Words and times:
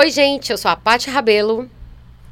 Oi, 0.00 0.12
gente, 0.12 0.52
eu 0.52 0.56
sou 0.56 0.70
a 0.70 0.76
Paty 0.76 1.10
Rabelo. 1.10 1.68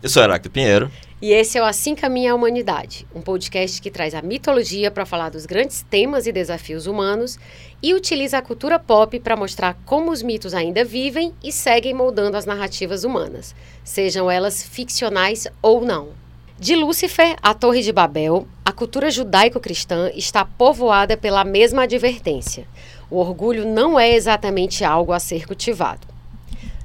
Eu 0.00 0.08
sou 0.08 0.22
Heráclito 0.22 0.52
Pinheiro. 0.52 0.88
E 1.20 1.32
esse 1.32 1.58
é 1.58 1.60
o 1.60 1.64
Assim 1.64 1.96
Caminha 1.96 2.30
a 2.30 2.34
Humanidade, 2.36 3.04
um 3.12 3.20
podcast 3.20 3.82
que 3.82 3.90
traz 3.90 4.14
a 4.14 4.22
mitologia 4.22 4.88
para 4.88 5.04
falar 5.04 5.30
dos 5.30 5.46
grandes 5.46 5.84
temas 5.90 6.28
e 6.28 6.32
desafios 6.32 6.86
humanos 6.86 7.40
e 7.82 7.92
utiliza 7.92 8.38
a 8.38 8.42
cultura 8.42 8.78
pop 8.78 9.18
para 9.18 9.34
mostrar 9.34 9.76
como 9.84 10.12
os 10.12 10.22
mitos 10.22 10.54
ainda 10.54 10.84
vivem 10.84 11.34
e 11.42 11.50
seguem 11.50 11.92
moldando 11.92 12.36
as 12.36 12.46
narrativas 12.46 13.02
humanas, 13.02 13.52
sejam 13.82 14.30
elas 14.30 14.62
ficcionais 14.62 15.48
ou 15.60 15.84
não. 15.84 16.10
De 16.56 16.76
Lúcifer 16.76 17.34
à 17.42 17.52
Torre 17.52 17.82
de 17.82 17.92
Babel, 17.92 18.46
a 18.64 18.70
cultura 18.70 19.10
judaico-cristã 19.10 20.12
está 20.14 20.44
povoada 20.44 21.16
pela 21.16 21.42
mesma 21.42 21.82
advertência. 21.82 22.64
O 23.10 23.16
orgulho 23.16 23.66
não 23.66 23.98
é 23.98 24.14
exatamente 24.14 24.84
algo 24.84 25.12
a 25.12 25.18
ser 25.18 25.48
cultivado. 25.48 26.14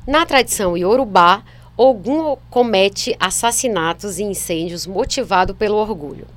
Na 0.06 0.26
tradição 0.26 0.76
iorubá, 0.76 1.44
Ogum 1.78 2.36
comete 2.50 3.16
assassinatos 3.20 4.18
e 4.18 4.24
incêndios 4.24 4.88
motivado 4.88 5.54
pelo 5.54 5.78
orgulho. 5.78 6.28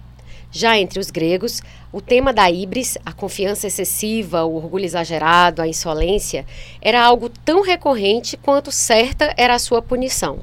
Já 0.51 0.79
entre 0.79 1.01
os 1.01 1.11
gregos, 1.11 1.63
o 1.91 2.01
tema 2.01 2.33
da 2.33 2.51
ibris, 2.51 2.97
a 3.05 3.13
confiança 3.13 3.67
excessiva, 3.67 4.45
o 4.45 4.55
orgulho 4.55 4.85
exagerado, 4.85 5.63
a 5.63 5.67
insolência, 5.67 6.47
era 6.81 7.03
algo 7.03 7.29
tão 7.29 7.63
recorrente 7.63 8.37
quanto 8.37 8.71
certa 8.71 9.35
era 9.37 9.55
a 9.55 9.59
sua 9.59 9.81
punição. 9.81 10.41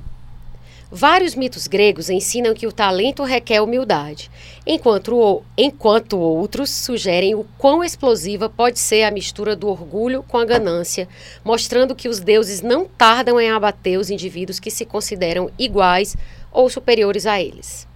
Vários 0.94 1.36
mitos 1.36 1.67
gregos 1.67 2.09
ensinam 2.09 2.53
que 2.53 2.67
o 2.67 2.72
talento 2.72 3.23
requer 3.23 3.61
humildade, 3.61 4.30
enquanto, 4.67 5.42
enquanto 5.58 6.20
outros 6.20 6.70
sugerem 6.70 7.34
o 7.34 7.45
quão 7.58 7.81
explosiva 7.81 8.50
pode 8.50 8.78
ser 8.78 9.03
a 9.03 9.12
mistura 9.12 9.56
do 9.56 9.69
orgulho 9.69 10.22
com 10.22 10.38
a 10.38 10.44
ganância, 10.44 11.08
mostrando 11.45 11.95
que 11.95 12.09
os 12.09 12.19
deuses 12.19 12.62
não 12.62 12.84
tardam 12.84 13.39
em 13.39 13.50
abater 13.50 13.97
os 13.97 14.09
indivíduos 14.09 14.59
que 14.59 14.69
se 14.69 14.84
consideram 14.84 15.50
iguais 15.58 16.17
ou 16.52 16.69
superiores 16.69 17.25
a 17.25 17.42
eles. 17.42 17.88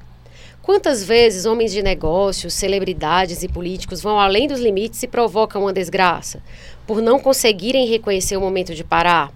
Quantas 0.61 1.03
vezes 1.03 1.45
homens 1.45 1.73
de 1.73 1.83
negócios, 1.83 2.53
celebridades 2.53 3.43
e 3.43 3.49
políticos 3.49 4.01
vão 4.01 4.17
além 4.17 4.47
dos 4.47 4.61
limites 4.61 5.03
e 5.03 5.07
provocam 5.07 5.63
uma 5.63 5.73
desgraça, 5.73 6.41
por 6.87 7.01
não 7.01 7.19
conseguirem 7.19 7.87
reconhecer 7.87 8.37
o 8.37 8.41
momento 8.41 8.73
de 8.73 8.85
parar? 8.85 9.33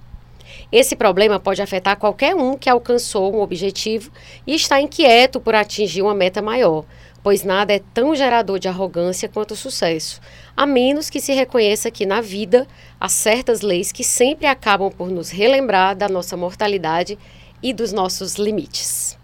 Esse 0.71 0.95
problema 0.95 1.39
pode 1.39 1.61
afetar 1.63 1.97
qualquer 1.97 2.35
um 2.35 2.55
que 2.55 2.69
alcançou 2.69 3.35
um 3.35 3.41
objetivo 3.41 4.11
e 4.45 4.53
está 4.53 4.79
inquieto 4.79 5.39
por 5.39 5.55
atingir 5.55 6.03
uma 6.03 6.13
meta 6.13 6.43
maior, 6.43 6.85
pois 7.23 7.43
nada 7.43 7.73
é 7.73 7.81
tão 7.91 8.15
gerador 8.15 8.59
de 8.59 8.67
arrogância 8.67 9.27
quanto 9.27 9.51
o 9.51 9.57
sucesso, 9.57 10.21
a 10.55 10.67
menos 10.67 11.09
que 11.09 11.19
se 11.19 11.33
reconheça 11.33 11.89
que 11.89 12.05
na 12.05 12.21
vida 12.21 12.67
há 12.99 13.09
certas 13.09 13.61
leis 13.61 13.91
que 13.91 14.03
sempre 14.03 14.45
acabam 14.45 14.91
por 14.91 15.09
nos 15.09 15.31
relembrar 15.31 15.95
da 15.95 16.07
nossa 16.07 16.37
mortalidade 16.37 17.17
e 17.63 17.73
dos 17.73 17.91
nossos 17.91 18.35
limites. 18.35 19.17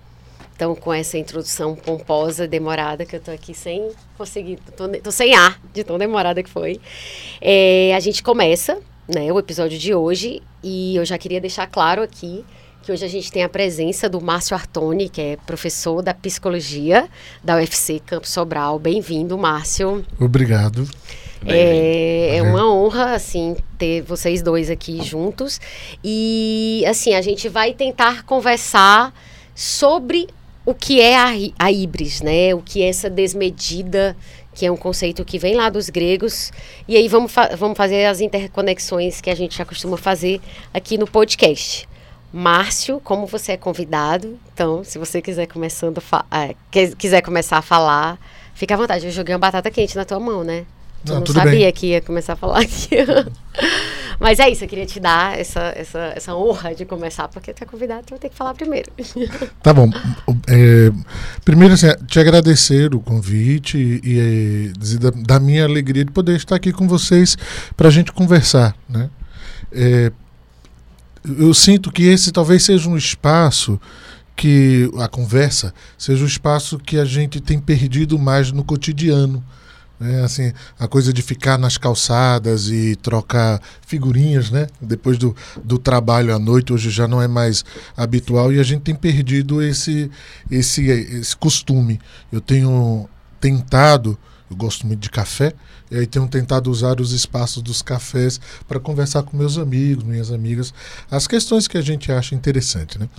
Então, 0.55 0.73
com 0.73 0.91
essa 0.91 1.17
introdução 1.17 1.75
pomposa, 1.75 2.47
demorada, 2.47 3.05
que 3.05 3.17
eu 3.17 3.19
tô 3.19 3.29
aqui 3.29 3.53
sem 3.53 3.91
conseguir, 4.17 4.57
tô 5.03 5.11
sem 5.11 5.35
ar 5.35 5.59
de 5.73 5.83
tão 5.83 5.97
demorada 5.97 6.41
que 6.41 6.49
foi, 6.49 6.79
é, 7.41 7.93
a 7.93 7.99
gente 7.99 8.23
começa 8.23 8.81
né, 9.07 9.31
o 9.31 9.39
episódio 9.39 9.77
de 9.77 9.93
hoje. 9.93 10.41
E 10.63 10.95
eu 10.95 11.05
já 11.05 11.17
queria 11.17 11.39
deixar 11.39 11.67
claro 11.67 12.01
aqui 12.01 12.43
que 12.81 12.91
hoje 12.91 13.03
a 13.03 13.07
gente 13.07 13.31
tem 13.31 13.43
a 13.43 13.49
presença 13.49 14.07
do 14.07 14.21
Márcio 14.21 14.55
Artoni, 14.55 15.09
que 15.09 15.19
é 15.19 15.37
professor 15.37 16.03
da 16.03 16.13
psicologia 16.13 17.09
da 17.43 17.55
UFC 17.55 17.99
Campo 17.99 18.27
Sobral. 18.27 18.77
Bem-vindo, 18.77 19.35
Márcio. 19.37 20.05
Obrigado. 20.19 20.87
É, 21.47 22.37
é, 22.37 22.41
uma 22.43 22.71
honra, 22.71 23.15
assim, 23.15 23.55
ter 23.77 24.01
vocês 24.01 24.41
dois 24.41 24.69
aqui 24.69 25.03
juntos. 25.03 25.59
E, 26.03 26.83
assim, 26.87 27.13
a 27.15 27.21
gente 27.21 27.49
vai 27.49 27.73
tentar 27.73 28.23
conversar 28.23 29.13
sobre 29.53 30.27
o 30.65 30.73
que 30.73 30.99
é 30.99 31.17
a, 31.17 31.31
a 31.59 31.71
híbris, 31.71 32.21
né? 32.21 32.53
O 32.53 32.61
que 32.61 32.81
é 32.81 32.89
essa 32.89 33.09
desmedida 33.09 34.15
que 34.55 34.65
é 34.65 34.71
um 34.71 34.77
conceito 34.77 35.23
que 35.25 35.37
vem 35.37 35.53
lá 35.53 35.69
dos 35.69 35.89
gregos. 35.89 36.51
E 36.87 36.95
aí 36.95 37.07
vamos, 37.07 37.31
fa 37.31 37.55
vamos 37.55 37.77
fazer 37.77 38.05
as 38.05 38.21
interconexões 38.21 39.19
que 39.19 39.29
a 39.29 39.35
gente 39.35 39.57
já 39.57 39.65
costuma 39.65 39.97
fazer 39.97 40.41
aqui 40.73 40.97
no 40.97 41.05
podcast. 41.05 41.87
Márcio, 42.33 42.99
como 43.03 43.27
você 43.27 43.53
é 43.53 43.57
convidado, 43.57 44.39
então, 44.53 44.83
se 44.83 44.97
você 44.97 45.21
quiser 45.21 45.45
começando 45.45 46.01
é, 46.31 46.55
quiser 46.97 47.21
começar 47.21 47.57
a 47.57 47.61
falar, 47.61 48.17
fica 48.53 48.73
à 48.73 48.77
vontade. 48.77 49.05
Eu 49.05 49.11
joguei 49.11 49.33
uma 49.33 49.39
batata 49.39 49.69
quente 49.69 49.95
na 49.95 50.03
tua 50.03 50.19
mão, 50.19 50.43
né? 50.43 50.65
Tu 51.05 51.13
não, 51.13 51.19
não 51.19 51.27
sabia 51.27 51.51
bem. 51.51 51.71
que 51.71 51.87
ia 51.87 52.01
começar 52.01 52.33
a 52.33 52.35
falar 52.35 52.61
aqui. 52.61 52.89
Mas 54.19 54.39
é 54.39 54.49
isso, 54.49 54.63
eu 54.63 54.67
queria 54.67 54.85
te 54.85 54.99
dar 54.99 55.37
essa, 55.37 55.73
essa, 55.75 55.99
essa 56.15 56.35
honra 56.35 56.73
de 56.73 56.85
começar, 56.85 57.27
porque 57.27 57.53
tu 57.53 57.63
é 57.63 57.65
convidado, 57.65 58.03
tu 58.05 58.11
vai 58.11 58.19
ter 58.19 58.29
que 58.29 58.35
falar 58.35 58.53
primeiro. 58.53 58.91
Tá 59.61 59.73
bom. 59.73 59.89
É, 60.47 60.91
primeiro, 61.43 61.73
assim, 61.73 61.87
te 62.07 62.19
agradecer 62.19 62.93
o 62.93 62.99
convite 62.99 63.77
e, 63.77 64.01
e 64.03 64.73
dizer 64.77 64.99
da, 64.99 65.09
da, 65.09 65.39
minha 65.39 65.63
alegria 65.63 66.05
de 66.05 66.11
poder 66.11 66.35
estar 66.35 66.55
aqui 66.55 66.71
com 66.71 66.87
vocês 66.87 67.35
para 67.75 67.87
a 67.87 67.91
gente 67.91 68.11
conversar. 68.11 68.75
Né? 68.87 69.09
É, 69.71 70.11
eu 71.39 71.53
sinto 71.53 71.91
que 71.91 72.03
esse 72.03 72.31
talvez 72.31 72.63
seja 72.63 72.87
um 72.87 72.95
espaço 72.95 73.79
que 74.35 74.89
a 74.99 75.07
conversa 75.07 75.73
seja 75.97 76.21
o 76.21 76.25
um 76.25 76.27
espaço 76.27 76.77
que 76.77 76.97
a 76.97 77.05
gente 77.05 77.39
tem 77.39 77.59
perdido 77.59 78.19
mais 78.19 78.51
no 78.51 78.63
cotidiano. 78.63 79.43
É, 79.99 80.19
assim, 80.21 80.51
a 80.77 80.87
coisa 80.87 81.13
de 81.13 81.21
ficar 81.21 81.57
nas 81.57 81.77
calçadas 81.77 82.67
e 82.69 82.97
trocar 82.97 83.61
figurinhas, 83.87 84.51
né? 84.51 84.67
Depois 84.81 85.17
do, 85.17 85.33
do 85.63 85.77
trabalho 85.77 86.35
à 86.35 86.39
noite, 86.39 86.73
hoje 86.73 86.89
já 86.89 87.07
não 87.07 87.21
é 87.21 87.27
mais 87.27 87.63
habitual 87.95 88.51
e 88.51 88.59
a 88.59 88.63
gente 88.63 88.81
tem 88.81 88.95
perdido 88.95 89.61
esse, 89.61 90.11
esse, 90.51 90.85
esse 90.89 91.35
costume. 91.37 91.99
Eu 92.29 92.41
tenho 92.41 93.07
tentado 93.39 94.17
eu 94.49 94.55
gosto 94.55 94.85
muito 94.85 94.99
de 94.99 95.09
café, 95.09 95.53
e 95.89 95.97
aí 95.97 96.05
tenho 96.07 96.27
tentado 96.27 96.69
usar 96.69 96.99
os 96.99 97.11
espaços 97.11 97.61
dos 97.63 97.81
cafés 97.81 98.39
para 98.67 98.79
conversar 98.79 99.23
com 99.23 99.35
meus 99.35 99.57
amigos, 99.57 100.03
minhas 100.03 100.31
amigas, 100.31 100.73
as 101.09 101.27
questões 101.27 101.67
que 101.67 101.77
a 101.77 101.81
gente 101.81 102.11
acha 102.11 102.35
interessante. 102.35 102.99
Né? 102.99 103.09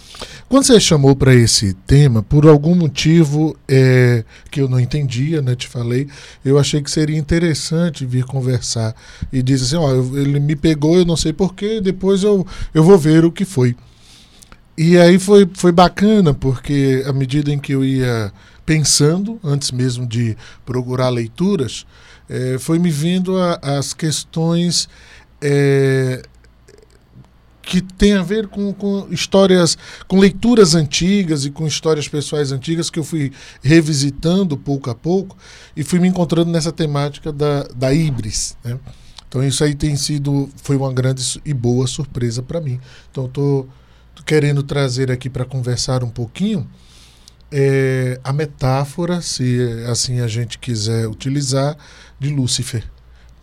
Quando 0.49 0.65
você 0.65 0.79
chamou 0.81 1.17
para 1.17 1.35
esse 1.35 1.75
tema, 1.87 2.23
por 2.23 2.47
algum 2.47 2.75
motivo 2.75 3.57
é, 3.69 4.25
que 4.51 4.61
eu 4.61 4.69
não 4.69 4.79
entendia, 4.79 5.43
né, 5.43 5.57
te 5.57 5.67
falei, 5.67 6.09
eu 6.45 6.59
achei 6.59 6.81
que 6.81 6.91
seria 6.91 7.19
interessante 7.19 8.07
vir 8.07 8.25
conversar 8.25 8.95
e 9.33 9.43
dizer 9.43 9.65
assim: 9.65 9.77
ó, 9.77 9.93
ele 10.19 10.39
me 10.41 10.55
pegou, 10.55 10.97
eu 10.97 11.05
não 11.05 11.17
sei 11.17 11.33
porquê, 11.33 11.81
depois 11.81 12.23
eu, 12.23 12.47
eu 12.73 12.85
vou 12.85 12.99
ver 12.99 13.25
o 13.25 13.33
que 13.33 13.45
foi. 13.45 13.77
E 14.79 14.99
aí 14.99 15.19
foi, 15.19 15.49
foi 15.55 15.73
bacana, 15.73 16.35
porque 16.35 17.03
à 17.07 17.13
medida 17.13 17.51
em 17.51 17.59
que 17.59 17.73
eu 17.73 17.83
ia 17.83 18.31
pensando, 18.67 19.39
antes 19.43 19.71
mesmo 19.71 20.05
de 20.05 20.37
procurar 20.67 21.09
leituras, 21.09 21.87
é, 22.29 22.59
foi 22.59 22.79
me 22.81 22.91
vindo 22.91 23.39
a, 23.39 23.61
as 23.63 23.95
questões 23.95 24.89
é, 25.41 26.23
que 27.63 27.81
tem 27.81 28.15
a 28.15 28.23
ver 28.23 28.49
com, 28.49 28.73
com, 28.73 29.07
histórias, 29.11 29.79
com 30.09 30.19
leituras 30.19 30.75
antigas 30.75 31.45
e 31.45 31.51
com 31.51 31.67
histórias 31.67 32.09
pessoais 32.09 32.51
antigas 32.51 32.91
que 32.91 32.99
eu 32.99 33.05
fui 33.05 33.33
revisitando 33.63 34.57
pouco 34.57 34.91
a 34.91 34.95
pouco 34.95 35.37
e 35.77 35.85
fui 35.85 35.99
me 36.01 36.09
encontrando 36.09 36.51
nessa 36.51 36.73
temática 36.73 37.33
da, 37.33 37.63
da 37.75 37.95
Ibris. 37.95 38.57
Né? 38.65 38.79
Então 39.29 39.43
isso 39.43 39.63
aí 39.63 39.75
tem 39.75 39.97
sido, 39.97 40.49
foi 40.63 40.77
uma 40.77 40.93
grande 40.93 41.41
e 41.45 41.53
boa 41.55 41.87
surpresa 41.87 42.43
para 42.43 42.61
mim. 42.61 42.81
Então 43.11 43.27
estou 43.27 43.69
querendo 44.25 44.63
trazer 44.63 45.11
aqui 45.11 45.29
para 45.29 45.45
conversar 45.45 46.03
um 46.03 46.11
pouquinho 46.11 46.69
é, 47.51 48.21
a 48.25 48.33
metáfora, 48.33 49.21
se 49.21 49.61
assim 49.89 50.21
a 50.21 50.27
gente 50.27 50.59
quiser 50.59 51.09
utilizar, 51.09 51.77
de 52.19 52.29
Lúcifer, 52.31 52.85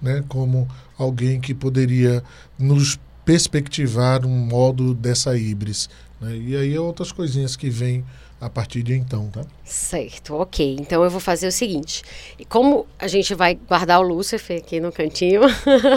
né? 0.01 0.23
como 0.27 0.67
alguém 0.97 1.39
que 1.39 1.53
poderia 1.53 2.23
nos 2.57 2.99
perspectivar 3.23 4.25
um 4.25 4.29
modo 4.29 4.93
dessa 4.93 5.37
híbris. 5.37 5.89
Né? 6.19 6.35
E 6.35 6.55
aí 6.55 6.77
outras 6.77 7.11
coisinhas 7.11 7.55
que 7.55 7.69
vêm 7.69 8.03
a 8.41 8.49
partir 8.49 8.83
de 8.83 8.93
então, 8.93 9.29
tá? 9.29 9.45
Certo, 9.63 10.35
ok. 10.35 10.75
Então 10.77 11.01
eu 11.01 11.09
vou 11.09 11.21
fazer 11.21 11.47
o 11.47 11.51
seguinte: 11.51 12.03
como 12.49 12.85
a 12.99 13.07
gente 13.07 13.33
vai 13.33 13.55
guardar 13.55 14.01
o 14.01 14.03
Lúcifer 14.03 14.57
aqui 14.57 14.81
no 14.81 14.91
cantinho, 14.91 15.41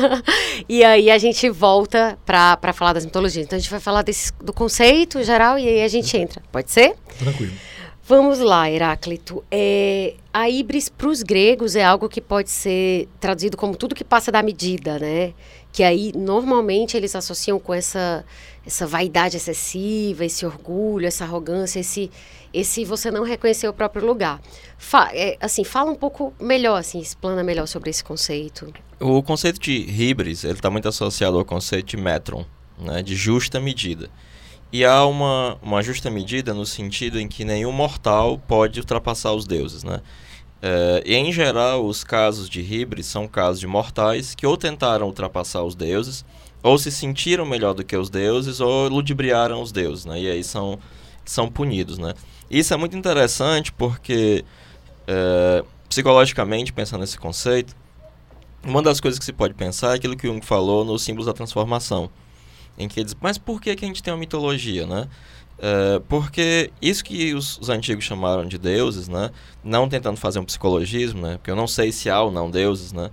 e 0.68 0.84
aí 0.84 1.10
a 1.10 1.18
gente 1.18 1.50
volta 1.50 2.16
para 2.24 2.72
falar 2.72 2.92
das 2.92 3.04
mitologias. 3.04 3.44
Então 3.44 3.56
a 3.56 3.60
gente 3.60 3.70
vai 3.70 3.80
falar 3.80 4.02
desse, 4.02 4.32
do 4.34 4.52
conceito 4.52 5.24
geral 5.24 5.58
e 5.58 5.66
aí 5.66 5.82
a 5.82 5.88
gente 5.88 6.16
entra. 6.16 6.40
Pode 6.52 6.70
ser? 6.70 6.94
Tranquilo. 7.18 7.52
Vamos 8.08 8.38
lá, 8.38 8.70
Heráclito. 8.70 9.42
É, 9.50 10.14
a 10.32 10.48
híbris 10.48 10.88
para 10.88 11.08
os 11.08 11.24
gregos 11.24 11.74
é 11.74 11.82
algo 11.82 12.08
que 12.08 12.20
pode 12.20 12.50
ser 12.50 13.08
traduzido 13.18 13.56
como 13.56 13.76
tudo 13.76 13.96
que 13.96 14.04
passa 14.04 14.30
da 14.30 14.44
medida, 14.44 14.96
né? 14.96 15.34
Que 15.72 15.82
aí 15.82 16.12
normalmente 16.14 16.96
eles 16.96 17.16
associam 17.16 17.58
com 17.58 17.74
essa 17.74 18.24
essa 18.64 18.86
vaidade 18.86 19.36
excessiva, 19.36 20.24
esse 20.24 20.46
orgulho, 20.46 21.04
essa 21.04 21.24
arrogância, 21.24 21.80
esse 21.80 22.08
esse 22.54 22.84
você 22.84 23.10
não 23.10 23.24
reconhecer 23.24 23.66
o 23.66 23.72
próprio 23.72 24.06
lugar. 24.06 24.40
Fa 24.78 25.10
é, 25.12 25.36
assim, 25.40 25.64
fala 25.64 25.90
um 25.90 25.96
pouco 25.96 26.32
melhor, 26.40 26.78
assim, 26.78 27.00
explana 27.00 27.42
melhor 27.42 27.66
sobre 27.66 27.90
esse 27.90 28.04
conceito. 28.04 28.72
O 29.00 29.20
conceito 29.20 29.58
de 29.58 29.72
híbris 29.72 30.44
ele 30.44 30.52
está 30.52 30.70
muito 30.70 30.88
associado 30.88 31.36
ao 31.36 31.44
conceito 31.44 31.86
de 31.86 31.96
metron, 31.96 32.46
né? 32.78 33.02
De 33.02 33.16
justa 33.16 33.58
medida. 33.58 34.08
E 34.76 34.84
há 34.84 35.06
uma, 35.06 35.56
uma 35.62 35.82
justa 35.82 36.10
medida 36.10 36.52
no 36.52 36.66
sentido 36.66 37.18
em 37.18 37.26
que 37.26 37.46
nenhum 37.46 37.72
mortal 37.72 38.36
pode 38.36 38.78
ultrapassar 38.78 39.32
os 39.32 39.46
deuses, 39.46 39.82
né? 39.82 40.02
É, 40.60 41.02
e 41.06 41.14
em 41.14 41.32
geral, 41.32 41.86
os 41.86 42.04
casos 42.04 42.46
de 42.46 42.60
híbridos 42.60 43.06
são 43.06 43.26
casos 43.26 43.58
de 43.58 43.66
mortais 43.66 44.34
que 44.34 44.46
ou 44.46 44.54
tentaram 44.54 45.06
ultrapassar 45.06 45.62
os 45.62 45.74
deuses, 45.74 46.26
ou 46.62 46.76
se 46.76 46.90
sentiram 46.90 47.46
melhor 47.46 47.72
do 47.72 47.82
que 47.82 47.96
os 47.96 48.10
deuses, 48.10 48.60
ou 48.60 48.88
ludibriaram 48.88 49.62
os 49.62 49.72
deuses, 49.72 50.04
né? 50.04 50.20
E 50.20 50.30
aí 50.30 50.44
são, 50.44 50.78
são 51.24 51.48
punidos, 51.48 51.96
né? 51.96 52.12
Isso 52.50 52.74
é 52.74 52.76
muito 52.76 52.98
interessante 52.98 53.72
porque, 53.72 54.44
é, 55.06 55.64
psicologicamente, 55.88 56.70
pensando 56.70 57.00
nesse 57.00 57.16
conceito, 57.16 57.74
uma 58.62 58.82
das 58.82 59.00
coisas 59.00 59.18
que 59.18 59.24
se 59.24 59.32
pode 59.32 59.54
pensar 59.54 59.92
é 59.92 59.94
aquilo 59.94 60.18
que 60.18 60.26
Jung 60.26 60.44
falou 60.44 60.84
nos 60.84 61.02
símbolos 61.02 61.24
da 61.24 61.32
transformação, 61.32 62.10
em 62.78 62.88
que 62.88 63.00
ele 63.00 63.04
diz, 63.04 63.16
mas 63.20 63.38
por 63.38 63.60
que, 63.60 63.74
que 63.74 63.84
a 63.84 63.88
gente 63.88 64.02
tem 64.02 64.12
uma 64.12 64.20
mitologia, 64.20 64.86
né? 64.86 65.08
É, 65.58 66.00
porque 66.08 66.70
isso 66.82 67.02
que 67.02 67.32
os, 67.34 67.58
os, 67.58 67.70
antigos 67.70 68.04
chamaram 68.04 68.46
de 68.46 68.58
deuses, 68.58 69.08
né? 69.08 69.30
Não 69.64 69.88
tentando 69.88 70.18
fazer 70.18 70.38
um 70.38 70.44
psicologismo, 70.44 71.22
né? 71.22 71.36
Porque 71.38 71.50
eu 71.50 71.56
não 71.56 71.66
sei 71.66 71.92
se 71.92 72.10
há 72.10 72.20
ou 72.20 72.30
não 72.30 72.50
deuses, 72.50 72.92
né? 72.92 73.10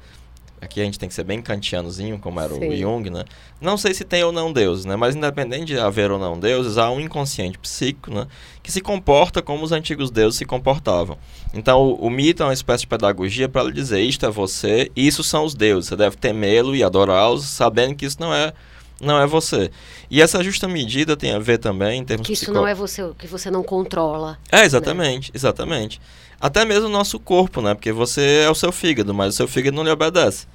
Aqui 0.60 0.80
a 0.80 0.86
gente 0.86 0.98
tem 0.98 1.10
que 1.10 1.15
ser 1.15 1.25
bem 1.25 1.42
kantianozinho, 1.42 2.18
como 2.18 2.39
era 2.39 2.54
Sim. 2.54 2.69
o 2.69 2.77
Jung, 2.77 3.10
né? 3.10 3.25
Não 3.60 3.77
sei 3.77 3.94
se 3.94 4.06
tem 4.06 4.24
ou 4.24 4.31
não 4.31 4.51
deuses, 4.51 4.86
né? 4.86 4.95
Mas 4.95 5.13
independente 5.13 5.65
de 5.65 5.77
haver 5.77 6.10
ou 6.10 6.18
não 6.18 6.39
deuses, 6.39 6.77
há 6.77 6.89
um 6.89 7.01
inconsciente 7.01 7.57
psíquico, 7.57 8.13
né? 8.13 8.27
Que 8.62 8.71
se 8.71 8.80
comporta 8.80 9.42
como 9.42 9.63
os 9.63 9.74
antigos 9.74 10.10
deuses 10.10 10.38
se 10.38 10.45
comportavam. 10.45 11.18
Então, 11.54 11.81
o, 11.81 12.07
o 12.07 12.10
mito 12.10 12.44
é 12.44 12.45
uma 12.45 12.54
espécie 12.54 12.81
de 12.81 12.88
pedagogia 12.88 13.50
para 13.50 13.63
lhe 13.63 13.74
dizer, 13.74 14.01
isto 14.01 14.25
é 14.25 14.30
você, 14.30 14.89
isso 14.95 15.21
são 15.24 15.44
os 15.44 15.54
deuses. 15.54 15.89
Você 15.89 15.95
deve 15.98 16.15
temê-lo 16.15 16.74
e 16.75 16.83
adorá-los, 16.83 17.45
sabendo 17.45 17.95
que 17.95 18.06
isso 18.06 18.18
não 18.19 18.33
é 18.33 18.54
não 19.03 19.19
é 19.19 19.27
você. 19.27 19.69
E 20.09 20.21
essa 20.21 20.44
justa 20.44 20.67
medida 20.67 21.15
tem 21.15 21.33
a 21.33 21.39
ver 21.39 21.57
também 21.57 22.01
em 22.01 22.05
termos 22.05 22.25
Que 22.25 22.33
isso 22.33 22.45
psicó... 22.45 22.59
não 22.59 22.67
é 22.67 22.73
você, 22.73 23.09
que 23.17 23.27
você 23.27 23.51
não 23.51 23.63
controla. 23.63 24.38
É, 24.51 24.63
exatamente, 24.63 25.31
né? 25.31 25.35
exatamente. 25.35 26.01
Até 26.39 26.65
mesmo 26.65 26.88
o 26.88 26.91
nosso 26.91 27.19
corpo, 27.19 27.61
né? 27.61 27.73
Porque 27.73 27.91
você 27.91 28.44
é 28.45 28.50
o 28.50 28.55
seu 28.55 28.71
fígado, 28.71 29.13
mas 29.13 29.33
o 29.33 29.38
seu 29.38 29.47
fígado 29.47 29.75
não 29.75 29.83
lhe 29.83 29.91
obedece. 29.91 30.47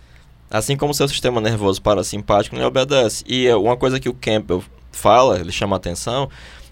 Assim 0.50 0.77
como 0.77 0.93
o 0.93 0.95
seu 0.95 1.09
sistema 1.09 1.41
nervoso 1.41 1.81
parasimpático 1.81 2.55
não 2.55 2.62
lhe 2.62 2.69
obedece. 2.69 3.25
E 3.27 3.47
é 3.47 3.56
uma 3.56 3.77
coisa 3.77 4.00
que 4.00 4.09
o 4.09 4.15
Campbell 4.15 4.62
fala, 4.93 5.39
ele 5.39 5.53
chama 5.53 5.77
a 5.77 5.79
atenção, 5.79 6.29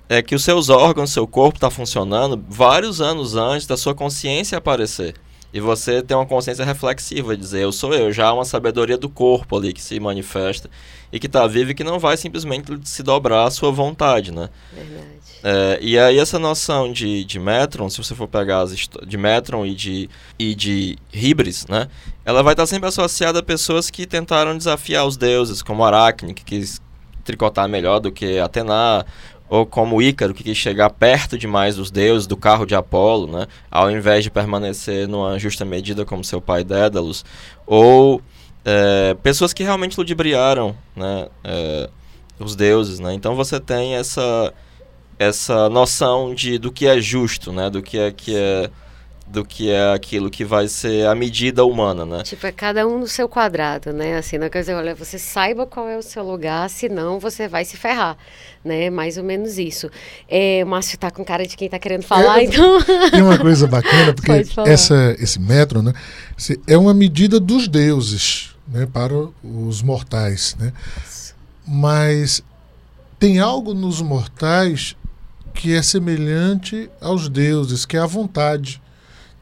é 0.08 0.23
que 0.23 0.34
os 0.34 0.44
seus 0.44 0.69
órgãos, 0.69 1.12
seu 1.12 1.26
corpo 1.26 1.56
está 1.56 1.70
funcionando 1.70 2.43
vários 2.49 3.00
anos 3.00 3.34
antes 3.37 3.67
da 3.67 3.76
sua 3.76 3.94
consciência 3.94 4.58
aparecer. 4.58 5.14
E 5.52 5.60
você 5.60 6.02
tem 6.02 6.16
uma 6.16 6.26
consciência 6.26 6.64
reflexiva, 6.64 7.37
dizer 7.37 7.62
eu 7.62 7.72
sou 7.72 7.94
eu, 7.94 8.12
já 8.12 8.26
há 8.26 8.32
uma 8.34 8.44
sabedoria 8.44 8.98
do 8.98 9.08
corpo 9.08 9.56
ali 9.56 9.72
que 9.72 9.82
se 9.82 9.98
manifesta 9.98 10.69
e 11.12 11.19
que 11.19 11.26
está 11.26 11.46
vivo 11.46 11.70
e 11.70 11.75
que 11.75 11.84
não 11.84 11.98
vai 11.98 12.16
simplesmente 12.16 12.72
se 12.84 13.02
dobrar 13.02 13.44
à 13.44 13.50
sua 13.50 13.70
vontade, 13.70 14.32
né? 14.32 14.50
Verdade. 14.75 15.16
É, 15.43 15.78
e 15.81 15.98
aí 15.98 16.19
essa 16.19 16.38
noção 16.38 16.93
de, 16.93 17.25
de 17.25 17.38
Metron, 17.38 17.88
se 17.88 17.98
você 17.98 18.14
for 18.14 18.26
pegar 18.26 18.62
as 18.62 18.75
de 19.06 19.16
Metron 19.16 19.64
e 19.64 19.75
de, 19.75 20.10
e 20.38 20.54
de 20.54 20.98
Hibris, 21.12 21.66
né? 21.69 21.88
Ela 22.25 22.42
vai 22.42 22.54
estar 22.54 22.64
tá 22.64 22.66
sempre 22.66 22.88
associada 22.88 23.38
a 23.38 23.42
pessoas 23.42 23.88
que 23.88 24.06
tentaram 24.06 24.56
desafiar 24.56 25.06
os 25.06 25.16
deuses, 25.16 25.62
como 25.62 25.84
Aracne, 25.84 26.34
que 26.34 26.44
quis 26.44 26.81
tricotar 27.25 27.69
melhor 27.69 28.00
do 28.00 28.10
que 28.10 28.38
Atena, 28.38 29.06
ou 29.48 29.64
como 29.64 30.02
Ícaro, 30.02 30.34
que 30.34 30.43
quis 30.43 30.56
chegar 30.56 30.90
perto 30.90 31.38
demais 31.38 31.76
dos 31.76 31.90
deuses, 31.90 32.26
do 32.26 32.37
carro 32.37 32.66
de 32.66 32.75
Apolo, 32.75 33.26
né? 33.26 33.46
Ao 33.70 33.90
invés 33.90 34.25
de 34.25 34.31
permanecer 34.31 35.06
numa 35.06 35.38
justa 35.38 35.64
medida 35.64 36.04
como 36.04 36.25
seu 36.25 36.40
pai 36.40 36.64
Dédalus, 36.64 37.25
ou 37.66 38.20
é, 38.64 39.14
pessoas 39.22 39.52
que 39.52 39.62
realmente 39.62 39.96
ludibriaram 39.96 40.76
né, 40.94 41.28
é, 41.44 41.88
os 42.38 42.56
deuses, 42.56 42.98
né? 42.98 43.14
Então 43.14 43.34
você 43.34 43.60
tem 43.60 43.94
essa 43.94 44.52
essa 45.19 45.70
noção 45.70 46.34
de 46.34 46.58
do 46.58 46.70
que 46.70 46.87
é 46.87 47.00
justo, 47.00 47.52
né? 47.52 47.70
Do 47.70 47.82
que 47.82 47.99
é 47.99 48.10
que 48.10 48.37
é 48.37 48.70
do 49.37 49.44
que 49.44 49.71
é 49.71 49.93
aquilo 49.93 50.31
que 50.31 50.47
vai 50.47 50.67
ser 50.67 51.06
a 51.06 51.15
medida 51.15 51.62
humana, 51.62 52.06
né? 52.06 52.23
Tipo, 52.23 52.47
é 52.47 52.53
cada 52.53 52.87
um 52.87 53.00
no 53.00 53.06
seu 53.06 53.29
quadrado, 53.29 53.93
né? 53.93 54.17
Assim, 54.17 54.38
não 54.38 54.49
quer 54.49 54.61
dizer, 54.61 54.75
olha, 54.75 54.94
você 54.94 55.19
saiba 55.19 55.67
qual 55.67 55.87
é 55.87 55.99
o 55.99 56.03
seu 56.03 56.25
lugar, 56.25 56.71
senão 56.71 57.21
você 57.21 57.47
vai 57.47 57.62
se 57.62 57.77
ferrar, 57.77 58.17
né? 58.65 58.88
Mais 58.88 59.19
ou 59.19 59.25
menos 59.25 59.59
isso. 59.59 59.91
É, 60.27 60.62
o 60.65 60.67
Márcio 60.67 60.97
tá 60.97 61.11
com 61.11 61.23
cara 61.23 61.47
de 61.47 61.55
quem 61.55 61.69
tá 61.69 61.79
querendo 61.79 62.03
falar, 62.03 62.38
é, 62.38 62.44
então... 62.44 62.83
Tem 63.11 63.21
uma 63.21 63.38
coisa 63.38 63.67
bacana, 63.67 64.15
porque 64.15 64.33
essa, 64.67 65.15
esse 65.19 65.38
metro, 65.38 65.83
né? 65.83 65.93
É 66.67 66.79
uma 66.79 66.94
medida 66.94 67.38
dos 67.38 67.69
deuses, 67.69 68.56
né? 68.67 68.88
Para 68.91 69.12
os 69.44 69.83
mortais, 69.83 70.56
né? 70.59 70.73
Mas 71.67 72.43
tem 73.19 73.38
algo 73.38 73.75
nos 73.75 74.00
mortais 74.00 74.97
que 75.53 75.75
é 75.75 75.83
semelhante 75.83 76.88
aos 77.03 77.29
deuses, 77.29 77.85
que 77.85 77.99
é 77.99 78.00
a 78.00 78.06
vontade. 78.06 78.81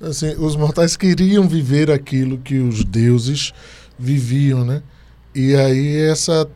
Assim, 0.08 0.34
os 0.38 0.56
mortais 0.56 0.96
queriam 0.96 1.48
viver 1.48 1.90
aquilo 1.90 2.38
que 2.38 2.58
os 2.58 2.84
deuses 2.84 3.52
viviam, 3.98 4.64
né? 4.64 4.82
E 5.34 5.54
aí 5.54 5.96
essa 5.96 6.48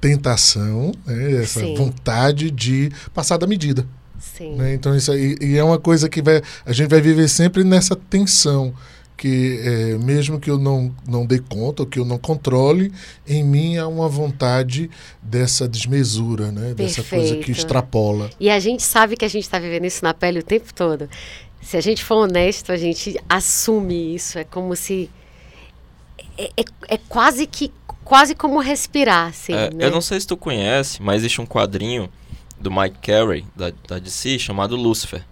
tentação, 0.00 0.92
né? 1.06 1.42
essa 1.42 1.60
Sim. 1.60 1.74
vontade 1.74 2.50
de 2.50 2.90
passar 3.12 3.36
da 3.36 3.46
medida. 3.46 3.86
Sim. 4.18 4.54
Né? 4.56 4.74
Então 4.74 4.94
isso 4.94 5.12
aí 5.12 5.36
e 5.40 5.56
é 5.56 5.64
uma 5.64 5.78
coisa 5.78 6.08
que 6.08 6.22
vai, 6.22 6.40
a 6.64 6.72
gente 6.72 6.88
vai 6.88 7.00
viver 7.00 7.28
sempre 7.28 7.64
nessa 7.64 7.96
tensão 7.96 8.74
que 9.18 9.60
é, 9.64 9.98
mesmo 9.98 10.38
que 10.38 10.48
eu 10.48 10.56
não, 10.56 10.94
não 11.06 11.26
dê 11.26 11.40
conta, 11.40 11.82
ou 11.82 11.88
que 11.88 11.98
eu 11.98 12.04
não 12.04 12.16
controle, 12.16 12.92
em 13.26 13.42
mim 13.42 13.76
há 13.76 13.88
uma 13.88 14.08
vontade 14.08 14.88
dessa 15.20 15.68
desmesura, 15.68 16.52
né? 16.52 16.72
dessa 16.72 17.02
coisa 17.02 17.36
que 17.38 17.50
extrapola. 17.50 18.30
E 18.38 18.48
a 18.48 18.60
gente 18.60 18.84
sabe 18.84 19.16
que 19.16 19.24
a 19.24 19.28
gente 19.28 19.42
está 19.42 19.58
vivendo 19.58 19.86
isso 19.86 20.04
na 20.04 20.14
pele 20.14 20.38
o 20.38 20.42
tempo 20.42 20.72
todo. 20.72 21.10
Se 21.68 21.76
a 21.76 21.82
gente 21.82 22.02
for 22.02 22.14
honesto, 22.14 22.72
a 22.72 22.78
gente 22.78 23.20
assume 23.28 24.14
isso. 24.14 24.38
É 24.38 24.44
como 24.44 24.74
se. 24.74 25.10
É, 26.38 26.44
é, 26.56 26.64
é 26.88 26.98
quase 27.10 27.46
que. 27.46 27.70
Quase 28.02 28.34
como 28.34 28.58
respirar, 28.58 29.28
assim, 29.28 29.52
é, 29.52 29.70
né? 29.70 29.84
Eu 29.84 29.90
não 29.90 30.00
sei 30.00 30.18
se 30.18 30.26
tu 30.26 30.34
conhece, 30.34 31.02
mas 31.02 31.16
existe 31.16 31.42
um 31.42 31.46
quadrinho 31.46 32.08
do 32.58 32.70
Mike 32.70 32.96
Carey, 33.02 33.44
da, 33.54 33.70
da 33.86 33.98
DC, 33.98 34.38
chamado 34.38 34.76
Lucifer. 34.76 35.22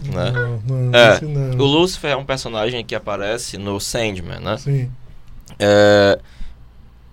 Né? 0.00 0.30
Não, 0.30 0.60
não, 0.64 0.96
é, 0.96 1.20
não. 1.20 1.58
O 1.58 1.68
Lucifer 1.68 2.12
é 2.12 2.16
um 2.16 2.24
personagem 2.24 2.84
que 2.84 2.94
aparece 2.94 3.58
no 3.58 3.80
Sandman, 3.80 4.38
né? 4.38 4.56
Sim. 4.58 4.88
É, 5.58 6.20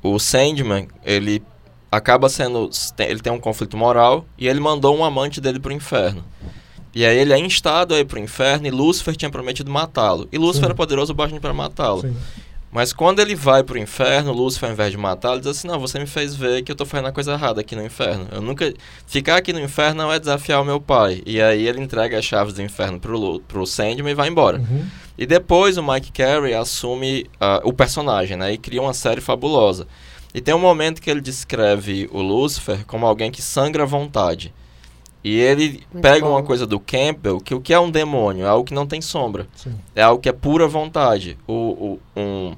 o 0.04 0.20
Sandman, 0.20 0.88
ele 1.04 1.42
acaba 1.92 2.30
sendo... 2.30 2.70
Ele 3.00 3.22
tem 3.22 3.34
um 3.34 3.40
conflito 3.40 3.76
moral 3.76 4.24
e 4.38 4.48
ele 4.48 4.60
mandou 4.60 4.96
um 4.96 5.04
amante 5.04 5.42
dele 5.42 5.60
pro 5.60 5.74
inferno. 5.74 6.24
E 6.94 7.06
aí 7.06 7.18
ele 7.18 7.34
é 7.34 7.40
instado 7.40 7.94
aí 7.94 8.04
pro 8.04 8.20
inferno 8.20 8.68
e 8.68 8.72
Lúcifer 8.72 9.16
tinha 9.16 9.32
prometido 9.32 9.72
matá-lo. 9.72 10.28
E 10.32 10.38
Lúcifer 10.38 10.62
Sim. 10.62 10.66
era 10.66 10.76
poderoso 10.76 11.14
bastante 11.14 11.40
para 11.40 11.54
matá-lo. 11.54 12.04
Mas 12.72 12.94
quando 12.94 13.20
ele 13.20 13.36
vai 13.36 13.64
pro 13.64 13.78
inferno, 13.78 14.32
Lúcifer, 14.32 14.70
ao 14.70 14.74
invés 14.74 14.92
de 14.92 14.98
matá-lo, 14.98 15.40
diz 15.40 15.48
assim: 15.48 15.68
Não, 15.68 15.78
você 15.78 16.00
me 16.00 16.06
fez 16.06 16.34
ver 16.34 16.64
que 16.64 16.72
eu 16.72 16.76
tô 16.76 16.86
fazendo 16.86 17.08
a 17.08 17.12
coisa 17.12 17.34
errada 17.34 17.60
aqui 17.60 17.76
no 17.76 17.86
inferno. 17.86 18.28
Eu 18.32 18.42
nunca. 18.42 18.74
Ficar 19.06 19.36
aqui 19.36 19.52
no 19.52 19.60
inferno 19.60 20.04
não 20.04 20.12
é 20.12 20.18
desafiar 20.18 20.62
o 20.62 20.66
meu 20.66 20.80
pai. 20.80 21.22
E 21.26 21.42
aí 21.42 21.68
ele 21.68 21.82
entrega 21.82 22.18
as 22.18 22.24
chaves 22.24 22.54
do 22.54 22.62
inferno 22.62 22.98
pro, 22.98 23.42
pro 23.42 23.66
Sandman 23.66 24.12
e 24.12 24.16
vai 24.16 24.30
embora. 24.30 24.60
Uhum. 24.60 24.86
E 25.18 25.26
depois 25.26 25.78
o 25.78 25.84
Mike 25.84 26.14
Carey 26.14 26.54
assume 26.54 27.30
uh, 27.36 27.68
o 27.68 27.74
personagem, 27.74 28.38
né? 28.38 28.54
E 28.54 28.58
cria 28.58 28.82
uma 28.82 28.94
série 28.94 29.20
fabulosa. 29.20 29.86
E 30.34 30.40
tem 30.40 30.56
um 30.56 30.60
momento 30.60 31.02
que 31.02 31.10
ele 31.10 31.20
descreve 31.20 32.10
o 32.10 32.22
Lúcifer 32.22 32.86
como 32.86 33.06
alguém 33.06 33.30
que 33.30 33.42
sangra 33.42 33.84
à 33.84 33.86
vontade. 33.86 34.54
E 35.24 35.40
ele 35.40 35.84
Muito 35.92 36.02
pega 36.02 36.26
bom. 36.26 36.32
uma 36.32 36.44
coisa 36.44 36.66
do 36.66 36.80
Campbell, 36.80 37.40
que 37.40 37.54
o 37.54 37.62
que 37.62 37.74
é 37.74 37.80
um 37.80 37.92
demônio? 37.92 38.46
É 38.46 38.48
algo 38.48 38.66
que 38.66 38.74
não 38.74 38.88
tem 38.88 39.02
sombra. 39.02 39.48
Sim. 39.56 39.74
É 39.96 40.02
algo 40.02 40.22
que 40.22 40.30
é 40.30 40.32
pura 40.32 40.68
vontade. 40.68 41.38
O, 41.48 41.54
o 41.54 42.00
um, 42.16 42.56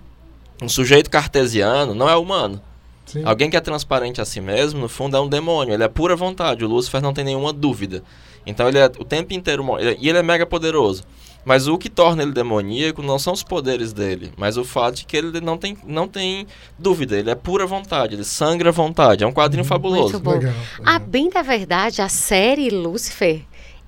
um 0.62 0.70
sujeito 0.70 1.10
cartesiano 1.10 1.94
não 1.94 2.10
é 2.10 2.16
humano. 2.16 2.62
Sim. 3.06 3.22
Alguém 3.26 3.50
que 3.50 3.58
é 3.58 3.62
transparente 3.62 4.22
a 4.22 4.26
si 4.26 4.40
mesmo, 4.40 4.80
no 4.80 4.88
fundo, 4.88 5.18
é 5.18 5.20
um 5.20 5.28
demônio. 5.28 5.74
Ele 5.74 5.84
é 5.84 5.90
pura 5.90 6.16
vontade. 6.16 6.64
O 6.64 6.70
Lúcifer 6.70 7.02
não 7.02 7.14
tem 7.14 7.26
nenhuma 7.26 7.52
dúvida. 7.52 8.02
Então 8.46 8.68
ele 8.68 8.80
é 8.80 8.86
o 8.86 9.04
tempo 9.04 9.34
inteiro... 9.34 9.66
E 10.00 10.08
ele 10.08 10.18
é 10.18 10.24
mega 10.24 10.46
poderoso. 10.46 11.04
Mas 11.46 11.68
o 11.68 11.78
que 11.78 11.90
torna 11.90 12.24
ele 12.24 12.32
demoníaco 12.32 13.02
não 13.02 13.20
são 13.20 13.34
os 13.34 13.44
poderes 13.44 13.92
dele, 13.92 14.32
mas 14.38 14.58
o 14.58 14.64
fato 14.64 14.96
de 14.96 15.06
que 15.06 15.18
ele 15.18 15.42
não 15.42 15.58
tem, 15.58 15.78
não 15.86 16.08
tem 16.08 16.48
dúvida, 16.80 17.18
ele 17.18 17.30
é 17.30 17.36
pura 17.36 17.66
vontade, 17.66 18.16
ele 18.16 18.24
sangra 18.24 18.72
vontade. 18.72 19.24
É 19.24 19.28
um 19.28 19.34
quadrinho 19.34 19.64
hum, 19.64 19.68
fabuloso. 19.68 20.14
Muito 20.14 20.20
bom. 20.20 20.32
Legal, 20.32 20.54
bem 21.00 21.30
da 21.30 21.42
verdade, 21.42 22.02
a 22.02 22.10
série 22.10 22.70
Lucifer 22.70 23.42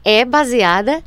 é 0.03 0.25
baseada 0.25 1.03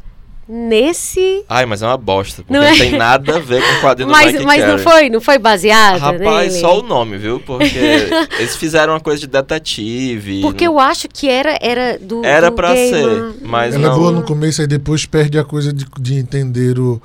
nesse. 0.48 1.44
Ai, 1.48 1.66
mas 1.66 1.82
é 1.82 1.86
uma 1.86 1.96
bosta. 1.96 2.42
Porque 2.42 2.52
não, 2.52 2.62
é? 2.62 2.70
não 2.70 2.78
tem 2.78 2.92
nada 2.96 3.36
a 3.36 3.38
ver 3.38 3.62
com 3.62 3.72
o 3.74 3.80
quadrinho 3.80 4.10
mas, 4.10 4.26
do 4.26 4.32
Mike 4.32 4.46
Mas 4.46 4.60
Carey. 4.60 4.72
não 4.72 4.78
foi, 4.78 5.10
não 5.10 5.20
foi 5.20 5.38
baseado? 5.38 5.98
Rapaz, 5.98 6.52
nele? 6.52 6.60
só 6.60 6.80
o 6.80 6.82
nome, 6.82 7.18
viu? 7.18 7.40
Porque 7.40 7.78
eles 8.38 8.56
fizeram 8.56 8.94
uma 8.94 9.00
coisa 9.00 9.20
de 9.20 9.26
detetive. 9.26 10.40
Porque 10.40 10.64
não... 10.64 10.74
eu 10.74 10.78
acho 10.80 11.08
que 11.08 11.28
era, 11.28 11.58
era 11.60 11.98
do. 11.98 12.24
Era 12.24 12.50
do 12.50 12.56
pra 12.56 12.74
game. 12.74 12.90
ser, 12.90 13.34
mas 13.42 13.74
Ela 13.74 13.88
não. 13.88 13.96
voa 13.98 14.12
no 14.12 14.22
começo 14.22 14.62
e 14.62 14.66
depois 14.66 15.04
perde 15.04 15.38
a 15.38 15.44
coisa 15.44 15.72
de, 15.72 15.84
de 16.00 16.14
entender 16.14 16.78
o, 16.78 17.00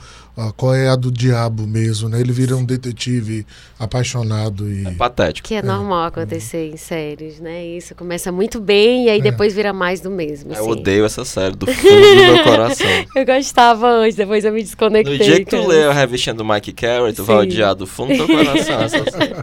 qual 0.58 0.74
é 0.74 0.90
a 0.90 0.96
do 0.96 1.12
diabo 1.12 1.68
mesmo, 1.68 2.10
né? 2.10 2.20
Ele 2.20 2.32
vira 2.32 2.56
um 2.56 2.66
detetive 2.66 3.46
apaixonado 3.78 4.68
e... 4.72 4.88
É 4.88 4.92
patético. 4.92 5.48
Que 5.48 5.56
é, 5.56 5.62
normal 5.62 6.06
acontecer 6.06 6.72
em 6.72 6.78
séries, 6.78 7.40
né? 7.40 7.64
Isso 7.66 7.94
começa 7.94 8.32
muito 8.32 8.60
bem 8.60 9.06
e 9.06 9.10
aí 9.10 9.20
É. 9.20 9.22
depois 9.22 9.54
vira 9.54 9.72
mais 9.72 10.02
do 10.02 10.10
mesmo. 10.10 10.52
Eu 10.54 10.62
assim. 10.62 10.70
odeio 10.72 11.06
essa 11.06 11.24
série 11.24 11.56
do 11.56 11.68
fundo 11.72 11.90
do 11.90 12.16
meu 12.16 12.44
coração. 12.44 12.88
Eu 13.16 13.26
gostava 13.26 13.88
antes, 13.88 14.16
depois 14.16 14.44
eu 14.44 14.52
me 14.52 14.60
No 14.60 14.66
desconectei. 14.66 15.18
dia 15.20 15.38
que 15.38 15.46
tu 15.46 15.68
lê 15.68 15.84
a 15.84 15.94
revistinha 15.94 16.34
do 16.34 16.44
Mike 16.44 16.74
Carey, 16.74 17.14
tu 17.14 17.24
vai 17.24 17.36
Sim. 17.38 17.42
odiar 17.44 17.76
do 17.76 17.86
fundo 17.86 18.16
do 18.18 18.26
teu 18.26 18.36
coração 18.36 18.82
essa 18.82 19.04
série. 19.12 19.36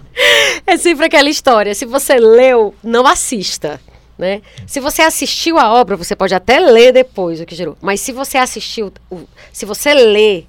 É 0.67 0.77
sempre 0.77 1.07
aquela 1.07 1.29
história. 1.31 1.75
Se 1.75 1.85
você 1.85 2.17
leu, 2.19 2.75
não 2.83 3.07
assista. 3.07 3.81
Né? 4.19 4.43
Se 4.67 4.81
você 4.81 5.01
assistiu 5.01 5.57
a 5.59 5.73
obra, 5.73 5.97
você 5.97 6.15
pode 6.15 6.35
até 6.35 6.61
ler 6.61 6.93
depois 6.93 7.41
o 7.41 7.47
que 7.47 7.55
gerou. 7.55 7.75
Mas 7.81 8.01
se 8.03 8.13
você 8.13 8.37
assistiu, 8.37 8.93
se 9.51 9.65
você 9.65 9.95
lê, 9.95 10.45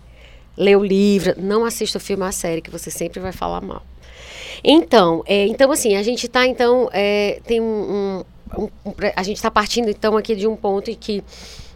lê 0.58 0.76
o 0.76 0.84
livro, 0.84 1.34
não 1.38 1.66
assista 1.66 1.98
o 1.98 2.02
filme 2.02 2.24
ou 2.24 2.30
a 2.30 2.32
série, 2.32 2.62
que 2.62 2.70
você 2.70 2.92
sempre 2.92 3.20
vai 3.20 3.32
falar 3.32 3.62
mal. 3.62 3.84
Então, 4.64 5.24
é, 5.26 5.46
então 5.48 5.72
assim, 5.72 5.96
a 5.96 6.04
gente 6.04 6.26
está 6.28 6.46
então 6.46 6.90
é, 6.94 7.40
tem 7.46 7.60
um, 7.62 8.24
um- 8.56 8.60
um 8.62 8.70
a 9.16 9.24
gente 9.24 9.38
está 9.38 9.50
partindo 9.50 9.90
então 9.90 10.18
aqui 10.18 10.36
de 10.36 10.46
um 10.48 10.56
ponto 10.56 10.92
em 10.92 10.96
que 10.96 11.24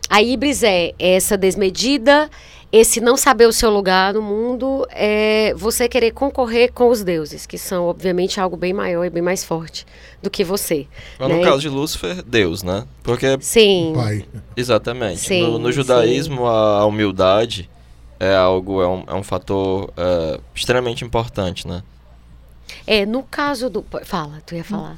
a 0.10 0.22
híbris 0.22 0.62
é 0.62 0.92
essa 1.00 1.36
desmedida, 1.36 2.30
esse 2.72 3.00
não 3.02 3.18
saber 3.18 3.48
o 3.48 3.52
seu 3.54 3.72
lugar 3.72 4.14
no 4.14 4.22
mundo, 4.22 4.86
é 4.92 5.54
você 5.56 5.88
querer 5.90 6.12
concorrer 6.12 6.72
com 6.74 6.90
os 6.90 7.04
deuses, 7.04 7.46
que 7.48 7.58
são 7.58 7.86
obviamente 7.86 8.40
algo 8.40 8.56
bem 8.56 8.74
maior 8.74 9.04
e 9.06 9.10
bem 9.10 9.24
mais 9.24 9.44
forte 9.44 9.86
do 10.22 10.30
que 10.30 10.44
você. 10.44 10.86
Mas 11.18 11.30
no 11.30 11.38
né? 11.38 11.44
caso 11.44 11.60
de 11.62 11.70
Lúcifer, 11.70 12.22
Deus, 12.24 12.62
né? 12.62 12.86
Porque, 13.02 13.38
Sim. 13.40 13.94
Pai. 13.96 14.26
exatamente, 14.56 15.22
Sim, 15.22 15.42
no, 15.42 15.58
no 15.58 15.72
judaísmo 15.72 16.46
a, 16.46 16.80
a 16.82 16.86
humildade 16.86 17.68
é 18.20 18.36
algo, 18.36 18.82
é 18.82 18.88
um, 18.88 19.04
é 19.08 19.14
um 19.14 19.24
fator 19.24 19.92
é, 19.98 20.40
extremamente 20.54 21.04
importante, 21.04 21.68
né? 21.68 21.84
É, 22.88 23.06
no 23.06 23.24
caso 23.24 23.70
do. 23.70 23.86
Fala, 24.04 24.42
tu 24.46 24.56
ia 24.56 24.64
falar. 24.64 24.98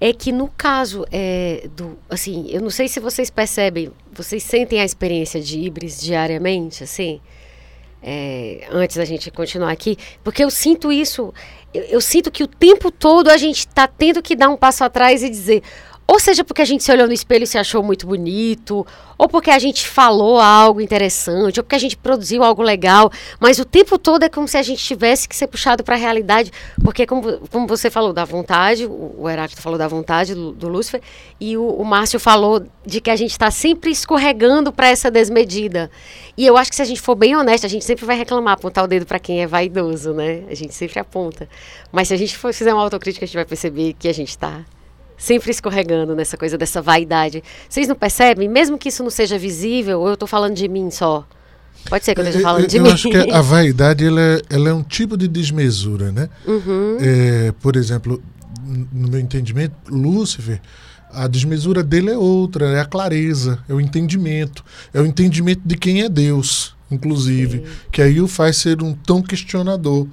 É 0.00 0.12
que 0.12 0.32
no 0.32 0.48
caso 0.48 1.04
é, 1.10 1.68
do. 1.74 1.98
Assim, 2.08 2.46
eu 2.50 2.60
não 2.60 2.70
sei 2.70 2.88
se 2.88 3.00
vocês 3.00 3.30
percebem, 3.30 3.90
vocês 4.12 4.42
sentem 4.42 4.80
a 4.80 4.84
experiência 4.84 5.40
de 5.40 5.58
híbris 5.58 6.00
diariamente, 6.00 6.84
assim? 6.84 7.20
É, 8.02 8.68
antes 8.70 8.96
da 8.96 9.04
gente 9.04 9.30
continuar 9.30 9.72
aqui, 9.72 9.96
porque 10.22 10.44
eu 10.44 10.50
sinto 10.50 10.92
isso, 10.92 11.34
eu, 11.74 11.82
eu 11.84 12.00
sinto 12.00 12.30
que 12.30 12.44
o 12.44 12.46
tempo 12.46 12.90
todo 12.90 13.28
a 13.28 13.36
gente 13.36 13.60
está 13.60 13.88
tendo 13.88 14.22
que 14.22 14.36
dar 14.36 14.48
um 14.48 14.56
passo 14.56 14.84
atrás 14.84 15.22
e 15.22 15.30
dizer, 15.30 15.62
ou 16.06 16.20
seja, 16.20 16.44
porque 16.44 16.62
a 16.62 16.64
gente 16.64 16.84
se 16.84 16.92
olhou 16.92 17.06
no 17.06 17.12
espelho 17.12 17.42
e 17.42 17.46
se 17.46 17.58
achou 17.58 17.82
muito 17.82 18.06
bonito, 18.06 18.86
ou 19.18 19.28
porque 19.28 19.50
a 19.50 19.58
gente 19.58 19.86
falou 19.86 20.38
algo 20.38 20.80
interessante, 20.80 21.58
ou 21.58 21.64
porque 21.64 21.74
a 21.74 21.80
gente 21.80 21.96
produziu 21.96 22.44
algo 22.44 22.62
legal, 22.62 23.10
mas 23.40 23.58
o 23.58 23.64
tempo 23.64 23.98
todo 23.98 24.22
é 24.22 24.28
como 24.28 24.46
se 24.46 24.56
a 24.56 24.62
gente 24.62 24.84
tivesse 24.84 25.28
que 25.28 25.34
ser 25.34 25.48
puxado 25.48 25.82
para 25.82 25.96
a 25.96 25.98
realidade, 25.98 26.52
porque 26.84 27.06
como, 27.06 27.38
como 27.48 27.66
você 27.66 27.90
falou 27.90 28.12
da 28.12 28.24
vontade, 28.24 28.86
o, 28.86 29.28
Heráclito 29.28 29.60
falou 29.60 29.76
da 29.76 29.88
vontade 29.88 30.32
do, 30.32 30.52
do 30.52 30.68
Lúcifer, 30.68 31.02
e 31.40 31.56
o, 31.56 31.68
o 31.68 31.84
Márcio 31.84 32.20
falou 32.20 32.64
de 32.84 33.00
que 33.00 33.10
a 33.10 33.16
gente 33.16 33.32
está 33.32 33.50
sempre 33.50 33.90
escorregando 33.90 34.72
para 34.72 34.88
essa 34.88 35.10
desmedida. 35.10 35.90
E 36.36 36.46
eu 36.46 36.56
acho 36.56 36.70
que 36.70 36.76
se 36.76 36.82
a 36.82 36.84
gente 36.84 37.00
for 37.00 37.16
bem 37.16 37.34
honesto, 37.34 37.64
a 37.64 37.68
gente 37.68 37.84
sempre 37.84 38.04
vai 38.04 38.16
reclamar, 38.16 38.54
apontar 38.54 38.84
o 38.84 38.86
dedo 38.86 39.06
para 39.06 39.18
quem 39.18 39.42
é 39.42 39.46
vaidoso, 39.46 40.12
né? 40.12 40.44
A 40.48 40.54
gente 40.54 40.72
sempre 40.74 41.00
aponta. 41.00 41.48
Mas 41.90 42.08
se 42.08 42.14
a 42.14 42.16
gente 42.16 42.36
for 42.36 42.54
fizer 42.54 42.72
uma 42.72 42.82
autocrítica, 42.82 43.24
a 43.24 43.26
gente 43.26 43.34
vai 43.34 43.44
perceber 43.44 43.94
que 43.94 44.06
a 44.06 44.14
gente 44.14 44.28
está 44.28 44.64
sempre 45.16 45.50
escorregando 45.50 46.14
nessa 46.14 46.36
coisa 46.36 46.58
dessa 46.58 46.82
vaidade. 46.82 47.42
Vocês 47.68 47.88
não 47.88 47.96
percebem? 47.96 48.48
Mesmo 48.48 48.78
que 48.78 48.88
isso 48.88 49.02
não 49.02 49.10
seja 49.10 49.38
visível, 49.38 50.00
ou 50.00 50.08
eu 50.08 50.14
estou 50.14 50.28
falando 50.28 50.54
de 50.54 50.68
mim 50.68 50.90
só. 50.90 51.26
Pode 51.88 52.04
ser 52.04 52.14
que 52.14 52.20
eu 52.20 52.24
esteja 52.24 52.42
falando 52.42 52.62
eu, 52.62 52.68
de 52.68 52.76
eu 52.76 52.82
mim. 52.82 52.90
acho 52.90 53.08
que 53.08 53.16
a 53.16 53.40
vaidade 53.40 54.04
ela 54.04 54.20
é, 54.20 54.42
ela 54.50 54.68
é 54.68 54.74
um 54.74 54.82
tipo 54.82 55.16
de 55.16 55.28
desmesura, 55.28 56.10
né? 56.10 56.28
Uhum. 56.46 56.98
É, 57.00 57.52
por 57.60 57.76
exemplo, 57.76 58.22
no 58.92 59.08
meu 59.08 59.20
entendimento, 59.20 59.74
Lúcifer, 59.88 60.60
a 61.12 61.28
desmesura 61.28 61.82
dele 61.82 62.10
é 62.10 62.18
outra, 62.18 62.66
é 62.72 62.80
a 62.80 62.84
clareza, 62.84 63.58
é 63.68 63.72
o 63.72 63.80
entendimento, 63.80 64.64
é 64.92 65.00
o 65.00 65.06
entendimento 65.06 65.62
de 65.64 65.76
quem 65.76 66.02
é 66.02 66.08
Deus, 66.08 66.74
inclusive, 66.90 67.64
que 67.90 68.02
aí 68.02 68.20
o 68.20 68.28
faz 68.28 68.56
ser 68.56 68.82
um 68.82 68.92
tão 68.92 69.22
questionador. 69.22 70.06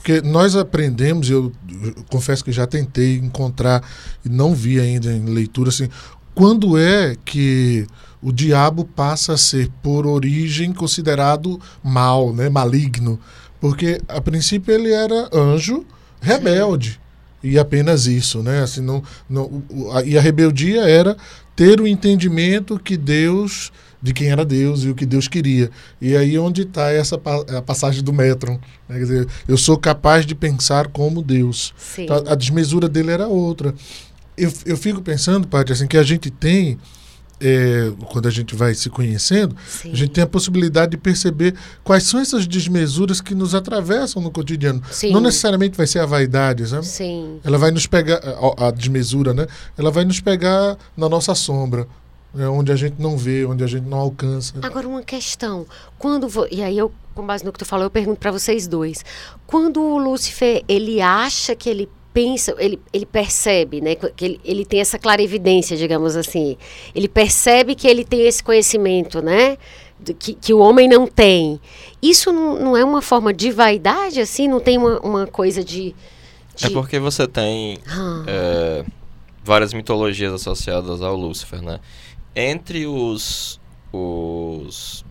Porque 0.00 0.22
nós 0.22 0.56
aprendemos, 0.56 1.28
eu, 1.28 1.52
eu 1.82 1.94
confesso 2.10 2.42
que 2.42 2.50
já 2.50 2.66
tentei 2.66 3.16
encontrar 3.18 3.82
e 4.24 4.30
não 4.30 4.54
vi 4.54 4.80
ainda 4.80 5.12
em 5.12 5.26
leitura 5.26 5.68
assim, 5.68 5.90
quando 6.34 6.78
é 6.78 7.14
que 7.22 7.86
o 8.22 8.32
diabo 8.32 8.84
passa 8.86 9.34
a 9.34 9.36
ser 9.36 9.68
por 9.82 10.06
origem 10.06 10.72
considerado 10.72 11.60
mal, 11.84 12.32
né, 12.32 12.48
maligno, 12.48 13.20
porque 13.60 14.00
a 14.08 14.22
princípio 14.22 14.72
ele 14.72 14.90
era 14.90 15.28
anjo 15.34 15.84
rebelde 16.18 16.98
e 17.42 17.58
apenas 17.58 18.06
isso, 18.06 18.42
né? 18.42 18.62
Assim, 18.62 18.80
não, 18.80 19.02
não, 19.28 19.62
a- 19.92 20.02
e 20.02 20.16
a 20.16 20.20
rebeldia 20.20 20.80
era 20.82 21.14
ter 21.54 21.78
o 21.78 21.86
entendimento 21.86 22.78
que 22.78 22.96
Deus 22.96 23.70
de 24.02 24.12
quem 24.14 24.28
era 24.30 24.44
Deus 24.44 24.82
e 24.82 24.88
o 24.88 24.94
que 24.94 25.04
Deus 25.04 25.28
queria. 25.28 25.70
E 26.00 26.16
aí 26.16 26.38
onde 26.38 26.62
está 26.62 26.90
essa 26.90 27.20
a 27.56 27.62
passagem 27.62 28.02
do 28.02 28.12
Metron. 28.12 28.58
né? 28.88 28.98
Quer 28.98 29.00
dizer, 29.00 29.28
eu 29.46 29.56
sou 29.56 29.76
capaz 29.76 30.24
de 30.24 30.34
pensar 30.34 30.88
como 30.88 31.22
Deus. 31.22 31.74
Então, 31.98 32.24
a 32.26 32.34
desmesura 32.34 32.88
dele 32.88 33.10
era 33.10 33.28
outra. 33.28 33.74
Eu, 34.36 34.50
eu 34.64 34.76
fico 34.76 35.02
pensando, 35.02 35.46
Paty, 35.46 35.72
assim, 35.72 35.86
que 35.86 35.98
a 35.98 36.02
gente 36.02 36.30
tem, 36.30 36.78
é, 37.38 37.92
quando 38.10 38.26
a 38.26 38.30
gente 38.30 38.54
vai 38.54 38.72
se 38.74 38.88
conhecendo, 38.88 39.54
Sim. 39.68 39.92
a 39.92 39.96
gente 39.96 40.12
tem 40.12 40.24
a 40.24 40.26
possibilidade 40.26 40.92
de 40.92 40.96
perceber 40.96 41.54
quais 41.84 42.04
são 42.04 42.18
essas 42.20 42.46
desmesuras 42.46 43.20
que 43.20 43.34
nos 43.34 43.54
atravessam 43.54 44.22
no 44.22 44.30
cotidiano. 44.30 44.82
Sim. 44.90 45.12
Não 45.12 45.20
necessariamente 45.20 45.76
vai 45.76 45.86
ser 45.86 45.98
a 45.98 46.06
vaidade, 46.06 46.66
sabe? 46.66 46.86
Sim. 46.86 47.38
Ela 47.44 47.58
vai 47.58 47.70
nos 47.70 47.86
pegar, 47.86 48.18
a, 48.24 48.68
a 48.68 48.70
desmesura, 48.70 49.34
né? 49.34 49.46
Ela 49.76 49.90
vai 49.90 50.06
nos 50.06 50.20
pegar 50.20 50.78
na 50.96 51.06
nossa 51.08 51.34
sombra, 51.34 51.86
né? 52.34 52.48
onde 52.48 52.72
a 52.72 52.76
gente 52.76 52.96
não 52.98 53.16
vê, 53.16 53.44
onde 53.44 53.64
a 53.64 53.66
gente 53.66 53.86
não 53.86 53.98
alcança. 53.98 54.54
Agora 54.62 54.86
uma 54.86 55.02
questão, 55.02 55.66
quando 55.98 56.28
e 56.50 56.62
aí 56.62 56.76
eu 56.78 56.92
com 57.14 57.26
base 57.26 57.44
no 57.44 57.52
que 57.52 57.58
tu 57.58 57.64
falou, 57.64 57.86
eu 57.86 57.90
pergunto 57.90 58.18
para 58.18 58.30
vocês 58.30 58.66
dois. 58.66 59.04
Quando 59.46 59.82
o 59.82 59.98
Lúcifer, 59.98 60.64
ele 60.68 61.00
acha 61.00 61.54
que 61.54 61.68
ele 61.68 61.88
pensa, 62.12 62.54
ele, 62.58 62.80
ele 62.92 63.06
percebe, 63.06 63.80
né, 63.80 63.94
que 63.94 64.24
ele, 64.24 64.40
ele 64.44 64.64
tem 64.64 64.80
essa 64.80 64.98
clarividência, 64.98 65.76
digamos 65.76 66.16
assim. 66.16 66.56
Ele 66.94 67.08
percebe 67.08 67.74
que 67.74 67.86
ele 67.86 68.04
tem 68.04 68.26
esse 68.26 68.42
conhecimento, 68.42 69.22
né, 69.22 69.56
que, 70.18 70.34
que 70.34 70.54
o 70.54 70.58
homem 70.58 70.88
não 70.88 71.06
tem. 71.06 71.60
Isso 72.02 72.32
não, 72.32 72.58
não 72.58 72.76
é 72.76 72.84
uma 72.84 73.02
forma 73.02 73.32
de 73.32 73.50
vaidade, 73.50 74.20
assim? 74.20 74.48
Não 74.48 74.60
tem 74.60 74.78
uma, 74.78 74.98
uma 75.00 75.26
coisa 75.26 75.62
de... 75.62 75.94
de... 76.56 76.66
É 76.66 76.70
porque 76.70 76.98
você 76.98 77.26
tem 77.26 77.78
Ah, 77.86 78.24
é, 78.26 78.84
várias 79.44 79.72
mitologias 79.72 80.32
associadas 80.32 81.02
ao 81.02 81.14
Lúcifer, 81.14 81.62
né? 81.62 81.80
Entre 82.34 82.86
os 82.86 83.60
os, 83.92 85.04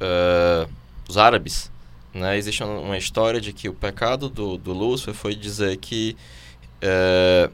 é, 0.00 0.66
os 1.08 1.16
árabes, 1.16 1.70
né, 2.12 2.36
existe 2.36 2.62
uma 2.62 2.98
história 2.98 3.40
de 3.40 3.52
que 3.52 3.68
o 3.68 3.74
pecado 3.74 4.28
do, 4.28 4.58
do 4.58 4.72
Lúcifer 4.72 5.14
foi 5.14 5.34
dizer 5.34 5.76
que 5.78 6.16
é, 6.80 7.48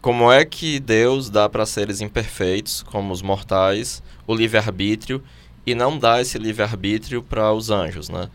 como 0.00 0.30
é 0.30 0.44
que 0.44 0.80
Deus 0.80 1.30
dá 1.30 1.48
para 1.48 1.64
seres 1.66 2.00
imperfeitos, 2.00 2.82
como 2.82 3.12
os 3.12 3.22
mortais, 3.22 4.02
o 4.26 4.34
livre-arbítrio 4.34 5.22
e 5.66 5.74
não 5.74 5.98
dá 5.98 6.20
esse 6.20 6.38
livre-arbítrio 6.38 7.22
para 7.22 7.52
os 7.52 7.70
anjos, 7.70 8.08
né? 8.08 8.28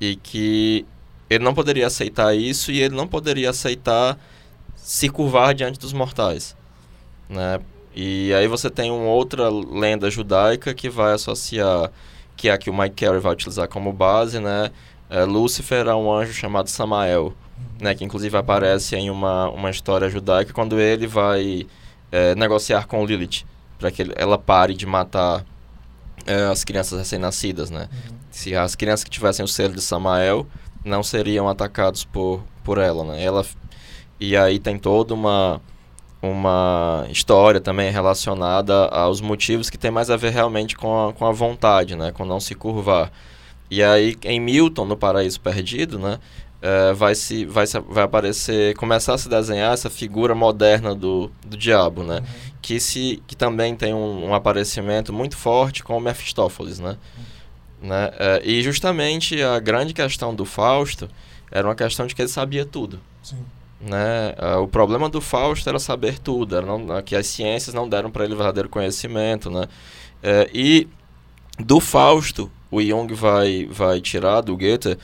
E 0.00 0.14
que 0.14 0.86
ele 1.28 1.42
não 1.42 1.54
poderia 1.54 1.88
aceitar 1.88 2.36
isso 2.36 2.70
e 2.70 2.80
ele 2.80 2.94
não 2.94 3.08
poderia 3.08 3.50
aceitar 3.50 4.16
se 4.76 5.08
curvar 5.08 5.54
diante 5.54 5.78
dos 5.78 5.92
mortais, 5.92 6.56
né? 7.28 7.58
E 7.94 8.32
aí 8.34 8.46
você 8.46 8.70
tem 8.70 8.90
uma 8.90 9.08
outra 9.10 9.48
lenda 9.50 10.10
judaica 10.10 10.72
que 10.74 10.88
vai 10.88 11.12
associar, 11.14 11.90
que 12.36 12.48
é 12.48 12.52
a 12.52 12.58
que 12.58 12.70
o 12.70 12.76
Mike 12.76 13.04
Carey 13.04 13.20
vai 13.20 13.32
utilizar 13.32 13.68
como 13.68 13.92
base, 13.92 14.38
né? 14.38 14.70
É, 15.10 15.24
Lúcifer 15.24 15.86
é 15.86 15.94
um 15.94 16.12
anjo 16.12 16.32
chamado 16.32 16.68
Samael, 16.68 17.32
né? 17.80 17.94
Que 17.94 18.04
inclusive 18.04 18.36
aparece 18.36 18.94
em 18.94 19.10
uma, 19.10 19.48
uma 19.50 19.70
história 19.70 20.08
judaica 20.08 20.52
quando 20.52 20.78
ele 20.78 21.06
vai 21.06 21.66
é, 22.12 22.34
negociar 22.34 22.86
com 22.86 23.04
Lilith 23.04 23.44
para 23.78 23.90
que 23.90 24.02
ele- 24.02 24.14
ela 24.16 24.38
pare 24.38 24.74
de 24.74 24.86
matar 24.86 25.44
é, 26.26 26.44
as 26.44 26.62
crianças 26.64 26.98
recém-nascidas, 26.98 27.70
né? 27.70 27.88
Se 28.30 28.54
as 28.54 28.74
crianças 28.74 29.02
que 29.04 29.10
tivessem 29.10 29.44
o 29.44 29.48
selo 29.48 29.74
de 29.74 29.80
Samael 29.80 30.46
não 30.84 31.02
seriam 31.02 31.48
atacados 31.48 32.04
por, 32.04 32.42
por 32.62 32.78
ela, 32.78 33.02
né? 33.04 33.22
Ela 33.24 33.44
e 34.20 34.36
aí 34.36 34.58
tem 34.58 34.78
toda 34.78 35.14
uma 35.14 35.60
uma 36.20 37.06
história 37.10 37.60
também 37.60 37.90
relacionada 37.90 38.86
aos 38.86 39.20
motivos 39.20 39.70
que 39.70 39.78
tem 39.78 39.90
mais 39.90 40.10
a 40.10 40.16
ver 40.16 40.32
realmente 40.32 40.76
com 40.76 41.08
a, 41.08 41.12
com 41.12 41.26
a 41.26 41.32
vontade, 41.32 41.94
né? 41.94 42.12
Com 42.12 42.24
não 42.24 42.40
se 42.40 42.54
curvar. 42.54 43.12
E 43.70 43.82
aí 43.82 44.16
em 44.24 44.40
Milton, 44.40 44.84
no 44.84 44.96
Paraíso 44.96 45.40
Perdido, 45.40 45.98
né? 45.98 46.18
eh, 46.60 46.92
vai, 46.92 47.14
se, 47.14 47.44
vai, 47.44 47.66
se, 47.66 47.78
vai 47.80 48.04
aparecer, 48.04 48.74
começar 48.76 49.14
a 49.14 49.18
se 49.18 49.28
desenhar 49.28 49.72
essa 49.72 49.88
figura 49.88 50.34
moderna 50.34 50.94
do, 50.94 51.30
do 51.46 51.56
diabo, 51.56 52.02
né? 52.02 52.22
Que, 52.60 52.80
se, 52.80 53.22
que 53.26 53.36
também 53.36 53.76
tem 53.76 53.94
um, 53.94 54.28
um 54.28 54.34
aparecimento 54.34 55.12
muito 55.12 55.36
forte 55.36 55.82
com 55.82 55.96
o 55.96 56.00
Mephistófeles, 56.00 56.78
né? 56.78 56.96
Né? 57.80 58.10
É, 58.18 58.42
e 58.44 58.60
justamente 58.62 59.40
a 59.40 59.60
grande 59.60 59.94
questão 59.94 60.34
do 60.34 60.44
Fausto 60.44 61.08
era 61.50 61.66
uma 61.66 61.76
questão 61.76 62.06
de 62.06 62.14
que 62.14 62.20
ele 62.20 62.28
sabia 62.28 62.64
tudo. 62.64 63.00
Sim. 63.22 63.38
Né? 63.80 64.34
É, 64.36 64.56
o 64.56 64.66
problema 64.66 65.08
do 65.08 65.20
Fausto 65.20 65.68
era 65.68 65.78
saber 65.78 66.18
tudo, 66.18 66.56
era 66.56 66.66
não, 66.66 67.02
que 67.02 67.14
as 67.14 67.26
ciências 67.26 67.74
não 67.74 67.88
deram 67.88 68.10
para 68.10 68.24
ele 68.24 68.34
verdadeiro 68.34 68.68
conhecimento. 68.68 69.50
Né? 69.50 69.66
É, 70.22 70.50
e 70.52 70.88
do 71.58 71.80
Fausto, 71.80 72.50
o 72.70 72.82
Jung 72.82 73.12
vai, 73.14 73.66
vai 73.70 74.00
tirar 74.00 74.40
do 74.40 74.56
Goethe 74.56 74.98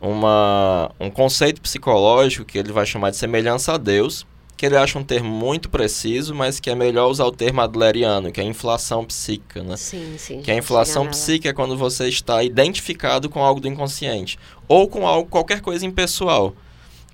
uma, 0.00 0.90
um 1.00 1.10
conceito 1.10 1.60
psicológico 1.60 2.44
que 2.44 2.58
ele 2.58 2.72
vai 2.72 2.84
chamar 2.84 3.10
de 3.10 3.16
semelhança 3.16 3.74
a 3.74 3.76
Deus, 3.76 4.26
que 4.56 4.64
ele 4.64 4.76
acha 4.76 4.98
um 4.98 5.04
termo 5.04 5.30
muito 5.30 5.68
preciso, 5.68 6.34
mas 6.34 6.58
que 6.58 6.70
é 6.70 6.74
melhor 6.74 7.10
usar 7.10 7.26
o 7.26 7.32
termo 7.32 7.60
adleriano, 7.60 8.32
que 8.32 8.40
é 8.40 8.44
inflação 8.44 9.04
psíquica, 9.04 9.62
né? 9.62 9.76
Sim, 9.76 10.16
sim. 10.16 10.40
Que 10.40 10.50
a 10.50 10.56
inflação 10.56 11.06
psíquica 11.08 11.50
é 11.50 11.52
quando 11.52 11.76
você 11.76 12.08
está 12.08 12.42
identificado 12.42 13.28
com 13.28 13.42
algo 13.42 13.60
do 13.60 13.68
inconsciente 13.68 14.38
ou 14.66 14.88
com 14.88 15.06
algo 15.06 15.28
qualquer 15.28 15.60
coisa 15.60 15.84
impessoal. 15.84 16.54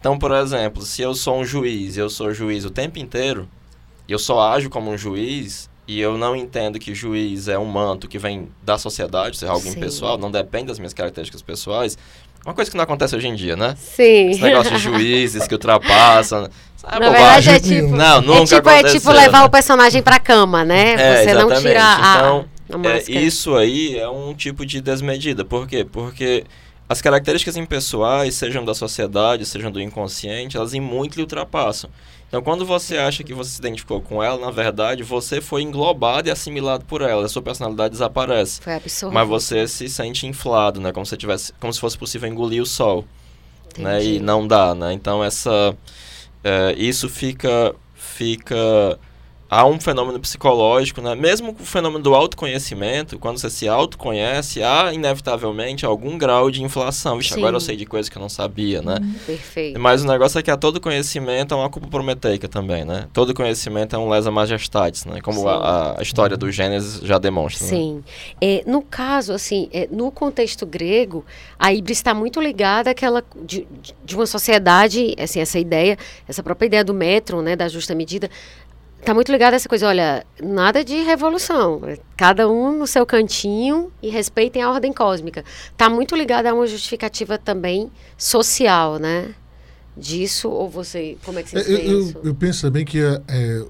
Então, 0.02 0.18
por 0.18 0.32
exemplo, 0.32 0.82
se 0.82 1.00
eu 1.00 1.14
sou 1.14 1.38
um 1.38 1.44
juiz, 1.44 1.96
eu 1.96 2.10
sou 2.10 2.34
juiz 2.34 2.64
o 2.64 2.70
tempo 2.70 2.98
inteiro, 2.98 3.48
eu 4.08 4.18
só 4.18 4.40
ajo 4.52 4.68
como 4.68 4.90
um 4.90 4.98
juiz, 4.98 5.70
e 5.86 6.00
eu 6.00 6.18
não 6.18 6.34
entendo 6.34 6.76
que 6.76 6.92
juiz 6.92 7.46
é 7.46 7.56
um 7.56 7.64
manto 7.66 8.08
que 8.08 8.18
vem 8.18 8.48
da 8.64 8.76
sociedade, 8.76 9.36
ser 9.36 9.46
algo 9.46 9.62
Sim. 9.62 9.76
impessoal, 9.76 10.18
não 10.18 10.28
depende 10.28 10.66
das 10.66 10.80
minhas 10.80 10.92
características 10.92 11.40
pessoais. 11.40 11.96
Uma 12.44 12.52
coisa 12.52 12.68
que 12.68 12.76
não 12.76 12.82
acontece 12.82 13.14
hoje 13.14 13.28
em 13.28 13.36
dia, 13.36 13.54
né? 13.54 13.76
Sim. 13.78 14.30
Esse 14.30 14.42
negócio 14.42 14.72
de 14.72 14.78
juízes 14.82 15.46
que 15.46 15.54
ultrapassam. 15.54 16.48
É 16.84 16.98
Na 16.98 17.06
bobagem. 17.12 17.52
verdade, 17.52 17.74
é 17.74 17.80
tipo, 17.82 17.96
Não, 17.96 18.20
nunca 18.22 18.42
é 18.42 18.56
tipo, 18.56 18.68
é 18.70 18.82
tipo 18.82 19.12
levar 19.12 19.38
né? 19.42 19.44
o 19.44 19.48
personagem 19.48 20.02
pra 20.02 20.18
cama, 20.18 20.64
né? 20.64 20.94
É, 20.94 21.22
Você 21.22 21.32
não 21.34 21.42
exatamente. 21.42 21.62
tira 21.68 21.84
a, 21.84 22.44
Então, 22.66 22.82
a 22.82 22.88
É, 22.88 23.02
isso 23.08 23.54
aí 23.54 23.96
é 23.96 24.08
um 24.08 24.34
tipo 24.34 24.66
de 24.66 24.80
desmedida. 24.80 25.44
Por 25.44 25.68
quê? 25.68 25.84
Porque 25.88 26.42
as 26.92 27.00
características 27.00 27.56
impessoais, 27.56 28.34
sejam 28.34 28.64
da 28.64 28.74
sociedade, 28.74 29.46
sejam 29.46 29.70
do 29.70 29.80
inconsciente, 29.80 30.58
elas 30.58 30.74
em 30.74 30.80
muito 30.80 31.16
lhe 31.16 31.22
ultrapassam. 31.22 31.88
Então, 32.28 32.42
quando 32.42 32.66
você 32.66 32.98
acha 32.98 33.24
que 33.24 33.32
você 33.32 33.50
se 33.50 33.58
identificou 33.58 34.00
com 34.00 34.22
ela, 34.22 34.38
na 34.38 34.50
verdade, 34.50 35.02
você 35.02 35.40
foi 35.40 35.62
englobado 35.62 36.28
e 36.28 36.30
assimilado 36.30 36.84
por 36.84 37.00
ela. 37.00 37.24
A 37.24 37.28
sua 37.28 37.40
personalidade 37.40 37.92
desaparece. 37.92 38.60
Foi 38.60 38.74
absurdo. 38.74 39.12
Mas 39.12 39.26
você 39.26 39.66
se 39.66 39.88
sente 39.88 40.26
inflado, 40.26 40.80
né? 40.80 40.92
Como 40.92 41.06
se 41.06 41.16
tivesse, 41.16 41.52
como 41.58 41.72
se 41.72 41.80
fosse 41.80 41.96
possível 41.96 42.28
engolir 42.28 42.62
o 42.62 42.66
sol, 42.66 43.06
né? 43.78 44.04
E 44.04 44.20
não 44.20 44.46
dá, 44.46 44.74
né? 44.74 44.92
Então 44.92 45.24
essa, 45.24 45.74
é, 46.44 46.74
isso 46.76 47.08
fica, 47.08 47.74
fica 47.94 48.98
há 49.54 49.66
um 49.66 49.78
fenômeno 49.78 50.18
psicológico, 50.18 51.02
né? 51.02 51.14
Mesmo 51.14 51.50
o 51.60 51.64
fenômeno 51.64 52.02
do 52.02 52.14
autoconhecimento, 52.14 53.18
quando 53.18 53.36
você 53.38 53.50
se 53.50 53.68
autoconhece, 53.68 54.62
há 54.62 54.94
inevitavelmente 54.94 55.84
algum 55.84 56.16
grau 56.16 56.50
de 56.50 56.62
inflação. 56.62 57.18
Vixe, 57.18 57.34
agora 57.34 57.56
eu 57.56 57.60
sei 57.60 57.76
de 57.76 57.84
coisas 57.84 58.08
que 58.08 58.16
eu 58.16 58.22
não 58.22 58.30
sabia, 58.30 58.80
né? 58.80 58.96
Perfeito. 59.26 59.78
Mas 59.78 60.02
o 60.02 60.06
negócio 60.06 60.38
é 60.38 60.42
que 60.42 60.50
a 60.50 60.56
todo 60.56 60.80
conhecimento 60.80 61.52
é 61.52 61.56
uma 61.56 61.68
culpa 61.68 61.86
prometeica 61.88 62.48
também, 62.48 62.82
né? 62.86 63.08
Todo 63.12 63.34
conhecimento 63.34 63.94
é 63.94 63.98
um 63.98 64.08
lesa 64.08 64.30
majestatis, 64.30 65.04
né? 65.04 65.20
Como 65.20 65.46
a, 65.46 65.98
a 65.98 66.02
história 66.02 66.34
do 66.36 66.50
Gênesis 66.50 67.00
já 67.06 67.18
demonstra. 67.18 67.66
né? 67.66 67.70
Sim. 67.70 68.04
É, 68.40 68.64
no 68.66 68.80
caso, 68.80 69.34
assim, 69.34 69.68
é, 69.70 69.86
no 69.92 70.10
contexto 70.10 70.64
grego, 70.64 71.26
a 71.58 71.74
híbris 71.74 71.98
está 71.98 72.14
muito 72.14 72.40
ligada 72.40 72.90
àquela 72.90 73.22
de, 73.44 73.66
de- 73.82 73.94
de 74.02 74.16
uma 74.16 74.24
sociedade, 74.26 75.14
assim, 75.18 75.40
essa 75.40 75.58
ideia, 75.58 75.98
essa 76.26 76.42
própria 76.42 76.66
ideia 76.66 76.82
do 76.84 76.94
metro, 76.94 77.42
né, 77.42 77.54
da 77.54 77.68
justa 77.68 77.94
medida, 77.94 78.30
está 79.02 79.12
muito 79.12 79.32
ligada 79.32 79.56
a 79.56 79.58
essa 79.58 79.68
coisa, 79.68 79.88
olha, 79.88 80.24
nada 80.40 80.84
de 80.84 80.94
revolução, 81.02 81.80
cada 82.16 82.48
um 82.48 82.78
no 82.78 82.86
seu 82.86 83.04
cantinho 83.04 83.92
e 84.00 84.08
respeitem 84.08 84.62
a 84.62 84.70
ordem 84.70 84.92
cósmica. 84.92 85.44
Está 85.72 85.90
muito 85.90 86.14
ligada 86.14 86.48
a 86.50 86.54
uma 86.54 86.66
justificativa 86.68 87.36
também 87.36 87.90
social, 88.16 88.98
né? 88.98 89.34
Disso, 89.96 90.48
ou 90.48 90.70
você, 90.70 91.18
como 91.24 91.38
é 91.38 91.42
que 91.42 91.50
você 91.50 91.58
Eu, 91.58 91.64
vê 91.64 91.86
eu- 92.16 92.20
eu 92.24 92.34
penso 92.34 92.62
também 92.62 92.84
que 92.84 92.98
é, 93.00 93.18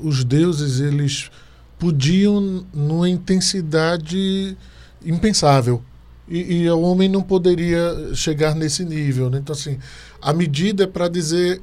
os 0.01 0.23
deuses 0.23 0.81
eles 0.81 1.31
podiam 1.79 2.65
numa 2.73 3.09
intensidade 3.09 4.57
impensável 5.05 5.83
e, 6.29 6.63
e 6.63 6.71
o 6.71 6.81
homem 6.81 7.09
não 7.09 7.23
poderia 7.23 8.15
chegar 8.15 8.55
nesse 8.55 8.85
nível, 8.85 9.29
né? 9.29 9.39
Então 9.39 9.53
assim, 9.55 9.79
a 10.21 10.33
medida 10.33 10.85
é 10.85 10.87
para 10.87 11.09
dizer 11.09 11.61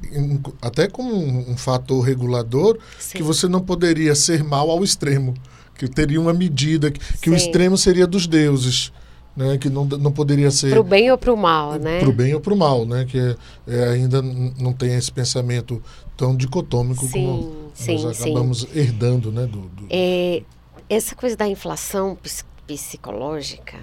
até 0.60 0.86
como 0.86 1.14
um, 1.14 1.50
um 1.52 1.56
fator 1.56 2.00
regulador 2.04 2.78
Sim. 2.98 3.18
que 3.18 3.22
você 3.22 3.48
não 3.48 3.60
poderia 3.60 4.14
ser 4.14 4.44
mal 4.44 4.70
ao 4.70 4.84
extremo, 4.84 5.34
que 5.76 5.88
teria 5.88 6.20
uma 6.20 6.32
medida 6.34 6.90
que, 6.90 7.00
que 7.18 7.30
o 7.30 7.38
Sim. 7.38 7.46
extremo 7.46 7.76
seria 7.78 8.06
dos 8.06 8.26
deuses, 8.26 8.92
né? 9.34 9.56
Que 9.56 9.70
não, 9.70 9.84
não 9.86 10.12
poderia 10.12 10.50
ser 10.50 10.70
Pro 10.70 10.82
bem 10.84 11.10
ou 11.10 11.16
pro 11.16 11.36
mal, 11.36 11.74
né? 11.76 12.00
para 12.00 12.08
o 12.08 12.12
bem 12.12 12.34
ou 12.34 12.40
para 12.40 12.52
o 12.52 12.56
mal, 12.56 12.84
né? 12.84 13.06
Que 13.08 13.18
é- 13.18 13.36
é, 13.66 13.88
ainda 13.88 14.20
não 14.20 14.72
tem 14.74 14.94
esse 14.94 15.10
pensamento 15.10 15.82
tão 16.16 16.36
dicotômico 16.36 17.06
Sim, 17.06 17.10
como 17.12 17.70
sim, 17.72 18.02
nós 18.02 18.16
sim. 18.18 18.24
acabamos 18.24 18.66
herdando, 18.74 19.32
né? 19.32 19.46
Do, 19.46 19.60
do- 19.60 19.86
É, 19.88 20.42
essa 20.88 21.14
coisa 21.14 21.34
da 21.36 21.48
inflação 21.48 22.18
psicológica, 22.76 23.76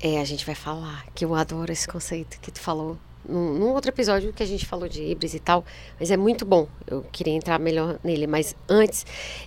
é, 0.00 0.20
a 0.20 0.24
gente 0.24 0.44
vai 0.44 0.54
falar, 0.54 1.06
que 1.14 1.24
eu 1.24 1.34
adoro 1.34 1.70
esse 1.70 1.86
conceito 1.86 2.40
que 2.40 2.50
tu 2.50 2.60
falou 2.60 2.98
num, 3.28 3.54
num 3.58 3.68
outro 3.68 3.90
episódio 3.90 4.32
que 4.32 4.42
a 4.42 4.46
gente 4.46 4.66
falou 4.66 4.88
de 4.88 5.02
híbridos 5.02 5.34
e 5.34 5.38
tal, 5.38 5.64
mas 5.98 6.10
é 6.10 6.16
muito 6.16 6.44
bom, 6.44 6.66
eu 6.86 7.04
queria 7.12 7.32
entrar 7.32 7.58
melhor 7.60 7.98
nele, 8.02 8.26
mas 8.26 8.56
antes, 8.68 9.06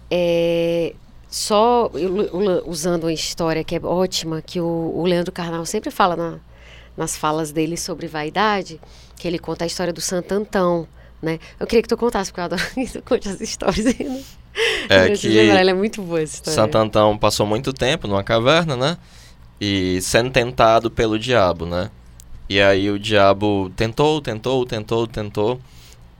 é, 0.09 0.93
só 1.29 1.91
usando 2.65 3.03
uma 3.03 3.13
história 3.13 3.63
que 3.63 3.75
é 3.75 3.79
ótima, 3.83 4.41
que 4.41 4.61
o, 4.61 4.93
o 4.95 5.03
Leandro 5.05 5.31
Carnal 5.33 5.65
sempre 5.65 5.91
fala 5.91 6.15
na- 6.15 6.39
nas 6.95 7.17
falas 7.17 7.51
dele 7.51 7.75
sobre 7.75 8.07
vaidade, 8.07 8.79
que 9.17 9.27
ele 9.27 9.37
conta 9.37 9.65
a 9.65 9.67
história 9.67 9.91
do 9.91 9.99
Santo 9.99 10.31
Antão, 10.33 10.87
né? 11.21 11.39
Eu 11.59 11.67
queria 11.67 11.81
que 11.81 11.89
tu 11.89 11.97
contasse, 11.97 12.31
porque 12.31 12.39
eu 12.39 12.45
adoro 12.45 12.61
que 12.73 12.87
tu 12.87 13.01
conte 13.01 13.27
as 13.27 13.41
histórias. 13.41 13.83
Né? 13.97 14.23
É 14.89 15.09
que 15.09 15.27
lembrar, 15.27 15.67
é 15.67 15.73
muito 15.73 16.01
boa 16.01 16.21
essa 16.21 16.35
história. 16.35 16.55
Santo 16.55 16.77
Antão 16.77 17.17
passou 17.17 17.45
muito 17.45 17.73
tempo 17.73 18.07
numa 18.07 18.23
caverna, 18.23 18.75
né? 18.75 18.97
E 19.59 19.99
sendo 20.01 20.29
tentado 20.29 20.91
pelo 20.91 21.17
diabo, 21.17 21.65
né? 21.65 21.89
E 22.47 22.61
aí 22.61 22.89
o 22.89 22.99
diabo 22.99 23.71
tentou, 23.75 24.21
tentou, 24.21 24.65
tentou, 24.65 25.07
tentou. 25.07 25.59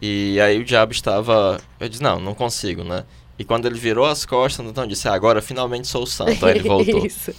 E 0.02 0.40
aí 0.42 0.60
o 0.60 0.66
diabo 0.66 0.92
estava. 0.92 1.60
Eu 1.80 1.88
disse, 1.88 2.02
não, 2.02 2.20
não 2.20 2.34
consigo, 2.34 2.84
né? 2.84 3.04
E 3.38 3.44
quando 3.44 3.66
ele 3.66 3.78
virou 3.78 4.06
as 4.06 4.26
costas, 4.26 4.66
então 4.66 4.88
disse, 4.88 5.08
ah, 5.08 5.14
agora 5.14 5.42
finalmente 5.42 5.88
sou 5.88 6.06
santo. 6.06 6.46
Aí 6.46 6.58
ele 6.58 6.68
voltou. 6.68 7.04
Isso. 7.06 7.34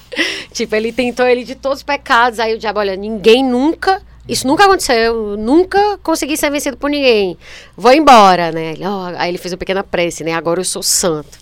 Tipo, 0.53 0.75
ele 0.75 0.93
tentou 0.93 1.27
ele 1.27 1.43
de 1.43 1.55
todos 1.55 1.79
os 1.79 1.83
pecados, 1.83 2.39
aí 2.39 2.55
o 2.55 2.59
diabo, 2.59 2.81
olha, 2.81 2.97
ninguém 2.97 3.43
nunca, 3.45 4.03
isso 4.29 4.47
nunca 4.47 4.65
aconteceu, 4.65 4.95
eu 4.97 5.37
nunca 5.37 5.99
consegui 6.03 6.37
ser 6.37 6.51
vencido 6.51 6.77
por 6.77 6.91
ninguém. 6.91 7.39
Vou 7.77 7.93
embora, 7.93 8.51
né? 8.51 8.73
Ele, 8.73 8.85
ó, 8.85 9.13
aí 9.17 9.31
ele 9.31 9.39
fez 9.39 9.53
uma 9.53 9.59
pequena 9.59 9.85
prece, 9.85 10.25
né? 10.25 10.33
Agora 10.33 10.61
eu 10.61 10.65
sou 10.65 10.83
santo. 10.83 11.39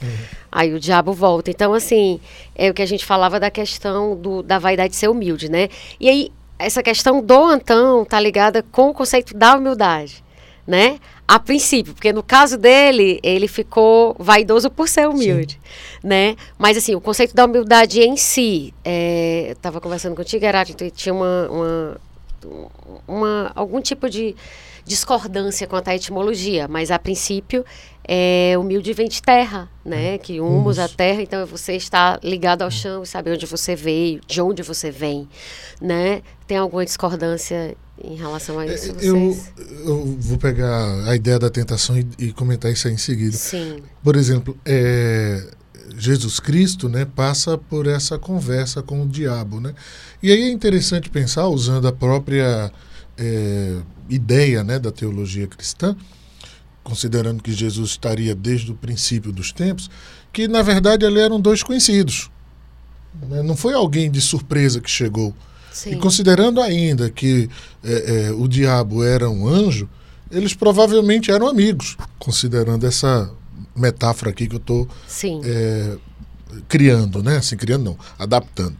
Aí 0.52 0.72
o 0.74 0.78
diabo 0.78 1.12
volta. 1.12 1.50
Então, 1.50 1.72
assim, 1.72 2.20
é 2.54 2.70
o 2.70 2.74
que 2.74 2.82
a 2.82 2.86
gente 2.86 3.04
falava 3.04 3.40
da 3.40 3.50
questão 3.50 4.14
do, 4.14 4.42
da 4.42 4.58
vaidade 4.58 4.90
de 4.90 4.96
ser 4.96 5.08
humilde, 5.08 5.50
né? 5.50 5.68
E 5.98 6.08
aí, 6.08 6.32
essa 6.58 6.82
questão 6.82 7.20
do 7.22 7.42
Antão 7.42 8.04
tá 8.04 8.20
ligada 8.20 8.62
com 8.70 8.90
o 8.90 8.94
conceito 8.94 9.36
da 9.36 9.56
humildade, 9.56 10.22
né? 10.66 10.98
A 11.26 11.38
princípio, 11.38 11.94
porque 11.94 12.12
no 12.12 12.22
caso 12.22 12.58
dele, 12.58 13.18
ele 13.22 13.48
ficou 13.48 14.14
vaidoso 14.18 14.70
por 14.70 14.86
ser 14.88 15.08
humilde, 15.08 15.58
né? 16.02 16.36
Mas 16.58 16.76
assim, 16.76 16.94
o 16.94 17.00
conceito 17.00 17.34
da 17.34 17.46
humildade 17.46 18.00
em 18.00 18.14
si, 18.16 18.74
é, 18.84 19.46
eu 19.48 19.52
estava 19.52 19.80
conversando 19.80 20.14
contigo, 20.14 20.44
Heráclito, 20.44 20.84
e 20.84 20.90
tinha 20.90 21.14
uma, 21.14 21.48
uma, 21.50 22.00
uma- 23.08 23.52
algum 23.54 23.80
tipo 23.80 24.08
de 24.10 24.36
discordância 24.84 25.66
quanto 25.66 25.88
à 25.88 25.94
etimologia, 25.94 26.68
mas 26.68 26.90
a 26.90 26.98
princípio, 26.98 27.64
é, 28.06 28.52
humilde 28.58 28.92
vem 28.92 29.08
de 29.08 29.22
terra, 29.22 29.66
né? 29.82 30.18
Que 30.18 30.42
humus, 30.42 30.78
a 30.78 30.88
terra, 30.88 31.22
então 31.22 31.46
você 31.46 31.72
está 31.74 32.18
ligado 32.22 32.60
ao 32.60 32.70
chão 32.70 33.02
e 33.02 33.06
sabe 33.06 33.30
onde 33.32 33.46
você 33.46 33.74
veio, 33.74 34.20
de 34.26 34.42
onde 34.42 34.62
você 34.62 34.90
vem, 34.90 35.26
né? 35.80 36.20
Tem 36.46 36.58
alguma 36.58 36.84
discordância 36.84 37.74
em 38.02 38.16
relação 38.16 38.58
a 38.58 38.66
isso? 38.66 38.90
É, 38.98 39.06
eu, 39.06 39.32
Vocês? 39.32 39.52
eu 39.84 40.16
vou 40.18 40.38
pegar 40.38 41.08
a 41.08 41.14
ideia 41.14 41.38
da 41.38 41.50
tentação 41.50 41.96
e, 41.98 42.06
e 42.18 42.32
comentar 42.32 42.72
isso 42.72 42.88
aí 42.88 42.94
em 42.94 42.98
seguida. 42.98 43.36
Sim, 43.36 43.82
Por 44.02 44.16
exemplo, 44.16 44.56
é, 44.64 45.48
Jesus 45.96 46.40
Cristo 46.40 46.88
né, 46.88 47.04
passa 47.04 47.56
por 47.56 47.86
essa 47.86 48.18
conversa 48.18 48.82
com 48.82 49.02
o 49.02 49.08
diabo. 49.08 49.60
Né? 49.60 49.74
E 50.22 50.32
aí 50.32 50.42
é 50.42 50.50
interessante 50.50 51.08
pensar, 51.08 51.46
usando 51.48 51.86
a 51.86 51.92
própria 51.92 52.72
é, 53.16 53.76
ideia 54.08 54.64
né, 54.64 54.78
da 54.78 54.90
teologia 54.90 55.46
cristã, 55.46 55.96
considerando 56.82 57.42
que 57.42 57.52
Jesus 57.52 57.90
estaria 57.90 58.34
desde 58.34 58.70
o 58.72 58.74
princípio 58.74 59.32
dos 59.32 59.52
tempos, 59.52 59.88
que 60.32 60.48
na 60.48 60.62
verdade 60.62 61.06
ali 61.06 61.20
eram 61.20 61.40
dois 61.40 61.62
conhecidos. 61.62 62.30
né? 63.28 63.42
Não 63.42 63.56
foi 63.56 63.72
alguém 63.72 64.10
de 64.10 64.20
surpresa 64.20 64.80
que 64.80 64.90
chegou. 64.90 65.34
Sim. 65.74 65.90
E 65.90 65.96
considerando 65.96 66.60
ainda 66.60 67.10
que 67.10 67.50
é, 67.82 68.28
é, 68.28 68.32
o 68.32 68.48
diabo 68.48 69.04
era 69.04 69.28
um 69.28 69.48
anjo, 69.48 69.88
eles 70.30 70.54
provavelmente 70.54 71.30
eram 71.30 71.48
amigos, 71.48 71.96
considerando 72.18 72.86
essa 72.86 73.30
metáfora 73.76 74.30
aqui 74.30 74.46
que 74.46 74.54
eu 74.54 74.60
estou 74.60 74.88
Sim. 75.06 75.40
criando, 76.68 77.22
né? 77.22 77.38
Assim, 77.38 77.56
criando 77.56 77.84
não, 77.84 77.98
adaptando. 78.18 78.76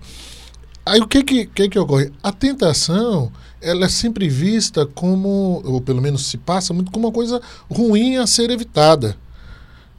Aí 0.87 1.01
o 1.01 1.07
que 1.07 1.23
que, 1.25 1.47
que 1.47 1.69
que 1.69 1.79
ocorre? 1.79 2.13
A 2.23 2.31
tentação, 2.31 3.33
ela 3.61 3.87
é 3.87 3.89
sempre 3.89 4.29
vista 4.29 4.85
como, 4.85 5.63
ou 5.65 5.81
pelo 5.81 6.03
menos 6.03 6.27
se 6.27 6.37
passa 6.37 6.75
muito 6.75 6.91
como 6.93 7.07
uma 7.07 7.13
coisa 7.13 7.41
ruim 7.71 8.17
a 8.17 8.27
ser 8.27 8.51
evitada. 8.51 9.17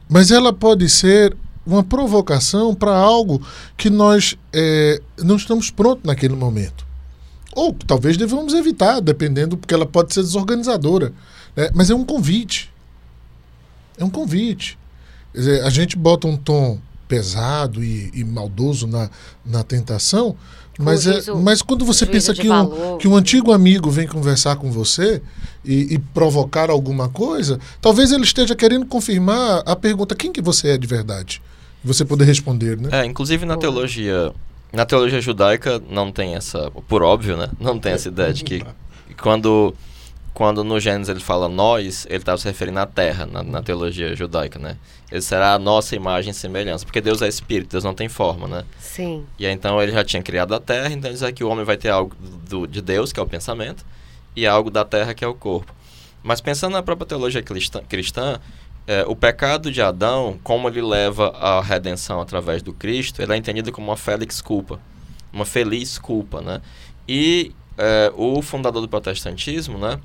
Mas 0.08 0.30
ela 0.30 0.54
pode 0.54 0.88
ser 0.88 1.36
uma 1.66 1.84
provocação 1.84 2.76
para 2.76 2.96
algo 2.96 3.42
que 3.76 3.90
nós 3.90 4.38
é, 4.54 5.02
não 5.18 5.36
estamos 5.36 5.72
prontos 5.72 6.04
naquele 6.04 6.36
momento. 6.36 6.85
Ou 7.56 7.74
talvez 7.74 8.18
devamos 8.18 8.54
evitar, 8.54 9.00
dependendo, 9.00 9.58
porque 9.58 9.74
ela 9.74 9.86
pode 9.86 10.14
ser 10.14 10.22
desorganizadora. 10.22 11.14
Né? 11.56 11.70
Mas 11.74 11.90
é 11.90 11.96
um 11.96 12.04
convite. 12.04 12.72
É 13.98 14.04
um 14.04 14.10
convite. 14.10 14.78
Quer 15.34 15.40
dizer, 15.40 15.64
a 15.64 15.70
gente 15.70 15.98
bota 15.98 16.28
um 16.28 16.36
tom 16.36 16.80
pesado 17.08 17.84
e, 17.84 18.12
e 18.14 18.24
maldoso 18.24 18.88
na, 18.88 19.10
na 19.46 19.64
tentação, 19.64 20.36
mas, 20.78 21.08
é, 21.08 21.32
mas 21.34 21.62
quando 21.62 21.86
você 21.86 22.06
pensa 22.06 22.34
que 22.34 22.50
um, 22.50 22.98
que 22.98 23.08
um 23.08 23.16
antigo 23.16 23.54
amigo 23.54 23.90
vem 23.90 24.08
conversar 24.08 24.58
com 24.58 24.70
você 24.72 25.22
e, 25.64 25.96
e, 25.96 26.00
provocar 26.00 26.70
alguma 26.70 27.08
coisa, 27.08 27.60
talvez 27.80 28.12
ele 28.12 28.24
esteja 28.24 28.56
querendo 28.56 28.86
confirmar 28.86 29.64
a 29.66 29.76
pergunta: 29.76 30.16
quem 30.16 30.32
que 30.32 30.42
você 30.42 30.70
é 30.70 30.78
de 30.78 30.86
verdade? 30.86 31.42
Você 31.84 32.04
poder 32.04 32.26
responder, 32.26 32.78
né? 32.78 32.90
É, 32.92 33.06
inclusive 33.06 33.46
na 33.46 33.58
teologia, 33.58 34.34
na 34.76 34.86
teologia 34.86 35.22
judaica 35.22 35.82
não 35.90 36.12
tem 36.12 36.36
essa, 36.36 36.70
por 36.88 37.02
óbvio, 37.02 37.38
né? 37.38 37.50
Não 37.60 37.80
tem 37.80 37.94
essa 37.94 38.10
ideia 38.10 38.34
de 38.34 38.44
que 38.44 38.66
quando 39.22 39.74
quando 40.34 40.66
no 40.66 40.78
Gênesis 40.82 41.08
ele 41.08 41.22
fala 41.22 41.48
nós, 41.48 42.06
ele 42.10 42.18
estava 42.18 42.38
se 42.38 42.46
referindo 42.46 42.78
à 42.78 42.86
terra, 42.86 43.26
na, 43.26 43.42
na, 43.42 43.64
teologia 43.64 44.14
judaica, 44.14 44.60
né? 44.60 44.76
Ele 45.10 45.22
será 45.22 45.54
a 45.54 45.60
nossa 45.60 45.96
imagem 45.96 46.32
e 46.32 46.34
semelhança, 46.34 46.84
porque 46.84 47.00
Deus 47.00 47.22
é 47.22 47.28
espírito, 47.30 47.72
Deus 47.72 47.86
não 47.86 47.94
tem 47.94 48.10
forma, 48.10 48.46
né? 48.46 48.66
Sim. 48.78 49.26
E 49.40 49.46
aí, 49.46 49.54
então 49.54 49.82
ele 49.82 49.94
já 49.94 50.04
tinha 50.04 50.22
criado 50.22 50.54
a 50.54 50.60
terra, 50.60 50.92
então 50.92 51.10
ele 51.10 51.18
diz 51.18 51.32
que 51.32 51.42
o 51.42 51.48
homem 51.48 51.64
vai 51.64 51.78
ter 51.78 51.88
algo 51.88 52.14
do, 52.20 52.68
de 52.68 52.82
Deus, 52.82 53.14
que 53.14 53.20
é 53.20 53.24
o 53.24 53.26
pensamento, 53.26 53.86
e 54.36 54.46
algo 54.46 54.70
da 54.70 54.84
terra, 54.84 55.14
que 55.14 55.24
é 55.24 55.28
o 55.28 55.34
corpo. 55.34 55.74
Mas 56.22 56.42
pensando 56.42 56.74
na 56.74 56.84
própria 56.84 57.08
teologia 57.08 57.42
cristã, 57.42 57.82
cristã 57.88 58.42
é, 58.88 59.04
o 59.08 59.16
pecado 59.16 59.72
de 59.72 59.82
Adão, 59.82 60.40
como 60.44 60.68
ele 60.68 60.82
leva 60.82 61.30
à 61.30 61.62
redenção 61.62 62.22
através 62.22 62.62
do 62.62 62.74
Cristo, 62.74 63.22
ele 63.22 63.34
é 63.34 63.38
entendido 63.38 63.72
como 63.72 63.88
uma 63.88 63.98
félix 63.98 64.42
culpa, 64.42 64.80
uma 65.32 65.46
feliz 65.46 65.98
culpa, 65.98 66.42
né? 66.42 66.62
E 67.08 67.52
é, 67.78 68.12
o 68.16 68.42
fundador 68.42 68.82
do 68.82 68.88
protestantismo, 68.88 69.78
né? 69.78 70.00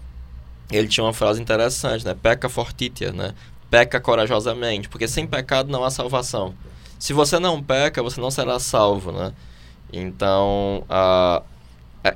ele 0.71 0.89
tinha 0.89 1.05
uma 1.05 1.13
frase 1.13 1.41
interessante, 1.41 2.05
né? 2.05 2.15
Peca 2.15 2.49
fortitia, 2.49 3.13
né? 3.13 3.35
Peca 3.69 4.01
corajosamente, 4.01 4.89
porque 4.89 5.09
sem 5.09 5.27
pecado 5.27 5.71
não 5.71 5.85
há 5.85 5.91
salvação. 5.91 6.55
Se 6.99 7.13
você 7.13 7.39
não 7.39 7.63
peca, 7.63 8.03
você 8.03 8.21
não 8.21 8.31
será 8.31 8.59
salvo, 8.59 9.11
né? 9.13 9.33
Então, 9.93 10.85
a, 10.89 11.43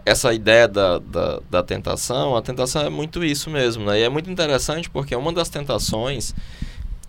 essa 0.05 0.33
ideia 0.33 0.67
da, 0.67 0.99
da, 0.99 1.41
da, 1.51 1.63
tentação, 1.63 2.37
a 2.37 2.43
tentação 2.43 2.83
é 2.83 2.89
muito 2.89 3.23
isso 3.25 3.51
mesmo, 3.51 3.85
né? 3.85 4.01
E 4.01 4.03
é 4.03 4.09
muito 4.09 4.31
interessante 4.31 4.89
porque 4.89 5.15
uma 5.15 5.33
das 5.33 5.49
tentações 5.49 6.35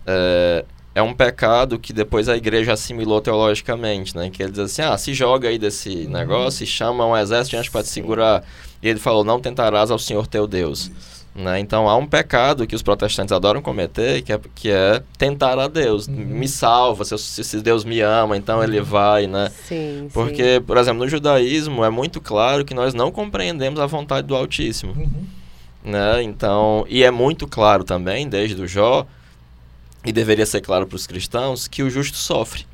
é, 0.06 0.64
é 0.94 1.02
um 1.02 1.14
pecado 1.14 1.78
que 1.78 1.92
depois 1.92 2.28
a 2.28 2.36
igreja 2.36 2.74
assimilou 2.74 3.20
teologicamente, 3.20 4.14
né? 4.16 4.28
Que 4.30 4.42
ele 4.42 4.52
diz 4.52 4.60
assim, 4.60 4.82
ah, 4.82 4.96
se 4.98 5.14
joga 5.14 5.48
aí 5.48 5.58
desse 5.58 6.06
negócio 6.06 6.64
e 6.64 6.66
chama 6.66 7.06
um 7.06 7.16
exército 7.16 7.50
de 7.50 7.56
antes 7.56 7.70
para 7.70 7.82
te 7.82 7.88
segurar. 7.88 8.44
E 8.82 8.88
ele 8.88 9.00
falou, 9.00 9.24
não 9.24 9.40
tentarás 9.40 9.90
ao 9.90 9.98
Senhor 9.98 10.26
teu 10.26 10.46
Deus. 10.46 10.90
Isso. 10.90 11.25
Né? 11.36 11.60
Então 11.60 11.86
há 11.86 11.94
um 11.96 12.06
pecado 12.06 12.66
que 12.66 12.74
os 12.74 12.82
protestantes 12.82 13.30
adoram 13.30 13.60
cometer, 13.60 14.22
que 14.22 14.32
é, 14.32 14.40
que 14.54 14.70
é 14.70 15.02
tentar 15.18 15.58
a 15.58 15.68
Deus. 15.68 16.08
Uhum. 16.08 16.14
Me 16.14 16.48
salva, 16.48 17.04
se, 17.04 17.44
se, 17.44 17.60
Deus 17.60 17.84
me 17.84 18.00
ama, 18.00 18.38
então 18.38 18.58
uhum. 18.58 18.64
ele 18.64 18.80
vai, 18.80 19.26
né? 19.26 19.52
Sim, 19.68 20.08
Porque, 20.14 20.54
sim. 20.54 20.62
por 20.62 20.78
exemplo, 20.78 21.04
no 21.04 21.08
judaísmo 21.08 21.84
é 21.84 21.90
muito 21.90 22.22
claro 22.22 22.64
que 22.64 22.72
nós 22.72 22.94
não 22.94 23.12
compreendemos 23.12 23.78
a 23.78 23.84
vontade 23.84 24.26
do 24.26 24.34
Altíssimo. 24.34 24.92
Uhum. 24.92 25.26
Né? 25.84 26.22
Então, 26.22 26.86
e 26.88 27.04
é 27.04 27.10
muito 27.10 27.46
claro 27.46 27.84
também, 27.84 28.26
desde 28.26 28.60
o 28.60 28.66
Jó, 28.66 29.06
e 30.06 30.12
deveria 30.12 30.46
ser 30.46 30.62
claro 30.62 30.86
para 30.86 30.96
os 30.96 31.06
cristãos, 31.06 31.68
que 31.68 31.82
o 31.82 31.90
justo 31.90 32.16
sofre. 32.16 32.64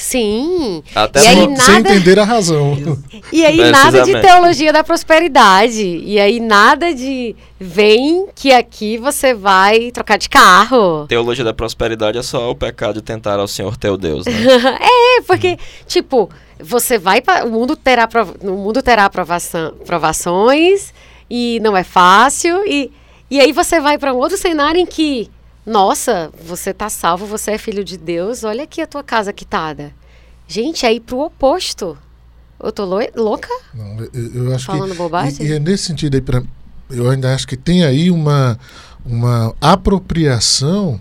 Sim. 0.00 0.82
Até 0.94 1.22
e 1.22 1.26
aí, 1.26 1.46
nada... 1.46 1.60
sem 1.60 1.76
entender 1.76 2.18
a 2.18 2.24
razão. 2.24 2.76
E 3.32 3.44
aí 3.44 3.70
nada 3.70 4.02
de 4.02 4.20
teologia 4.20 4.72
da 4.72 4.82
prosperidade. 4.82 5.84
E 6.04 6.18
aí 6.18 6.40
nada 6.40 6.92
de 6.92 7.36
vem 7.60 8.26
que 8.34 8.52
aqui 8.52 8.96
você 8.96 9.34
vai 9.34 9.90
trocar 9.92 10.16
de 10.16 10.28
carro. 10.28 11.06
Teologia 11.06 11.44
da 11.44 11.52
prosperidade 11.52 12.18
é 12.18 12.22
só 12.22 12.50
o 12.50 12.54
pecado 12.54 12.94
de 12.94 13.02
tentar 13.02 13.38
ao 13.38 13.46
Senhor 13.46 13.76
teu 13.76 13.96
Deus, 13.96 14.24
né? 14.24 14.32
é, 14.80 15.22
porque 15.22 15.58
tipo, 15.86 16.28
você 16.58 16.98
vai 16.98 17.20
para 17.20 17.44
o 17.44 17.50
mundo 17.50 17.76
terá 17.76 18.08
o 18.42 18.46
mundo 18.46 18.82
terá 18.82 19.08
provação, 19.08 19.74
provações 19.84 20.92
e 21.28 21.60
não 21.62 21.76
é 21.76 21.84
fácil 21.84 22.64
e 22.66 22.90
e 23.30 23.38
aí 23.38 23.52
você 23.52 23.78
vai 23.80 23.96
para 23.96 24.12
um 24.12 24.16
outro 24.16 24.36
cenário 24.36 24.80
em 24.80 24.86
que 24.86 25.30
nossa, 25.64 26.30
você 26.42 26.72
tá 26.72 26.88
salvo, 26.88 27.26
você 27.26 27.52
é 27.52 27.58
filho 27.58 27.84
de 27.84 27.96
Deus, 27.96 28.44
olha 28.44 28.64
aqui 28.64 28.80
a 28.80 28.86
tua 28.86 29.02
casa 29.02 29.32
quitada. 29.32 29.92
Gente, 30.48 30.84
é 30.84 30.92
ir 30.92 31.00
pro 31.00 31.20
oposto. 31.20 31.96
Eu 32.62 32.72
tô 32.72 32.84
louca? 32.84 33.48
Não, 33.72 33.96
eu, 34.12 34.46
eu 34.46 34.54
acho 34.54 34.66
Falando 34.66 34.92
que, 34.92 34.98
bobagem? 34.98 35.46
E, 35.46 35.50
e, 35.50 35.52
é 35.54 35.58
nesse 35.58 35.84
sentido 35.84 36.14
aí, 36.14 36.20
pra, 36.20 36.42
eu 36.90 37.08
ainda 37.08 37.34
acho 37.34 37.46
que 37.46 37.56
tem 37.56 37.84
aí 37.84 38.10
uma, 38.10 38.58
uma 39.04 39.54
apropriação 39.60 41.00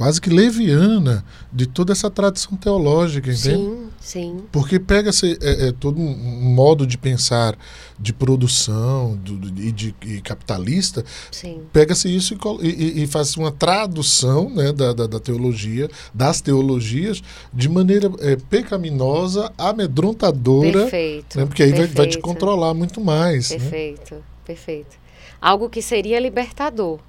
quase 0.00 0.18
que 0.18 0.30
leviana 0.30 1.22
de 1.52 1.66
toda 1.66 1.92
essa 1.92 2.10
tradição 2.10 2.56
teológica, 2.56 3.30
entende? 3.30 3.42
Sim, 3.42 3.88
sim. 4.00 4.44
Porque 4.50 4.80
pega-se 4.80 5.36
é, 5.42 5.68
é, 5.68 5.72
todo 5.72 6.00
um 6.00 6.54
modo 6.54 6.86
de 6.86 6.96
pensar 6.96 7.54
de 7.98 8.10
produção 8.10 9.14
do, 9.16 9.48
e 9.60 9.70
de 9.70 9.94
e 10.00 10.22
capitalista, 10.22 11.04
pega-se 11.70 12.08
isso 12.08 12.34
e, 12.62 12.66
e, 12.66 13.02
e, 13.02 13.06
faz 13.06 13.36
uma 13.36 13.52
tradução 13.52 14.48
né, 14.48 14.72
da, 14.72 14.94
da, 14.94 15.06
da, 15.06 15.20
teologia, 15.20 15.90
das 16.14 16.40
teologias, 16.40 17.22
de 17.52 17.68
maneira 17.68 18.10
é, 18.20 18.36
pecaminosa, 18.36 19.52
amedrontadora. 19.58 20.80
Perfeito. 20.80 21.38
Né, 21.38 21.44
porque 21.44 21.62
aí 21.62 21.72
perfeito. 21.72 21.94
vai, 21.94 22.06
vai 22.06 22.10
te 22.10 22.18
controlar 22.18 22.72
muito 22.72 23.02
mais. 23.02 23.50
Né? 23.50 23.58
Perfeito, 23.58 24.14
né? 24.14 24.20
perfeito. 24.46 24.96
Algo 25.38 25.68
que 25.68 25.82
seria 25.82 26.18
libertador. 26.18 27.00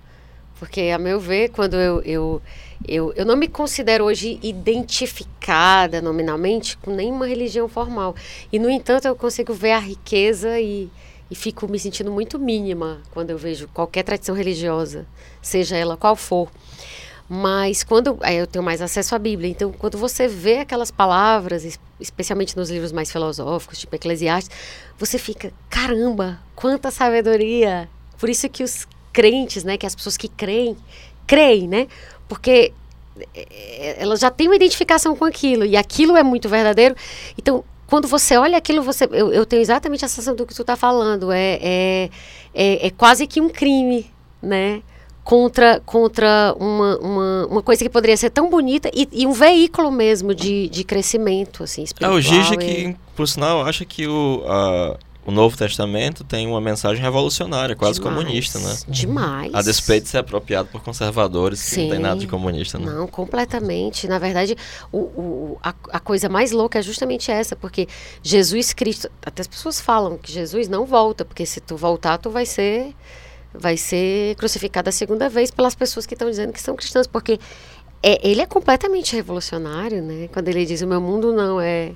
Porque, 0.59 0.91
a 0.93 0.99
meu 0.99 1.19
ver, 1.19 1.49
quando 1.49 1.75
eu, 1.75 2.01
eu 2.03 2.41
eu, 2.87 3.13
eu 3.15 3.25
não 3.25 3.35
me 3.35 3.47
considero 3.47 4.05
hoje 4.05 4.39
identificada 4.41 6.01
nominalmente 6.01 6.77
com 6.77 6.91
nenhuma 6.91 7.27
religião 7.27 7.67
formal. 7.67 8.15
E, 8.51 8.59
no 8.59 8.69
entanto, 8.69 9.07
eu 9.07 9.15
consigo 9.15 9.53
ver 9.53 9.71
a 9.71 9.79
riqueza 9.79 10.59
e, 10.59 10.89
e 11.29 11.35
fico 11.35 11.67
me 11.67 11.79
sentindo 11.79 12.11
muito 12.11 12.39
mínima 12.39 13.01
quando 13.11 13.29
eu 13.29 13.37
vejo 13.37 13.67
qualquer 13.73 14.03
tradição 14.03 14.35
religiosa, 14.35 15.05
seja 15.41 15.77
ela 15.77 15.95
qual 15.95 16.15
for. 16.15 16.49
Mas 17.29 17.81
quando 17.81 18.19
eu 18.29 18.45
tenho 18.45 18.61
mais 18.61 18.81
acesso 18.81 19.15
à 19.15 19.19
Bíblia, 19.19 19.49
então 19.49 19.71
quando 19.71 19.97
você 19.97 20.27
vê 20.27 20.57
aquelas 20.57 20.91
palavras, 20.91 21.79
especialmente 21.97 22.57
nos 22.57 22.69
livros 22.69 22.91
mais 22.91 23.09
filosóficos, 23.09 23.79
tipo 23.79 23.95
Eclesiastes, 23.95 24.53
você 24.97 25.17
fica, 25.17 25.53
caramba, 25.69 26.41
quanta 26.53 26.91
sabedoria! 26.91 27.89
Por 28.19 28.29
isso 28.29 28.49
que 28.49 28.63
os 28.63 28.85
crentes, 29.13 29.63
né, 29.63 29.77
que 29.77 29.85
as 29.85 29.95
pessoas 29.95 30.17
que 30.17 30.27
creem, 30.27 30.75
creem, 31.25 31.69
né? 31.69 31.87
Porque 32.31 32.71
é, 33.35 33.47
é, 33.51 33.95
ela 33.99 34.15
já 34.15 34.31
tem 34.31 34.47
uma 34.47 34.55
identificação 34.55 35.17
com 35.17 35.25
aquilo 35.25 35.65
e 35.65 35.75
aquilo 35.75 36.15
é 36.15 36.23
muito 36.23 36.47
verdadeiro. 36.47 36.95
Então, 37.37 37.61
quando 37.87 38.07
você 38.07 38.37
olha 38.37 38.57
aquilo, 38.57 38.81
você, 38.81 39.03
eu, 39.11 39.33
eu 39.33 39.45
tenho 39.45 39.61
exatamente 39.61 40.05
a 40.05 40.07
sensação 40.07 40.33
do 40.33 40.45
que 40.45 40.55
tu 40.55 40.61
está 40.61 40.77
falando. 40.77 41.29
É, 41.29 41.59
é, 41.61 42.09
é, 42.53 42.87
é, 42.87 42.89
quase 42.89 43.27
que 43.27 43.41
um 43.41 43.49
crime, 43.49 44.09
né? 44.41 44.81
Contra, 45.25 45.81
contra 45.85 46.55
uma, 46.57 46.97
uma, 46.99 47.47
uma 47.47 47.61
coisa 47.61 47.83
que 47.83 47.89
poderia 47.89 48.15
ser 48.15 48.29
tão 48.29 48.49
bonita 48.49 48.89
e, 48.93 49.09
e 49.11 49.27
um 49.27 49.33
veículo 49.33 49.91
mesmo 49.91 50.33
de, 50.33 50.69
de 50.69 50.85
crescimento, 50.85 51.65
assim, 51.65 51.83
espiritual. 51.83 52.15
É, 52.15 52.17
o 52.17 52.21
Gigi 52.21 52.55
que, 52.55 52.95
por 53.13 53.27
sinal, 53.27 53.61
acha 53.65 53.83
que 53.83 54.07
o... 54.07 54.41
A 54.47 54.97
o 55.25 55.31
Novo 55.31 55.55
Testamento 55.55 56.23
tem 56.23 56.47
uma 56.47 56.59
mensagem 56.59 57.01
revolucionária, 57.01 57.75
quase 57.75 57.99
Demais. 57.99 58.17
comunista, 58.17 58.59
né? 58.59 58.75
Demais. 58.87 59.53
A 59.53 59.61
despeito 59.61 60.05
de 60.05 60.09
ser 60.09 60.17
apropriado 60.17 60.69
por 60.69 60.81
conservadores, 60.81 61.63
que 61.63 61.69
Sim. 61.69 61.83
não 61.83 61.89
tem 61.91 61.99
nada 61.99 62.19
de 62.19 62.27
comunista, 62.27 62.79
né? 62.79 62.85
Não, 62.85 63.07
completamente. 63.07 64.07
Na 64.07 64.17
verdade, 64.17 64.55
o, 64.91 64.97
o, 64.97 65.59
a, 65.61 65.75
a 65.91 65.99
coisa 65.99 66.27
mais 66.27 66.51
louca 66.51 66.79
é 66.79 66.81
justamente 66.81 67.29
essa, 67.31 67.55
porque 67.55 67.87
Jesus 68.23 68.73
Cristo, 68.73 69.11
até 69.23 69.41
as 69.41 69.47
pessoas 69.47 69.79
falam 69.79 70.17
que 70.17 70.31
Jesus 70.31 70.67
não 70.67 70.85
volta, 70.85 71.23
porque 71.23 71.45
se 71.45 71.61
tu 71.61 71.77
voltar, 71.77 72.17
tu 72.17 72.29
vai 72.29 72.45
ser 72.45 72.95
vai 73.53 73.75
ser 73.75 74.35
crucificado 74.35 74.87
a 74.87 74.93
segunda 74.93 75.27
vez 75.27 75.51
pelas 75.51 75.75
pessoas 75.75 76.05
que 76.05 76.13
estão 76.13 76.29
dizendo 76.29 76.53
que 76.53 76.61
são 76.61 76.73
cristãs, 76.73 77.05
porque 77.05 77.37
é, 78.01 78.27
ele 78.27 78.41
é 78.41 78.45
completamente 78.45 79.13
revolucionário, 79.15 80.01
né? 80.01 80.29
Quando 80.31 80.47
ele 80.47 80.65
diz 80.65 80.81
o 80.81 80.87
meu 80.87 81.01
mundo 81.01 81.33
não 81.33 81.59
é 81.59 81.91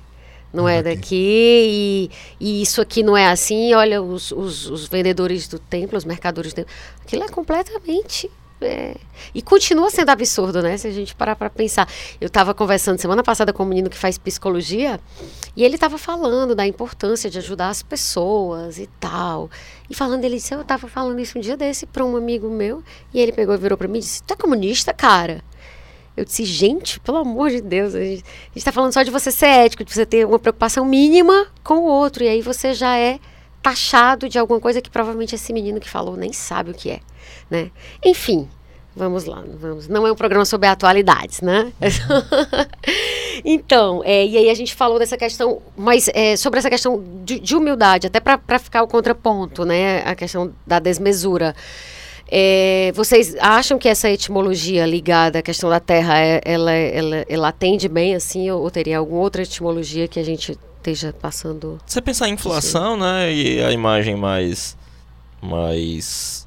não 0.56 0.68
é 0.68 0.82
daqui, 0.82 2.10
e, 2.10 2.10
e, 2.40 2.62
isso 2.62 2.80
aqui 2.80 3.02
não 3.02 3.16
é 3.16 3.28
assim. 3.28 3.74
Olha, 3.74 4.02
os, 4.02 4.32
os, 4.32 4.68
os, 4.70 4.88
vendedores 4.88 5.46
do 5.46 5.58
templo, 5.58 5.96
os 5.96 6.04
mercadores 6.04 6.52
do 6.52 6.56
templo, 6.56 6.72
aquilo 7.04 7.22
é 7.22 7.28
completamente 7.28 8.30
é, 8.60 8.96
e 9.34 9.42
continua 9.42 9.90
sendo 9.90 10.08
absurdo, 10.08 10.62
né? 10.62 10.78
Se 10.78 10.88
a 10.88 10.90
gente 10.90 11.14
parar 11.14 11.36
para 11.36 11.50
pensar. 11.50 11.86
Eu 12.20 12.28
estava 12.28 12.54
conversando 12.54 12.98
semana 12.98 13.22
passada 13.22 13.52
com 13.52 13.62
um 13.62 13.66
menino 13.66 13.90
que 13.90 13.96
faz 13.96 14.16
psicologia 14.16 14.98
e 15.54 15.62
ele 15.62 15.74
estava 15.74 15.98
falando 15.98 16.54
da 16.54 16.66
importância 16.66 17.28
de 17.28 17.38
ajudar 17.38 17.68
as 17.68 17.82
pessoas 17.82 18.78
e 18.78 18.88
tal. 18.98 19.50
E 19.90 19.94
falando, 19.94 20.24
ele 20.24 20.36
disse: 20.36 20.54
Eu 20.54 20.62
estava 20.62 20.88
falando 20.88 21.20
isso 21.20 21.36
um 21.36 21.40
dia 21.40 21.56
desse 21.56 21.84
para 21.84 22.04
um 22.04 22.16
amigo 22.16 22.48
meu 22.48 22.82
e 23.12 23.20
ele 23.20 23.32
pegou 23.32 23.54
e 23.54 23.58
virou 23.58 23.76
para 23.76 23.88
mim 23.88 23.98
e 23.98 24.00
disse: 24.00 24.22
Tu 24.22 24.32
é 24.32 24.36
comunista, 24.36 24.94
cara? 24.94 25.44
Eu 26.16 26.24
disse, 26.24 26.44
gente, 26.44 26.98
pelo 27.00 27.18
amor 27.18 27.50
de 27.50 27.60
Deus, 27.60 27.94
a 27.94 28.00
gente 28.00 28.24
está 28.54 28.72
falando 28.72 28.92
só 28.92 29.02
de 29.02 29.10
você 29.10 29.30
ser 29.30 29.46
ético, 29.46 29.84
de 29.84 29.92
você 29.92 30.06
ter 30.06 30.26
uma 30.26 30.38
preocupação 30.38 30.84
mínima 30.84 31.46
com 31.62 31.74
o 31.80 31.84
outro. 31.84 32.24
E 32.24 32.28
aí 32.28 32.40
você 32.40 32.72
já 32.72 32.96
é 32.96 33.18
taxado 33.62 34.28
de 34.28 34.38
alguma 34.38 34.60
coisa 34.60 34.80
que 34.80 34.88
provavelmente 34.88 35.34
esse 35.34 35.52
menino 35.52 35.80
que 35.80 35.90
falou 35.90 36.16
nem 36.16 36.32
sabe 36.32 36.70
o 36.70 36.74
que 36.74 36.88
é, 36.88 37.00
né? 37.50 37.70
Enfim, 38.04 38.48
vamos 38.94 39.24
lá, 39.24 39.42
vamos. 39.60 39.88
Não 39.88 40.06
é 40.06 40.12
um 40.12 40.14
programa 40.14 40.44
sobre 40.44 40.68
atualidades, 40.68 41.40
né? 41.40 41.72
então, 43.44 44.02
é, 44.04 44.24
e 44.24 44.38
aí 44.38 44.50
a 44.50 44.54
gente 44.54 44.74
falou 44.74 44.98
dessa 44.98 45.16
questão, 45.16 45.60
mas 45.76 46.08
é, 46.14 46.36
sobre 46.36 46.60
essa 46.60 46.70
questão 46.70 47.02
de, 47.24 47.40
de 47.40 47.56
humildade, 47.56 48.06
até 48.06 48.20
para 48.20 48.58
ficar 48.58 48.82
o 48.82 48.88
contraponto, 48.88 49.64
né? 49.64 49.98
A 50.06 50.14
questão 50.14 50.52
da 50.66 50.78
desmesura. 50.78 51.54
É, 52.28 52.92
vocês 52.94 53.36
acham 53.38 53.78
que 53.78 53.88
essa 53.88 54.10
etimologia 54.10 54.84
ligada 54.84 55.38
à 55.38 55.42
questão 55.42 55.70
da 55.70 55.78
terra, 55.78 56.18
é, 56.18 56.40
ela, 56.44 56.72
ela, 56.72 57.16
ela 57.28 57.48
atende 57.48 57.88
bem 57.88 58.14
assim, 58.14 58.50
ou, 58.50 58.62
ou 58.62 58.70
teria 58.70 58.98
alguma 58.98 59.20
outra 59.20 59.42
etimologia 59.42 60.08
que 60.08 60.18
a 60.18 60.24
gente 60.24 60.58
esteja 60.76 61.12
passando. 61.12 61.78
Você 61.86 62.00
pensar 62.00 62.28
em 62.28 62.32
inflação, 62.32 62.96
né? 62.96 63.32
E 63.32 63.62
a 63.62 63.70
imagem 63.70 64.16
mais. 64.16 64.76
mais. 65.40 66.46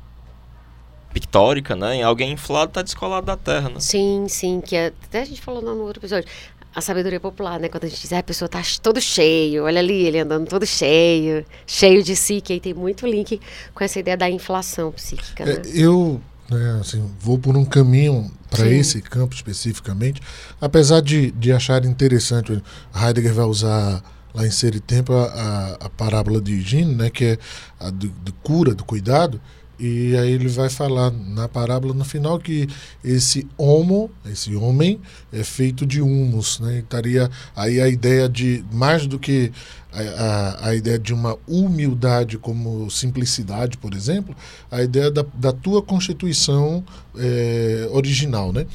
pictórica, 1.14 1.76
né? 1.76 2.02
Alguém 2.04 2.34
inflado 2.34 2.72
está 2.72 2.82
descolado 2.82 3.26
da 3.26 3.38
terra, 3.38 3.70
né? 3.70 3.80
Sim, 3.80 4.28
sim, 4.28 4.62
que 4.62 4.76
é, 4.76 4.94
até 5.04 5.22
a 5.22 5.26
gente 5.26 5.42
falou 5.42 5.62
no 5.62 5.84
outro 5.84 6.02
episódio. 6.02 6.30
A 6.74 6.82
sabedoria 6.82 7.20
popular, 7.20 7.60
né? 7.60 7.68
Quando 7.68 7.86
a 7.86 7.88
gente 7.88 8.02
diz, 8.02 8.14
ah, 8.14 8.20
a 8.20 8.24
pessoa 8.24 8.48
tá 8.48 8.62
todo 8.82 9.02
cheio, 9.02 9.64
olha 9.64 9.80
ali, 9.80 10.06
ele 10.06 10.20
andando 10.20 10.48
todo 10.48 10.66
cheio, 10.66 11.46
cheio 11.66 12.04
de 12.04 12.16
si, 12.16 12.42
que 12.42 12.54
aí 12.54 12.60
tem 12.60 12.74
muito 12.74 13.08
link 13.08 13.42
com 13.74 13.84
essa 13.84 14.00
ideia 14.00 14.16
da 14.16 14.30
inflação 14.30 14.92
psíquica. 14.92 15.46
Né? 15.46 15.54
É, 15.54 15.62
eu, 15.74 16.22
né, 16.50 16.78
assim, 16.80 17.10
vou 17.20 17.40
por 17.40 17.58
um 17.58 17.66
caminho 17.66 18.32
para 18.50 18.68
esse 18.68 19.02
campo 19.02 19.36
especificamente, 19.36 20.22
apesar 20.60 21.02
de, 21.02 21.32
de 21.32 21.52
achar 21.52 21.86
interessante, 21.86 22.62
Heidegger 22.96 23.34
vai 23.34 23.46
usar 23.46 24.04
lá 24.34 24.46
em 24.46 24.52
Ser 24.52 24.76
e 24.76 24.80
Tempo 24.80 25.14
a, 25.14 25.26
a, 25.26 25.74
a, 25.86 25.90
parábola 25.90 26.42
de 26.42 26.54
Higiene, 26.54 26.96
né, 26.96 27.10
que 27.10 27.26
é 27.26 27.38
a 27.80 27.90
de, 27.90 28.10
de, 28.10 28.32
cura, 28.44 28.74
do 28.74 28.84
cuidado, 28.84 29.42
e 29.80 30.16
aí 30.18 30.32
ele 30.32 30.50
vai 30.50 30.70
falar 30.70 31.12
na 31.12 31.48
parábola 31.48 31.94
no 31.94 32.04
final 32.04 32.40
que 32.40 32.68
esse 33.04 33.48
homo, 33.58 34.12
esse 34.26 34.56
homem, 34.56 35.00
é 35.32 35.44
feito 35.44 35.86
de 35.86 36.02
humus, 36.02 36.60
né, 36.60 36.80
estaria 36.80 37.30
aí 37.56 37.80
a 37.80 37.88
ideia 37.88 38.28
de, 38.28 38.64
mais 38.72 39.08
do 39.08 39.18
que 39.18 39.52
a, 39.92 40.00
a, 40.02 40.68
a, 40.70 40.76
ideia 40.76 41.00
de 41.00 41.14
uma 41.14 41.38
humildade 41.48 42.38
como 42.38 42.90
simplicidade, 42.92 43.78
por 43.78 43.94
exemplo, 43.94 44.36
a 44.70 44.84
ideia 44.84 45.10
da, 45.10 45.26
da 45.34 45.52
tua 45.52 45.82
constituição 45.82 46.84
é, 47.18 47.88
original, 47.92 48.52
né? 48.52 48.68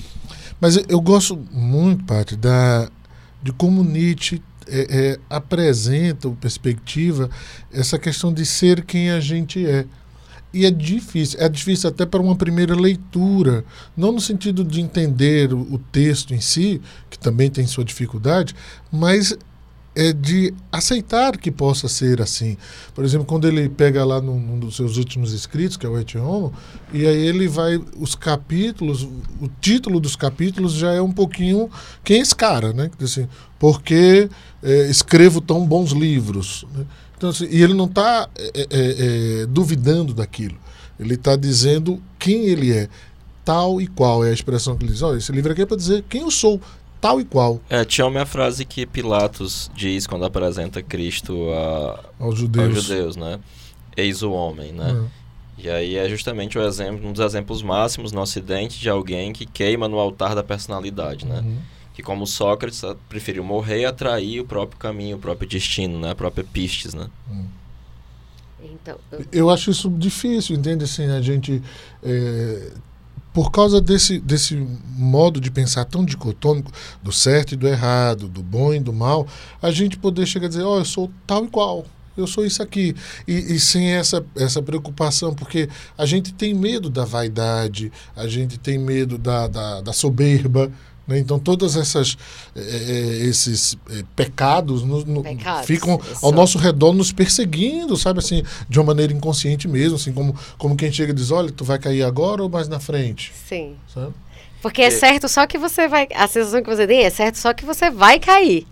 Mas 0.61 0.77
eu 0.89 1.01
gosto 1.01 1.37
muito, 1.53 2.05
Paty, 2.05 2.37
da 2.37 2.89
de 3.43 3.53
como 3.53 3.85
Nietzsche 3.85 4.43
é, 4.67 4.87
é, 4.91 5.19
apresenta 5.29 6.27
ou 6.27 6.35
perspectiva 6.35 7.29
essa 7.71 7.99
questão 7.99 8.33
de 8.33 8.47
ser 8.47 8.83
quem 8.85 9.11
a 9.11 9.21
gente 9.21 9.65
é. 9.67 9.85
E 10.55 10.65
é 10.65 10.71
difícil, 10.71 11.41
é 11.41 11.49
difícil 11.49 11.91
até 11.91 12.07
para 12.07 12.23
uma 12.23 12.37
primeira 12.37 12.77
leitura, 12.77 13.65
não 13.97 14.13
no 14.13 14.21
sentido 14.21 14.65
de 14.65 14.81
entender 14.81 15.53
o, 15.53 15.61
o 15.75 15.79
texto 15.79 16.33
em 16.33 16.41
si, 16.41 16.81
que 17.11 17.19
também 17.19 17.51
tem 17.51 17.67
sua 17.67 17.85
dificuldade, 17.85 18.55
mas 18.91 19.37
é 19.97 20.13
de 20.13 20.53
aceitar 20.73 21.37
que 21.37 21.51
possa 21.51 21.89
ser 21.89 22.21
assim. 22.21 22.57
Por 22.95 23.05
exemplo, 23.05 23.27
quando 23.27 23.47
ele 23.47 23.69
pega 23.69 24.05
lá 24.05 24.21
num, 24.21 24.39
num 24.39 24.59
dos 24.59 24.77
seus 24.77 24.97
últimos 24.97 25.33
escritos, 25.33 25.77
que 25.77 25.87
é 25.87 25.89
o 25.89 25.99
Et 25.99 26.17
Homo, 26.17 26.53
e 26.93 27.07
aí 27.07 27.27
ele 27.27 27.47
vai, 27.47 27.81
os 27.97 28.15
capítulos, 28.15 29.03
o 29.03 29.49
título 29.61 30.01
dos 30.01 30.17
capítulos 30.17 30.73
já 30.73 30.93
é 30.93 31.01
um 31.01 31.13
pouquinho 31.13 31.71
quem 32.03 32.19
é 32.19 32.21
esse 32.21 32.35
cara, 32.35 32.73
né? 32.73 32.91
Assim, 33.01 33.29
porque 33.59 34.29
é, 34.63 34.91
escrevo 34.91 35.41
tão 35.41 35.67
bons 35.67 35.93
livros. 35.93 36.65
Né? 36.75 36.85
Então, 37.17 37.31
assim, 37.31 37.47
e 37.51 37.63
ele 37.63 37.75
não 37.75 37.87
está 37.87 38.29
é, 38.37 38.51
é, 38.55 38.67
é, 39.43 39.47
duvidando 39.47 40.13
daquilo. 40.13 40.57
Ele 40.99 41.15
está 41.15 41.37
dizendo 41.37 42.03
quem 42.19 42.47
ele 42.47 42.73
é. 42.73 42.89
Tal 43.45 43.79
e 43.81 43.87
qual 43.87 44.25
é 44.25 44.31
a 44.31 44.33
expressão 44.33 44.77
que 44.77 44.85
ele 44.85 44.93
diz. 44.93 45.03
Olha, 45.03 45.19
esse 45.19 45.31
livro 45.31 45.53
aqui 45.53 45.63
é 45.63 45.67
para 45.67 45.77
dizer 45.77 46.03
quem 46.09 46.23
eu 46.23 46.31
sou 46.31 46.61
tal 47.05 47.21
e 47.21 47.25
qual. 47.25 47.61
É, 47.69 47.85
tinha 47.85 48.07
uma 48.07 48.25
frase 48.25 48.65
que 48.65 48.87
Pilatos 48.87 49.71
diz 49.75 50.07
quando 50.07 50.25
apresenta 50.25 50.83
Cristo 50.83 51.51
a, 51.53 52.01
aos, 52.19 52.39
judeus. 52.39 52.75
aos 52.75 52.85
judeus, 52.85 53.17
né? 53.17 53.39
Eis 53.95 54.23
o 54.23 54.33
homem, 54.33 54.73
né? 54.73 54.91
Uhum. 54.93 55.07
E 55.59 55.69
aí 55.69 55.97
é 55.97 56.09
justamente 56.09 56.59
o 56.59 56.63
exemplo, 56.63 57.07
um 57.07 57.13
dos 57.13 57.21
exemplos 57.21 57.63
máximos 57.63 58.11
no 58.11 58.23
Ocidente 58.23 58.81
de 58.81 58.89
alguém 58.89 59.35
que 59.35 59.45
queima 59.45 59.87
no 59.87 59.99
altar 59.99 60.35
da 60.35 60.43
personalidade, 60.43 61.27
né? 61.27 61.41
Uhum. 61.41 61.59
Que 61.95 62.03
como 62.03 62.27
Sócrates 62.27 62.83
preferiu 63.09 63.45
morrer 63.45 63.81
e 63.81 63.85
atrair 63.85 64.41
o 64.41 64.45
próprio 64.45 64.79
caminho, 64.79 65.17
o 65.17 65.21
próprio 65.21 65.49
destino, 65.49 65.99
né? 66.01 66.11
A 66.11 66.15
própria 66.15 66.45
pistes, 66.45 66.93
né? 66.93 67.09
Uhum. 67.31 67.47
Então, 68.65 68.99
eu... 69.13 69.25
eu... 69.33 69.51
acho 69.51 69.71
isso 69.71 69.89
difícil, 69.89 70.57
entende? 70.57 70.85
Assim, 70.85 71.07
a 71.07 71.21
gente 71.21 71.63
é, 72.03 72.73
por 73.35 73.51
causa 73.51 73.81
desse, 73.81 74.21
desse 74.21 74.55
modo 74.97 75.41
de 75.41 75.51
pensar 75.51 75.85
tão 75.85 76.05
dicotômico 76.05 76.71
do 77.03 77.11
certo 77.11 77.53
e 77.53 77.57
do 77.57 77.67
errado, 77.67 78.29
do 78.29 78.43
bom 78.43 78.73
e 78.73 78.79
do 78.79 78.93
mal, 78.93 79.27
a 79.61 79.73
gente 79.73 79.99
poder 79.99 80.25
chegar 80.25 80.47
a 80.47 80.49
dizer, 80.49 80.63
ó, 80.63 80.77
oh, 80.77 80.79
eu 80.79 80.85
sou 80.85 81.11
tal 81.27 81.45
e 81.45 81.49
qual, 81.49 81.85
eu 82.17 82.29
sou 82.29 82.47
isso 82.47 82.63
aqui. 82.63 82.95
E, 83.27 83.55
e, 83.55 83.59
sem 83.59 83.89
essa, 83.89 84.25
essa 84.37 84.63
preocupação, 84.63 85.35
porque 85.35 85.69
a 85.99 86.07
gente 86.07 86.33
tem 86.33 86.55
medo 86.55 86.89
da 86.89 87.05
vaidade, 87.05 87.91
a 88.15 88.29
gente 88.29 88.57
tem 88.57 88.79
medo 88.79 89.19
da, 89.19 89.49
da, 89.49 89.81
da 89.81 89.93
soberba, 89.93 90.71
né? 91.07 91.19
Então, 91.19 91.39
todos 91.39 91.77
essas, 91.77 92.17
é, 92.57 92.61
esses 93.23 93.77
é, 93.91 94.03
pecados, 94.17 94.83
no, 94.83 95.05
no, 95.05 95.23
pecados 95.23 95.67
ficam 95.67 96.01
ao 96.23 96.33
nosso 96.33 96.59
redor 96.59 96.93
nos 96.93 97.13
perseguindo, 97.13 97.97
sabe 97.97 98.19
assim, 98.19 98.43
de 98.69 98.79
uma 98.79 98.87
maneira 98.87 99.13
inconsciente 99.13 99.69
mesmo, 99.69 99.97
assim, 99.97 100.13
como, 100.13 100.35
como 100.57 100.77
quem 100.77 100.93
chega 100.93 101.13
e 101.13 101.15
diz: 101.15 101.31
olha, 101.31 101.51
tu 101.51 101.65
vai 101.65 101.79
cair 101.79 102.03
agora 102.03 102.43
ou 102.43 102.49
mais 102.49 102.69
na 102.69 102.81
frente? 102.81 103.33
Sim. 103.47 103.77
Sabe? 103.93 104.13
Porque 104.63 104.81
é 104.81 104.91
certo 104.91 105.29
só 105.29 105.47
que 105.47 105.59
você 105.59 105.87
vai. 105.87 106.09
A 106.15 106.27
sensação 106.27 106.63
que 106.63 106.71
você 106.71 106.87
tem 106.87 107.03
é 107.05 107.11
certo 107.11 107.37
só 107.37 107.53
que 107.53 107.67
você 107.67 107.91
vai 107.91 108.19
cair. 108.19 108.67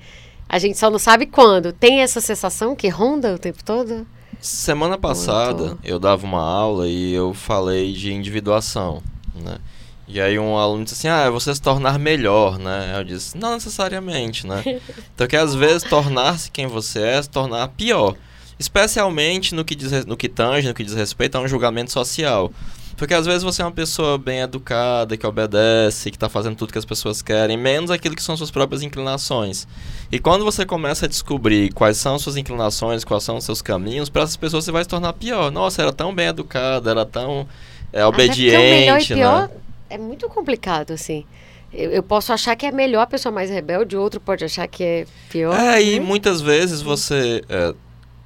A 0.49 0.59
gente 0.59 0.79
só 0.79 0.91
não 0.91 0.99
sabe 0.99 1.27
quando. 1.27 1.73
Tem 1.73 2.01
essa 2.01 2.21
sensação 2.21 2.75
que 2.75 2.89
ronda 2.89 3.35
o 3.35 3.39
tempo 3.39 3.63
todo? 3.63 4.07
Semana 4.41 4.97
passada 4.97 5.67
Muito. 5.67 5.79
eu 5.85 5.99
dava 5.99 6.25
uma 6.27 6.43
aula 6.43 6.89
e 6.89 7.13
eu 7.13 7.33
falei 7.33 7.93
de 7.93 8.13
individuação, 8.13 9.03
né? 9.35 9.59
E 10.07 10.21
aí 10.21 10.39
um 10.39 10.57
aluno 10.59 10.85
disse 10.85 10.95
assim, 10.95 11.09
ah, 11.09 11.27
é 11.27 11.31
você 11.31 11.55
se 11.55 11.63
tornar 11.63 11.99
melhor, 11.99 12.59
né? 12.59 12.95
Eu 12.97 13.05
disse, 13.05 13.37
não 13.37 13.55
necessariamente, 13.55 14.47
né? 14.47 14.63
Então 15.15 15.27
que 15.27 15.37
às 15.37 15.55
vezes 15.55 15.83
tornar-se 15.85 16.51
quem 16.51 16.67
você 16.67 17.01
é 17.01 17.23
se 17.23 17.31
tornar 17.31 17.69
pior. 17.69 18.17
Especialmente 18.59 19.55
no 19.55 19.65
que, 19.65 19.75
diz, 19.75 20.05
no 20.05 20.17
que 20.17 20.29
tange, 20.29 20.69
no 20.69 20.75
que 20.75 20.85
diz 20.85 20.95
respeito 20.95 21.37
a 21.37 21.41
um 21.41 21.49
julgamento 21.49 21.93
social. 21.93 22.53
Porque 22.97 23.15
às 23.15 23.27
vezes 23.27 23.43
você 23.43 23.63
é 23.63 23.65
uma 23.65 23.73
pessoa 23.73 24.19
bem 24.19 24.41
educada, 24.41 25.17
que 25.17 25.27
obedece, 25.27 26.11
que 26.11 26.17
está 26.17 26.29
fazendo 26.29 26.57
tudo 26.57 26.73
que 26.73 26.79
as 26.79 26.85
pessoas 26.85 27.23
querem, 27.23 27.57
menos 27.57 27.91
aquilo 27.91 28.15
que 28.15 28.23
são 28.23 28.37
suas 28.37 28.51
próprias 28.51 28.83
inclinações. 28.83 29.67
E 30.11 30.19
quando 30.19 30.45
você 30.45 30.65
começa 30.65 31.07
a 31.07 31.09
descobrir 31.09 31.73
quais 31.73 31.97
são 31.97 32.19
suas 32.19 32.37
inclinações, 32.37 33.03
quais 33.03 33.25
são 33.25 33.39
os 33.39 33.45
seus 33.45 33.63
caminhos, 33.63 34.09
para 34.09 34.23
essas 34.23 34.37
pessoas 34.37 34.65
você 34.65 34.73
vai 34.73 34.85
se 34.85 34.89
tornar 34.89 35.15
pior. 35.15 35.51
Nossa, 35.51 35.83
era 35.83 35.93
tão 35.93 36.15
bem 36.15 36.29
educada, 36.29 36.91
era 36.91 37.05
tão 37.05 37.49
é, 37.93 38.05
obediente, 38.05 38.55
Até 38.55 38.81
melhor 38.81 39.01
e 39.01 39.07
pior, 39.07 39.49
né? 39.49 39.51
É 39.93 39.99
muito 39.99 40.29
complicado, 40.29 40.93
assim. 40.93 41.25
Eu, 41.73 41.91
eu, 41.91 42.03
posso 42.03 42.33
achar 42.33 42.55
que 42.55 42.67
é 42.67 42.73
melhor 42.73 43.03
a 43.03 43.07
pessoa 43.07 43.33
mais 43.33 43.49
rebelde, 43.49 43.97
outro 43.97 44.21
pode 44.21 44.45
achar 44.45 44.67
que 44.67 44.85
é 44.85 45.07
pior. 45.31 45.59
É, 45.59 45.83
e 45.83 45.99
né? 45.99 46.05
muitas 46.05 46.41
vezes 46.41 46.83
você 46.83 47.43
é, 47.49 47.75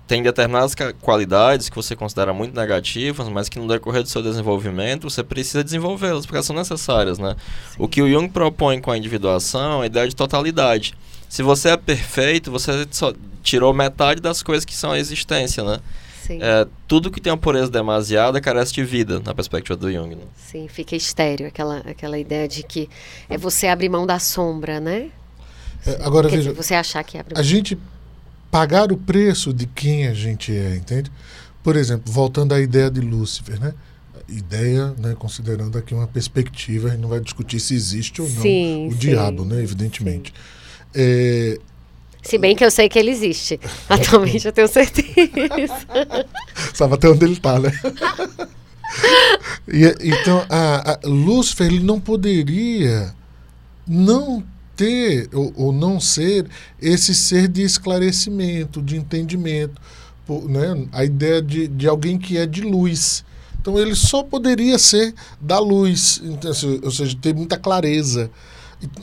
tem 0.06 0.22
determinadas 0.22 0.74
qualidades 1.00 1.68
que 1.68 1.76
você 1.76 1.94
considera 1.94 2.32
muito 2.32 2.54
negativas, 2.54 3.28
mas 3.28 3.48
que 3.48 3.58
no 3.58 3.68
decorrer 3.68 4.02
do 4.02 4.08
seu 4.08 4.22
desenvolvimento 4.22 5.08
você 5.08 5.22
precisa 5.22 5.62
desenvolvê-las, 5.62 6.26
porque 6.26 6.36
elas 6.36 6.46
são 6.46 6.56
necessárias, 6.56 7.18
né? 7.18 7.36
Sim. 7.70 7.76
O 7.78 7.88
que 7.88 8.02
o 8.02 8.10
Jung 8.10 8.28
propõe 8.28 8.80
com 8.80 8.90
a 8.90 8.98
individuação 8.98 9.80
é 9.80 9.84
a 9.84 9.86
ideia 9.86 10.08
de 10.08 10.16
totalidade. 10.16 10.94
Se 11.28 11.42
você 11.42 11.70
é 11.70 11.76
perfeito, 11.76 12.50
você 12.50 12.86
só 12.90 13.12
tirou 13.42 13.72
metade 13.72 14.20
das 14.20 14.42
coisas 14.42 14.64
que 14.64 14.74
são 14.74 14.92
a 14.92 14.98
existência, 14.98 15.62
né? 15.62 15.78
É, 16.34 16.66
tudo 16.86 17.10
que 17.10 17.20
tem 17.20 17.32
uma 17.32 17.38
pureza 17.38 17.70
demasiada 17.70 18.40
carece 18.40 18.72
de 18.72 18.84
vida, 18.84 19.20
na 19.20 19.34
perspectiva 19.34 19.76
do 19.76 19.90
Jung. 19.90 20.14
Né? 20.14 20.22
Sim, 20.36 20.68
fica 20.68 20.96
estéreo, 20.96 21.46
aquela, 21.46 21.78
aquela 21.78 22.18
ideia 22.18 22.48
de 22.48 22.62
que 22.62 22.88
é 23.28 23.38
você 23.38 23.66
abrir 23.66 23.88
mão 23.88 24.06
da 24.06 24.18
sombra, 24.18 24.80
né? 24.80 25.10
É, 25.86 25.98
agora, 26.02 26.28
Quer 26.28 26.36
veja, 26.36 26.50
dizer, 26.50 26.62
você 26.62 26.74
achar 26.74 27.02
que 27.04 27.16
abre 27.18 27.38
A 27.38 27.42
gente 27.42 27.78
pagar 28.50 28.90
o 28.90 28.96
preço 28.96 29.52
de 29.52 29.66
quem 29.66 30.06
a 30.06 30.14
gente 30.14 30.52
é, 30.52 30.74
entende? 30.74 31.10
Por 31.62 31.76
exemplo, 31.76 32.12
voltando 32.12 32.52
à 32.52 32.60
ideia 32.60 32.90
de 32.90 33.00
Lúcifer, 33.00 33.60
né? 33.60 33.74
ideia, 34.28 34.92
né, 34.98 35.14
considerando 35.16 35.78
aqui 35.78 35.94
uma 35.94 36.06
perspectiva, 36.06 36.88
a 36.88 36.90
gente 36.90 37.00
não 37.00 37.08
vai 37.08 37.20
discutir 37.20 37.60
se 37.60 37.74
existe 37.74 38.20
ou 38.20 38.28
não 38.28 38.42
Sim, 38.42 38.88
o 38.88 38.92
sim. 38.92 38.98
diabo, 38.98 39.44
né, 39.44 39.62
evidentemente. 39.62 40.34
É, 40.94 41.58
Se 42.26 42.38
bem 42.38 42.54
que 42.56 42.64
eu 42.64 42.70
sei 42.70 42.88
que 42.88 42.98
ele 42.98 43.10
existe. 43.10 43.60
Atualmente 43.88 44.46
eu 44.46 44.52
tenho 44.52 44.68
certeza. 44.68 45.06
sabe 46.74 46.94
até 46.94 47.08
onde 47.08 47.24
ele 47.24 47.34
está, 47.34 47.58
né? 47.58 47.70
E, 49.68 49.84
então, 50.00 50.44
a, 50.48 50.92
a 50.92 50.98
Lúcifer 51.04 51.66
ele 51.66 51.80
não 51.80 52.00
poderia 52.00 53.14
não 53.86 54.42
ter 54.76 55.28
ou, 55.32 55.52
ou 55.56 55.72
não 55.72 55.98
ser 55.98 56.46
esse 56.80 57.14
ser 57.14 57.48
de 57.48 57.62
esclarecimento, 57.62 58.82
de 58.82 58.96
entendimento, 58.96 59.80
por- 60.26 60.48
né? 60.48 60.86
a 60.92 61.04
ideia 61.04 61.40
de, 61.40 61.66
de 61.66 61.88
alguém 61.88 62.18
que 62.18 62.36
é 62.36 62.46
de 62.46 62.60
luz. 62.62 63.24
Então 63.60 63.78
ele 63.78 63.96
só 63.96 64.22
poderia 64.22 64.78
ser 64.78 65.12
da 65.40 65.58
luz, 65.58 66.20
então, 66.22 66.50
assim, 66.50 66.78
ou 66.82 66.90
seja, 66.90 67.16
ter 67.20 67.34
muita 67.34 67.56
clareza. 67.58 68.30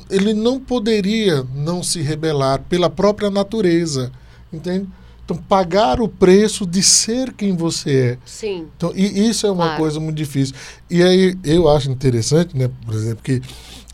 Ele 0.10 0.34
não 0.34 0.60
poderia 0.60 1.44
não 1.56 1.82
se 1.82 2.02
rebelar 2.02 2.62
pela 2.70 2.90
própria 2.90 3.30
natureza, 3.30 4.12
entende? 4.52 4.88
Então 5.26 5.38
pagar 5.38 6.02
o 6.02 6.08
preço 6.08 6.66
de 6.66 6.84
ser 6.84 7.34
quem 7.34 7.56
você 7.56 7.92
é. 7.92 8.18
Sim. 8.26 8.68
Então, 8.78 8.92
e 8.96 9.28
isso 9.30 9.48
é 9.48 9.52
uma 9.52 9.66
Claro. 9.66 9.80
coisa 9.82 10.00
muito 10.00 10.18
difícil. 10.18 10.54
E 10.90 11.02
aí 11.02 11.36
eu 11.44 11.68
acho 11.70 11.90
interessante, 11.90 12.56
né, 12.58 12.70
por 12.86 12.94
exemplo, 12.94 13.24
que 13.24 13.42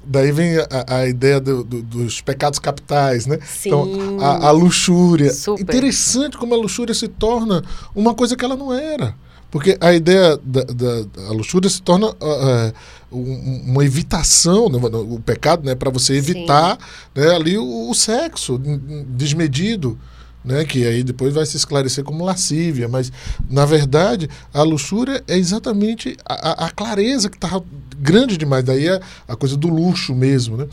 daí 0.04 0.32
vem 0.32 0.58
a, 0.58 0.68
a 0.98 1.08
ideia 1.08 1.40
do- 1.40 1.64
do- 1.64 1.84
dos 1.84 2.20
pecados 2.20 2.58
capitais, 2.60 3.28
né? 3.28 3.38
Sim. 3.46 3.70
Então, 3.70 4.18
a, 4.20 4.48
a 4.48 4.52
luxúria. 4.52 5.32
Super. 5.32 5.62
Interessante 5.62 6.36
como 6.36 6.56
a 6.56 6.58
luxúria 6.58 6.96
se 6.96 7.08
torna 7.08 7.64
uma 7.96 8.14
coisa 8.16 8.36
que 8.36 8.44
ela 8.44 8.56
não 8.58 8.74
era. 8.74 9.16
Porque 9.52 9.78
a 9.82 9.94
ideia 9.94 10.38
da, 10.44 10.64
da- 10.64 10.74
da- 11.04 11.28
a 11.30 11.32
luxúria 11.32 11.70
se 11.70 11.82
torna 11.82 12.14
ah, 12.22 12.72
um- 13.12 13.64
uma 13.68 13.84
evitação, 13.84 14.70
né, 14.70 14.78
o 14.78 15.20
pecado, 15.20 15.66
né, 15.66 15.74
para 15.76 15.90
você 15.90 16.14
evitar 16.16 16.78
né, 17.16 17.34
ali 17.36 17.58
o, 17.58 17.90
o 17.90 17.94
sexo 17.96 18.60
desmedido, 19.08 19.98
né, 20.46 20.64
que 20.64 20.86
aí 20.86 21.04
depois 21.04 21.34
vai 21.34 21.46
se 21.46 21.58
esclarecer 21.58 22.04
como 22.04 22.24
lascívia, 22.24 22.88
mas 22.88 23.12
na 23.50 23.66
verdade 23.66 24.30
a 24.54 24.62
luxúria 24.62 25.24
é 25.28 25.38
exatamente 25.38 26.16
a, 26.26 26.50
a- 26.52 26.66
a 26.68 26.72
clareza 26.72 27.30
que 27.30 27.36
está 27.38 27.62
grande 27.98 28.38
demais, 28.38 28.64
daí 28.64 28.88
é 28.88 29.00
a 29.28 29.36
coisa 29.36 29.58
do 29.58 29.68
luxo 29.68 30.16
mesmo, 30.16 30.56
né? 30.56 30.68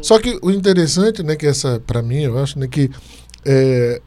Só 0.00 0.18
que 0.18 0.38
o 0.42 0.50
interessante, 0.50 1.22
né, 1.22 1.36
que 1.36 1.46
essa 1.46 1.80
para 1.86 2.00
mim 2.00 2.22
eu 2.22 2.38
acho, 2.38 2.58
né, 2.58 2.66
que 2.66 2.90
é, 3.44 4.00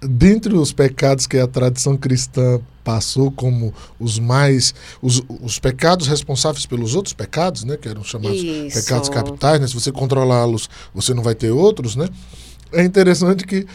dentre 0.00 0.54
os 0.54 0.72
pecados 0.72 1.26
que 1.26 1.38
a 1.38 1.46
tradição 1.46 1.96
cristã 1.96 2.60
passou 2.82 3.30
como 3.30 3.74
os 3.98 4.18
mais 4.18 4.74
os, 5.02 5.22
os 5.28 5.58
pecados 5.58 6.06
responsáveis 6.06 6.64
pelos 6.64 6.94
outros 6.94 7.12
pecados, 7.12 7.64
né, 7.64 7.76
que 7.76 7.88
eram 7.88 8.02
chamados 8.02 8.40
Isso. 8.42 8.80
pecados 8.80 9.08
capitais, 9.08 9.60
né? 9.60 9.66
Se 9.66 9.74
você 9.74 9.92
controlá-los, 9.92 10.68
você 10.94 11.12
não 11.12 11.22
vai 11.22 11.34
ter 11.34 11.50
outros, 11.50 11.94
né? 11.96 12.08
É 12.72 12.82
interessante 12.82 13.44
que 13.46 13.66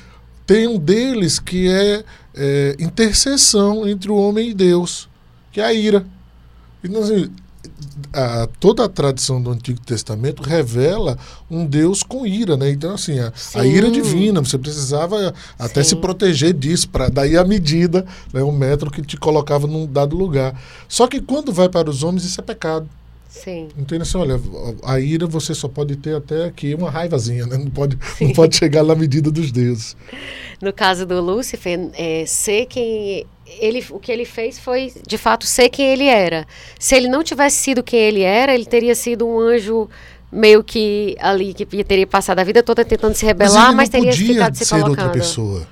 tem 0.46 0.68
um 0.68 0.78
deles 0.78 1.40
que 1.40 1.68
é, 1.68 2.04
é, 2.34 2.76
intercessão 2.80 3.88
entre 3.88 4.12
o 4.12 4.16
homem 4.16 4.50
e 4.50 4.54
Deus, 4.54 5.10
que 5.52 5.60
é 5.60 5.66
a 5.66 5.74
ira. 5.74 6.06
Então, 6.84 7.02
assim, 7.02 7.30
a- 8.14 8.48
toda 8.60 8.86
a 8.86 8.90
tradição 8.90 9.42
do 9.42 9.52
Antigo 9.52 9.80
Testamento 9.82 10.42
revela 10.44 11.18
um 11.50 11.66
Deus 11.66 12.04
com 12.04 12.26
ira, 12.26 12.58
né? 12.58 12.70
Então, 12.72 12.94
assim, 12.94 13.20
a, 13.20 13.32
a 13.56 13.66
ira 13.66 13.90
divina, 13.90 14.42
você 14.42 14.58
precisava 14.58 15.34
até 15.58 15.84
Sim. 15.84 15.90
se 15.90 15.96
proteger 15.98 16.54
disso, 16.54 16.90
para 16.90 17.10
daí 17.10 17.38
a 17.38 17.44
medida, 17.44 18.06
né, 18.34 18.44
um 18.44 18.52
metro 18.52 18.92
que 18.92 19.02
te 19.02 19.18
colocava 19.18 19.68
num 19.68 19.86
dado 19.86 20.16
lugar. 20.16 20.60
Só 20.88 21.08
que 21.08 21.22
quando 21.22 21.52
vai 21.54 21.70
para 21.70 21.90
os 21.90 22.04
homens, 22.04 22.24
isso 22.26 22.40
é 22.40 22.44
pecado. 22.44 22.88
Sim. 23.36 23.68
Então, 23.78 24.02
assim, 24.02 24.18
olha, 24.18 24.40
a 24.84 24.98
ira 24.98 25.28
você 25.28 25.54
só 25.54 25.68
pode 25.68 25.98
ter 25.98 26.16
até 26.16 26.46
aqui 26.46 26.74
uma 26.74 26.90
raivazinha, 26.90 27.46
né? 27.46 27.58
Não 27.58 27.70
pode, 27.70 27.98
não 28.22 28.32
pode 28.32 28.56
chegar 28.56 28.82
na 28.84 28.96
medida 28.96 29.30
dos 29.30 29.52
deuses. 29.52 29.96
No 30.62 30.72
caso 30.72 31.06
do 31.06 31.20
Lúcifer, 31.22 31.90
é, 31.94 32.26
ser 32.26 32.66
quem 32.66 33.26
ele, 33.60 33.86
o 33.92 34.00
que 34.00 34.12
ele 34.12 34.24
fez 34.24 34.58
foi, 34.58 34.92
de 35.06 35.18
fato, 35.18 35.46
ser 35.46 35.70
quem 35.70 35.86
ele 35.88 36.06
era. 36.06 36.48
Se 36.80 36.96
ele 36.96 37.10
não 37.10 37.24
tivesse 37.24 37.58
sido 37.58 37.84
quem 37.84 38.00
ele 38.00 38.22
era, 38.22 38.56
ele 38.56 38.66
teria 38.66 38.96
sido 38.96 39.28
um 39.28 39.38
anjo 39.38 39.90
meio 40.32 40.64
que 40.64 41.16
ali 41.20 41.54
que 41.54 41.66
teria 41.84 42.08
passado 42.08 42.40
a 42.40 42.44
vida 42.44 42.64
toda 42.64 42.86
tentando 42.86 43.16
se 43.16 43.26
rebelar, 43.26 43.76
mas, 43.76 43.90
não 43.90 44.00
teria 44.00 44.12
podia 44.12 44.34
ficado 44.34 44.56
se 44.56 44.66
ser 44.66 44.84
outra 44.84 45.10
pessoa, 45.10 45.68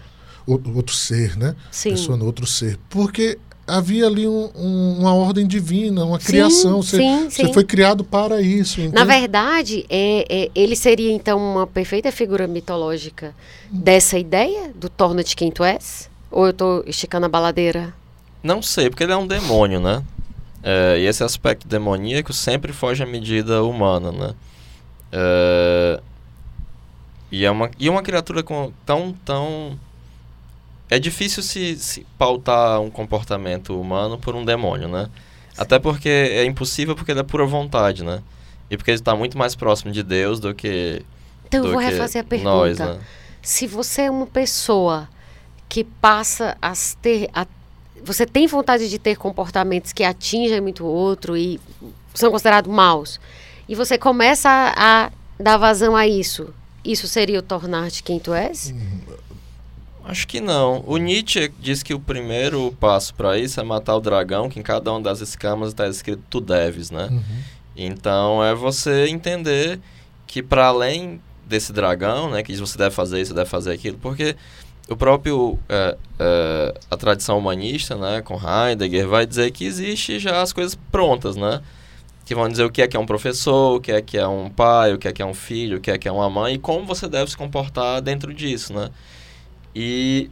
outro, 0.45 0.76
outro 0.76 0.93
ser, 0.93 1.38
né? 1.38 1.56
Sim. 1.71 1.91
Pessoa 1.91 2.17
no 2.17 2.26
outro 2.26 2.45
ser, 2.45 2.78
porque 2.89 3.39
havia 3.65 4.06
ali 4.08 4.28
um- 4.28 4.49
um- 4.56 4.97
uma 4.99 5.13
ordem 5.13 5.47
divina, 5.47 6.04
uma 6.06 6.19
Sim, 6.19 6.26
criação. 6.26 6.82
Você, 6.82 6.97
sim, 6.97 7.30
você 7.30 7.45
sim. 7.47 7.54
foi 7.54 7.63
criado 7.63 8.04
para 8.04 8.41
isso. 8.41 8.80
Na 8.82 8.86
entende? 8.88 9.06
verdade, 9.06 9.86
é, 9.89 10.26
é, 10.30 10.52
ele 10.54 10.76
seria 10.76 11.12
então 11.12 11.38
uma 11.39 11.65
perfeita 11.65 12.12
figura 12.12 12.47
mitológica 12.47 13.34
dessa 13.69 14.17
ideia 14.17 14.71
do 14.76 14.89
torna-te 14.89 15.36
quem 15.36 15.52
tu 15.52 15.63
és? 15.63 16.10
Ou 16.30 16.45
eu 16.45 16.52
estou 16.52 16.84
esticando 16.88 17.26
a 17.26 17.30
baladeira? 17.30 17.93
Não 18.41 18.62
sei, 18.62 18.89
porque 18.89 19.04
ele 19.04 19.13
é 19.13 19.17
um 19.17 19.28
demônio, 19.28 19.80
né? 19.80 20.04
É, 20.62 20.97
e 20.99 21.06
esse 21.06 21.23
aspecto 21.23 21.67
demoníaco 21.67 22.34
sempre 22.34 22.73
foge 22.73 23.04
à 23.04 23.06
medida 23.06 23.63
humana, 23.63 24.12
né? 24.12 24.34
É, 25.12 25.99
e, 27.32 27.45
é 27.45 27.52
uma, 27.52 27.69
e 27.80 27.89
uma 27.89 28.02
criatura 28.02 28.43
com, 28.43 28.71
tão, 28.86 29.13
tão... 29.26 29.78
É 30.95 30.99
difícil 30.99 31.41
se, 31.41 31.75
se 31.77 32.06
pautar 32.17 32.79
um 32.79 32.89
comportamento 32.89 33.79
humano 33.79 34.17
por 34.17 34.36
um 34.36 34.45
demônio, 34.45 34.88
né? 34.88 35.10
Até 35.58 35.79
porque 35.79 36.10
é 36.10 36.45
impossível 36.45 36.95
porque 36.95 37.12
ele 37.12 37.19
é 37.19 37.23
pura 37.23 37.45
vontade, 37.45 38.03
né? 38.03 38.21
E 38.69 38.77
porque 38.77 38.91
ele 38.91 38.99
está 38.99 39.15
muito 39.15 39.38
mais 39.38 39.56
próximo 39.56 39.91
de 39.91 40.03
Deus 40.03 40.39
do 40.39 40.53
que 40.53 41.01
Então 41.47 41.62
eu 41.62 41.65
do 41.65 41.71
vou 41.71 41.79
que 41.79 41.86
refazer 41.86 42.21
a 42.21 42.23
pergunta. 42.25 42.49
nós, 42.49 42.79
né? 42.79 42.99
Se 43.41 43.65
você 43.67 44.03
é 44.03 44.12
uma 44.12 44.27
pessoa 44.27 45.10
que 45.67 45.84
passa 45.84 46.56
a 46.62 46.73
ter. 47.01 47.29
a- 47.34 47.47
você 48.03 48.25
tem 48.25 48.45
vontade 48.47 48.89
de 48.89 48.99
ter 48.99 49.15
comportamentos 49.15 49.93
que 49.93 50.03
atingem 50.03 50.62
muito 50.62 50.84
o 50.84 50.88
outro 50.88 51.36
e 51.38 51.60
são 52.13 52.29
considerados 52.29 52.71
maus, 52.71 53.19
e 53.67 53.73
você 53.75 53.97
começa 53.97 54.49
a, 54.49 55.06
a 55.06 55.12
dar 55.39 55.58
vazão 55.58 55.95
a 55.95 56.06
isso, 56.06 56.53
isso 56.86 57.08
seria 57.08 57.39
o 57.39 57.41
tornar-te 57.41 58.03
quem 58.03 58.19
tu 58.19 58.34
és? 58.34 58.73
Acho 60.06 60.28
que 60.28 60.42
não. 60.42 60.84
O 60.86 60.98
Nietzsche 60.98 61.52
diz 61.60 61.82
que 61.82 61.94
o 61.94 62.00
primeiro 62.00 62.76
passo 62.80 63.13
para 63.13 63.38
isso 63.38 63.60
é 63.60 63.63
matar 63.63 63.96
o 63.96 64.02
dragão, 64.02 64.50
que 64.50 64.60
em 64.60 64.63
cada 64.63 64.92
uma 64.92 65.02
das 65.02 65.22
escamas 65.22 65.70
está 65.70 65.88
escrito 65.88 66.22
tu 66.30 66.42
deves, 66.42 66.92
né? 66.92 67.08
Uhum. 67.10 67.22
Então 67.76 68.44
é 68.44 68.54
você 68.54 69.08
entender 69.08 69.80
que 70.28 70.44
para 70.44 70.68
além 70.68 71.22
desse 71.46 71.72
dragão, 71.72 72.30
né, 72.30 72.44
que 72.44 72.56
você 72.56 72.78
deve 72.78 72.96
fazer 72.96 73.22
isso, 73.22 73.34
deve 73.34 73.50
fazer 73.50 73.72
aquilo, 73.72 73.98
porque 73.98 74.36
o 74.89 74.96
próprio 74.96 75.58
é, 75.70 75.98
é, 76.20 76.74
a 76.89 76.98
tradição 76.98 77.38
humanista, 77.38 77.96
né, 77.96 78.22
com 78.22 78.36
Heidegger, 78.36 79.08
vai 79.08 79.26
dizer 79.26 79.52
que 79.52 79.66
existe 79.66 80.20
já 80.20 80.42
as 80.42 80.52
coisas 80.52 80.76
prontas, 80.92 81.36
né? 81.36 81.62
Que 82.26 82.34
vão 82.34 82.48
dizer 82.48 82.63
o 82.63 82.72
que 82.72 82.82
é 82.82 82.88
que 82.88 82.96
é 82.96 83.00
um 83.00 83.06
professor, 83.06 83.78
o 83.78 83.82
que 83.82 83.92
é 83.92 84.02
que 84.02 84.18
é 84.18 84.28
um 84.28 84.50
pai, 84.50 84.94
o 84.94 84.98
que 84.98 85.08
é 85.08 85.13
que 85.13 85.22
é 85.22 85.26
um 85.26 85.34
filho, 85.34 85.78
o 85.78 85.82
que 85.82 85.92
é 85.92 85.98
que 85.98 86.08
é 86.08 86.12
uma 86.12 86.30
mãe 86.30 86.56
e 86.56 86.58
como 86.58 86.86
você 86.86 87.08
deve 87.08 87.30
se 87.30 87.38
comportar 87.38 88.02
dentro 88.02 88.34
disso, 88.34 88.74
né? 88.74 88.89
E 89.75 90.29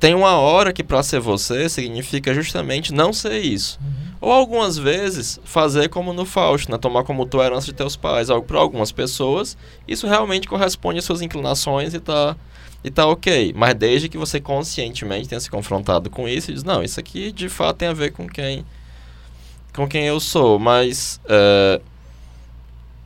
tem 0.00 0.14
uma 0.14 0.36
hora 0.36 0.72
que 0.72 0.84
para 0.84 1.02
ser 1.02 1.18
você 1.18 1.68
significa 1.68 2.32
justamente 2.32 2.94
não 2.94 3.12
ser 3.12 3.40
isso. 3.40 3.78
Ou 4.20 4.30
algumas 4.32 4.78
vezes 4.78 5.40
fazer 5.44 5.88
como 5.88 6.12
no 6.12 6.24
Fausto, 6.24 6.70
né? 6.70 6.78
tomar 6.78 7.04
como 7.04 7.26
tua 7.26 7.46
herança 7.46 7.66
de 7.66 7.72
teus 7.72 7.96
pais. 7.96 8.28
Para 8.46 8.58
algumas 8.58 8.92
pessoas, 8.92 9.56
isso 9.86 10.06
realmente 10.06 10.48
corresponde 10.48 10.98
às 10.98 11.04
suas 11.04 11.20
inclinações 11.20 11.94
e 11.94 12.00
tá, 12.00 12.36
e 12.84 12.90
tá 12.90 13.06
ok. 13.06 13.52
Mas 13.56 13.74
desde 13.74 14.08
que 14.08 14.18
você 14.18 14.40
conscientemente 14.40 15.28
tenha 15.28 15.40
se 15.40 15.50
confrontado 15.50 16.10
com 16.10 16.28
isso 16.28 16.50
e 16.50 16.54
diz, 16.54 16.62
não, 16.62 16.82
isso 16.82 17.00
aqui 17.00 17.32
de 17.32 17.48
fato 17.48 17.78
tem 17.78 17.88
a 17.88 17.92
ver 17.92 18.12
com 18.12 18.28
quem, 18.28 18.64
com 19.74 19.88
quem 19.88 20.06
eu 20.06 20.20
sou. 20.20 20.58
Mas 20.60 21.20
eh, 21.28 21.80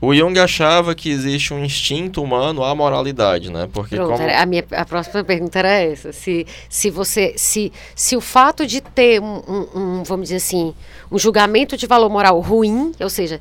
o 0.04 0.12
Jung 0.12 0.36
achava 0.40 0.96
que 0.96 1.08
existe 1.08 1.54
um 1.54 1.64
instinto 1.64 2.20
humano 2.20 2.64
à 2.64 2.74
moralidade, 2.74 3.52
né? 3.52 3.68
Porque 3.72 3.94
Pronto, 3.94 4.18
como... 4.18 4.28
a 4.28 4.44
minha 4.44 4.64
a 4.72 4.84
próxima 4.84 5.22
pergunta 5.22 5.60
era 5.60 5.70
essa. 5.70 6.12
Se, 6.12 6.44
se 6.68 6.90
você 6.90 7.34
se, 7.36 7.72
se 7.94 8.16
o 8.16 8.20
fato 8.20 8.66
de 8.66 8.80
ter 8.80 9.20
um, 9.22 9.40
um- 9.48 9.68
um, 9.74 10.02
vamos 10.02 10.24
dizer 10.24 10.36
assim, 10.36 10.74
um 11.08 11.18
julgamento 11.18 11.76
de 11.76 11.86
valor 11.86 12.10
moral 12.10 12.40
ruim, 12.40 12.92
ou 12.98 13.08
seja, 13.08 13.40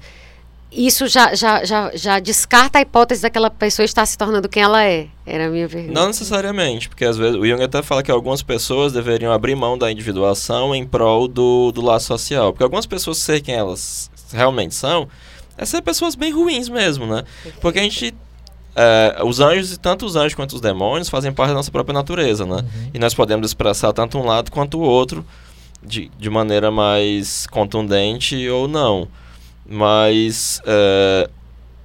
isso 0.72 1.08
já, 1.08 1.34
já, 1.34 1.66
já, 1.66 1.92
já 1.96 2.20
descarta 2.20 2.78
a 2.78 2.82
hipótese 2.82 3.24
daquela 3.24 3.50
pessoa 3.50 3.84
estar 3.84 4.06
se 4.06 4.16
tornando 4.16 4.48
quem 4.48 4.62
ela 4.62 4.86
é. 4.86 5.08
Era 5.26 5.48
a 5.48 5.50
minha 5.50 5.68
pergunta. 5.68 5.92
Não 6.00 6.08
necessariamente, 6.08 6.88
porque 6.88 7.04
às 7.04 7.18
vezes 7.18 7.36
o 7.36 7.46
Jung 7.46 7.62
até 7.64 7.82
fala 7.82 8.04
que 8.04 8.12
algumas 8.12 8.44
pessoas 8.44 8.94
deveriam 8.94 9.34
abrir 9.34 9.56
mão 9.56 9.78
da 9.78 9.92
individuação 9.92 10.76
em 10.76 10.86
prol 10.86 11.28
do, 11.28 11.72
do 11.72 11.82
laço 11.82 12.06
social. 12.08 12.54
Porque 12.54 12.64
algumas 12.64 12.86
pessoas 12.86 13.18
ser 13.18 13.42
quem 13.42 13.56
elas 13.56 14.12
realmente 14.32 14.74
são, 14.76 15.10
é 15.58 15.66
ser 15.66 15.82
pessoas 15.82 16.16
bem 16.16 16.32
ruins 16.32 16.70
mesmo, 16.70 17.06
né? 17.06 17.24
Porque 17.60 17.80
a 17.80 17.84
gente. 17.84 18.14
é, 18.76 19.22
os 19.24 19.40
anjos, 19.40 19.78
tanto 19.78 20.06
os 20.06 20.16
anjos 20.16 20.36
quanto 20.36 20.54
os 20.54 20.62
demônios, 20.62 21.10
fazem 21.10 21.32
parte 21.32 21.50
da 21.50 21.56
nossa 21.56 21.72
própria 21.72 21.94
natureza, 21.94 22.46
né? 22.46 22.66
E 22.94 23.00
nós 23.00 23.14
podemos 23.14 23.48
expressar 23.48 23.94
tanto 23.94 24.18
um 24.18 24.26
lado 24.26 24.52
quanto 24.52 24.80
o 24.80 24.82
outro 24.82 25.26
de, 25.84 26.12
de 26.18 26.30
maneira 26.30 26.72
mais 26.72 27.48
contundente 27.48 28.48
ou 28.50 28.68
não. 28.68 29.08
Mas 29.66 30.62
é, 30.66 31.30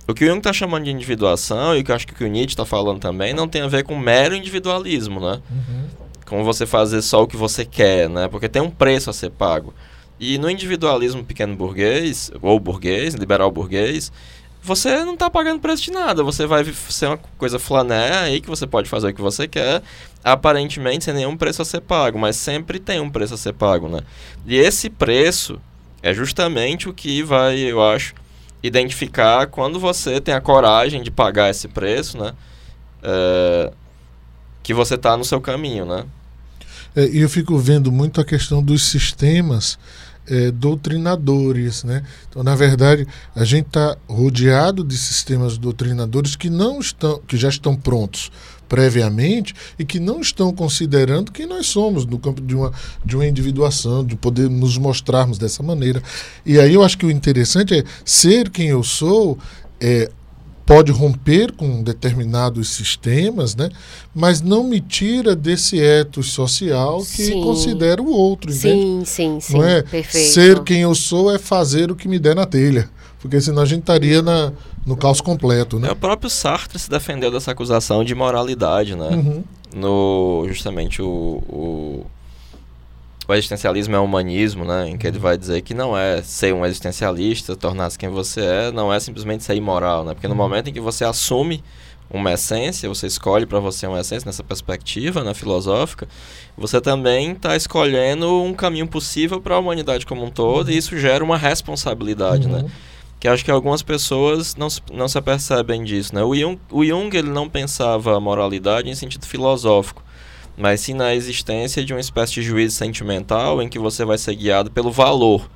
o 0.08 0.14
que 0.14 0.24
o 0.24 0.28
Jung 0.28 0.38
está 0.38 0.52
chamando 0.52 0.84
de 0.84 0.90
individuação, 0.90 1.76
e 1.76 1.80
o 1.80 1.84
que 1.84 1.90
eu 1.90 1.94
acho 1.96 2.06
que 2.06 2.24
o 2.24 2.28
Nietzsche 2.28 2.52
está 2.52 2.64
falando 2.64 3.00
também, 3.00 3.34
não 3.34 3.48
tem 3.48 3.62
a 3.62 3.66
ver 3.66 3.82
com 3.82 3.96
mero 3.98 4.34
individualismo, 4.36 5.20
né? 5.20 5.40
Uhum. 5.50 5.84
Com 6.24 6.44
você 6.44 6.64
fazer 6.64 7.02
só 7.02 7.22
o 7.22 7.26
que 7.26 7.36
você 7.36 7.64
quer, 7.64 8.08
né? 8.08 8.28
Porque 8.28 8.48
tem 8.48 8.62
um 8.62 8.70
preço 8.70 9.10
a 9.10 9.12
ser 9.12 9.30
pago. 9.30 9.74
E 10.18 10.38
no 10.38 10.50
individualismo 10.50 11.24
pequeno 11.24 11.54
burguês, 11.54 12.30
ou 12.40 12.58
burguês, 12.58 13.14
liberal 13.14 13.50
burguês, 13.50 14.10
você 14.62 15.04
não 15.04 15.14
está 15.14 15.30
pagando 15.30 15.60
preço 15.60 15.84
de 15.84 15.92
nada. 15.92 16.24
Você 16.24 16.46
vai 16.46 16.64
ser 16.64 17.06
uma 17.06 17.18
coisa 17.38 17.58
flané 17.58 18.18
aí 18.18 18.40
que 18.40 18.48
você 18.48 18.66
pode 18.66 18.88
fazer 18.88 19.08
o 19.08 19.14
que 19.14 19.20
você 19.20 19.46
quer, 19.46 19.82
aparentemente 20.24 21.04
sem 21.04 21.14
nenhum 21.14 21.36
preço 21.36 21.62
a 21.62 21.64
ser 21.64 21.80
pago, 21.82 22.18
mas 22.18 22.34
sempre 22.36 22.80
tem 22.80 22.98
um 22.98 23.08
preço 23.08 23.34
a 23.34 23.36
ser 23.36 23.52
pago, 23.52 23.88
né? 23.88 24.00
E 24.44 24.56
esse 24.56 24.90
preço 24.90 25.60
é 26.02 26.12
justamente 26.12 26.88
o 26.88 26.94
que 26.94 27.22
vai, 27.22 27.58
eu 27.58 27.82
acho, 27.82 28.14
identificar 28.60 29.46
quando 29.46 29.78
você 29.78 30.20
tem 30.20 30.34
a 30.34 30.40
coragem 30.40 31.02
de 31.02 31.10
pagar 31.10 31.50
esse 31.50 31.68
preço, 31.68 32.18
né? 32.18 32.32
É, 33.02 33.72
que 34.64 34.74
você 34.74 34.96
está 34.96 35.16
no 35.16 35.24
seu 35.24 35.40
caminho, 35.40 35.84
né? 35.84 36.04
É, 36.96 37.04
eu 37.04 37.28
fico 37.28 37.56
vendo 37.56 37.92
muito 37.92 38.20
a 38.20 38.24
questão 38.24 38.62
dos 38.62 38.82
sistemas 38.82 39.78
é, 40.28 40.50
doutrinadores, 40.50 41.84
né? 41.84 42.02
Então, 42.28 42.42
na 42.42 42.54
verdade, 42.54 43.06
a 43.34 43.44
gente 43.44 43.66
está 43.66 43.96
rodeado 44.08 44.82
de 44.84 44.96
sistemas 44.96 45.56
doutrinadores 45.56 46.36
que 46.36 46.50
não 46.50 46.80
estão, 46.80 47.20
que 47.26 47.36
já 47.36 47.48
estão 47.48 47.76
prontos 47.76 48.30
previamente 48.68 49.54
e 49.78 49.84
que 49.84 50.00
não 50.00 50.20
estão 50.20 50.52
considerando 50.52 51.30
quem 51.30 51.46
nós 51.46 51.66
somos 51.66 52.04
no 52.04 52.18
campo 52.18 52.40
de 52.40 52.54
uma, 52.54 52.72
de 53.04 53.16
uma 53.16 53.26
individuação, 53.26 54.04
de 54.04 54.16
poder 54.16 54.50
nos 54.50 54.76
mostrarmos 54.76 55.38
dessa 55.38 55.62
maneira. 55.62 56.02
E 56.44 56.58
aí 56.58 56.74
eu 56.74 56.82
acho 56.82 56.98
que 56.98 57.06
o 57.06 57.10
interessante 57.10 57.74
é 57.74 57.84
ser 58.04 58.50
quem 58.50 58.68
eu 58.68 58.82
sou, 58.82 59.38
é, 59.80 60.10
pode 60.66 60.90
romper 60.90 61.52
com 61.52 61.80
determinados 61.80 62.70
sistemas, 62.70 63.54
né? 63.54 63.70
mas 64.12 64.42
não 64.42 64.64
me 64.64 64.80
tira 64.80 65.36
desse 65.36 65.78
ethos 65.78 66.32
social 66.32 66.98
que 66.98 67.26
sim. 67.26 67.40
considera 67.40 68.02
o 68.02 68.10
outro. 68.10 68.52
Sim, 68.52 69.02
sim, 69.06 69.38
sim. 69.40 69.56
Não 69.56 69.64
é? 69.64 69.82
Perfeito. 69.82 70.32
Ser 70.32 70.64
quem 70.64 70.80
eu 70.80 70.94
sou 70.94 71.32
é 71.32 71.38
fazer 71.38 71.92
o 71.92 71.94
que 71.94 72.08
me 72.08 72.18
der 72.18 72.34
na 72.34 72.44
telha. 72.44 72.90
Porque 73.20 73.40
senão 73.40 73.62
a 73.62 73.66
gente 73.66 73.80
estaria 73.80 74.20
na, 74.20 74.52
no 74.84 74.96
caos 74.96 75.20
completo. 75.20 75.78
Né? 75.78 75.88
É, 75.88 75.92
o 75.92 75.96
próprio 75.96 76.28
Sartre 76.28 76.78
se 76.78 76.90
defendeu 76.90 77.30
dessa 77.30 77.52
acusação 77.52 78.04
de 78.04 78.14
moralidade, 78.14 78.96
né? 78.96 79.08
Uhum. 79.10 79.44
No, 79.74 80.44
justamente 80.48 81.00
o, 81.00 81.42
o 81.48 82.06
o 83.28 83.34
existencialismo 83.34 83.96
é 83.96 83.98
humanismo, 83.98 84.64
né? 84.64 84.88
Em 84.88 84.96
que 84.96 85.06
ele 85.06 85.18
vai 85.18 85.36
dizer 85.36 85.60
que 85.62 85.74
não 85.74 85.96
é 85.96 86.22
ser 86.22 86.54
um 86.54 86.64
existencialista, 86.64 87.56
tornar-se 87.56 87.98
quem 87.98 88.08
você 88.08 88.40
é, 88.40 88.72
não 88.72 88.92
é 88.92 89.00
simplesmente 89.00 89.42
ser 89.42 89.56
imoral, 89.56 90.04
né? 90.04 90.14
Porque 90.14 90.28
no 90.28 90.34
uhum. 90.34 90.38
momento 90.38 90.68
em 90.68 90.72
que 90.72 90.80
você 90.80 91.04
assume 91.04 91.62
uma 92.08 92.32
essência, 92.32 92.88
você 92.88 93.08
escolhe 93.08 93.44
para 93.44 93.58
você 93.58 93.84
uma 93.86 94.00
essência 94.00 94.26
nessa 94.26 94.44
perspectiva, 94.44 95.24
né, 95.24 95.34
filosófica, 95.34 96.06
você 96.56 96.80
também 96.80 97.32
está 97.32 97.56
escolhendo 97.56 98.42
um 98.42 98.54
caminho 98.54 98.86
possível 98.86 99.40
para 99.40 99.56
a 99.56 99.58
humanidade 99.58 100.06
como 100.06 100.24
um 100.24 100.30
todo, 100.30 100.70
e 100.70 100.76
isso 100.76 100.96
gera 100.96 101.24
uma 101.24 101.36
responsabilidade, 101.36 102.46
né? 102.46 102.58
uhum. 102.58 102.62
né? 102.62 102.70
Que 103.18 103.26
acho 103.26 103.44
que 103.44 103.50
algumas 103.50 103.82
pessoas 103.82 104.54
não, 104.54 104.68
não 104.92 105.08
se 105.08 105.18
apercebem 105.18 105.82
disso, 105.82 106.14
né? 106.14 106.22
O 106.22 106.34
Jung, 106.34 106.60
o 106.70 106.84
Jung 106.84 107.16
ele 107.16 107.30
não 107.30 107.48
pensava 107.48 108.14
a 108.14 108.20
moralidade 108.20 108.88
em 108.88 108.94
sentido 108.94 109.26
filosófico 109.26 110.05
mas 110.56 110.80
sim 110.80 110.94
na 110.94 111.14
existência 111.14 111.84
de 111.84 111.92
uma 111.92 112.00
espécie 112.00 112.34
de 112.34 112.42
juízo 112.42 112.76
sentimental 112.76 113.60
em 113.60 113.68
que 113.68 113.78
você 113.78 114.04
vai 114.04 114.16
ser 114.16 114.34
guiado 114.34 114.70
pelo 114.70 114.90
valor, 114.90 115.48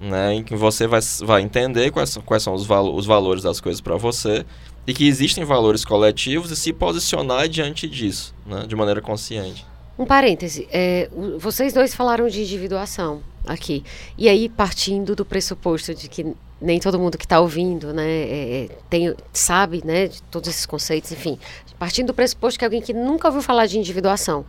né? 0.00 0.34
em 0.34 0.44
que 0.44 0.54
você 0.54 0.86
vai, 0.86 1.00
vai 1.20 1.42
entender 1.42 1.90
quais, 1.90 2.10
são, 2.10 2.22
quais 2.22 2.42
são 2.42 2.54
os, 2.54 2.64
valo, 2.64 2.94
os 2.94 3.04
valores 3.04 3.42
das 3.42 3.60
coisas 3.60 3.80
para 3.80 3.96
você 3.96 4.44
e 4.86 4.94
que 4.94 5.06
existem 5.06 5.44
valores 5.44 5.84
coletivos 5.84 6.50
e 6.50 6.56
se 6.56 6.72
posicionar 6.72 7.48
diante 7.48 7.88
disso, 7.88 8.34
né? 8.46 8.64
de 8.66 8.76
maneira 8.76 9.00
consciente. 9.00 9.66
Um 9.98 10.06
parêntese, 10.06 10.68
é, 10.70 11.10
vocês 11.38 11.72
dois 11.72 11.92
falaram 11.92 12.28
de 12.28 12.40
individuação 12.40 13.20
aqui, 13.44 13.82
e 14.16 14.28
aí 14.28 14.48
partindo 14.48 15.16
do 15.16 15.24
pressuposto 15.24 15.92
de 15.92 16.08
que 16.08 16.36
nem 16.60 16.78
todo 16.78 16.98
mundo 16.98 17.16
que 17.16 17.24
está 17.24 17.40
ouvindo, 17.40 17.92
né, 17.92 18.06
é, 18.06 18.64
é, 18.64 18.68
tem, 18.90 19.14
sabe, 19.32 19.82
né, 19.84 20.08
de 20.08 20.22
todos 20.24 20.48
esses 20.48 20.66
conceitos, 20.66 21.12
enfim, 21.12 21.38
partindo 21.78 22.08
do 22.08 22.14
pressuposto 22.14 22.58
que 22.58 22.64
alguém 22.64 22.80
que 22.80 22.92
nunca 22.92 23.28
ouviu 23.28 23.42
falar 23.42 23.66
de 23.66 23.78
individuação, 23.78 24.44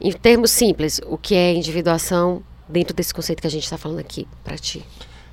em 0.00 0.12
termos 0.12 0.50
simples, 0.50 1.00
o 1.06 1.18
que 1.18 1.34
é 1.34 1.52
individuação 1.52 2.42
dentro 2.68 2.94
desse 2.94 3.12
conceito 3.12 3.40
que 3.40 3.46
a 3.46 3.50
gente 3.50 3.64
está 3.64 3.76
falando 3.76 3.98
aqui 3.98 4.26
para 4.44 4.56
ti? 4.56 4.84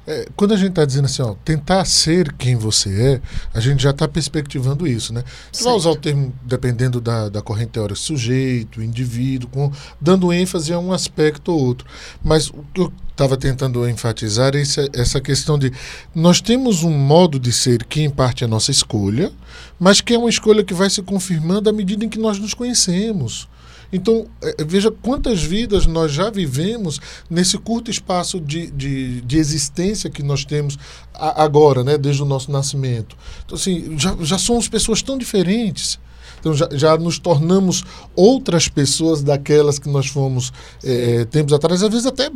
É, 0.09 0.25
quando 0.37 0.53
a 0.53 0.57
gente 0.57 0.69
está 0.69 0.85
dizendo 0.85 1.03
assim, 1.03 1.21
ó, 1.21 1.35
tentar 1.43 1.83
ser 1.83 2.31
quem 2.31 2.55
você 2.55 2.89
é, 3.01 3.21
a 3.53 3.59
gente 3.59 3.83
já 3.83 3.89
está 3.89 4.07
perspectivando 4.07 4.87
isso, 4.87 5.11
né? 5.11 5.21
Você 5.51 5.65
vai 5.65 5.73
usar 5.73 5.89
o 5.89 5.97
termo, 5.97 6.33
dependendo 6.43 7.01
da, 7.01 7.27
da 7.27 7.41
corrente 7.41 7.71
teórica, 7.71 7.99
sujeito, 7.99 8.81
indivíduo, 8.81 9.49
com, 9.49 9.69
dando 9.99 10.31
ênfase 10.31 10.71
a 10.71 10.79
um 10.79 10.93
aspecto 10.93 11.51
ou 11.51 11.59
outro. 11.59 11.85
Mas 12.23 12.47
o 12.47 12.63
que 12.73 12.79
eu 12.79 12.93
estava 13.11 13.35
tentando 13.35 13.85
enfatizar 13.89 14.55
é 14.55 14.61
essa, 14.61 14.87
essa 14.93 15.19
questão 15.19 15.59
de 15.59 15.73
nós 16.15 16.39
temos 16.39 16.83
um 16.83 16.97
modo 16.97 17.37
de 17.37 17.51
ser 17.51 17.83
que, 17.83 18.01
em 18.01 18.09
parte, 18.09 18.45
é 18.45 18.47
nossa 18.47 18.71
escolha, 18.71 19.33
mas 19.77 19.99
que 19.99 20.13
é 20.13 20.17
uma 20.17 20.29
escolha 20.29 20.63
que 20.63 20.73
vai 20.73 20.89
se 20.89 21.01
confirmando 21.01 21.69
à 21.69 21.73
medida 21.73 22.05
em 22.05 22.09
que 22.09 22.17
nós 22.17 22.39
nos 22.39 22.53
conhecemos. 22.53 23.49
Então, 23.91 24.27
é, 24.41 24.63
veja 24.65 24.91
quantas 24.91 25.41
vidas 25.41 25.85
nós 25.85 26.11
já 26.11 26.29
vivemos 26.29 26.99
nesse 27.29 27.57
curto 27.57 27.89
espaço 27.89 28.39
de, 28.39 28.69
de, 28.71 29.21
de 29.21 29.38
existência 29.38 30.09
que 30.09 30.23
nós 30.23 30.43
temos 30.43 30.77
agora, 31.13 31.83
né, 31.83 31.97
desde 31.97 32.21
o 32.21 32.25
nosso 32.25 32.51
nascimento. 32.51 33.17
Então, 33.45 33.57
assim, 33.57 33.97
já, 33.97 34.15
já 34.21 34.38
somos 34.38 34.67
pessoas 34.67 35.01
tão 35.01 35.17
diferentes. 35.17 35.99
Então 36.39 36.53
já, 36.53 36.69
já 36.71 36.97
nos 36.97 37.17
tornamos 37.17 37.83
outras 38.15 38.67
pessoas 38.67 39.23
daquelas 39.23 39.79
que 39.79 39.89
nós 39.89 40.07
fomos 40.07 40.53
é, 40.83 41.25
tempos 41.25 41.51
atrás, 41.51 41.81
às 41.81 41.89
vezes 41.89 42.05
até 42.05 42.29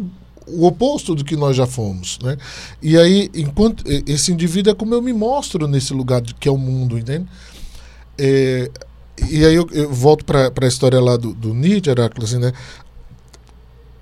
o 0.48 0.66
oposto 0.66 1.16
do 1.16 1.24
que 1.24 1.36
nós 1.36 1.56
já 1.56 1.66
fomos, 1.66 2.20
né? 2.22 2.38
E 2.82 2.98
aí, 2.98 3.30
enquanto 3.34 3.84
esse 4.08 4.32
indivíduo 4.32 4.72
é 4.72 4.76
como 4.76 4.94
eu 4.94 5.02
me 5.02 5.14
mostro 5.14 5.68
nesse 5.68 5.94
lugar 5.94 6.20
de, 6.20 6.34
que 6.34 6.50
é 6.50 6.52
o 6.52 6.58
mundo, 6.58 6.98
entende? 6.98 7.26
É, 8.18 8.70
e 9.30 9.46
aí 9.46 9.56
eu, 9.56 9.68
eu 9.72 9.92
volto 9.92 10.26
para 10.26 10.52
a 10.62 10.68
história 10.68 11.00
lá 11.00 11.18
do, 11.18 11.34
do 11.34 11.54
Nietzsche, 11.54 11.90
Heráclito, 11.90 12.26
assim, 12.26 12.40
né? 12.40 12.52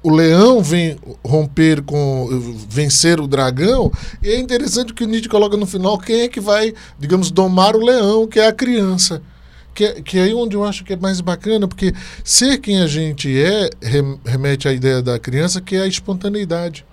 O 0.01 0.09
leão 0.11 0.63
vem 0.63 0.97
romper 1.26 1.82
com. 1.82 2.28
vencer 2.70 3.20
o 3.20 3.28
dragão, 3.28 3.91
e 4.24 4.30
é 4.30 4.39
interessante 4.39 4.93
que 4.93 5.03
o 5.03 5.07
Nietzsche 5.07 5.28
coloca 5.28 5.57
no 5.57 5.65
final 5.65 5.97
quem 5.97 6.22
é 6.22 6.28
que 6.30 6.39
vai, 6.39 6.74
digamos, 6.97 7.32
domar 7.32 7.76
o 7.76 7.84
leão, 7.84 8.26
que 8.26 8.39
é 8.39 8.47
a 8.47 8.53
criança. 8.53 9.22
Que, 9.76 9.86
é, 9.86 10.01
que 10.01 10.17
é 10.17 10.24
aí 10.24 10.34
onde 10.34 10.55
eu 10.55 10.63
acho 10.63 10.84
que 10.84 10.93
é 10.93 10.97
mais 10.97 11.22
bacana, 11.22 11.67
porque 11.67 11.93
ser 12.24 12.57
quem 12.57 12.82
a 12.82 12.88
gente 12.88 13.38
é 13.39 13.70
remete 14.26 14.67
à 14.67 14.74
ideia 14.74 15.01
da 15.01 15.20
criança, 15.20 15.61
que 15.61 15.76
é 15.76 15.82
a 15.82 15.88
espontaneidade 15.88 16.86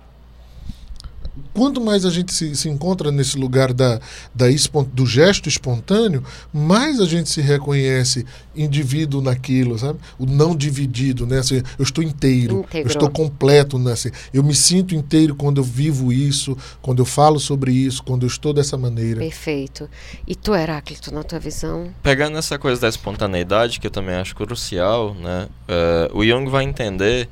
quanto 1.52 1.80
mais 1.80 2.04
a 2.04 2.10
gente 2.10 2.32
se, 2.32 2.54
se 2.54 2.68
encontra 2.68 3.10
nesse 3.10 3.38
lugar 3.38 3.72
da, 3.72 4.00
da, 4.34 4.46
do 4.92 5.06
gesto 5.06 5.48
espontâneo, 5.48 6.22
mais 6.52 7.00
a 7.00 7.06
gente 7.06 7.28
se 7.28 7.40
reconhece 7.40 8.26
indivíduo 8.54 9.20
naquilo, 9.20 9.78
sabe? 9.78 9.98
O 10.18 10.26
não 10.26 10.54
dividido, 10.54 11.26
né? 11.26 11.38
Assim, 11.38 11.62
eu 11.78 11.82
estou 11.82 12.02
inteiro, 12.02 12.64
eu 12.72 12.86
estou 12.86 13.10
completo, 13.10 13.78
né? 13.78 13.92
Assim, 13.92 14.10
eu 14.32 14.42
me 14.42 14.54
sinto 14.54 14.94
inteiro 14.94 15.34
quando 15.34 15.58
eu 15.58 15.64
vivo 15.64 16.12
isso, 16.12 16.56
quando 16.80 17.00
eu 17.00 17.06
falo 17.06 17.38
sobre 17.38 17.72
isso, 17.72 18.02
quando 18.02 18.24
eu 18.24 18.28
estou 18.28 18.52
dessa 18.52 18.76
maneira. 18.76 19.20
Perfeito. 19.20 19.88
E 20.26 20.34
tu, 20.34 20.54
Heráclito, 20.54 21.12
na 21.12 21.22
tua 21.22 21.38
visão? 21.38 21.88
Pegando 22.02 22.38
essa 22.38 22.58
coisa 22.58 22.80
da 22.80 22.88
espontaneidade, 22.88 23.78
que 23.80 23.86
eu 23.86 23.90
também 23.90 24.14
acho 24.14 24.34
crucial, 24.34 25.14
né? 25.14 25.48
Uh, 25.68 26.18
o 26.18 26.24
Jung 26.24 26.48
vai 26.50 26.64
entender 26.64 27.28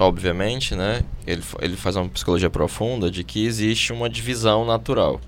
obviamente, 0.00 0.74
né, 0.74 1.04
ele, 1.26 1.42
ele 1.60 1.76
faz 1.76 1.94
uma 1.94 2.08
psicologia 2.08 2.48
profunda 2.48 3.10
de 3.10 3.22
que 3.22 3.44
existe 3.44 3.92
uma 3.92 4.08
divisão 4.08 4.64
natural, 4.64 5.20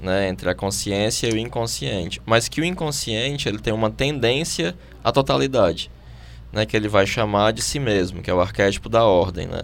né, 0.00 0.28
entre 0.30 0.48
a 0.48 0.54
consciência 0.54 1.28
e 1.28 1.32
o 1.34 1.36
inconsciente, 1.36 2.22
mas 2.24 2.48
que 2.48 2.62
o 2.62 2.64
inconsciente 2.64 3.46
ele 3.46 3.58
tem 3.58 3.72
uma 3.72 3.90
tendência 3.90 4.74
à 5.04 5.12
totalidade, 5.12 5.90
né, 6.50 6.64
que 6.64 6.74
ele 6.74 6.88
vai 6.88 7.06
chamar 7.06 7.52
de 7.52 7.60
si 7.60 7.78
mesmo, 7.78 8.22
que 8.22 8.30
é 8.30 8.34
o 8.34 8.40
arquétipo 8.40 8.88
da 8.88 9.04
ordem, 9.04 9.46
né, 9.46 9.60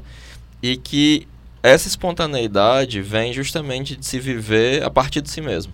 e 0.63 0.77
que 0.77 1.27
essa 1.63 1.89
espontaneidade 1.89 3.01
vem 3.01 3.33
justamente 3.33 3.97
de 3.97 4.05
se 4.05 4.21
viver 4.21 4.83
a 4.83 4.91
partir 4.91 5.23
de 5.23 5.31
si 5.31 5.41
mesmo, 5.41 5.73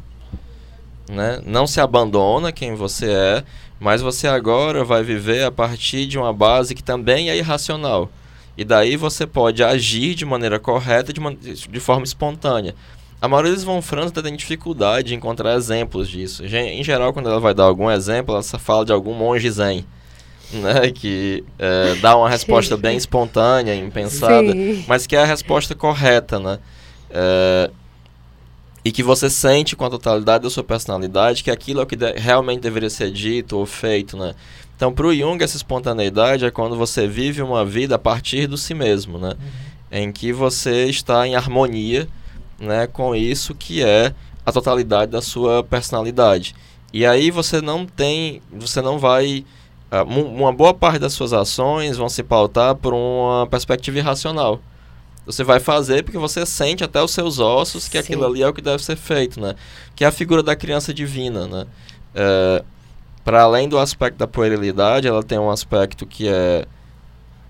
né, 1.11 1.41
não 1.45 1.67
se 1.67 1.81
abandona 1.81 2.53
quem 2.53 2.77
você 2.77 3.11
é, 3.11 3.45
mas 3.81 4.01
você 4.01 4.29
agora 4.29 4.85
vai 4.85 5.03
viver 5.03 5.43
a 5.43 5.51
partir 5.51 6.07
de 6.07 6.17
uma 6.17 6.33
base 6.33 6.73
que 6.73 6.85
também 6.85 7.31
é 7.31 7.37
irracional 7.37 8.09
e 8.57 8.65
daí 8.65 8.97
você 8.97 9.27
pode 9.27 9.63
agir 9.63 10.15
de 10.15 10.25
maneira 10.25 10.59
correta, 10.59 11.13
de, 11.13 11.21
man 11.21 11.35
de 11.35 11.81
forma 11.81 12.05
espontânea. 12.05 12.75
A 13.21 13.29
maioria 13.29 13.53
dos 13.53 13.65
Von 13.65 13.81
Franz 13.81 14.11
tem 14.11 14.37
dificuldade 14.37 15.09
de 15.09 15.15
encontrar 15.15 15.55
exemplos 15.57 16.09
disso. 16.09 16.45
Em 16.45 16.85
geral, 16.85 17.13
quando 17.13 17.29
ela 17.29 17.41
vai 17.41 17.55
dar 17.55 17.65
algum 17.65 17.91
exemplo, 17.91 18.35
ela 18.35 18.43
fala 18.43 18.85
de 18.85 18.93
algum 18.93 19.15
monge 19.15 19.51
zen. 19.51 19.85
né, 20.53 20.91
que 20.91 21.43
é, 21.59 21.97
dá 21.97 22.17
uma 22.17 22.29
resposta 22.29 22.77
bem 22.77 22.97
espontânea, 22.97 23.75
impensada, 23.75 24.53
Sim. 24.53 24.85
mas 24.87 25.07
que 25.07 25.17
é 25.17 25.23
a 25.23 25.25
resposta 25.25 25.75
correta, 25.75 26.39
né? 26.39 26.59
É, 27.11 27.71
e 28.85 28.93
que 28.93 29.03
você 29.03 29.29
sente 29.29 29.75
com 29.75 29.85
a 29.85 29.91
totalidade 29.91 30.45
da 30.45 30.51
sua 30.51 30.63
personalidade 30.63 31.43
que 31.43 31.51
aquilo 31.51 31.81
é 31.81 31.83
o 31.83 31.87
que 31.87 31.97
de 31.97 32.13
realmente 32.13 32.61
deveria 32.61 32.89
ser 32.89 33.11
dito 33.11 33.59
ou 33.59 33.67
feito, 33.67 34.17
né? 34.17 34.35
Então, 34.77 34.93
para 34.93 35.07
o 35.07 35.15
Jung, 35.15 35.43
essa 35.43 35.57
espontaneidade 35.57 36.45
é 36.45 36.51
quando 36.51 36.77
você 36.77 37.09
vive 37.09 37.41
uma 37.41 37.65
vida 37.65 37.95
a 37.95 37.99
partir 37.99 38.47
do 38.47 38.59
si 38.59 38.75
mesmo, 38.75 39.19
né? 39.19 39.31
Uhum. 39.31 39.37
Em 39.91 40.13
que 40.13 40.33
você 40.33 40.85
está 40.85 41.27
em 41.27 41.35
harmonia 41.35 42.07
né, 42.59 42.87
com 42.87 43.15
isso 43.15 43.55
que 43.55 43.83
é 43.83 44.15
a 44.45 44.53
totalidade 44.53 45.11
da 45.11 45.23
sua 45.23 45.63
personalidade. 45.65 46.55
E 46.93 47.05
aí 47.05 47.31
você 47.31 47.61
não 47.61 47.85
tem, 47.85 48.41
você 48.53 48.81
não 48.81 48.99
vai 48.99 49.45
uh, 49.91 50.05
uma 50.05 50.53
boa 50.53 50.73
parte 50.73 50.99
das 50.99 51.13
suas 51.13 51.33
ações 51.33 51.97
vão 51.97 52.09
se 52.09 52.23
pautar 52.23 52.75
por 52.75 52.95
uma 52.95 53.47
perspectiva 53.47 53.99
irracional. 53.99 54.61
Você 55.25 55.43
vai 55.43 55.59
fazer 55.59 56.05
porque 56.05 56.19
você 56.19 56.47
sente 56.47 56.85
até 56.85 57.03
os 57.03 57.11
seus 57.11 57.41
ossos 57.41 57.89
que 57.89 57.99
Sim. 57.99 58.05
aquilo 58.05 58.25
ali 58.25 58.43
é 58.43 58.49
o 58.49 58.55
que 58.55 58.63
deve 58.63 58.85
ser 58.85 58.97
feito, 58.97 59.41
né? 59.41 59.57
Que 59.97 60.05
é 60.05 60.07
a 60.07 60.13
figura 60.13 60.43
da 60.43 60.55
criança 60.55 60.95
divina, 60.95 61.49
né? 61.49 61.67
É, 62.15 62.65
Para 63.27 63.43
além 63.43 63.69
do 63.69 63.77
aspecto 63.77 64.19
da 64.19 64.29
puerilidade, 64.29 65.09
ela 65.09 65.21
tem 65.21 65.37
um 65.37 65.51
aspecto 65.51 66.07
que 66.07 66.29
é 66.29 66.65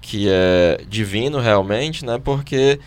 que 0.01 0.27
é 0.27 0.81
divino 0.89 1.39
realmente, 1.39 2.03
né? 2.03 2.19
Porque 2.19 2.81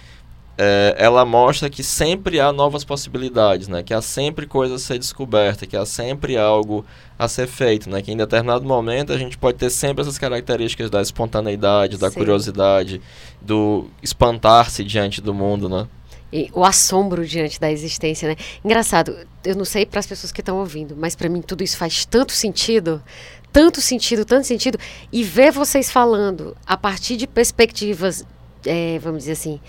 é, 0.58 0.96
ela 0.98 1.24
mostra 1.24 1.70
que 1.70 1.84
sempre 1.84 2.40
há 2.40 2.52
novas 2.52 2.84
possibilidades, 2.84 3.68
né? 3.68 3.84
Que 3.84 3.94
há 3.94 4.02
sempre 4.02 4.48
coisa 4.48 4.74
a 4.74 4.80
ser 4.80 4.98
descoberta, 4.98 5.68
que 5.68 5.78
há 5.78 5.86
sempre 5.86 6.36
algo 6.36 6.84
a 7.20 7.28
ser 7.28 7.46
feito, 7.46 7.88
né? 7.92 8.02
Que 8.02 8.12
em 8.12 8.18
determinado 8.18 8.66
momento 8.66 9.14
a 9.14 9.20
gente 9.20 9.38
pode 9.38 9.60
ter 9.60 9.70
sempre 9.70 10.02
essas 10.02 10.18
características 10.18 10.90
da 10.90 11.00
espontaneidade, 11.00 11.96
da 11.96 12.10
Sim. 12.10 12.18
curiosidade, 12.18 13.00
do 13.40 13.86
espantar-se 14.02 14.84
diante 14.84 15.22
do 15.22 15.32
mundo, 15.32 15.70
né? 15.70 15.88
E 16.32 16.50
o 16.54 16.64
assombro 16.64 17.26
diante 17.26 17.60
da 17.60 17.72
existência, 17.72 18.30
né? 18.30 18.36
Engraçado, 18.64 19.18
eu 19.44 19.56
não 19.56 19.66
sei 19.66 19.86
para 19.86 20.00
as 20.00 20.06
pessoas 20.06 20.32
que 20.32 20.42
estão 20.42 20.58
ouvindo, 20.58 20.96
mas 20.96 21.16
para 21.16 21.28
mim 21.28 21.42
tudo 21.42 21.64
isso 21.64 21.76
faz 21.76 22.06
tanto 22.06 22.34
sentido, 22.34 23.02
tanto 23.52 23.82
sentido, 23.82 24.24
tanto 24.26 24.46
sentido. 24.46 24.78
E 25.12 25.24
ver 25.24 25.52
vocês 25.52 25.90
falando 25.90 26.56
a 26.66 26.78
partir 26.78 27.18
de 27.18 27.26
perspectivas, 27.26 28.24
é, 28.66 29.00
vamos 29.00 29.20
dizer 29.20 29.32
assim, 29.32 29.60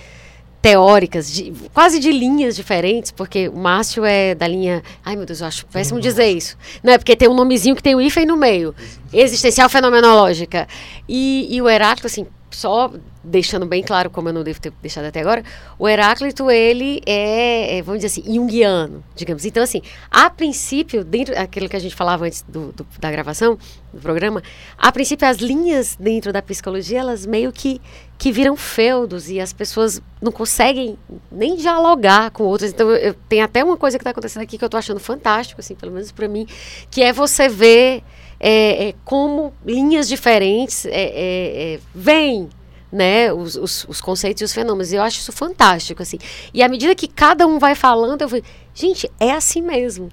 teóricas, 0.60 1.32
de, 1.32 1.52
quase 1.72 1.98
de 1.98 2.12
linhas 2.12 2.54
diferentes, 2.54 3.10
porque 3.10 3.48
o 3.48 3.56
Márcio 3.56 4.04
é 4.04 4.34
da 4.34 4.46
linha. 4.46 4.82
Ai, 5.04 5.16
meu 5.16 5.24
Deus, 5.24 5.40
eu 5.40 5.46
acho 5.46 5.66
péssimo 5.66 6.00
dizer 6.00 6.26
isso. 6.26 6.56
Não 6.82 6.92
é 6.92 6.98
porque 6.98 7.16
tem 7.16 7.28
um 7.28 7.34
nomezinho 7.34 7.74
que 7.74 7.82
tem 7.82 7.94
o 7.94 8.00
hífen 8.00 8.26
no 8.26 8.36
meio. 8.36 8.74
Existencial 9.12 9.68
fenomenológica. 9.68 10.68
E, 11.08 11.48
e 11.50 11.62
o 11.62 11.68
Heráclito, 11.68 12.06
assim, 12.06 12.26
só 12.50 12.92
deixando 13.22 13.66
bem 13.66 13.82
claro, 13.82 14.10
como 14.10 14.28
eu 14.28 14.32
não 14.32 14.42
devo 14.42 14.60
ter 14.60 14.72
deixado 14.82 15.04
até 15.04 15.20
agora, 15.20 15.44
o 15.78 15.88
Heráclito, 15.88 16.50
ele 16.50 17.02
é, 17.06 17.78
é 17.78 17.82
vamos 17.82 18.02
dizer 18.02 18.20
assim, 18.20 18.34
junguiano, 18.34 19.04
digamos. 19.14 19.44
Então, 19.44 19.62
assim, 19.62 19.82
a 20.10 20.30
princípio, 20.30 21.04
dentro 21.04 21.34
daquilo 21.34 21.68
que 21.68 21.76
a 21.76 21.80
gente 21.80 21.94
falava 21.94 22.24
antes 22.24 22.42
do, 22.48 22.72
do, 22.72 22.86
da 22.98 23.10
gravação, 23.10 23.58
do 23.92 24.00
programa, 24.00 24.42
a 24.76 24.90
princípio, 24.90 25.28
as 25.28 25.36
linhas 25.38 25.96
dentro 25.98 26.32
da 26.32 26.40
psicologia, 26.40 27.00
elas 27.00 27.26
meio 27.26 27.52
que, 27.52 27.80
que 28.16 28.32
viram 28.32 28.56
feudos 28.56 29.28
e 29.28 29.38
as 29.38 29.52
pessoas 29.52 30.00
não 30.20 30.32
conseguem 30.32 30.98
nem 31.30 31.56
dialogar 31.56 32.30
com 32.30 32.44
outras. 32.44 32.72
Então, 32.72 32.90
eu, 32.90 33.14
tem 33.28 33.42
até 33.42 33.62
uma 33.62 33.76
coisa 33.76 33.98
que 33.98 34.02
está 34.02 34.10
acontecendo 34.10 34.42
aqui 34.42 34.56
que 34.56 34.64
eu 34.64 34.68
estou 34.68 34.78
achando 34.78 35.00
fantástico, 35.00 35.60
assim, 35.60 35.74
pelo 35.74 35.92
menos 35.92 36.10
para 36.10 36.26
mim, 36.26 36.46
que 36.90 37.02
é 37.02 37.12
você 37.12 37.48
ver 37.48 38.02
é, 38.40 38.88
é, 38.88 38.94
como 39.04 39.52
linhas 39.64 40.08
diferentes 40.08 40.86
é, 40.86 40.90
é, 40.92 41.74
é 41.74 41.80
vêm 41.94 42.48
né, 42.90 43.32
os, 43.32 43.54
os, 43.54 43.86
os, 43.88 44.00
conceitos 44.00 44.40
e 44.40 44.44
os 44.44 44.52
fenômenos. 44.52 44.92
E 44.92 44.96
eu 44.96 45.02
acho 45.02 45.20
isso 45.20 45.32
fantástico, 45.32 46.02
assim. 46.02 46.18
E 46.52 46.62
à 46.62 46.68
medida 46.68 46.94
que 46.94 47.06
cada 47.06 47.46
um 47.46 47.58
vai 47.58 47.74
falando, 47.74 48.22
eu 48.22 48.28
vejo, 48.28 48.44
gente, 48.74 49.10
é 49.20 49.32
assim 49.32 49.62
mesmo. 49.62 50.08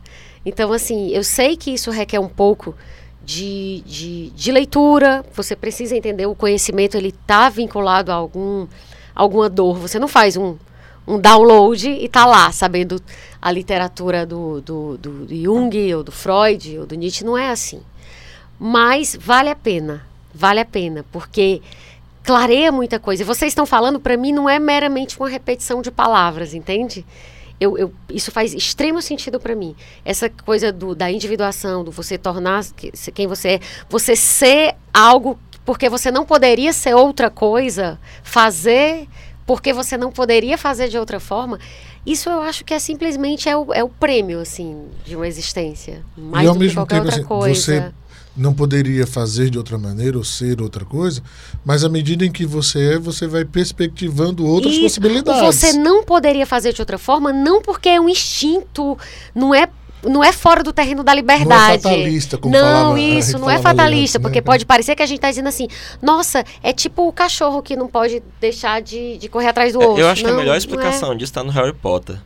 Então, 0.46 0.72
assim, 0.72 1.10
eu 1.10 1.24
sei 1.24 1.58
que 1.58 1.72
isso 1.72 1.90
requer 1.90 2.20
um 2.20 2.30
pouco 2.30 2.76
de, 3.24 3.82
de, 3.86 4.30
de 4.30 4.52
leitura, 4.52 5.26
você 5.34 5.56
precisa 5.56 5.96
entender 5.96 6.26
o 6.26 6.36
conhecimento, 6.36 6.96
ele 6.96 7.10
está 7.10 7.50
vinculado 7.50 8.12
a 8.12 8.16
algum, 8.16 8.68
alguma 9.14 9.50
dor. 9.50 9.78
Você 9.80 10.00
não 10.00 10.08
faz 10.08 10.38
um, 10.38 10.56
um 11.06 11.20
download 11.20 11.90
e 11.90 12.06
está 12.06 12.26
lá, 12.26 12.52
sabendo 12.52 13.02
a 13.42 13.52
literatura 13.52 14.26
do, 14.26 14.62
do, 14.62 14.98
do 14.98 15.28
Jung, 15.30 15.94
ou 15.96 16.04
do 16.04 16.12
Freud, 16.12 16.80
ou 16.80 16.86
do 16.86 16.96
Nietzsche, 16.96 17.26
não 17.26 17.38
é 17.38 17.50
assim. 17.50 17.82
Mas 18.60 19.18
vale 19.20 19.50
a 19.50 19.56
pena, 19.56 20.06
vale 20.34 20.60
a 20.60 20.66
pena, 20.66 21.06
porque 21.12 21.62
clareia 22.24 22.72
muita 22.72 23.00
coisa. 23.00 23.24
E 23.24 23.26
vocês 23.26 23.52
estão 23.52 23.66
falando, 23.66 24.00
para 24.00 24.18
mim, 24.18 24.32
não 24.32 24.50
é 24.50 24.60
meramente 24.60 25.18
uma 25.20 25.30
repetição 25.30 25.82
de 25.82 25.90
palavras, 25.90 26.54
entende? 26.54 27.06
Eu, 27.60 27.78
eu, 27.78 27.94
isso 28.10 28.32
faz 28.32 28.54
extremo 28.54 29.02
sentido 29.02 29.40
para 29.40 29.56
mim. 29.56 29.76
Essa 30.04 30.30
coisa 30.30 30.72
do, 30.72 30.94
da 30.94 31.10
individuação, 31.10 31.84
do 31.84 31.92
você 31.92 32.18
tornar 32.18 32.64
quem 33.14 33.26
você 33.26 33.48
é, 33.50 33.60
você 33.90 34.16
ser 34.16 34.76
algo 34.94 35.40
porque 35.66 35.90
você 35.90 36.12
não 36.12 36.26
poderia 36.26 36.72
ser 36.72 36.96
outra 36.96 37.30
coisa, 37.30 38.00
fazer 38.24 39.08
porque 39.46 39.72
você 39.72 39.98
não 39.98 40.12
poderia 40.12 40.58
fazer 40.58 40.90
de 40.90 40.98
outra 40.98 41.20
forma. 41.20 41.58
Isso 42.06 42.30
eu 42.30 42.42
acho 42.42 42.64
que 42.64 42.74
é 42.74 42.80
simplesmente 42.80 43.50
é 43.50 43.58
o, 43.58 43.74
é 43.74 43.84
o 43.84 43.90
prêmio 43.90 44.40
assim 44.40 44.86
de 45.06 45.16
uma 45.16 45.28
existência, 45.28 46.04
mais 46.18 46.46
e 46.46 46.48
ao 46.48 46.54
do 46.54 46.60
mesmo 46.60 46.72
que 46.72 46.76
qualquer 46.76 46.96
tempo, 46.96 47.06
outra 47.06 47.20
assim, 47.20 47.28
coisa. 47.28 47.62
Você 47.62 48.07
não 48.38 48.54
poderia 48.54 49.08
fazer 49.08 49.50
de 49.50 49.58
outra 49.58 49.78
maneira 49.78 50.18
ou 50.18 50.24
ser 50.24 50.62
outra 50.62 50.86
coisa, 50.86 51.22
mas 51.66 51.84
à 51.84 51.90
medida 51.90 52.26
em 52.26 52.32
que 52.32 52.46
você 52.46 52.94
é, 52.94 53.00
você 53.00 53.28
vai 53.28 53.44
perspectivando 53.44 54.46
outras 54.46 54.76
e 54.76 54.82
possibilidades. 54.82 55.42
Você 55.42 55.74
não 55.74 56.04
poderia 56.04 56.46
fazer 56.46 56.74
de 56.74 56.82
outra 56.82 56.98
forma, 56.98 57.34
não 57.34 57.62
porque 57.62 57.90
é 57.90 58.00
um 58.00 58.08
instinto, 58.08 58.98
não 59.34 59.54
é 59.54 59.68
não 60.04 60.24
é 60.24 60.32
fora 60.32 60.64
do 60.64 60.72
terreno 60.72 61.04
da 61.04 61.14
liberdade. 61.14 61.48
Não 61.50 61.92
é 61.92 61.96
fatalista, 61.96 62.38
como 62.38 62.54
Não, 62.54 62.62
falava, 62.62 63.00
isso, 63.02 63.40
não 63.40 63.50
é 63.50 63.60
fatalista, 63.60 64.18
antes, 64.18 64.22
porque 64.22 64.40
né? 64.40 64.46
pode 64.46 64.66
parecer 64.66 64.96
que 64.96 65.02
a 65.02 65.06
gente 65.06 65.18
está 65.18 65.30
dizendo 65.30 65.50
assim, 65.50 65.68
nossa, 66.02 66.44
é 66.62 66.72
tipo 66.72 67.08
o 67.08 67.12
cachorro 67.12 67.62
que 67.64 67.76
não 67.76 67.88
pode 67.88 68.22
deixar 68.40 68.80
de, 68.82 69.18
de 69.18 69.28
correr 69.28 69.48
atrás 69.48 69.74
do 69.74 69.82
outro. 69.82 69.98
É, 69.98 70.04
eu 70.04 70.08
acho 70.08 70.24
não, 70.24 70.30
que 70.30 70.36
a 70.36 70.40
melhor 70.40 70.56
explicação 70.56 71.14
é. 71.14 71.16
disso 71.16 71.32
está 71.32 71.44
no 71.44 71.52
Harry 71.52 71.74
Potter. 71.74 72.18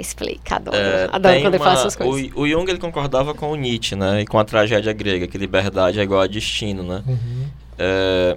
Explica, 0.00 0.56
adoro. 0.56 0.76
É, 0.76 1.08
adoro 1.12 1.40
quando 1.40 1.54
uma, 1.54 1.56
ele 1.56 1.58
faz 1.58 1.80
essas 1.80 1.96
coisas. 1.96 2.32
O, 2.34 2.40
o, 2.40 2.48
Jung 2.48 2.68
ele 2.70 2.78
concordava 2.78 3.34
com 3.34 3.50
o 3.50 3.56
Nietzsche, 3.56 3.94
né? 3.94 4.22
E 4.22 4.26
com 4.26 4.38
a 4.38 4.44
tragédia 4.44 4.92
grega, 4.92 5.26
que 5.26 5.36
liberdade 5.36 6.00
é 6.00 6.02
igual 6.02 6.22
a 6.22 6.26
destino, 6.26 6.82
né? 6.82 7.02
Uhum. 7.06 7.46
É, 7.78 8.36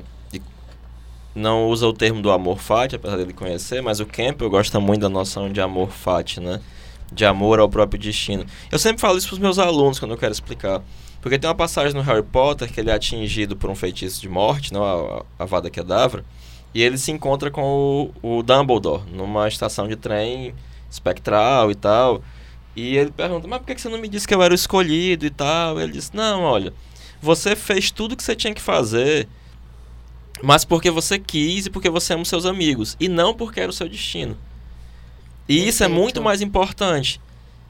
não 1.36 1.68
usa 1.68 1.88
o 1.88 1.94
termo 1.94 2.22
do 2.22 2.32
amor 2.32 2.60
fati, 2.60 2.96
apesar 2.96 3.18
dele 3.18 3.34
conhecer, 3.34 3.82
mas 3.82 4.00
o 4.00 4.06
Campbell 4.06 4.50
gosta 4.50 4.80
muito 4.80 5.02
da 5.02 5.10
noção 5.10 5.52
de 5.52 5.60
amor 5.60 5.90
fati, 5.90 6.40
né? 6.40 6.60
De 7.12 7.26
amor 7.26 7.60
ao 7.60 7.70
próprio 7.70 8.00
destino. 8.00 8.46
Eu 8.72 8.78
sempre 8.78 9.02
falo 9.02 9.18
isso 9.18 9.28
para 9.28 9.36
os 9.36 9.40
meus 9.40 9.60
alunos 9.60 10.00
quando 10.00 10.12
eu 10.12 10.18
quero 10.18 10.32
explicar. 10.32 10.82
Porque 11.22 11.40
tem 11.40 11.48
uma 11.48 11.56
passagem 11.56 11.94
no 11.94 12.02
Harry 12.02 12.24
Potter 12.24 12.72
que 12.72 12.80
ele 12.80 12.90
é 12.90 12.94
atingido 12.94 13.56
por 13.56 13.70
um 13.70 13.76
feitiço 13.76 14.22
de 14.22 14.28
morte, 14.28 14.74
não 14.74 14.84
a, 14.84 15.24
a 15.40 15.46
Vada 15.46 15.70
Kedavra, 15.70 16.26
e 16.74 16.82
ele 16.84 16.98
se 16.98 17.12
encontra 17.12 17.50
com 17.50 18.12
o, 18.22 18.38
o 18.38 18.44
Dumbledore 18.44 19.04
numa 19.12 19.48
estação 19.48 19.88
de 19.88 19.96
trem 19.96 20.54
espectral 20.94 21.72
e 21.72 21.76
tal. 21.76 22.24
E 22.76 22.98
ele 22.98 23.12
pergunta, 23.12 23.48
mas 23.48 23.60
por 23.60 23.68
que 23.68 23.80
você 23.80 23.90
não 23.90 24.00
me 24.00 24.08
disse 24.08 24.28
que 24.28 24.34
eu 24.34 24.42
era 24.42 24.54
o 24.54 24.56
escolhido 24.56 25.26
e 25.26 25.30
tal? 25.30 25.80
Ele 25.80 25.92
disse, 25.92 26.16
não, 26.16 26.42
olha, 26.42 26.74
você 27.22 27.56
fez 27.56 27.92
tudo 27.92 28.16
que 28.16 28.24
você 28.24 28.36
tinha 28.36 28.54
que 28.54 28.62
fazer, 28.62 29.28
mas 30.42 30.66
porque 30.66 30.90
você 30.90 31.20
quis 31.20 31.68
e 31.68 31.70
porque 31.70 31.90
você 31.90 32.14
ama 32.14 32.24
os 32.24 32.30
seus 32.30 32.46
amigos, 32.46 32.98
e 33.00 33.08
não 33.08 33.34
porque 33.34 33.60
era 33.60 33.70
o 33.70 33.74
seu 33.74 33.88
destino. 33.88 34.38
E 35.48 35.56
Perfeito. 35.56 35.70
isso 35.70 35.84
é 35.84 35.88
muito 35.88 36.22
mais 36.22 36.42
importante. 36.42 37.22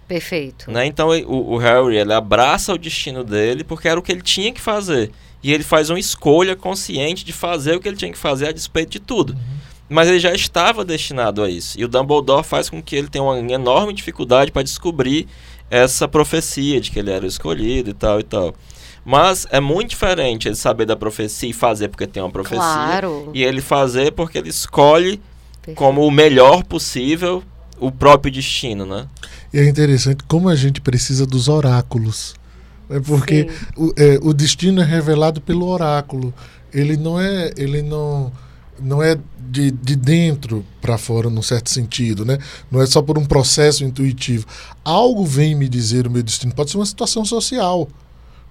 Perfeito. 0.08 0.70
Né? 0.72 0.86
Então 0.86 1.10
o, 1.10 1.54
o, 1.54 1.58
Harry 1.58 1.98
ele 1.98 2.14
abraça 2.14 2.74
o 2.74 2.78
destino 2.78 3.24
dele 3.24 3.64
porque 3.64 3.88
era 3.88 4.00
o 4.00 4.04
que 4.04 4.12
ele 4.12 4.22
tinha 4.22 4.52
que 4.52 4.62
fazer. 4.62 5.12
E 5.42 5.52
ele 5.52 5.64
faz 5.64 5.90
uma 5.90 6.00
escolha 6.00 6.56
consciente 6.56 7.26
de 7.26 7.34
fazer 7.34 7.76
o 7.76 7.80
que 7.80 7.88
ele 7.88 7.98
tinha 7.98 8.12
que 8.12 8.18
fazer 8.18 8.48
a 8.48 8.52
despeito 8.52 8.92
de 8.92 9.00
tudo. 9.00 9.34
Uhum. 9.34 9.58
Mas 9.94 10.08
ele 10.10 10.20
já 10.20 10.34
estava 10.34 10.84
destinado 10.84 11.44
a 11.44 11.50
isso. 11.50 11.80
E 11.80 11.86
o 11.86 11.88
Dumbledore 11.88 12.44
faz 12.44 12.68
com 12.68 12.82
que 12.82 12.96
ele 12.96 13.08
tenha 13.08 13.24
uma 13.24 13.38
enorme 13.38 13.94
dificuldade 13.94 14.52
para 14.52 14.64
descobrir 14.64 15.28
essa 15.70 16.08
profecia 16.08 16.82
de 16.82 16.90
que 16.90 16.98
ele 16.98 17.12
era 17.12 17.28
escolhido 17.28 17.92
e 17.92 17.94
tal 17.94 18.20
e 18.20 18.24
tal. 18.24 18.56
Mas 19.06 19.46
é 19.52 19.60
muito 19.60 19.92
diferente 19.92 20.48
ele 20.48 20.56
saber 20.56 20.88
da 20.88 20.96
profecia 20.96 21.48
e 21.48 21.54
fazer 21.54 21.90
porque 21.90 22.08
tem 22.08 22.24
uma 22.24 22.32
profecia. 22.32 22.58
Claro. 22.58 23.30
E 23.36 23.44
ele 23.44 23.62
fazer 23.62 24.14
porque 24.14 24.40
ele 24.40 24.50
escolhe 24.50 25.22
Perfeito. 25.62 25.78
como 25.78 26.08
o 26.08 26.10
melhor 26.10 26.64
possível 26.64 27.44
o 27.80 27.92
próprio 27.92 28.34
destino, 28.34 28.88
né? 28.88 29.06
E 29.54 29.60
é 29.60 29.68
interessante 29.68 30.24
como 30.28 30.50
a 30.50 30.56
gente 30.56 30.82
precisa 30.82 31.24
dos 31.24 31.48
oráculos. 31.48 32.34
É 32.90 33.00
porque 33.00 33.48
o, 33.78 33.94
é, 33.96 34.20
o 34.24 34.34
destino 34.34 34.82
é 34.82 34.86
revelado 34.86 35.40
pelo 35.40 35.68
oráculo. 35.68 36.34
Ele 36.74 36.98
não 36.98 37.20
é. 37.20 37.52
Ele 37.56 37.84
não 37.84 38.32
não 38.84 39.02
é 39.02 39.18
de, 39.50 39.72
de 39.72 39.96
dentro 39.96 40.66
para 40.82 40.98
fora, 40.98 41.30
num 41.30 41.42
certo 41.42 41.70
sentido, 41.70 42.26
né? 42.26 42.38
Não 42.72 42.82
é 42.82 42.86
só 42.86 43.02
por 43.02 43.18
um 43.18 43.26
processo 43.26 43.84
intuitivo. 43.84 44.46
Algo 44.84 45.26
vem 45.26 45.56
me 45.56 45.70
dizer 45.70 46.08
o 46.08 46.12
meu 46.12 46.24
destino. 46.24 46.54
Pode 46.54 46.72
ser 46.72 46.78
uma 46.78 46.86
situação 46.86 47.24
social. 47.24 47.88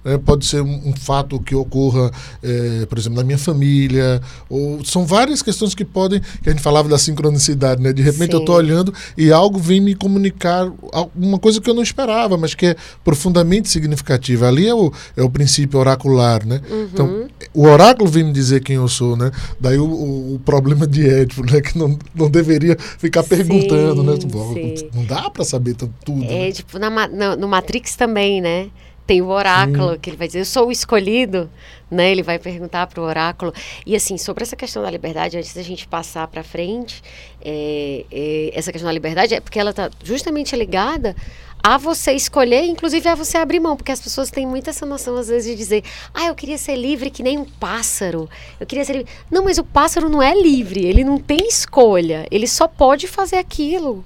Né? 0.04 0.18
pode 0.18 0.46
ser 0.46 0.62
um, 0.62 0.88
um, 0.88 0.92
fato 0.94 1.40
que 1.40 1.54
ocorra, 1.54 2.10
é, 2.42 2.86
por 2.86 2.98
exemplo, 2.98 3.18
na 3.18 3.24
minha 3.24 3.38
família, 3.38 4.20
ou 4.48 4.84
são 4.84 5.06
várias 5.06 5.42
questões 5.42 5.74
que 5.74 5.84
podem, 5.84 6.20
que 6.42 6.48
a 6.48 6.52
gente 6.52 6.62
falava 6.62 6.88
da 6.88 6.98
sincronicidade, 6.98 7.82
né? 7.82 7.92
De 7.92 8.02
repente 8.02 8.30
Sim. 8.30 8.36
eu 8.36 8.40
estou 8.40 8.56
olhando 8.56 8.92
e 9.16 9.32
algo 9.32 9.58
vem 9.58 9.80
me 9.80 9.94
comunicar 9.94 10.70
uma 11.14 11.38
coisa 11.38 11.60
que 11.60 11.68
eu 11.68 11.74
não 11.74 11.82
esperava, 11.82 12.36
mas 12.36 12.54
que 12.54 12.66
é 12.66 12.76
profundamente 13.04 13.68
significativa. 13.68 14.48
Ali 14.48 14.66
é 14.66 14.74
o, 14.74 14.92
é 15.16 15.22
o 15.22 15.30
princípio 15.30 15.78
oracular, 15.78 16.46
né? 16.46 16.60
Uhum. 16.70 16.88
Então, 16.92 17.28
o 17.54 17.66
oráculo 17.66 18.08
vem 18.08 18.24
me 18.24 18.32
dizer 18.32 18.62
quem 18.62 18.76
eu 18.76 18.88
sou, 18.88 19.16
né? 19.16 19.30
Daí 19.60 19.78
o, 19.78 19.84
o, 19.84 20.34
o 20.34 20.38
problema 20.38 20.86
de 20.86 21.08
Édipo, 21.08 21.44
né? 21.44 21.60
Que 21.60 21.78
não, 21.78 21.98
não 22.14 22.30
deveria 22.30 22.76
ficar 22.78 23.22
perguntando, 23.22 24.02
né? 24.02 24.16
sim, 24.20 24.84
né? 24.84 24.90
Não 24.94 25.04
dá 25.04 25.30
para 25.30 25.44
saber 25.44 25.74
tudo. 25.74 26.24
É, 26.24 26.46
né? 26.46 26.52
tipo, 26.52 26.78
na, 26.78 26.90
no, 27.08 27.36
no 27.36 27.48
Matrix 27.48 27.96
também, 27.96 28.40
né? 28.40 28.68
Tem 29.06 29.20
o 29.20 29.28
oráculo, 29.28 29.92
Sim. 29.92 29.98
que 29.98 30.10
ele 30.10 30.16
vai 30.16 30.26
dizer, 30.26 30.40
eu 30.40 30.44
sou 30.44 30.68
o 30.68 30.72
escolhido, 30.72 31.50
né? 31.90 32.10
Ele 32.10 32.22
vai 32.22 32.38
perguntar 32.38 32.86
para 32.86 33.00
o 33.00 33.04
oráculo. 33.04 33.52
E 33.84 33.96
assim, 33.96 34.16
sobre 34.16 34.42
essa 34.44 34.56
questão 34.56 34.82
da 34.82 34.90
liberdade, 34.90 35.36
antes 35.36 35.54
da 35.54 35.62
gente 35.62 35.86
passar 35.88 36.26
para 36.28 36.42
frente, 36.42 37.02
é, 37.44 38.04
é, 38.10 38.50
essa 38.54 38.70
questão 38.70 38.88
da 38.88 38.92
liberdade 38.92 39.34
é 39.34 39.40
porque 39.40 39.58
ela 39.58 39.70
está 39.70 39.90
justamente 40.02 40.54
ligada 40.54 41.16
a 41.62 41.78
você 41.78 42.12
escolher, 42.12 42.64
inclusive 42.64 43.08
a 43.08 43.14
você 43.14 43.38
abrir 43.38 43.60
mão, 43.60 43.76
porque 43.76 43.92
as 43.92 44.00
pessoas 44.00 44.30
têm 44.30 44.46
muita 44.46 44.70
essa 44.70 44.84
noção 44.84 45.16
às 45.16 45.28
vezes 45.28 45.50
de 45.50 45.56
dizer, 45.56 45.84
ah, 46.12 46.26
eu 46.26 46.34
queria 46.34 46.58
ser 46.58 46.74
livre 46.74 47.08
que 47.08 47.22
nem 47.22 47.38
um 47.38 47.44
pássaro, 47.44 48.28
eu 48.58 48.66
queria 48.66 48.84
ser 48.84 48.94
livre. 48.94 49.12
Não, 49.30 49.44
mas 49.44 49.58
o 49.58 49.64
pássaro 49.64 50.08
não 50.08 50.20
é 50.20 50.34
livre, 50.34 50.84
ele 50.84 51.04
não 51.04 51.18
tem 51.18 51.46
escolha, 51.46 52.26
ele 52.30 52.48
só 52.48 52.66
pode 52.66 53.06
fazer 53.06 53.36
aquilo 53.36 54.04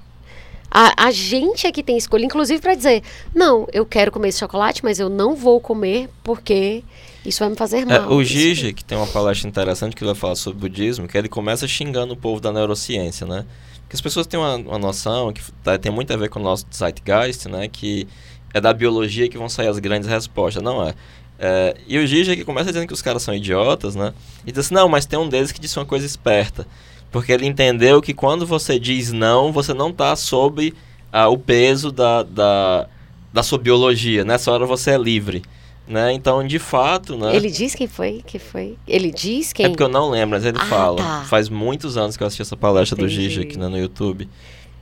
a, 0.71 1.07
a 1.07 1.11
gente 1.11 1.67
é 1.67 1.73
que 1.73 1.83
tem 1.83 1.97
escolha, 1.97 2.25
inclusive 2.25 2.61
para 2.61 2.75
dizer: 2.75 3.03
não, 3.35 3.67
eu 3.73 3.87
quero 3.87 4.11
comer 4.11 4.29
esse 4.29 4.39
chocolate, 4.39 4.85
mas 4.85 4.99
eu 4.99 5.09
não 5.09 5.35
vou 5.35 5.61
comer 5.61 6.09
porque 6.23 6.83
isso 7.25 7.41
vai 7.41 7.49
me 7.49 7.57
fazer 7.57 7.79
é, 7.79 7.85
mal. 7.85 8.11
É, 8.11 8.15
o 8.15 8.23
Gigi, 8.23 8.73
que 8.73 8.85
tem 8.85 8.97
uma 8.97 9.07
palestra 9.07 9.49
interessante 9.49 9.97
que 9.97 10.03
ele 10.03 10.13
vai 10.13 10.21
falar 10.21 10.37
sobre 10.37 10.61
budismo, 10.61 11.09
que 11.09 11.17
ele 11.17 11.29
começa 11.29 11.67
xingando 11.67 12.15
o 12.15 12.17
povo 12.17 12.41
da 12.41 12.53
neurociência, 12.53 13.27
né? 13.27 13.45
Que 13.89 13.95
as 13.95 14.01
pessoas 14.01 14.27
têm 14.27 14.39
uma, 14.39 14.57
uma 14.57 14.79
noção 14.79 15.33
que 15.33 15.41
tá, 15.63 15.79
tem 15.79 15.93
muito 15.93 16.13
a 16.13 16.17
ver 16.17 16.29
com 16.29 16.41
o 16.41 16.43
nosso 16.43 16.67
zeitgeist, 16.75 17.49
né? 17.49 17.69
Que 17.69 18.07
é 18.53 18.61
da 18.61 18.73
biologia 18.73 19.29
que 19.29 19.37
vão 19.37 19.49
sair 19.49 19.69
as 19.69 19.79
grandes 19.79 20.09
respostas. 20.09 20.63
Não 20.63 20.87
é. 20.87 20.95
é 21.39 21.77
e 21.87 21.99
o 21.99 22.07
Gigi 22.07 22.37
que 22.37 22.45
começa 22.45 22.67
dizendo 22.67 22.87
que 22.87 22.95
os 22.95 23.03
caras 23.03 23.23
são 23.23 23.35
idiotas, 23.35 23.95
né? 23.95 24.13
E 24.47 24.53
diz 24.53 24.67
assim, 24.67 24.75
não, 24.75 24.89
mas 24.89 25.07
tem 25.07 25.19
um 25.19 25.29
deles 25.29 25.53
que 25.53 25.61
disse 25.61 25.79
uma 25.79 25.87
coisa 25.87 26.07
esperta. 26.07 26.67
Porque 27.11 27.33
ele 27.33 27.47
entendeu 27.47 28.03
que 28.03 28.13
quando 28.13 28.47
você 28.47 28.79
diz 28.79 29.13
não, 29.13 29.53
você 29.53 29.73
não 29.73 29.91
está 29.91 30.15
sob 30.17 30.75
ah, 31.13 31.29
o 31.29 31.39
peso 31.39 31.91
da, 31.91 32.23
da, 32.23 32.87
da 33.33 33.43
sua 33.43 33.59
biologia. 33.59 34.25
Nessa 34.25 34.51
hora 34.53 34.67
você 34.67 34.91
é 34.91 34.99
livre. 34.99 35.43
Né? 35.89 36.13
Então, 36.13 36.45
de 36.45 36.59
fato, 36.59 37.17
né? 37.17 37.37
Ele 37.37 37.49
diz 37.49 37.75
quem 37.75 37.87
foi? 37.87 38.21
Que 38.27 38.41
foi? 38.41 38.77
Ele 38.89 39.13
diz 39.13 39.53
quem? 39.53 39.67
É 39.67 39.69
porque 39.69 39.85
eu 39.85 39.89
não 39.89 40.11
lembro, 40.11 40.31
mas 40.31 40.45
ele 40.45 40.59
ah, 40.61 40.65
fala. 40.65 40.97
Tá. 40.97 41.25
Faz 41.29 41.49
muitos 41.49 41.97
anos 41.97 42.17
que 42.17 42.23
eu 42.25 42.27
assisti 42.27 42.43
essa 42.43 42.57
palestra 42.57 42.99
Entendi. 42.99 43.15
do 43.15 43.23
Gigi 43.23 43.41
aqui 43.43 43.57
né, 43.57 43.69
no 43.69 43.79
YouTube. 43.79 44.29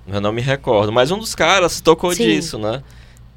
Eu 0.08 0.20
não 0.20 0.32
me 0.32 0.40
recordo. 0.40 0.90
Mas 0.90 1.10
um 1.10 1.18
dos 1.18 1.34
caras 1.34 1.80
tocou 1.80 2.14
Sim. 2.14 2.24
disso, 2.24 2.58
né? 2.58 2.82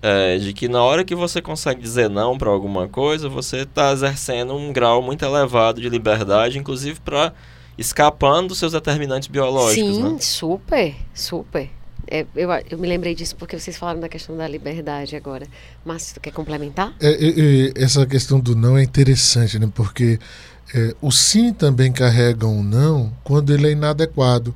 É, 0.02 0.38
de 0.38 0.54
que 0.54 0.70
na 0.70 0.82
hora 0.82 1.04
que 1.04 1.16
você 1.16 1.42
consegue 1.42 1.82
dizer 1.82 2.10
não 2.10 2.38
para 2.38 2.50
alguma 2.50 2.88
coisa, 2.88 3.28
você 3.28 3.58
está 3.58 3.92
exercendo 3.92 4.56
um 4.56 4.72
grau 4.72 5.02
muito 5.02 5.26
elevado 5.26 5.82
de 5.82 5.90
liberdade, 5.90 6.58
inclusive 6.58 7.00
para 7.02 7.34
escapando 7.78 8.50
dos 8.50 8.58
seus 8.58 8.74
determinantes 8.74 9.28
biológicos. 9.28 9.96
Sim, 9.96 10.04
né? 10.04 10.18
super, 10.20 10.96
super. 11.14 11.70
É, 12.10 12.26
eu, 12.36 12.50
eu, 12.70 12.78
me 12.78 12.88
lembrei 12.88 13.14
disso 13.14 13.36
porque 13.36 13.60
vocês 13.60 13.76
falaram 13.76 14.00
da 14.00 14.08
questão 14.08 14.36
da 14.36 14.48
liberdade 14.48 15.16
agora. 15.16 15.46
Mas 15.86 16.14
tu 16.14 16.20
quer 16.20 16.32
complementar? 16.32 16.96
É, 17.00 17.10
é, 17.10 17.74
essa 17.76 18.06
questão 18.06 18.40
do 18.40 18.56
não 18.56 18.78
é 18.78 18.84
interessante, 18.84 19.60
né? 19.60 19.70
Porque 19.74 20.18
é, 20.74 20.96
o 21.02 21.12
sim 21.12 21.54
também 21.54 21.92
carrega 21.92 22.48
um 22.48 22.64
não 22.64 23.14
quando 23.24 23.54
ele 23.54 23.68
é 23.68 23.72
inadequado. 23.72 24.56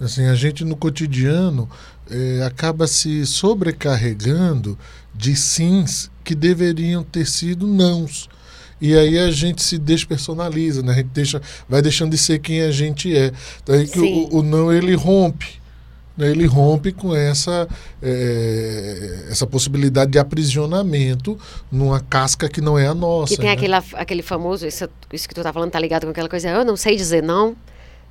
Assim, 0.00 0.26
a 0.26 0.34
gente 0.34 0.64
no 0.64 0.74
cotidiano 0.74 1.70
é, 2.10 2.42
acaba 2.44 2.88
se 2.88 3.24
sobrecarregando 3.24 4.76
de 5.14 5.36
sims 5.36 6.10
que 6.24 6.34
deveriam 6.34 7.04
ter 7.04 7.26
sido 7.26 7.66
nãos. 7.66 8.28
E 8.82 8.98
aí 8.98 9.16
a 9.16 9.30
gente 9.30 9.62
se 9.62 9.78
despersonaliza, 9.78 10.82
né? 10.82 10.90
A 10.90 10.96
gente 10.96 11.10
deixa, 11.10 11.40
vai 11.68 11.80
deixando 11.80 12.10
de 12.10 12.18
ser 12.18 12.40
quem 12.40 12.62
a 12.62 12.72
gente 12.72 13.16
é. 13.16 13.30
Daí 13.64 13.86
que 13.86 14.00
o, 14.00 14.38
o, 14.38 14.42
não 14.42 14.72
ele 14.72 14.96
rompe. 14.96 15.46
Né? 16.16 16.28
Ele 16.32 16.46
rompe 16.46 16.90
com 16.90 17.14
essa, 17.14 17.68
é, 18.02 19.26
essa 19.30 19.46
possibilidade 19.46 20.10
de 20.10 20.18
aprisionamento 20.18 21.38
numa 21.70 22.00
casca 22.00 22.48
que 22.48 22.60
não 22.60 22.76
é 22.76 22.88
a 22.88 22.94
nossa. 22.94 23.32
Que 23.32 23.40
tem 23.40 23.50
né? 23.50 23.52
aquele, 23.52 23.74
aquele 23.92 24.20
famoso, 24.20 24.66
isso, 24.66 24.88
isso 25.12 25.28
que 25.28 25.34
tu 25.36 25.44
tá 25.44 25.52
falando, 25.52 25.70
tá 25.70 25.78
ligado 25.78 26.02
com 26.02 26.10
aquela 26.10 26.28
coisa, 26.28 26.48
eu 26.48 26.64
não 26.64 26.76
sei 26.76 26.96
dizer 26.96 27.22
não. 27.22 27.54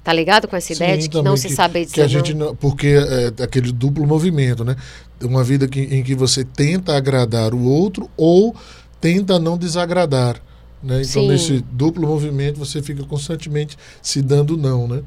Tá 0.06 0.14
ligado 0.14 0.48
com 0.48 0.56
essa 0.56 0.72
ideia 0.72 0.96
Sim, 0.96 1.02
de 1.02 1.10
que 1.10 1.22
não 1.22 1.36
se 1.36 1.50
que, 1.50 1.54
sabe 1.54 1.84
dizer 1.84 1.96
que 1.96 2.02
a 2.02 2.08
gente 2.08 2.34
não? 2.34 2.56
Porque 2.56 2.88
é 2.88 3.44
aquele 3.44 3.74
duplo 3.74 4.08
movimento, 4.08 4.64
né? 4.64 4.78
Uma 5.22 5.44
vida 5.44 5.68
que, 5.68 5.82
em 5.82 6.02
que 6.02 6.16
você 6.16 6.46
tenta 6.46 6.96
agradar 6.96 7.54
o 7.54 7.62
outro 7.62 8.10
ou 8.16 8.56
tenta 9.02 9.38
não 9.38 9.58
desagradar. 9.58 10.42
Né? 10.84 11.02
Então, 11.02 11.24
Sim. 11.24 11.28
nesse 11.28 11.66
duplo 11.72 12.08
movimento, 12.08 12.58
você 12.58 12.82
fica 12.82 13.04
constantemente 13.04 13.78
se 14.02 14.22
dando 14.22 14.58
não. 14.58 14.88
Né? 14.88 15.04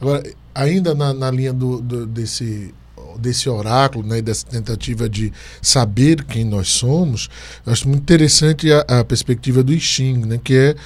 Agora, 0.00 0.22
ainda 0.54 0.94
na, 0.94 1.12
na 1.12 1.30
linha 1.30 1.52
do, 1.52 1.80
do, 1.80 2.06
desse, 2.06 2.74
desse 3.18 3.48
oráculo, 3.48 4.06
né, 4.06 4.20
dessa 4.20 4.46
tentativa 4.46 5.08
de 5.08 5.32
saber 5.60 6.24
quem 6.24 6.44
nós 6.44 6.68
somos, 6.68 7.28
eu 7.66 7.72
acho 7.72 7.88
muito 7.88 8.02
interessante 8.02 8.72
a, 8.72 8.80
a 8.80 9.04
perspectiva 9.04 9.62
do 9.62 9.72
I 9.72 9.80
Ching, 9.80 10.26
né, 10.26 10.40
que 10.42 10.54
é, 10.54 10.76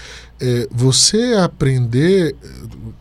é, 0.40 0.68
você 0.70 1.34
aprender, 1.34 2.36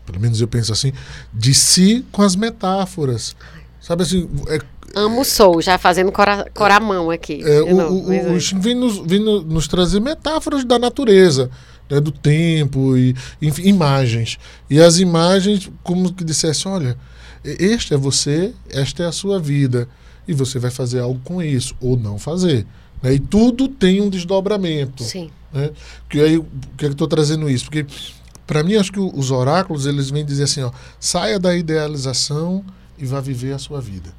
pelo 0.06 0.20
menos 0.20 0.40
eu 0.40 0.48
penso 0.48 0.72
assim, 0.72 0.92
de 1.32 1.54
si 1.54 2.04
com 2.10 2.22
as 2.22 2.36
metáforas. 2.36 3.36
Sabe 3.80 4.02
assim, 4.02 4.28
é, 4.48 4.58
Amo 4.94 5.24
sou, 5.24 5.60
já 5.60 5.76
fazendo 5.78 6.12
cora, 6.12 6.50
coramão 6.54 7.10
aqui. 7.10 7.42
É, 7.42 7.62
o, 7.62 7.76
novo, 7.76 8.10
o, 8.10 8.32
o 8.34 8.40
Shin 8.40 8.58
vem, 8.58 8.74
nos, 8.74 8.98
vem 8.98 9.20
nos 9.20 9.66
trazer 9.66 10.00
metáforas 10.00 10.64
da 10.64 10.78
natureza, 10.78 11.50
né, 11.90 12.00
do 12.00 12.12
tempo, 12.12 12.96
e 12.96 13.14
enfim, 13.42 13.62
imagens. 13.62 14.38
E 14.70 14.80
as 14.80 14.98
imagens, 14.98 15.70
como 15.82 16.12
que 16.12 16.24
dissesse, 16.24 16.68
olha, 16.68 16.96
este 17.44 17.94
é 17.94 17.96
você, 17.96 18.54
esta 18.70 19.02
é 19.02 19.06
a 19.06 19.12
sua 19.12 19.38
vida. 19.38 19.88
E 20.26 20.32
você 20.32 20.58
vai 20.58 20.70
fazer 20.70 21.00
algo 21.00 21.20
com 21.22 21.42
isso, 21.42 21.74
ou 21.80 21.96
não 21.96 22.18
fazer. 22.18 22.66
Né? 23.02 23.14
E 23.14 23.18
tudo 23.18 23.68
tem 23.68 24.00
um 24.00 24.08
desdobramento. 24.08 25.04
Sim. 25.04 25.30
Né? 25.52 25.70
Que 26.08 26.20
aí, 26.20 26.38
por 26.38 26.76
que 26.78 26.86
eu 26.86 26.92
estou 26.92 27.06
trazendo 27.06 27.50
isso? 27.50 27.66
Porque, 27.66 27.84
para 28.46 28.62
mim, 28.62 28.76
acho 28.76 28.90
que 28.90 28.98
os 28.98 29.30
oráculos, 29.30 29.84
eles 29.84 30.10
vêm 30.10 30.24
dizer 30.24 30.44
assim, 30.44 30.62
ó, 30.62 30.70
saia 30.98 31.38
da 31.38 31.54
idealização 31.54 32.64
e 32.98 33.04
vá 33.04 33.20
viver 33.20 33.52
a 33.52 33.58
sua 33.58 33.80
vida. 33.80 34.10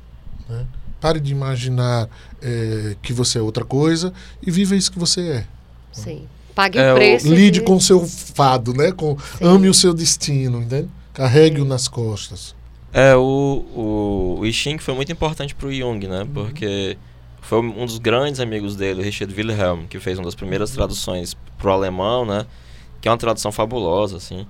Né? 0.49 0.65
Pare 0.99 1.19
de 1.19 1.31
imaginar 1.31 2.09
é, 2.41 2.95
que 3.01 3.13
você 3.13 3.37
é 3.37 3.41
outra 3.41 3.63
coisa 3.63 4.13
e 4.45 4.49
viva 4.49 4.75
isso 4.75 4.91
que 4.91 4.99
você 4.99 5.21
é. 5.21 5.47
Sim. 5.91 6.27
Pague 6.53 6.77
é, 6.79 6.93
o 6.93 6.95
preço. 6.95 7.27
Lide 7.27 7.59
de... 7.59 7.61
com 7.61 7.75
o 7.75 7.81
seu 7.81 8.05
fado, 8.07 8.73
né? 8.73 8.91
Com, 8.91 9.17
ame 9.41 9.67
o 9.67 9.73
seu 9.73 9.93
destino, 9.93 10.61
entende? 10.61 10.89
Carregue-o 11.13 11.65
nas 11.65 11.87
costas. 11.87 12.55
É, 12.93 13.13
o, 13.15 13.65
o, 13.75 14.37
o 14.39 14.45
I 14.45 14.53
Ching 14.53 14.77
foi 14.77 14.93
muito 14.93 15.11
importante 15.11 15.53
para 15.53 15.67
o 15.67 15.73
Jung, 15.73 16.07
né? 16.07 16.21
Uhum. 16.21 16.27
Porque 16.27 16.97
foi 17.41 17.59
um 17.59 17.85
dos 17.85 17.99
grandes 17.99 18.39
amigos 18.39 18.75
dele, 18.75 19.01
o 19.01 19.03
Richard 19.03 19.33
Wilhelm, 19.35 19.85
que 19.87 19.99
fez 19.99 20.17
uma 20.17 20.23
das 20.23 20.35
primeiras 20.35 20.69
uhum. 20.69 20.77
traduções 20.77 21.35
para 21.57 21.69
o 21.69 21.73
alemão, 21.73 22.25
né? 22.25 22.45
Que 23.01 23.09
é 23.09 23.11
uma 23.11 23.17
tradução 23.17 23.51
fabulosa, 23.51 24.15
assim. 24.17 24.47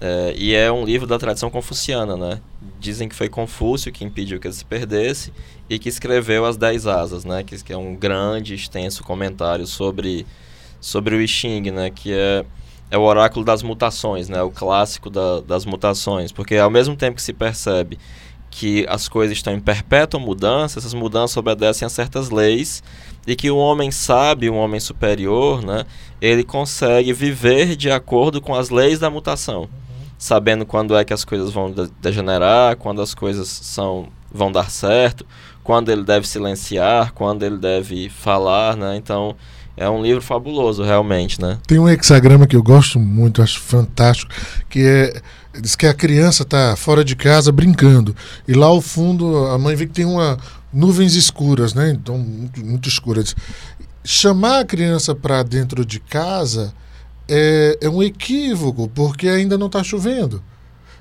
É, 0.00 0.32
e 0.36 0.54
é 0.54 0.70
um 0.70 0.84
livro 0.84 1.06
da 1.06 1.18
tradição 1.18 1.50
confuciana, 1.50 2.16
né? 2.16 2.40
Dizem 2.78 3.08
que 3.08 3.16
foi 3.16 3.28
Confúcio 3.28 3.90
que 3.90 4.04
impediu 4.04 4.38
que 4.38 4.46
ele 4.46 4.54
se 4.54 4.64
perdesse 4.64 5.32
e 5.68 5.78
que 5.78 5.88
escreveu 5.88 6.44
As 6.44 6.56
Dez 6.56 6.86
Asas, 6.86 7.24
né? 7.24 7.42
Que, 7.42 7.62
que 7.62 7.72
é 7.72 7.76
um 7.76 7.96
grande, 7.96 8.54
extenso 8.54 9.02
comentário 9.02 9.66
sobre, 9.66 10.24
sobre 10.80 11.16
o 11.16 11.20
I 11.20 11.26
Ching, 11.26 11.72
né? 11.72 11.90
Que 11.90 12.12
é, 12.12 12.44
é 12.92 12.98
o 12.98 13.02
oráculo 13.02 13.44
das 13.44 13.62
mutações, 13.62 14.28
né? 14.28 14.40
O 14.40 14.50
clássico 14.50 15.10
da, 15.10 15.40
das 15.40 15.64
mutações. 15.64 16.30
Porque 16.30 16.56
ao 16.56 16.70
mesmo 16.70 16.94
tempo 16.94 17.16
que 17.16 17.22
se 17.22 17.32
percebe 17.32 17.98
que 18.50 18.86
as 18.88 19.08
coisas 19.08 19.36
estão 19.36 19.52
em 19.52 19.60
perpétua 19.60 20.18
mudança, 20.18 20.78
essas 20.78 20.94
mudanças 20.94 21.36
obedecem 21.36 21.84
a 21.84 21.88
certas 21.88 22.30
leis 22.30 22.82
e 23.26 23.36
que 23.36 23.50
o 23.50 23.58
homem 23.58 23.90
sábio, 23.90 24.54
um 24.54 24.58
homem 24.58 24.78
superior, 24.78 25.60
né? 25.60 25.84
Ele 26.20 26.44
consegue 26.44 27.12
viver 27.12 27.74
de 27.74 27.90
acordo 27.90 28.40
com 28.40 28.54
as 28.54 28.70
leis 28.70 29.00
da 29.00 29.10
mutação 29.10 29.68
sabendo 30.18 30.66
quando 30.66 30.96
é 30.96 31.04
que 31.04 31.12
as 31.12 31.24
coisas 31.24 31.50
vão 31.50 31.70
de 31.70 31.88
degenerar, 32.02 32.76
quando 32.76 33.00
as 33.00 33.14
coisas 33.14 33.48
são 33.48 34.08
vão 34.30 34.52
dar 34.52 34.70
certo, 34.70 35.24
quando 35.62 35.90
ele 35.90 36.04
deve 36.04 36.28
silenciar, 36.28 37.12
quando 37.14 37.44
ele 37.44 37.56
deve 37.56 38.10
falar, 38.10 38.76
né? 38.76 38.96
Então, 38.96 39.34
é 39.74 39.88
um 39.88 40.02
livro 40.02 40.20
fabuloso, 40.20 40.82
realmente, 40.82 41.40
né? 41.40 41.58
Tem 41.66 41.78
um 41.78 41.88
hexagrama 41.88 42.46
que 42.46 42.56
eu 42.56 42.62
gosto 42.62 42.98
muito, 42.98 43.40
acho 43.40 43.60
fantástico, 43.60 44.30
que 44.68 44.84
é 44.84 45.22
diz 45.60 45.74
que 45.74 45.86
a 45.86 45.94
criança 45.94 46.42
está 46.42 46.76
fora 46.76 47.04
de 47.04 47.16
casa 47.16 47.50
brincando 47.50 48.14
e 48.46 48.52
lá 48.52 48.66
ao 48.66 48.80
fundo 48.80 49.46
a 49.46 49.58
mãe 49.58 49.74
vê 49.74 49.86
que 49.86 49.92
tem 49.92 50.04
uma 50.04 50.38
nuvens 50.72 51.14
escuras, 51.14 51.74
né? 51.74 51.90
Então 51.90 52.18
muito, 52.18 52.64
muito 52.64 52.88
escuras. 52.88 53.34
chamar 54.04 54.60
a 54.60 54.64
criança 54.64 55.14
para 55.14 55.42
dentro 55.42 55.84
de 55.84 56.00
casa 56.00 56.72
é, 57.28 57.78
é 57.80 57.88
um 57.88 58.02
equívoco, 58.02 58.88
porque 58.88 59.28
ainda 59.28 59.58
não 59.58 59.66
está 59.66 59.82
chovendo. 59.84 60.42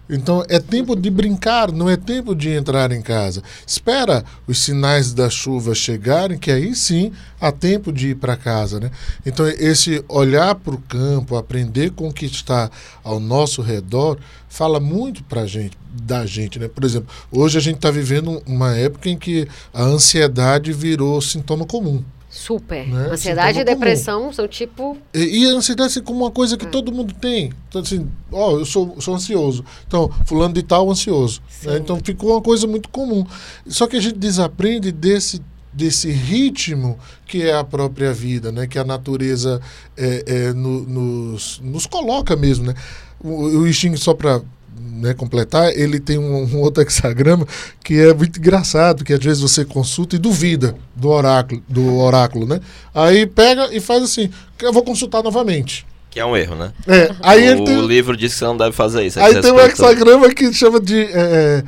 Então 0.09 0.43
é 0.47 0.59
tempo 0.59 0.95
de 0.95 1.09
brincar, 1.09 1.71
não 1.71 1.89
é 1.89 1.97
tempo 1.97 2.33
de 2.33 2.49
entrar 2.49 2.91
em 2.91 3.01
casa. 3.01 3.43
Espera 3.65 4.23
os 4.47 4.59
sinais 4.59 5.13
da 5.13 5.29
chuva 5.29 5.75
chegarem, 5.75 6.37
que 6.37 6.51
aí 6.51 6.73
sim 6.75 7.11
há 7.39 7.51
tempo 7.51 7.91
de 7.91 8.09
ir 8.09 8.15
para 8.15 8.37
casa. 8.37 8.79
Né? 8.79 8.91
Então, 9.25 9.47
esse 9.47 10.03
olhar 10.07 10.55
para 10.55 10.75
o 10.75 10.81
campo, 10.81 11.35
aprender 11.35 11.91
com 11.91 12.07
o 12.07 12.13
que 12.13 12.25
está 12.25 12.71
ao 13.03 13.19
nosso 13.19 13.61
redor, 13.61 14.17
fala 14.47 14.79
muito 14.79 15.23
para 15.23 15.45
gente, 15.45 15.77
da 15.91 16.25
gente. 16.25 16.57
Né? 16.57 16.67
Por 16.67 16.83
exemplo, 16.83 17.09
hoje 17.31 17.57
a 17.57 17.61
gente 17.61 17.75
está 17.75 17.91
vivendo 17.91 18.41
uma 18.45 18.75
época 18.75 19.09
em 19.09 19.17
que 19.17 19.47
a 19.73 19.83
ansiedade 19.83 20.71
virou 20.71 21.21
sintoma 21.21 21.65
comum. 21.65 22.03
Super. 22.37 22.87
Né? 22.87 23.09
Ansiedade 23.11 23.59
e 23.59 23.63
depressão 23.63 24.21
comum. 24.21 24.33
são 24.33 24.47
tipo. 24.47 24.95
E, 25.11 25.39
e 25.39 25.49
a 25.49 25.53
ansiedade 25.53 25.89
assim, 25.89 26.03
como 26.03 26.19
uma 26.23 26.29
coisa 26.29 26.55
que 26.55 26.67
é. 26.67 26.69
todo 26.69 26.91
mundo 26.91 27.11
tem. 27.15 27.51
Então, 27.67 27.81
assim, 27.81 28.07
ó, 28.31 28.51
eu 28.51 28.65
sou, 28.65 29.01
sou 29.01 29.15
ansioso. 29.15 29.65
Então, 29.87 30.11
fulano 30.23 30.53
de 30.53 30.61
tal 30.61 30.89
ansioso. 30.91 31.41
Né? 31.63 31.77
Então 31.77 31.99
ficou 32.03 32.33
uma 32.33 32.41
coisa 32.41 32.67
muito 32.67 32.89
comum. 32.89 33.25
Só 33.65 33.87
que 33.87 33.97
a 33.97 33.99
gente 33.99 34.19
desaprende 34.19 34.91
desse 34.91 35.41
desse 35.73 36.09
ritmo 36.09 36.97
que 37.27 37.43
é 37.43 37.55
a 37.55 37.63
própria 37.63 38.11
vida, 38.11 38.51
né? 38.51 38.65
Que 38.65 38.79
a 38.79 38.83
natureza 38.83 39.61
é, 39.95 40.23
é, 40.25 40.53
no, 40.53 40.81
nos, 40.81 41.59
nos 41.63 41.85
coloca 41.85 42.35
mesmo, 42.35 42.65
né? 42.65 42.73
O, 43.19 43.31
o 43.59 43.67
instinto 43.67 43.99
só 43.99 44.13
para 44.13 44.41
né, 44.79 45.13
completar, 45.13 45.71
ele 45.75 45.99
tem 45.99 46.17
um, 46.17 46.43
um, 46.43 46.59
outro 46.59 46.81
hexagrama 46.81 47.47
que 47.83 47.99
é 47.99 48.13
muito 48.13 48.39
engraçado, 48.39 49.03
que 49.03 49.13
às 49.13 49.23
vezes 49.23 49.41
você 49.41 49.63
consulta 49.65 50.15
e 50.15 50.19
duvida 50.19 50.75
do 50.95 51.09
oráculo, 51.09 51.63
do 51.67 51.97
oráculo, 51.97 52.45
né? 52.45 52.59
Aí 52.93 53.25
pega 53.25 53.73
e 53.73 53.79
faz 53.79 54.03
assim, 54.03 54.29
eu 54.61 54.73
vou 54.73 54.83
consultar 54.83 55.23
novamente. 55.23 55.85
Que 56.09 56.19
é 56.19 56.25
um 56.25 56.35
erro, 56.35 56.55
né? 56.55 56.71
É, 56.87 57.13
aí 57.21 57.53
o, 57.53 57.63
tem, 57.63 57.85
livro 57.85 58.17
diz 58.17 58.33
que 58.33 58.39
você 58.39 58.45
não 58.45 58.57
deve 58.57 58.71
fazer 58.71 59.05
isso. 59.05 59.19
Aí 59.19 59.39
tem 59.39 59.51
um 59.51 59.59
hexagrama 59.59 60.33
que 60.33 60.51
chama 60.53 60.79
de 60.79 61.03
é, 61.03 61.63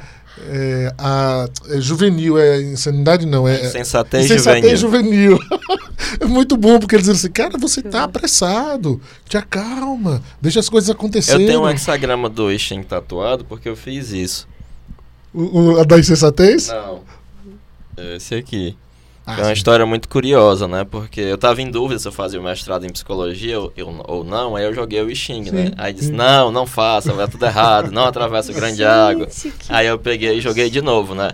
é, 0.47 0.93
a, 0.97 1.47
é 1.69 1.81
juvenil, 1.81 2.37
é 2.37 2.61
insanidade 2.61 3.25
não, 3.25 3.47
é 3.47 3.63
insensatez, 3.65 4.25
insensatez 4.25 4.79
juvenil. 4.79 5.37
juvenil. 5.37 5.48
É 6.19 6.25
muito 6.25 6.55
bom, 6.57 6.79
porque 6.79 6.95
eles 6.95 7.05
dizem 7.05 7.17
assim, 7.17 7.31
cara, 7.31 7.57
você 7.57 7.81
tá 7.81 8.03
apressado, 8.03 9.01
te 9.27 9.37
acalma, 9.37 10.21
deixa 10.41 10.59
as 10.59 10.69
coisas 10.69 10.89
acontecerem. 10.89 11.41
Eu 11.41 11.47
tenho 11.47 11.61
um 11.63 11.69
hexagrama 11.69 12.29
do 12.29 12.51
Ishin 12.51 12.83
tatuado 12.83 13.45
porque 13.45 13.67
eu 13.67 13.75
fiz 13.75 14.11
isso. 14.11 14.47
O, 15.33 15.73
o, 15.73 15.79
a 15.79 15.83
da 15.83 15.99
insensatez? 15.99 16.67
Não. 16.69 17.01
Esse 18.15 18.35
aqui. 18.35 18.75
Ah, 19.25 19.41
é 19.41 19.43
uma 19.43 19.53
história 19.53 19.85
muito 19.85 20.09
curiosa, 20.09 20.67
né? 20.67 20.83
Porque 20.83 21.21
eu 21.21 21.37
tava 21.37 21.61
em 21.61 21.69
dúvida 21.69 21.99
se 21.99 22.07
eu 22.07 22.11
fazia 22.11 22.39
o 22.39 22.43
mestrado 22.43 22.83
em 22.85 22.89
psicologia 22.89 23.59
ou, 23.59 23.71
eu, 23.77 24.03
ou 24.07 24.23
não, 24.23 24.55
aí 24.55 24.65
eu 24.65 24.73
joguei 24.73 25.01
o 25.01 25.15
Xing, 25.15 25.51
né? 25.51 25.71
Aí 25.77 25.93
disse, 25.93 26.11
não, 26.11 26.51
não 26.51 26.65
faça, 26.65 27.13
vai 27.13 27.27
tudo 27.27 27.45
errado, 27.45 27.91
não 27.91 28.05
atravessa 28.05 28.51
o 28.51 28.55
grande 28.55 28.83
água. 28.85 29.27
Aí 29.67 29.85
eu 29.85 29.99
peguei 29.99 30.39
e 30.39 30.41
joguei 30.41 30.67
de 30.69 30.81
novo, 30.81 31.13
né? 31.13 31.29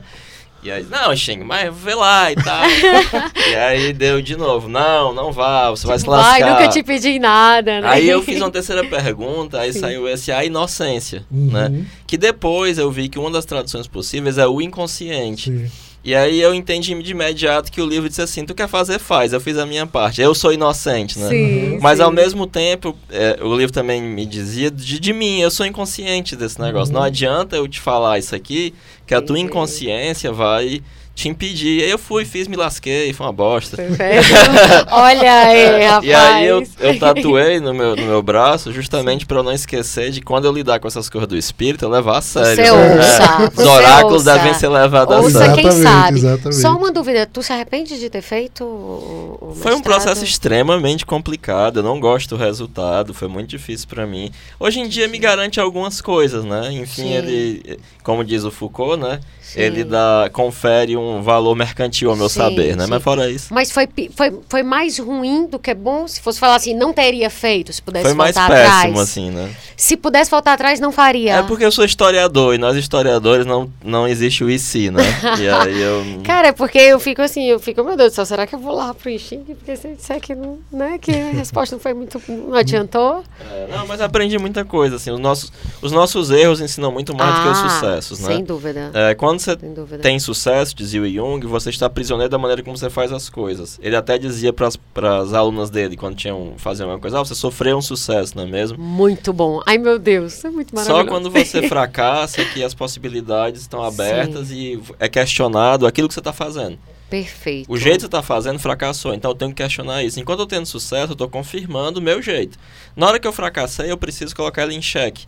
E 0.66 0.72
aí, 0.72 0.84
não, 0.90 1.16
Xing, 1.16 1.44
mas 1.44 1.72
vê 1.78 1.94
lá 1.94 2.32
e 2.32 2.36
tal. 2.36 2.64
e 3.52 3.56
aí 3.56 3.94
deu 3.94 4.20
de 4.20 4.36
novo, 4.36 4.68
não, 4.68 5.14
não 5.14 5.32
vá, 5.32 5.70
você 5.70 5.86
vai 5.86 6.00
se 6.00 6.10
lascar. 6.10 6.32
Ai, 6.32 6.42
nunca 6.42 6.68
te 6.70 6.82
pedi 6.82 7.20
nada, 7.20 7.82
né? 7.82 7.88
Aí 7.88 8.10
eu 8.10 8.24
fiz 8.24 8.42
uma 8.42 8.50
terceira 8.50 8.84
pergunta, 8.84 9.60
aí 9.60 9.72
Sim. 9.72 9.80
saiu 9.82 10.10
esse 10.10 10.32
a 10.32 10.44
inocência, 10.44 11.24
uhum. 11.30 11.52
né? 11.52 11.86
Que 12.08 12.18
depois 12.18 12.80
eu 12.80 12.90
vi 12.90 13.08
que 13.10 13.20
uma 13.20 13.30
das 13.30 13.46
traduções 13.46 13.86
possíveis 13.86 14.40
é 14.40 14.48
o 14.48 14.60
inconsciente. 14.60 15.52
Sim. 15.52 15.72
E 16.06 16.14
aí 16.14 16.40
eu 16.40 16.54
entendi 16.54 16.94
de 17.02 17.12
imediato 17.12 17.72
que 17.72 17.82
o 17.82 17.86
livro 17.86 18.08
disse 18.08 18.22
assim, 18.22 18.46
tu 18.46 18.54
quer 18.54 18.68
fazer, 18.68 19.00
faz, 19.00 19.34
eu 19.34 19.42
fiz 19.42 19.58
a 19.58 19.66
minha 19.66 19.88
parte. 19.88 20.22
Eu 20.22 20.36
sou 20.36 20.54
inocente, 20.54 21.18
né? 21.18 21.28
Sim, 21.30 21.80
Mas 21.82 21.98
sim. 21.98 22.04
ao 22.04 22.12
mesmo 22.12 22.46
tempo, 22.46 22.96
é, 23.10 23.40
o 23.42 23.58
livro 23.58 23.74
também 23.74 24.00
me 24.00 24.24
dizia 24.24 24.70
de, 24.70 25.00
de 25.00 25.12
mim, 25.12 25.40
eu 25.40 25.50
sou 25.50 25.66
inconsciente 25.66 26.36
desse 26.36 26.62
negócio. 26.62 26.94
Uhum. 26.94 27.00
Não 27.00 27.06
adianta 27.08 27.56
eu 27.56 27.68
te 27.68 27.80
falar 27.80 28.20
isso 28.20 28.36
aqui, 28.36 28.76
que 29.08 29.16
a 29.16 29.22
tua 29.22 29.40
inconsciência 29.40 30.32
vai 30.32 30.84
te 31.16 31.30
impedir. 31.30 31.82
Aí 31.82 31.90
eu 31.90 31.98
fui, 31.98 32.26
fiz, 32.26 32.46
me 32.46 32.58
lasquei, 32.58 33.14
foi 33.14 33.26
uma 33.26 33.32
bosta. 33.32 33.78
Olha 34.92 35.34
aí, 35.34 35.84
rapaz. 35.86 36.04
E 36.04 36.14
aí 36.14 36.46
eu, 36.46 36.62
eu 36.78 37.00
tatuei 37.00 37.62
no 37.62 37.74
meu, 37.74 37.96
no 37.96 38.04
meu 38.04 38.22
braço 38.22 38.74
justamente 38.74 39.26
para 39.26 39.38
eu 39.38 39.44
não 39.44 39.54
esquecer 39.54 40.12
de 40.12 40.20
quando 40.20 40.44
eu 40.44 40.52
lidar 40.52 40.78
com 40.82 40.88
essas 40.90 41.08
coisas 41.08 41.28
do 41.28 41.38
espírito, 41.38 41.86
eu 41.86 41.90
levar 41.90 42.18
a 42.18 42.22
sério. 42.22 42.56
Você 42.56 42.72
né? 42.72 42.96
ouça. 42.98 43.52
Os 43.56 43.66
oráculos 43.66 44.28
ouça. 44.28 44.34
devem 44.34 44.54
ser 44.56 44.68
levados 44.68 45.16
ouça 45.16 45.38
a 45.38 45.46
sério. 45.46 45.56
quem 45.56 45.72
sabe. 45.72 46.20
Exatamente. 46.20 46.62
Só 46.62 46.76
uma 46.76 46.92
dúvida, 46.92 47.26
tu 47.26 47.42
se 47.42 47.54
arrepende 47.54 47.98
de 47.98 48.10
ter 48.10 48.22
feito 48.22 48.66
o, 48.66 49.38
o 49.40 49.56
Foi 49.56 49.74
um 49.74 49.82
processo 49.82 50.26
extremamente 50.26 51.06
complicado, 51.06 51.80
eu 51.80 51.84
não 51.84 51.98
gosto 51.98 52.32
do 52.32 52.36
resultado, 52.36 53.14
foi 53.14 53.30
muito 53.30 53.50
difícil 53.50 53.88
para 53.88 54.06
mim. 54.06 54.32
Hoje 54.60 54.82
em 54.82 54.88
dia 54.90 55.08
me 55.08 55.18
garante 55.18 55.62
algumas 55.62 56.02
coisas, 56.02 56.44
né? 56.44 56.74
Enfim, 56.74 57.04
Sim. 57.04 57.14
ele, 57.14 57.80
como 58.04 58.22
diz 58.22 58.44
o 58.44 58.52
Foucault, 58.52 59.02
né? 59.02 59.22
Sim. 59.42 59.62
Ele 59.62 59.84
dá, 59.86 60.30
confere 60.34 60.98
um 60.98 61.05
valor 61.22 61.56
mercantil 61.56 62.10
ao 62.10 62.16
meu 62.16 62.30
sim, 62.30 62.40
saber, 62.40 62.76
né? 62.76 62.86
Sim. 62.86 62.90
Mas 62.90 63.04
fora 63.04 63.30
isso. 63.30 63.54
Mas 63.54 63.72
foi, 63.72 63.88
foi, 64.16 64.40
foi 64.48 64.64
mais 64.64 64.98
ruim 65.00 65.48
do 65.48 65.60
que 65.60 65.74
bom? 65.74 66.08
Se 66.08 66.22
fosse 66.22 66.40
falar 66.40 66.56
assim, 66.56 66.74
não 66.74 66.94
teria 66.94 67.30
feito, 67.30 67.72
se 67.72 67.82
pudesse 67.82 68.06
foi 68.06 68.14
voltar 68.14 68.46
atrás. 68.46 68.62
Foi 68.62 68.70
mais 68.70 68.82
péssimo, 68.82 69.00
assim, 69.00 69.32
né? 69.32 69.56
Se 69.78 69.98
pudesse 69.98 70.32
voltar 70.32 70.54
atrás, 70.54 70.80
não 70.80 70.92
faria. 70.92 71.36
É 71.36 71.44
porque 71.44 71.66
eu 71.66 71.72
sou 71.72 71.84
historiador 71.84 72.56
e 72.56 72.58
nós 72.58 72.78
historiadores 72.78 73.46
não, 73.46 73.72
não 73.84 74.08
existe 74.08 74.44
o 74.44 74.50
IC, 74.50 74.92
né? 74.92 75.04
e 75.40 75.50
aí 75.50 75.82
eu... 75.82 76.22
Cara, 76.24 76.50
é 76.50 76.52
porque 76.52 76.78
eu 76.78 77.00
fico 77.00 77.22
assim, 77.22 77.46
eu 77.46 77.60
fico, 77.60 77.84
meu 77.84 77.98
Deus 77.98 78.12
do 78.12 78.16
céu, 78.16 78.26
será 78.26 78.48
que 78.48 78.56
eu 78.56 78.60
vou 78.60 78.74
lá 78.74 78.94
pro 78.94 79.10
IC? 79.10 79.38
Porque 79.38 79.76
se 79.76 79.94
disser 79.96 80.20
que 80.20 80.34
não, 80.34 80.60
né, 80.72 80.98
que 80.98 81.12
a 81.12 81.32
resposta 81.32 81.76
não 81.76 81.80
foi 81.80 81.94
muito, 81.94 82.22
não 82.28 82.56
adiantou. 82.56 83.24
É, 83.52 83.68
não, 83.70 83.86
mas 83.88 84.02
aprendi 84.02 84.38
muita 84.38 84.64
coisa, 84.64 84.96
assim, 84.96 85.12
os 85.12 85.20
nossos, 85.20 85.52
os 85.82 85.92
nossos 85.92 86.32
erros 86.32 86.62
ensinam 86.62 86.92
muito 86.92 87.16
mais 87.16 87.34
ah, 87.34 87.38
do 87.38 87.44
que 87.44 87.50
os 87.50 87.60
ah, 87.60 87.70
sucessos, 87.70 88.20
né? 88.20 88.28
Sem 88.28 88.44
dúvida. 88.44 88.92
É, 88.94 89.16
quando 89.16 89.40
você 89.40 89.56
tem 90.02 90.20
sucesso, 90.20 90.76
dizia 91.00 91.02
o 91.02 91.08
Jung, 91.08 91.46
você 91.48 91.70
está 91.70 91.90
prisioneiro 91.90 92.30
da 92.30 92.38
maneira 92.38 92.64
como 92.64 92.78
você 92.78 92.90
faz 92.90 93.12
as 93.12 93.30
coisas. 93.30 93.80
Ele 93.82 93.96
até 93.96 94.18
dizia 94.18 94.54
para 94.54 95.18
as 95.18 95.34
alunas 95.34 95.70
dele, 95.70 95.98
quando 95.98 96.16
tinham 96.16 96.54
fazer 96.58 96.86
uma 96.86 97.00
coisa, 97.00 97.20
ah, 97.20 97.24
você 97.24 97.36
sofreu 97.36 97.78
um 97.78 97.82
sucesso, 97.82 98.36
não 98.36 98.44
é 98.44 98.48
mesmo? 98.48 98.78
Muito 98.78 99.34
bom. 99.34 99.62
Ai, 99.66 99.78
meu 99.78 100.00
Deus, 100.00 100.44
é 100.46 100.50
muito 100.50 100.74
maravilhoso. 100.74 101.04
Só 101.04 101.10
quando 101.10 101.30
você 101.30 101.66
fracassa 101.68 102.44
que 102.46 102.64
as 102.64 102.74
possibilidades 102.74 103.62
estão 103.62 103.84
abertas 103.84 104.48
Sim. 104.48 104.56
e 104.56 104.80
é 105.00 105.08
questionado 105.08 105.86
aquilo 105.86 106.08
que 106.08 106.14
você 106.14 106.20
está 106.20 106.34
fazendo. 106.34 106.78
Perfeito. 107.10 107.72
O 107.72 107.78
jeito 107.78 107.96
que 107.96 108.02
você 108.02 108.08
está 108.08 108.22
fazendo 108.22 108.60
fracassou, 108.60 109.14
então 109.14 109.32
eu 109.32 109.36
tenho 109.36 109.52
que 109.52 109.62
questionar 109.62 110.04
isso. 110.04 110.20
Enquanto 110.20 110.40
eu 110.40 110.48
tendo 110.48 110.66
sucesso, 110.66 111.12
eu 111.12 111.14
estou 111.14 111.30
confirmando 111.30 112.00
o 112.00 112.04
meu 112.04 112.22
jeito. 112.22 112.58
Na 112.96 113.08
hora 113.08 113.20
que 113.20 113.28
eu 113.28 113.32
fracassei, 113.32 113.92
eu 113.92 113.98
preciso 113.98 114.36
colocar 114.36 114.64
ele 114.64 114.74
em 114.74 114.82
xeque. 114.82 115.26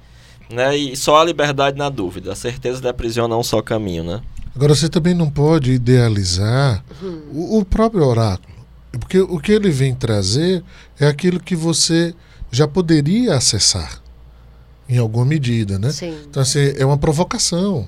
Né? 0.50 0.76
E 0.76 0.96
só 0.96 1.22
a 1.22 1.24
liberdade 1.24 1.78
na 1.78 1.90
dúvida. 1.90 2.32
A 2.32 2.36
certeza 2.36 2.82
da 2.82 2.94
prisão 2.94 3.28
não 3.28 3.42
é 3.42 3.44
só 3.44 3.62
caminho, 3.62 4.04
né? 4.04 4.22
Agora, 4.58 4.74
você 4.74 4.90
também 4.90 5.14
não 5.14 5.30
pode 5.30 5.72
idealizar 5.72 6.84
uhum. 7.00 7.22
o, 7.32 7.60
o, 7.60 7.66
próprio 7.66 8.04
oráculo. 8.04 8.56
Porque 8.92 9.20
o 9.20 9.38
que 9.38 9.52
ele 9.52 9.70
vem 9.70 9.94
trazer 9.94 10.64
é 11.00 11.06
aquilo 11.06 11.40
que 11.40 11.56
você 11.56 12.12
já 12.52 12.68
poderia 12.68 13.36
acessar, 13.36 14.02
em 14.90 14.98
alguma 14.98 15.26
medida, 15.26 15.78
né? 15.78 15.92
Sim. 15.92 16.18
Então, 16.28 16.42
assim, 16.42 16.74
é 16.76 16.84
uma 16.84 16.98
provocação. 16.98 17.88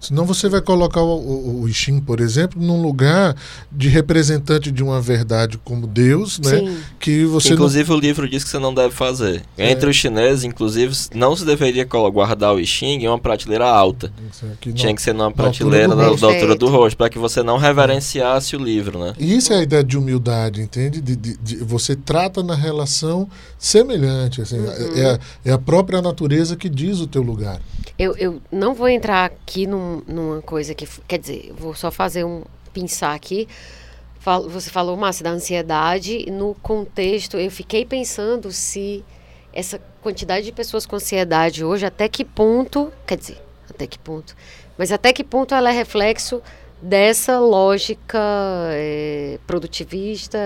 Senão 0.00 0.24
você 0.24 0.48
vai 0.48 0.62
colocar 0.62 1.02
o, 1.02 1.16
o, 1.16 1.60
o 1.62 1.68
Ixim, 1.68 2.00
por 2.00 2.20
exemplo, 2.20 2.60
num 2.60 2.80
lugar 2.80 3.36
de 3.70 3.88
representante 3.88 4.72
de 4.72 4.82
uma 4.82 5.00
verdade 5.00 5.58
como 5.58 5.86
Deus, 5.86 6.38
né? 6.38 6.58
Sim. 6.58 6.76
Que 6.98 7.24
você 7.26 7.52
inclusive 7.52 7.90
não... 7.90 7.96
o 7.96 8.00
livro 8.00 8.28
diz 8.28 8.42
que 8.42 8.48
você 8.48 8.58
não 8.58 8.72
deve 8.72 8.94
fazer. 8.94 9.42
É. 9.58 9.70
Entre 9.70 9.90
os 9.90 9.96
chineses, 9.96 10.42
inclusive, 10.42 10.96
não 11.14 11.36
se 11.36 11.44
deveria 11.44 11.84
guardar 11.84 12.54
o 12.54 12.60
Ixim 12.60 13.02
em 13.02 13.08
uma 13.08 13.18
prateleira 13.18 13.66
alta. 13.66 14.10
Aqui, 14.54 14.72
Tinha 14.72 14.94
que 14.94 15.02
ser 15.02 15.12
numa 15.12 15.30
prateleira 15.30 15.94
da, 15.94 16.10
da, 16.14 16.26
altura 16.26 16.56
do 16.56 16.68
rosto, 16.68 16.96
para 16.96 17.10
que 17.10 17.18
você 17.18 17.42
não 17.42 17.58
reverenciasse 17.58 18.56
o 18.56 18.58
livro, 18.58 18.98
né? 18.98 19.12
E 19.18 19.36
isso 19.36 19.52
é 19.52 19.56
a 19.56 19.62
ideia 19.62 19.84
de 19.84 19.98
humildade, 19.98 20.62
entende? 20.62 21.00
De, 21.00 21.14
de, 21.14 21.36
de 21.36 21.56
você 21.56 21.94
trata 21.94 22.42
na 22.42 22.54
relação 22.54 23.28
semelhante, 23.58 24.40
assim, 24.40 24.58
uhum. 24.58 24.96
é, 24.96 25.18
é 25.44 25.52
a 25.52 25.58
própria 25.58 26.00
natureza 26.00 26.56
que 26.56 26.68
diz 26.68 27.00
o 27.00 27.06
teu 27.06 27.22
lugar. 27.22 27.60
Eu, 27.98 28.16
eu 28.16 28.40
não 28.50 28.74
vou 28.74 28.88
entrar 28.88 29.26
aqui 29.26 29.66
num, 29.66 29.89
numa 30.06 30.42
coisa 30.42 30.74
que. 30.74 30.86
Quer 31.06 31.18
dizer, 31.18 31.52
vou 31.56 31.74
só 31.74 31.90
fazer 31.90 32.24
um. 32.24 32.42
pensar 32.72 33.14
aqui. 33.14 33.48
Você 34.48 34.68
falou, 34.68 34.96
Márcia, 34.96 35.24
da 35.24 35.30
ansiedade. 35.30 36.30
No 36.30 36.54
contexto, 36.56 37.38
eu 37.38 37.50
fiquei 37.50 37.84
pensando 37.84 38.52
se 38.52 39.04
essa 39.52 39.80
quantidade 40.02 40.44
de 40.44 40.52
pessoas 40.52 40.86
com 40.86 40.96
ansiedade 40.96 41.64
hoje, 41.64 41.86
até 41.86 42.08
que 42.08 42.24
ponto. 42.24 42.92
Quer 43.06 43.16
dizer, 43.16 43.42
até 43.68 43.86
que 43.86 43.98
ponto. 43.98 44.36
Mas 44.76 44.92
até 44.92 45.12
que 45.12 45.24
ponto 45.24 45.54
ela 45.54 45.70
é 45.70 45.72
reflexo 45.72 46.42
dessa 46.82 47.38
lógica 47.38 48.18
é, 48.72 49.38
produtivista 49.46 50.38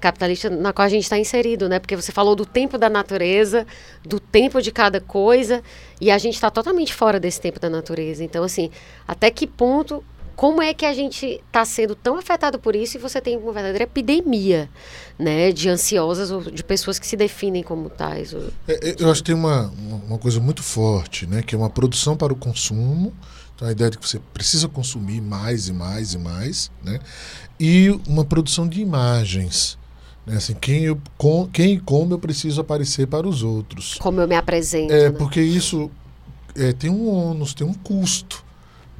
capitalista 0.00 0.48
na 0.48 0.72
qual 0.72 0.86
a 0.86 0.88
gente 0.88 1.04
está 1.04 1.18
inserido, 1.18 1.68
né? 1.68 1.78
Porque 1.78 1.96
você 1.96 2.12
falou 2.12 2.34
do 2.34 2.46
tempo 2.46 2.78
da 2.78 2.88
natureza, 2.88 3.66
do 4.04 4.20
tempo 4.20 4.62
de 4.62 4.70
cada 4.70 5.00
coisa, 5.00 5.62
e 6.00 6.10
a 6.10 6.18
gente 6.18 6.34
está 6.34 6.50
totalmente 6.50 6.94
fora 6.94 7.18
desse 7.18 7.40
tempo 7.40 7.58
da 7.58 7.68
natureza. 7.68 8.22
Então, 8.24 8.44
assim, 8.44 8.70
até 9.06 9.30
que 9.30 9.46
ponto 9.46 10.04
como 10.38 10.62
é 10.62 10.72
que 10.72 10.86
a 10.86 10.94
gente 10.94 11.26
está 11.26 11.64
sendo 11.64 11.96
tão 11.96 12.16
afetado 12.16 12.60
por 12.60 12.76
isso 12.76 12.96
e 12.96 13.00
você 13.00 13.20
tem 13.20 13.36
uma 13.36 13.52
verdadeira 13.52 13.82
epidemia, 13.82 14.70
né, 15.18 15.50
de 15.50 15.68
ansiosas 15.68 16.30
ou 16.30 16.40
de 16.40 16.62
pessoas 16.62 16.96
que 16.96 17.04
se 17.08 17.16
definem 17.16 17.60
como 17.60 17.90
tais. 17.90 18.32
Ou... 18.32 18.44
É, 18.68 18.90
é 18.90 18.96
eu 19.00 19.10
acho 19.10 19.20
que 19.20 19.32
tem 19.32 19.34
uma, 19.34 19.66
uma 20.06 20.16
coisa 20.16 20.38
muito 20.38 20.62
forte, 20.62 21.26
né, 21.26 21.42
que 21.42 21.56
é 21.56 21.58
uma 21.58 21.68
produção 21.68 22.16
para 22.16 22.32
o 22.32 22.36
consumo, 22.36 23.12
então 23.52 23.66
a 23.66 23.72
ideia 23.72 23.90
de 23.90 23.98
que 23.98 24.08
você 24.08 24.20
precisa 24.32 24.68
consumir 24.68 25.20
mais 25.20 25.66
e 25.66 25.72
mais 25.72 26.14
e 26.14 26.18
mais, 26.18 26.70
né, 26.84 27.00
e 27.58 28.00
uma 28.06 28.24
produção 28.24 28.68
de 28.68 28.80
imagens. 28.80 29.76
Né, 30.28 30.36
assim, 30.36 30.54
quem, 30.54 30.84
eu, 30.84 31.00
com, 31.16 31.48
quem 31.50 31.74
e 31.74 31.80
como 31.80 32.12
eu 32.12 32.18
preciso 32.18 32.60
aparecer 32.60 33.06
para 33.06 33.26
os 33.26 33.42
outros. 33.42 33.94
Como 33.94 34.20
eu 34.20 34.28
me 34.28 34.36
apresento. 34.36 34.92
É, 34.92 35.08
né? 35.08 35.10
porque 35.10 35.40
isso 35.40 35.90
é, 36.54 36.72
tem 36.72 36.90
um 36.90 37.08
ônus, 37.08 37.54
tem 37.54 37.66
um 37.66 37.72
custo. 37.72 38.44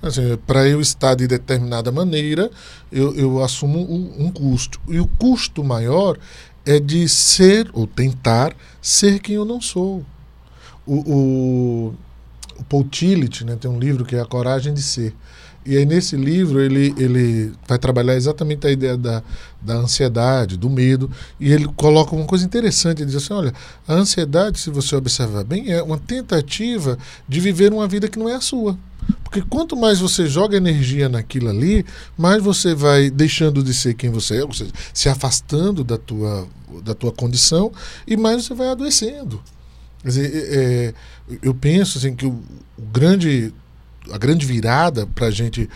Assim, 0.01 0.39
Para 0.47 0.67
eu 0.67 0.81
estar 0.81 1.15
de 1.15 1.27
determinada 1.27 1.93
maneira, 1.93 2.51
eu, 2.91 3.15
eu 3.15 3.43
assumo 3.43 3.79
um, 3.79 4.27
um, 4.27 4.31
custo. 4.31 4.81
E 4.89 4.99
o 4.99 5.07
custo 5.07 5.63
maior 5.63 6.17
é 6.65 6.81
de 6.81 7.07
ser, 7.09 7.69
ou 7.75 7.87
tentar, 7.87 8.57
ser 8.81 9.19
quem 9.19 9.35
eu 9.35 9.45
não 9.45 9.61
sou. 9.61 10.05
O, 10.87 10.95
o, 10.95 11.95
o 12.59 12.65
Paul 12.65 12.85
Tillich 12.85 13.45
né, 13.45 13.57
tem 13.57 13.71
um 13.71 13.79
livro 13.79 14.05
que 14.05 14.17
é 14.17 14.21
A 14.21 14.25
Coragem 14.25 14.73
de 14.73 14.83
Ser. 14.83 15.15
E 15.69 15.77
aí 15.77 15.85
nesse 15.85 16.17
livro 16.17 16.61
ele, 16.61 16.95
ele 16.97 17.53
vai 17.69 17.79
trabalhar 17.79 18.15
exatamente 18.15 18.67
a 18.67 18.71
ideia 18.71 18.97
da, 18.97 19.23
da 19.61 19.75
ansiedade, 19.75 20.57
do 20.57 20.71
medo, 20.71 21.11
e 21.39 21.53
ele 21.53 21.67
coloca 21.77 22.17
uma 22.17 22.25
coisa 22.25 22.43
interessante, 22.43 23.03
ele 23.03 23.11
diz 23.11 23.23
assim, 23.23 23.35
olha, 23.35 23.53
a 23.87 23.93
ansiedade, 23.93 24.59
se 24.59 24.71
você 24.71 24.97
observar 24.97 25.45
bem, 25.45 25.71
é 25.71 25.83
uma 25.83 25.99
tentativa 25.99 26.97
de 27.29 27.39
viver 27.39 27.71
uma 27.71 27.87
vida 27.87 28.09
que 28.09 28.19
não 28.19 28.31
é 28.31 28.35
a 28.35 28.41
sua. 28.41 28.79
Porque 29.23 29.43
quanto 29.43 29.77
mais 29.77 30.01
você 30.01 30.27
joga 30.27 30.57
energia 30.57 31.07
naquilo 31.07 31.51
ali, 31.51 31.85
mais 32.17 32.43
você 32.43 32.75
vai 32.75 33.11
deixando 33.11 33.63
de 33.63 33.75
ser 33.75 33.93
quem 33.93 34.09
você 34.09 34.39
é, 34.39 34.45
ou 34.45 34.55
seja, 34.55 34.73
se 34.95 35.11
afastando 35.11 35.85
da 35.85 35.99
tua, 35.99 36.49
da 36.83 36.95
tua 36.95 37.13
condição, 37.13 37.71
e 38.07 38.17
mais 38.17 38.43
você 38.43 38.55
vai 38.55 38.69
adoecendo. 38.69 39.39
Quer 40.01 40.09
dizer, 40.09 40.33
é, 40.35 40.95
é 41.31 41.39
eu 41.43 41.55
penso 41.55 41.99
assim, 41.99 42.17
que 42.17 42.25
o, 42.25 42.41
o 42.79 42.83
grande 42.91 43.53
a 44.13 44.19
grande 44.19 44.47
virada 44.47 45.07
para 45.07 45.27
a 45.27 45.31
gente 45.31 45.69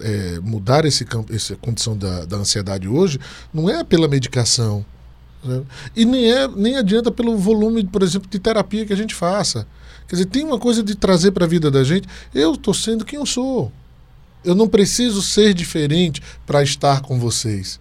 é, 0.00 0.40
mudar 0.40 0.84
esse 0.84 1.04
campo, 1.04 1.34
essa 1.34 1.56
condição 1.56 1.96
da, 1.96 2.24
da 2.24 2.36
ansiedade 2.36 2.88
hoje 2.88 3.18
não 3.52 3.68
é 3.68 3.82
pela 3.84 4.08
medicação. 4.08 4.84
Né? 5.44 5.62
E 5.96 6.04
nem, 6.04 6.30
é, 6.30 6.48
nem 6.48 6.76
adianta 6.76 7.10
pelo 7.10 7.36
volume, 7.36 7.84
por 7.84 8.02
exemplo, 8.02 8.28
de 8.28 8.38
terapia 8.38 8.84
que 8.86 8.92
a 8.92 8.96
gente 8.96 9.14
faça. 9.14 9.66
Quer 10.06 10.16
dizer, 10.16 10.26
tem 10.26 10.44
uma 10.44 10.58
coisa 10.58 10.82
de 10.82 10.94
trazer 10.94 11.30
para 11.30 11.44
a 11.44 11.48
vida 11.48 11.70
da 11.70 11.84
gente. 11.84 12.08
Eu 12.34 12.54
estou 12.54 12.74
sendo 12.74 13.04
quem 13.04 13.18
eu 13.18 13.26
sou. 13.26 13.72
Eu 14.44 14.54
não 14.54 14.68
preciso 14.68 15.22
ser 15.22 15.54
diferente 15.54 16.22
para 16.46 16.62
estar 16.62 17.02
com 17.02 17.18
vocês. 17.18 17.78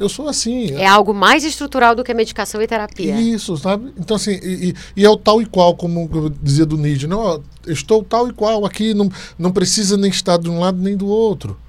Eu 0.00 0.08
sou 0.08 0.26
assim. 0.26 0.72
É 0.72 0.86
algo 0.86 1.12
mais 1.12 1.44
estrutural 1.44 1.94
do 1.94 2.02
que 2.02 2.14
medicação 2.14 2.62
e 2.62 2.66
terapia. 2.66 3.20
Isso, 3.20 3.54
sabe? 3.58 3.92
Então, 3.98 4.16
assim, 4.16 4.40
e, 4.42 4.74
e 4.96 5.04
é 5.04 5.10
o 5.10 5.16
tal 5.16 5.42
e 5.42 5.44
qual, 5.44 5.76
como 5.76 6.08
eu 6.10 6.30
dizia 6.30 6.64
do 6.64 6.78
Nietzsche. 6.78 7.06
Não, 7.06 7.18
ó, 7.18 7.40
estou 7.66 8.02
tal 8.02 8.26
e 8.26 8.32
qual 8.32 8.64
aqui, 8.64 8.94
não, 8.94 9.10
não 9.38 9.52
precisa 9.52 9.98
nem 9.98 10.10
estar 10.10 10.38
de 10.38 10.48
um 10.48 10.58
lado 10.58 10.78
nem 10.78 10.96
do 10.96 11.06
outro. 11.06 11.60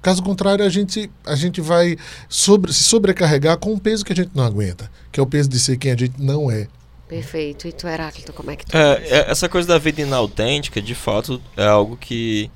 Caso 0.00 0.22
contrário, 0.22 0.64
a 0.64 0.68
gente, 0.68 1.10
a 1.24 1.34
gente 1.34 1.60
vai 1.60 1.96
sobre, 2.28 2.72
se 2.72 2.84
sobrecarregar 2.84 3.58
com 3.58 3.72
um 3.72 3.78
peso 3.78 4.04
que 4.04 4.12
a 4.12 4.16
gente 4.16 4.30
não 4.32 4.44
aguenta, 4.44 4.88
que 5.10 5.18
é 5.18 5.22
o 5.22 5.26
peso 5.26 5.48
de 5.48 5.58
ser 5.58 5.76
quem 5.76 5.90
a 5.90 5.96
gente 5.96 6.22
não 6.22 6.48
é. 6.48 6.68
Perfeito. 7.08 7.66
E 7.66 7.72
tu, 7.72 7.88
Heráclito, 7.88 8.32
como 8.32 8.52
é 8.52 8.54
que 8.54 8.64
tu 8.64 8.76
é, 8.76 9.02
é, 9.08 9.30
Essa 9.30 9.48
coisa 9.48 9.66
da 9.66 9.78
vida 9.78 10.02
inautêntica, 10.02 10.80
de 10.80 10.94
fato, 10.94 11.42
é 11.56 11.66
algo 11.66 11.96
que 11.96 12.48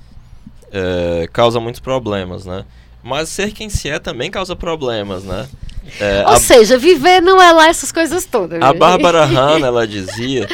é, 0.71 1.27
causa 1.33 1.59
muitos 1.59 1.81
problemas, 1.81 2.45
né? 2.45 2.63
Mas 3.03 3.29
ser 3.29 3.51
quem 3.51 3.69
se 3.69 3.89
é 3.89 3.99
também 3.99 4.29
causa 4.29 4.55
problemas, 4.55 5.23
né? 5.23 5.47
É, 5.99 6.23
Ou 6.27 6.33
a, 6.33 6.39
seja, 6.39 6.77
viver 6.77 7.21
não 7.21 7.41
é 7.41 7.51
lá 7.51 7.67
essas 7.67 7.91
coisas 7.91 8.25
todas. 8.25 8.61
A 8.61 8.71
Bárbara 8.71 9.25
Hanna, 9.25 9.67
ela 9.67 9.87
dizia 9.87 10.47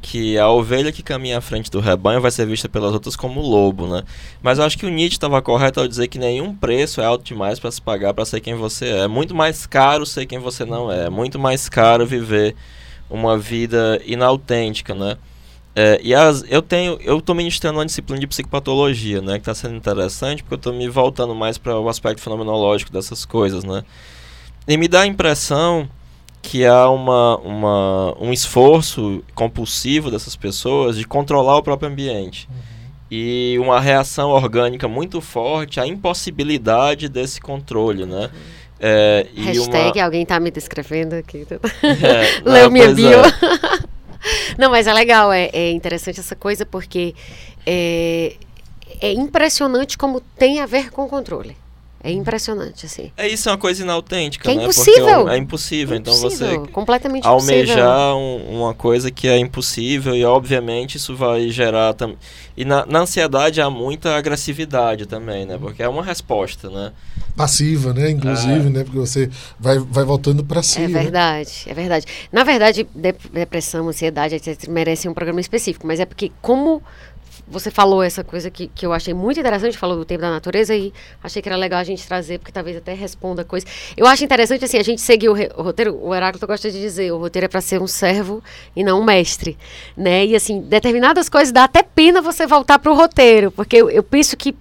que 0.00 0.38
a 0.38 0.48
ovelha 0.48 0.90
que 0.90 1.02
caminha 1.02 1.38
à 1.38 1.40
frente 1.40 1.70
do 1.70 1.80
rebanho 1.80 2.20
vai 2.20 2.30
ser 2.30 2.46
vista 2.46 2.68
pelas 2.68 2.92
outras 2.92 3.14
como 3.14 3.40
lobo, 3.40 3.86
né? 3.86 4.02
Mas 4.42 4.58
eu 4.58 4.64
acho 4.64 4.78
que 4.78 4.86
o 4.86 4.88
Nietzsche 4.88 5.16
estava 5.16 5.40
correto 5.42 5.80
ao 5.80 5.86
dizer 5.86 6.08
que 6.08 6.18
nenhum 6.18 6.54
preço 6.54 7.00
é 7.00 7.04
alto 7.04 7.22
demais 7.24 7.60
para 7.60 7.70
se 7.70 7.80
pagar 7.80 8.14
para 8.14 8.24
ser 8.24 8.40
quem 8.40 8.54
você 8.54 8.86
é. 8.86 8.98
É 9.00 9.08
muito 9.08 9.34
mais 9.34 9.66
caro 9.66 10.06
ser 10.06 10.26
quem 10.26 10.38
você 10.38 10.64
não 10.64 10.90
é. 10.90 11.06
É 11.06 11.10
muito 11.10 11.38
mais 11.38 11.68
caro 11.68 12.06
viver 12.06 12.56
uma 13.08 13.36
vida 13.36 14.00
inautêntica, 14.06 14.94
né? 14.94 15.16
É, 15.74 16.00
e 16.02 16.14
as, 16.14 16.44
eu 16.48 16.60
tenho, 16.60 16.98
eu 17.00 17.18
estou 17.18 17.34
ministrando 17.34 17.78
uma 17.78 17.86
disciplina 17.86 18.20
de 18.20 18.26
psicopatologia, 18.26 19.22
né, 19.22 19.34
que 19.34 19.38
está 19.40 19.54
sendo 19.54 19.76
interessante 19.76 20.42
porque 20.42 20.54
eu 20.54 20.58
estou 20.58 20.72
me 20.72 20.88
voltando 20.88 21.34
mais 21.34 21.58
para 21.58 21.78
o 21.78 21.88
aspecto 21.88 22.20
fenomenológico 22.20 22.92
dessas 22.92 23.24
coisas, 23.24 23.62
né? 23.62 23.84
E 24.66 24.76
me 24.76 24.88
dá 24.88 25.02
a 25.02 25.06
impressão 25.06 25.88
que 26.42 26.64
há 26.64 26.88
uma, 26.88 27.36
uma, 27.38 28.16
um 28.20 28.32
esforço 28.32 29.22
compulsivo 29.34 30.10
dessas 30.10 30.34
pessoas 30.34 30.96
de 30.96 31.06
controlar 31.06 31.56
o 31.56 31.62
próprio 31.62 31.88
ambiente. 31.88 32.48
Uhum. 32.50 32.56
E 33.10 33.58
uma 33.58 33.80
reação 33.80 34.30
orgânica 34.30 34.86
muito 34.86 35.20
forte 35.20 35.80
à 35.80 35.86
impossibilidade 35.86 37.08
desse 37.08 37.40
controle, 37.40 38.06
né? 38.06 38.30
Uhum. 38.32 38.60
É, 38.82 39.26
Hashtag 39.36 39.98
uma... 39.98 40.04
alguém 40.04 40.24
tá 40.24 40.40
me 40.40 40.50
descrevendo 40.50 41.14
aqui. 41.14 41.46
É, 41.82 42.40
Leu 42.48 42.70
minha 42.70 42.94
bio. 42.94 43.20
É. 43.20 43.99
não, 44.58 44.70
mas 44.70 44.86
é 44.86 44.92
legal, 44.92 45.32
é, 45.32 45.50
é 45.52 45.70
interessante 45.70 46.20
essa 46.20 46.36
coisa 46.36 46.66
porque 46.66 47.14
é, 47.66 48.36
é 49.00 49.12
impressionante 49.12 49.96
como 49.96 50.20
tem 50.20 50.60
a 50.60 50.66
ver 50.66 50.90
com 50.90 51.08
controle. 51.08 51.56
É 52.02 52.10
impressionante, 52.10 52.86
assim. 52.86 53.12
É 53.14 53.28
isso, 53.28 53.48
é 53.48 53.52
uma 53.52 53.58
coisa 53.58 53.82
inautêntica, 53.82 54.44
que 54.44 54.50
é 54.50 54.54
né? 54.54 54.62
Impossível. 54.62 55.28
é 55.28 55.36
impossível. 55.36 55.96
Então 55.96 56.16
impossível. 56.16 56.62
você 56.62 56.72
completamente 56.72 57.26
almejar 57.26 58.16
um, 58.16 58.58
uma 58.58 58.72
coisa 58.72 59.10
que 59.10 59.28
é 59.28 59.36
impossível 59.36 60.16
e 60.16 60.24
obviamente 60.24 60.96
isso 60.96 61.14
vai 61.14 61.50
gerar 61.50 61.92
também. 61.92 62.16
E 62.56 62.64
na, 62.64 62.86
na, 62.86 63.00
ansiedade 63.00 63.60
há 63.60 63.68
muita 63.68 64.16
agressividade 64.16 65.04
também, 65.04 65.44
né? 65.44 65.58
Porque 65.58 65.82
é 65.82 65.88
uma 65.88 66.02
resposta, 66.02 66.70
né? 66.70 66.92
Passiva, 67.36 67.92
né? 67.92 68.10
Inclusive, 68.10 68.66
é. 68.66 68.70
né? 68.70 68.84
Porque 68.84 68.98
você 68.98 69.30
vai, 69.58 69.78
vai 69.78 70.04
voltando 70.04 70.42
para 70.42 70.62
si. 70.62 70.80
É 70.80 70.88
né? 70.88 71.02
verdade, 71.02 71.64
né? 71.66 71.72
é 71.72 71.74
verdade. 71.74 72.06
Na 72.32 72.44
verdade, 72.44 72.88
depressão, 73.30 73.88
ansiedade, 73.88 74.34
etc., 74.34 74.68
merecem 74.68 75.10
um 75.10 75.14
programa 75.14 75.40
específico, 75.40 75.86
mas 75.86 76.00
é 76.00 76.06
porque 76.06 76.32
como 76.40 76.82
você 77.50 77.70
falou 77.70 78.02
essa 78.02 78.22
coisa 78.22 78.48
que, 78.48 78.68
que 78.68 78.86
eu 78.86 78.92
achei 78.92 79.12
muito 79.12 79.40
interessante, 79.40 79.76
falou 79.76 79.96
do 79.96 80.04
tempo 80.04 80.20
da 80.20 80.30
natureza 80.30 80.74
e 80.74 80.92
achei 81.22 81.42
que 81.42 81.48
era 81.48 81.56
legal 81.56 81.80
a 81.80 81.84
gente 81.84 82.06
trazer, 82.06 82.38
porque 82.38 82.52
talvez 82.52 82.76
até 82.76 82.94
responda 82.94 83.44
coisa. 83.44 83.66
Eu 83.96 84.06
acho 84.06 84.24
interessante, 84.24 84.64
assim, 84.64 84.78
a 84.78 84.82
gente 84.84 85.00
seguir 85.00 85.28
o, 85.28 85.32
o 85.32 85.62
roteiro, 85.62 85.98
o 86.00 86.14
Heráclito 86.14 86.46
gosta 86.46 86.70
de 86.70 86.80
dizer, 86.80 87.12
o 87.12 87.18
roteiro 87.18 87.46
é 87.46 87.48
para 87.48 87.60
ser 87.60 87.82
um 87.82 87.86
servo 87.86 88.42
e 88.74 88.84
não 88.84 89.00
um 89.00 89.04
mestre, 89.04 89.58
né? 89.96 90.24
E, 90.24 90.36
assim, 90.36 90.60
determinadas 90.60 91.28
coisas 91.28 91.50
dá 91.50 91.64
até 91.64 91.82
pena 91.82 92.22
você 92.22 92.46
voltar 92.46 92.78
para 92.78 92.92
o 92.92 92.94
roteiro, 92.94 93.50
porque 93.50 93.76
eu, 93.76 93.90
eu 93.90 94.02
penso 94.02 94.36
que 94.36 94.54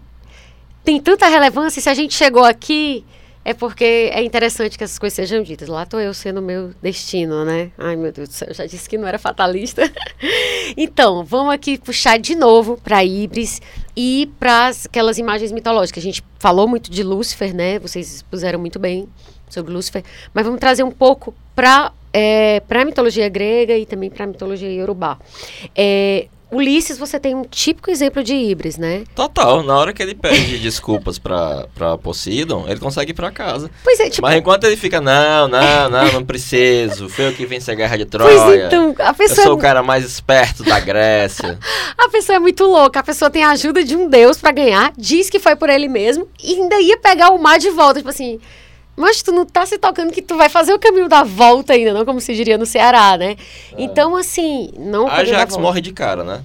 tem 0.83 0.99
tanta 0.99 1.27
relevância, 1.27 1.81
se 1.81 1.89
a 1.89 1.93
gente 1.93 2.15
chegou 2.15 2.43
aqui 2.43 3.05
é 3.43 3.53
porque 3.53 4.11
é 4.13 4.21
interessante 4.21 4.77
que 4.77 4.83
essas 4.83 4.99
coisas 4.99 5.15
sejam 5.15 5.41
ditas. 5.41 5.67
Lá 5.67 5.83
estou 5.83 5.99
eu 5.99 6.13
sendo 6.13 6.41
meu 6.41 6.71
destino, 6.81 7.45
né? 7.45 7.71
Ai, 7.77 7.95
meu 7.95 8.11
Deus 8.11 8.29
do 8.29 8.33
céu, 8.33 8.47
eu 8.49 8.53
já 8.53 8.65
disse 8.65 8.87
que 8.87 8.97
não 8.97 9.07
era 9.07 9.17
fatalista. 9.17 9.89
então, 10.75 11.23
vamos 11.23 11.53
aqui 11.53 11.77
puxar 11.77 12.19
de 12.19 12.35
novo 12.35 12.77
para 12.83 13.03
Ibris 13.03 13.61
e 13.95 14.31
para 14.39 14.71
aquelas 14.85 15.17
imagens 15.17 15.51
mitológicas. 15.51 16.03
A 16.03 16.05
gente 16.05 16.23
falou 16.37 16.67
muito 16.67 16.91
de 16.91 17.01
Lúcifer, 17.01 17.55
né? 17.55 17.79
Vocês 17.79 18.15
expuseram 18.15 18.59
muito 18.59 18.77
bem 18.77 19.07
sobre 19.49 19.73
Lúcifer, 19.73 20.03
mas 20.33 20.45
vamos 20.45 20.59
trazer 20.59 20.83
um 20.83 20.91
pouco 20.91 21.33
para 21.55 21.91
é, 22.13 22.61
a 22.69 22.85
mitologia 22.85 23.27
grega 23.29 23.75
e 23.77 23.85
também 23.85 24.09
para 24.09 24.25
a 24.25 24.27
mitologia 24.27 24.71
iorubá. 24.71 25.17
É, 25.75 26.27
Ulisses, 26.51 26.97
você 26.97 27.19
tem 27.19 27.35
um 27.35 27.43
típico 27.43 27.91
exemplo 27.91 28.23
de 28.23 28.33
Ibris, 28.33 28.77
né? 28.77 29.03
Total. 29.13 29.61
Na 29.61 29.77
hora 29.77 29.93
que 29.93 30.01
ele 30.01 30.15
pede 30.15 30.57
desculpas 30.59 31.19
pra, 31.19 31.67
pra 31.75 31.97
Poseidon, 31.97 32.65
ele 32.67 32.79
consegue 32.79 33.11
ir 33.11 33.13
pra 33.13 33.31
casa. 33.31 33.69
Pois 33.83 33.99
é, 33.99 34.09
tipo... 34.09 34.21
Mas 34.21 34.35
enquanto 34.35 34.63
ele 34.63 34.75
fica, 34.75 34.99
não, 34.99 35.47
não, 35.47 35.89
não, 35.89 36.11
não 36.13 36.25
preciso. 36.25 37.07
Foi 37.09 37.27
eu 37.27 37.33
que 37.33 37.45
venci 37.45 37.69
a 37.69 37.75
guerra 37.75 37.97
de 37.97 38.05
Troia. 38.09 38.41
Pois 38.41 38.63
então, 38.65 38.95
a 38.99 39.13
pessoa... 39.13 39.39
Eu 39.39 39.43
sou 39.43 39.53
o 39.55 39.59
cara 39.59 39.83
mais 39.83 40.03
esperto 40.03 40.63
da 40.63 40.79
Grécia. 40.79 41.59
a 41.97 42.09
pessoa 42.09 42.37
é 42.37 42.39
muito 42.39 42.63
louca. 42.65 42.99
A 42.99 43.03
pessoa 43.03 43.29
tem 43.29 43.43
a 43.43 43.51
ajuda 43.51 43.83
de 43.83 43.95
um 43.95 44.09
deus 44.09 44.37
para 44.37 44.51
ganhar, 44.51 44.91
diz 44.97 45.29
que 45.29 45.39
foi 45.39 45.55
por 45.55 45.69
ele 45.69 45.87
mesmo 45.87 46.27
e 46.43 46.55
ainda 46.55 46.79
ia 46.81 46.97
pegar 46.97 47.29
o 47.29 47.37
mar 47.37 47.59
de 47.59 47.69
volta. 47.69 47.99
Tipo 47.99 48.09
assim... 48.09 48.39
Mas 48.99 49.23
tu 49.23 49.31
não 49.31 49.45
tá 49.45 49.65
se 49.65 49.77
tocando 49.77 50.11
que 50.11 50.21
tu 50.21 50.35
vai 50.35 50.49
fazer 50.49 50.73
o 50.73 50.77
caminho 50.77 51.07
da 51.07 51.23
volta 51.23 51.71
ainda, 51.71 51.93
não 51.93 52.03
como 52.03 52.19
se 52.19 52.35
diria 52.35 52.57
no 52.57 52.65
Ceará, 52.65 53.17
né? 53.17 53.31
É. 53.31 53.35
Então, 53.77 54.13
assim, 54.13 54.71
não. 54.77 55.07
A 55.07 55.19
Ajax 55.19 55.55
morre 55.55 55.79
de 55.79 55.93
cara, 55.93 56.21
né? 56.21 56.41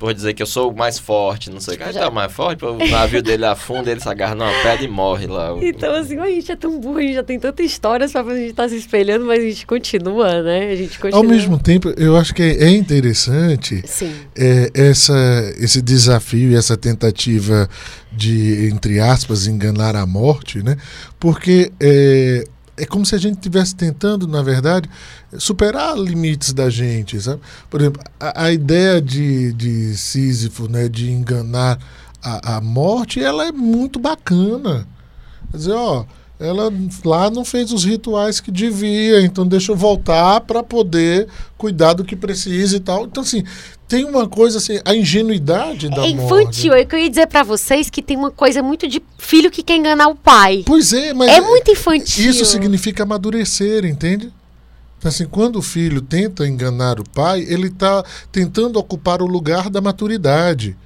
Por 0.00 0.14
dizer 0.14 0.32
que 0.32 0.42
eu 0.42 0.46
sou 0.46 0.72
o 0.72 0.76
mais 0.76 0.98
forte, 0.98 1.50
não 1.50 1.60
sei 1.60 1.74
o 1.74 1.76
que. 1.76 1.84
Ah, 1.84 1.92
já- 1.92 2.00
tá 2.00 2.10
mais 2.10 2.32
forte, 2.32 2.64
o 2.64 2.78
navio 2.90 3.22
dele 3.22 3.44
afunda, 3.44 3.90
ele 3.90 4.00
se 4.00 4.08
agarra 4.08 4.34
numa 4.34 4.50
pedra 4.62 4.82
e 4.82 4.88
morre 4.88 5.26
lá. 5.26 5.54
Então, 5.60 5.94
assim, 5.94 6.18
a 6.18 6.26
gente 6.26 6.50
é 6.50 6.56
tão 6.56 6.80
burro, 6.80 6.96
a 6.96 7.02
gente 7.02 7.14
já 7.16 7.22
tem 7.22 7.38
tanta 7.38 7.62
história 7.62 8.08
só 8.08 8.24
pra 8.24 8.34
gente 8.34 8.48
estar 8.50 8.66
se 8.70 8.76
espelhando, 8.76 9.26
mas 9.26 9.40
a 9.40 9.42
gente 9.42 9.66
continua, 9.66 10.42
né? 10.42 10.70
A 10.70 10.74
gente 10.74 10.98
continua. 10.98 11.18
Ao 11.18 11.22
mesmo 11.22 11.58
tempo, 11.58 11.90
eu 11.98 12.16
acho 12.16 12.34
que 12.34 12.42
é 12.42 12.70
interessante 12.70 13.82
Sim. 13.86 14.10
é, 14.34 14.70
essa, 14.72 15.14
esse 15.58 15.82
desafio 15.82 16.50
e 16.52 16.56
essa 16.56 16.78
tentativa 16.78 17.68
de, 18.10 18.70
entre 18.72 19.00
aspas, 19.00 19.46
enganar 19.46 19.94
a 19.96 20.06
morte, 20.06 20.62
né? 20.62 20.78
Porque 21.18 21.70
é, 21.78 22.44
é 22.80 22.86
como 22.86 23.04
se 23.04 23.14
a 23.14 23.18
gente 23.18 23.36
estivesse 23.36 23.76
tentando, 23.76 24.26
na 24.26 24.42
verdade, 24.42 24.88
superar 25.38 25.98
limites 25.98 26.52
da 26.54 26.70
gente, 26.70 27.20
sabe? 27.20 27.40
Por 27.68 27.80
exemplo, 27.80 28.02
a, 28.18 28.44
a 28.44 28.52
ideia 28.52 29.02
de, 29.02 29.52
de 29.52 29.96
Sísifo, 29.96 30.66
né, 30.66 30.88
de 30.88 31.10
enganar 31.10 31.78
a, 32.22 32.56
a 32.56 32.60
morte, 32.60 33.22
ela 33.22 33.46
é 33.46 33.52
muito 33.52 33.98
bacana. 33.98 34.86
Quer 35.50 35.56
dizer, 35.56 35.72
ó, 35.72 36.06
ela 36.40 36.72
lá 37.04 37.30
não 37.30 37.44
fez 37.44 37.70
os 37.70 37.84
rituais 37.84 38.40
que 38.40 38.50
devia, 38.50 39.20
então 39.20 39.46
deixa 39.46 39.72
eu 39.72 39.76
voltar 39.76 40.40
para 40.40 40.62
poder 40.62 41.28
cuidar 41.58 41.92
do 41.92 42.02
que 42.02 42.16
precisa 42.16 42.76
e 42.76 42.80
tal. 42.80 43.04
Então, 43.04 43.22
assim, 43.22 43.44
tem 43.86 44.04
uma 44.04 44.26
coisa 44.26 44.56
assim, 44.56 44.80
a 44.84 44.94
ingenuidade 44.94 45.90
da 45.90 46.02
É 46.02 46.08
infantil. 46.08 46.72
É 46.72 46.84
que 46.84 46.94
eu 46.94 46.98
ia 46.98 47.10
dizer 47.10 47.26
pra 47.26 47.42
vocês 47.42 47.90
que 47.90 48.00
tem 48.00 48.16
uma 48.16 48.30
coisa 48.30 48.62
muito 48.62 48.88
de 48.88 49.02
filho 49.18 49.50
que 49.50 49.62
quer 49.62 49.76
enganar 49.76 50.08
o 50.08 50.14
pai. 50.14 50.62
Pois 50.64 50.92
é, 50.94 51.12
mas 51.12 51.30
É 51.30 51.40
muito 51.42 51.70
infantil. 51.70 52.30
isso 52.30 52.44
significa 52.46 53.02
amadurecer, 53.02 53.84
entende? 53.84 54.32
Então, 54.98 55.08
assim, 55.08 55.26
quando 55.26 55.56
o 55.56 55.62
filho 55.62 56.00
tenta 56.00 56.46
enganar 56.46 57.00
o 57.00 57.04
pai, 57.10 57.44
ele 57.48 57.68
está 57.68 58.04
tentando 58.32 58.78
ocupar 58.78 59.20
o 59.22 59.26
lugar 59.26 59.68
da 59.68 59.80
maturidade. 59.80 60.76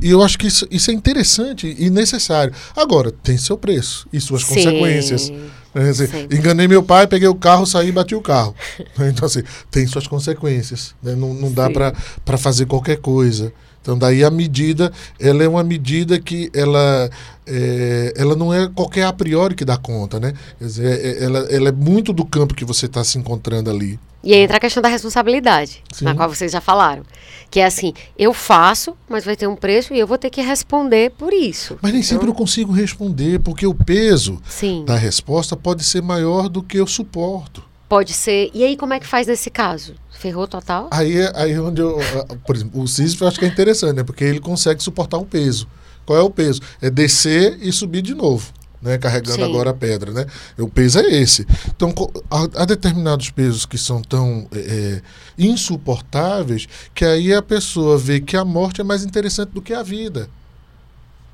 E 0.00 0.10
eu 0.10 0.22
acho 0.22 0.38
que 0.38 0.46
isso, 0.46 0.66
isso 0.70 0.90
é 0.90 0.94
interessante 0.94 1.74
e 1.78 1.90
necessário. 1.90 2.52
Agora, 2.76 3.10
tem 3.10 3.36
seu 3.36 3.56
preço 3.58 4.06
e 4.12 4.20
suas 4.20 4.42
Sim. 4.42 4.54
consequências. 4.54 5.30
Né, 5.74 5.90
assim, 5.90 6.04
enganei 6.32 6.66
meu 6.68 6.82
pai, 6.82 7.06
peguei 7.06 7.28
o 7.28 7.34
carro, 7.34 7.66
saí 7.66 7.88
e 7.88 7.92
bati 7.92 8.14
o 8.14 8.20
carro. 8.20 8.54
Então, 9.00 9.26
assim, 9.26 9.42
tem 9.70 9.86
suas 9.86 10.06
consequências. 10.06 10.94
né? 11.02 11.14
Não, 11.14 11.34
não 11.34 11.52
dá 11.52 11.68
para 11.70 12.38
fazer 12.38 12.66
qualquer 12.66 12.98
coisa. 12.98 13.52
Então, 13.80 13.96
daí 13.96 14.22
a 14.22 14.30
medida, 14.30 14.92
ela 15.18 15.42
é 15.42 15.48
uma 15.48 15.62
medida 15.64 16.18
que 16.20 16.50
ela, 16.54 17.08
é, 17.46 18.12
ela 18.16 18.36
não 18.36 18.52
é 18.52 18.68
qualquer 18.68 19.04
a 19.04 19.12
priori 19.12 19.54
que 19.54 19.64
dá 19.64 19.76
conta, 19.76 20.20
né? 20.20 20.34
Quer 20.58 20.64
dizer, 20.64 21.00
é- 21.04 21.24
ela, 21.24 21.38
ela 21.50 21.68
é 21.70 21.72
muito 21.72 22.12
do 22.12 22.24
campo 22.24 22.54
que 22.54 22.64
você 22.64 22.86
está 22.86 23.02
se 23.02 23.16
encontrando 23.18 23.70
ali. 23.70 23.98
E 24.22 24.34
aí 24.34 24.40
entra 24.40 24.56
a 24.56 24.60
questão 24.60 24.82
da 24.82 24.88
responsabilidade, 24.88 25.82
Sim. 25.92 26.04
na 26.04 26.14
qual 26.14 26.28
vocês 26.28 26.50
já 26.50 26.60
falaram. 26.60 27.04
Que 27.50 27.60
é 27.60 27.66
assim, 27.66 27.94
eu 28.18 28.34
faço, 28.34 28.94
mas 29.08 29.24
vai 29.24 29.36
ter 29.36 29.46
um 29.46 29.54
preço 29.54 29.94
e 29.94 29.98
eu 29.98 30.06
vou 30.06 30.18
ter 30.18 30.28
que 30.28 30.42
responder 30.42 31.12
por 31.16 31.32
isso. 31.32 31.78
Mas 31.80 31.92
nem 31.92 32.02
sempre 32.02 32.28
eu 32.28 32.34
consigo 32.34 32.72
responder, 32.72 33.38
porque 33.38 33.66
o 33.66 33.72
peso 33.72 34.42
Sim, 34.46 34.84
da 34.84 34.96
resposta 34.96 35.56
pode 35.56 35.84
ser 35.84 36.02
maior 36.02 36.48
do 36.48 36.62
que 36.62 36.76
eu 36.78 36.86
suporto. 36.86 37.62
Pode 37.88 38.12
ser. 38.12 38.50
E 38.52 38.62
aí, 38.62 38.76
como 38.76 38.92
é 38.92 39.00
que 39.00 39.06
faz 39.06 39.26
nesse 39.26 39.50
caso? 39.50 39.94
Ferrou 40.10 40.46
total? 40.46 40.88
Aí 40.90 41.16
é 41.16 41.32
aí 41.34 41.52
é 41.52 41.60
onde 41.60 41.80
eu. 41.80 41.98
ah, 42.00 42.36
Por 42.46 42.54
exemplo, 42.54 42.82
o 42.82 42.88
Sísifo 42.88 43.24
eu 43.24 43.28
acho 43.28 43.38
que 43.38 43.44
é 43.44 43.48
interessante, 43.48 43.96
né? 43.96 44.04
Porque 44.04 44.24
ele 44.24 44.40
consegue 44.40 44.82
suportar 44.82 45.18
um 45.18 45.24
peso. 45.24 45.66
Qual 46.04 46.18
é 46.18 46.22
o 46.22 46.30
peso? 46.30 46.60
É 46.80 46.90
descer 46.90 47.58
e 47.60 47.72
subir 47.72 48.02
de 48.02 48.14
novo. 48.14 48.52
Né, 48.80 48.96
carregando 48.96 49.38
Sim. 49.38 49.42
agora 49.42 49.70
a 49.70 49.74
pedra, 49.74 50.12
né? 50.12 50.24
O 50.56 50.68
peso 50.68 51.00
é 51.00 51.06
esse. 51.08 51.44
Então, 51.66 51.92
há, 52.30 52.62
há 52.62 52.64
determinados 52.64 53.28
pesos 53.28 53.66
que 53.66 53.76
são 53.76 54.00
tão 54.00 54.46
é, 54.54 55.02
insuportáveis 55.36 56.68
que 56.94 57.04
aí 57.04 57.34
a 57.34 57.42
pessoa 57.42 57.98
vê 57.98 58.20
que 58.20 58.36
a 58.36 58.44
morte 58.44 58.80
é 58.80 58.84
mais 58.84 59.02
interessante 59.02 59.50
do 59.50 59.60
que 59.60 59.74
a 59.74 59.82
vida. 59.82 60.30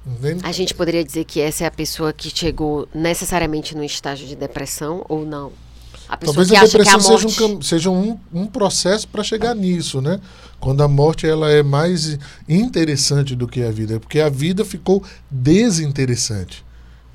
Entende? 0.07 0.41
A 0.43 0.53
gente 0.53 0.75
poderia 0.75 1.05
dizer 1.05 1.27
que 1.27 1.39
essa 1.39 1.65
é 1.65 1.67
a 1.67 1.71
pessoa 1.71 2.15
que 2.15 2.31
chegou 2.35 2.89
necessariamente 2.95 3.77
no 3.77 3.85
estágio 3.85 4.27
de 4.27 4.35
depressão 4.37 5.05
ou 5.07 5.27
não? 5.27 5.53
A 6.09 6.17
pessoa 6.17 6.35
Talvez 6.35 6.51
que 6.51 6.57
a 6.57 6.63
acha 6.63 6.71
que 6.71 6.77
a 6.77 6.85
depressão 6.85 7.13
morte... 7.13 7.33
seja, 7.33 7.47
um, 7.47 7.63
seja 7.63 7.91
um, 7.91 8.19
um 8.33 8.47
processo 8.47 9.09
para 9.09 9.23
chegar 9.23 9.55
nisso, 9.55 10.01
né? 10.01 10.21
Quando 10.61 10.83
a 10.83 10.89
morte 10.89 11.27
ela 11.27 11.51
é 11.51 11.63
mais 11.63 12.19
interessante 12.49 13.35
do 13.35 13.49
que 13.49 13.63
a 13.63 13.71
vida, 13.71 13.99
porque 13.99 14.21
a 14.21 14.29
vida 14.29 14.65
ficou 14.65 15.03
desinteressante. 15.31 16.65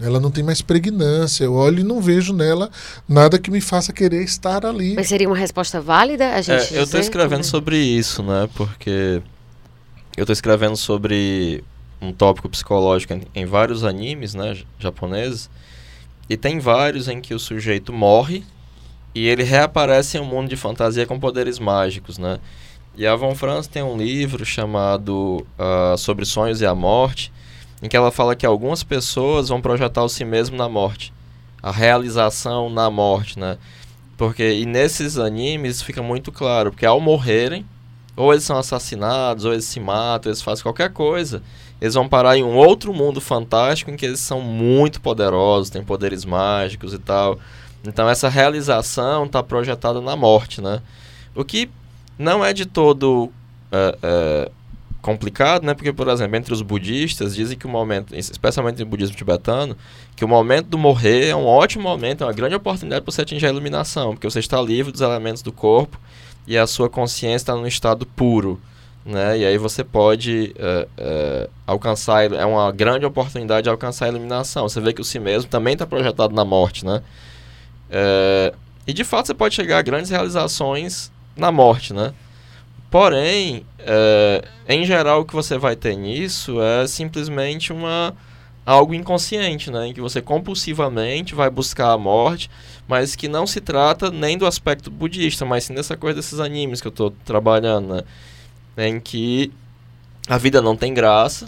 Ela 0.01 0.19
não 0.19 0.31
tem 0.31 0.43
mais 0.43 0.61
pregnância. 0.61 1.43
Eu 1.43 1.53
olho 1.53 1.81
e 1.81 1.83
não 1.83 1.99
vejo 1.99 2.33
nela 2.33 2.71
nada 3.07 3.37
que 3.37 3.51
me 3.51 3.59
faça 3.59 3.91
querer 3.91 4.23
estar 4.23 4.65
ali. 4.65 4.95
Mas 4.95 5.09
seria 5.09 5.27
uma 5.27 5.35
resposta 5.35 5.81
válida 5.81 6.33
a 6.33 6.41
gente 6.41 6.73
É, 6.73 6.79
eu 6.79 6.83
estou 6.83 6.99
escrevendo 6.99 7.41
é? 7.41 7.43
sobre 7.43 7.77
isso, 7.77 8.23
né? 8.23 8.49
Porque 8.55 9.21
eu 10.15 10.23
estou 10.23 10.33
escrevendo 10.33 10.77
sobre 10.77 11.63
um 12.01 12.13
tópico 12.13 12.47
psicológico 12.47 13.13
em, 13.13 13.23
em 13.35 13.45
vários 13.45 13.83
animes, 13.83 14.33
né, 14.33 14.57
japoneses, 14.79 15.49
e 16.29 16.37
tem 16.37 16.59
vários 16.59 17.07
em 17.07 17.19
que 17.19 17.33
o 17.33 17.39
sujeito 17.39 17.91
morre 17.91 18.43
e 19.19 19.27
ele 19.27 19.43
reaparece 19.43 20.17
em 20.17 20.21
um 20.21 20.25
mundo 20.25 20.47
de 20.47 20.55
fantasia 20.55 21.05
com 21.05 21.19
poderes 21.19 21.59
mágicos, 21.59 22.17
né? 22.17 22.39
E 22.95 23.05
a 23.05 23.17
Von 23.17 23.35
Franz 23.35 23.67
tem 23.67 23.83
um 23.83 23.97
livro 23.97 24.45
chamado 24.45 25.45
ah, 25.57 25.95
Sobre 25.97 26.23
Sonhos 26.25 26.61
e 26.61 26.65
a 26.65 26.73
Morte, 26.73 27.29
em 27.81 27.89
que 27.89 27.97
ela 27.97 28.11
fala 28.11 28.33
que 28.33 28.45
algumas 28.45 28.81
pessoas 28.81 29.49
vão 29.49 29.59
projetar 29.59 30.03
o 30.03 30.09
si 30.09 30.23
mesmo 30.23 30.55
na 30.55 30.69
morte, 30.69 31.11
a 31.61 31.69
realização 31.69 32.69
na 32.69 32.89
morte, 32.89 33.37
né? 33.37 33.57
Porque 34.17 34.53
e 34.53 34.65
nesses 34.65 35.17
animes 35.17 35.81
fica 35.81 36.01
muito 36.01 36.31
claro, 36.31 36.71
porque 36.71 36.85
ao 36.85 37.01
morrerem, 37.01 37.65
ou 38.15 38.31
eles 38.31 38.45
são 38.45 38.57
assassinados, 38.57 39.43
ou 39.43 39.51
eles 39.51 39.65
se 39.65 39.81
matam, 39.81 40.29
eles 40.29 40.41
fazem 40.41 40.63
qualquer 40.63 40.93
coisa, 40.93 41.43
eles 41.81 41.93
vão 41.93 42.07
parar 42.07 42.37
em 42.37 42.43
um 42.43 42.55
outro 42.55 42.93
mundo 42.93 43.19
fantástico 43.19 43.91
em 43.91 43.97
que 43.97 44.05
eles 44.05 44.21
são 44.21 44.39
muito 44.39 45.01
poderosos, 45.01 45.69
têm 45.69 45.83
poderes 45.83 46.23
mágicos 46.23 46.93
e 46.93 46.99
tal. 46.99 47.37
Então 47.85 48.09
essa 48.09 48.29
realização 48.29 49.25
está 49.25 49.41
projetada 49.41 50.01
na 50.01 50.15
morte, 50.15 50.61
né? 50.61 50.81
O 51.35 51.45
que 51.45 51.69
não 52.17 52.43
é 52.43 52.51
de 52.51 52.65
todo 52.65 53.31
é, 53.71 53.97
é, 54.03 54.51
complicado, 55.01 55.65
né? 55.65 55.73
Porque, 55.73 55.93
por 55.93 56.07
exemplo, 56.09 56.35
entre 56.35 56.53
os 56.53 56.61
budistas 56.61 57.35
dizem 57.35 57.57
que 57.57 57.65
o 57.65 57.69
momento, 57.69 58.13
especialmente 58.15 58.79
no 58.79 58.85
budismo 58.85 59.15
tibetano, 59.15 59.75
que 60.15 60.25
o 60.25 60.27
momento 60.27 60.67
do 60.67 60.77
morrer 60.77 61.27
é 61.29 61.35
um 61.35 61.45
ótimo 61.45 61.83
momento, 61.83 62.23
é 62.23 62.27
uma 62.27 62.33
grande 62.33 62.55
oportunidade 62.55 63.01
para 63.01 63.11
você 63.11 63.21
atingir 63.21 63.45
a 63.45 63.49
iluminação, 63.49 64.11
porque 64.11 64.29
você 64.29 64.39
está 64.39 64.61
livre 64.61 64.91
dos 64.91 65.01
elementos 65.01 65.41
do 65.41 65.51
corpo 65.51 65.97
e 66.45 66.57
a 66.57 66.67
sua 66.67 66.89
consciência 66.89 67.37
está 67.37 67.55
num 67.55 67.67
estado 67.67 68.05
puro, 68.05 68.59
né? 69.05 69.37
E 69.37 69.45
aí 69.45 69.57
você 69.57 69.83
pode 69.83 70.53
é, 70.57 70.87
é, 70.97 71.49
alcançar, 71.65 72.31
é 72.33 72.45
uma 72.45 72.71
grande 72.71 73.05
oportunidade 73.05 73.63
de 73.63 73.69
alcançar 73.69 74.05
a 74.05 74.09
iluminação. 74.09 74.67
Você 74.67 74.81
vê 74.81 74.91
que 74.91 75.01
o 75.01 75.05
si 75.05 75.19
mesmo 75.19 75.49
também 75.49 75.73
está 75.73 75.85
projetado 75.87 76.35
na 76.35 76.43
morte, 76.43 76.85
né? 76.85 77.01
É, 77.89 78.53
e 78.85 78.93
de 78.93 79.03
fato 79.03 79.27
você 79.27 79.33
pode 79.33 79.55
chegar 79.55 79.79
a 79.79 79.81
grandes 79.81 80.09
realizações 80.09 81.11
na 81.35 81.51
morte, 81.51 81.93
né? 81.93 82.13
Porém, 82.89 83.65
é, 83.79 84.43
em 84.67 84.83
geral, 84.85 85.21
o 85.21 85.25
que 85.25 85.33
você 85.33 85.57
vai 85.57 85.75
ter 85.75 85.95
nisso 85.95 86.61
é 86.61 86.87
simplesmente 86.87 87.71
uma 87.71 88.15
algo 88.65 88.93
inconsciente, 88.93 89.71
né? 89.71 89.87
Em 89.87 89.93
que 89.93 90.01
você 90.01 90.21
compulsivamente 90.21 91.33
vai 91.33 91.49
buscar 91.49 91.91
a 91.91 91.97
morte, 91.97 92.49
mas 92.87 93.15
que 93.15 93.27
não 93.27 93.47
se 93.47 93.61
trata 93.61 94.11
nem 94.11 94.37
do 94.37 94.45
aspecto 94.45 94.91
budista, 94.91 95.45
mas 95.45 95.63
sim 95.63 95.73
dessa 95.73 95.97
coisa 95.97 96.17
desses 96.17 96.39
animes 96.39 96.81
que 96.81 96.87
eu 96.87 96.91
estou 96.91 97.11
trabalhando, 97.25 97.95
né? 97.95 98.03
Em 98.87 98.99
que 98.99 99.51
a 100.27 100.37
vida 100.37 100.61
não 100.61 100.75
tem 100.75 100.93
graça 100.93 101.47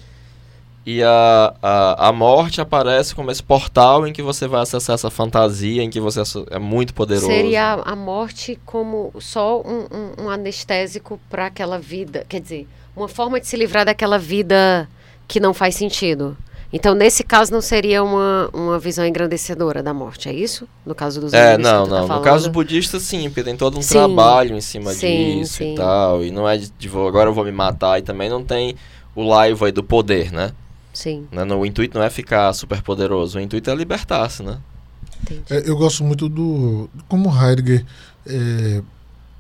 e 0.86 1.04
a, 1.04 1.54
a, 1.62 2.08
a 2.10 2.12
morte 2.12 2.60
aparece 2.60 3.14
como 3.14 3.30
esse 3.30 3.44
portal 3.44 4.08
em 4.08 4.14
que 4.14 4.22
você 4.22 4.48
vai 4.48 4.62
acessar 4.62 4.96
essa 4.96 5.12
fantasia, 5.12 5.84
em 5.84 5.90
que 5.90 6.00
você 6.00 6.22
é 6.50 6.58
muito 6.60 6.94
poderoso. 6.94 7.28
Seria 7.28 7.74
a, 7.76 7.92
a 7.92 7.96
morte 7.96 8.60
como 8.66 9.14
só 9.20 9.62
um, 9.62 9.86
um- 9.92 10.26
um 10.26 10.30
anestésico 10.30 11.20
para 11.30 11.46
aquela 11.48 11.78
vida, 11.78 12.26
quer 12.28 12.42
dizer, 12.42 12.68
uma 12.96 13.08
forma 13.08 13.40
de 13.40 13.48
se 13.48 13.56
livrar 13.56 13.86
daquela 13.86 14.18
vida 14.18 14.90
que 15.28 15.40
não 15.40 15.54
faz 15.54 15.76
sentido. 15.76 16.36
Então, 16.74 16.96
nesse 16.96 17.24
caso, 17.24 17.52
não 17.52 17.60
seria 17.62 18.02
uma, 18.02 18.50
uma 18.54 18.80
visão 18.80 19.06
engrandecedora 19.06 19.84
da 19.84 19.94
morte, 19.94 20.30
é 20.30 20.34
isso? 20.34 20.68
No 20.86 20.96
caso 20.96 21.20
dos 21.20 21.34
É, 21.34 21.58
não, 21.58 21.84
tá 21.86 21.96
não. 21.96 22.02
no 22.02 22.08
falando? 22.08 22.24
caso 22.24 22.44
dos 22.46 22.54
budistas, 22.54 23.04
sim, 23.04 23.30
porque 23.30 23.44
tem 23.44 23.58
todo 23.58 23.78
um 23.78 23.82
Sim. 23.82 23.90
trabalho 23.96 24.56
em 24.56 24.62
cima 24.62 24.94
Sim, 24.94 25.42
disso 25.42 25.56
sim. 25.58 25.74
e 25.74 25.76
tal. 25.76 26.24
E 26.24 26.32
não 26.32 26.48
é 26.48 26.58
de, 26.58 26.70
de 26.72 26.88
agora 26.88 27.30
eu 27.30 27.34
vou 27.34 27.44
me 27.44 27.52
matar. 27.52 28.00
E 28.00 28.02
também 28.02 28.30
não 28.30 28.42
tem 28.44 28.76
o 29.14 29.22
laivo 29.24 29.66
aí 29.66 29.72
do 29.74 29.84
poder, 29.84 30.32
né? 30.32 30.54
Sim, 30.94 31.28
Né, 31.32 31.44
no- 31.44 31.60
O 31.60 31.66
intuito 31.66 31.98
não 31.98 32.04
é 32.06 32.10
ficar 32.10 32.52
super 32.54 32.82
poderoso, 32.82 33.38
o 33.38 33.42
intuito 33.42 33.70
é 33.70 33.76
libertar-se, 33.76 34.44
né? 34.44 34.58
É, 35.50 35.70
eu 35.70 35.78
gosto 35.78 36.04
muito 36.04 36.28
do. 36.28 36.90
Como 37.08 37.30
Heidegger 37.30 37.86
é, 38.26 38.82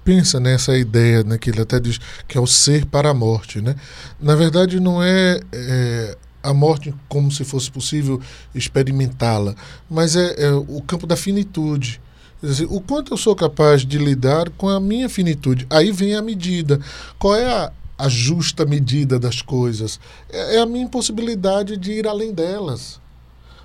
pensa 0.05 0.39
nessa 0.39 0.77
ideia, 0.77 1.23
né, 1.23 1.37
que 1.37 1.49
ele 1.49 1.61
até 1.61 1.79
diz 1.79 1.99
que 2.27 2.37
é 2.37 2.41
o 2.41 2.47
ser 2.47 2.85
para 2.85 3.09
a 3.09 3.13
morte. 3.13 3.59
Né? 3.61 3.75
Na 4.19 4.35
verdade, 4.35 4.79
não 4.79 5.01
é, 5.03 5.39
é, 5.51 6.17
a 6.43 6.53
morte 6.53 6.93
como 7.09 7.31
se 7.31 7.43
fosse 7.43 7.69
possível 7.71 8.21
experimentá-la, 8.53 9.55
mas 9.89 10.15
é, 10.15 10.35
é 10.45 10.51
o 10.51 10.81
campo 10.81 11.05
da 11.05 11.15
finitude. 11.15 11.99
Quer 12.39 12.47
dizer, 12.47 12.67
o 12.69 12.79
quanto 12.81 13.13
eu 13.13 13.17
sou 13.17 13.35
capaz 13.35 13.85
de 13.85 13.97
lidar 13.99 14.49
com 14.51 14.67
a 14.69 14.79
minha 14.79 15.07
finitude. 15.07 15.67
Aí 15.69 15.91
vem 15.91 16.15
a 16.15 16.21
medida. 16.23 16.79
Qual 17.19 17.35
é 17.35 17.45
a, 17.45 17.71
a 18.01 18.09
justa 18.09 18.65
medida 18.65 19.19
das 19.19 19.41
coisas. 19.41 19.99
É, 20.31 20.57
é 20.57 20.59
a 20.59 20.65
minha 20.65 20.85
impossibilidade 20.85 21.77
de 21.77 21.91
ir 21.91 22.07
além 22.07 22.33
delas. 22.33 22.99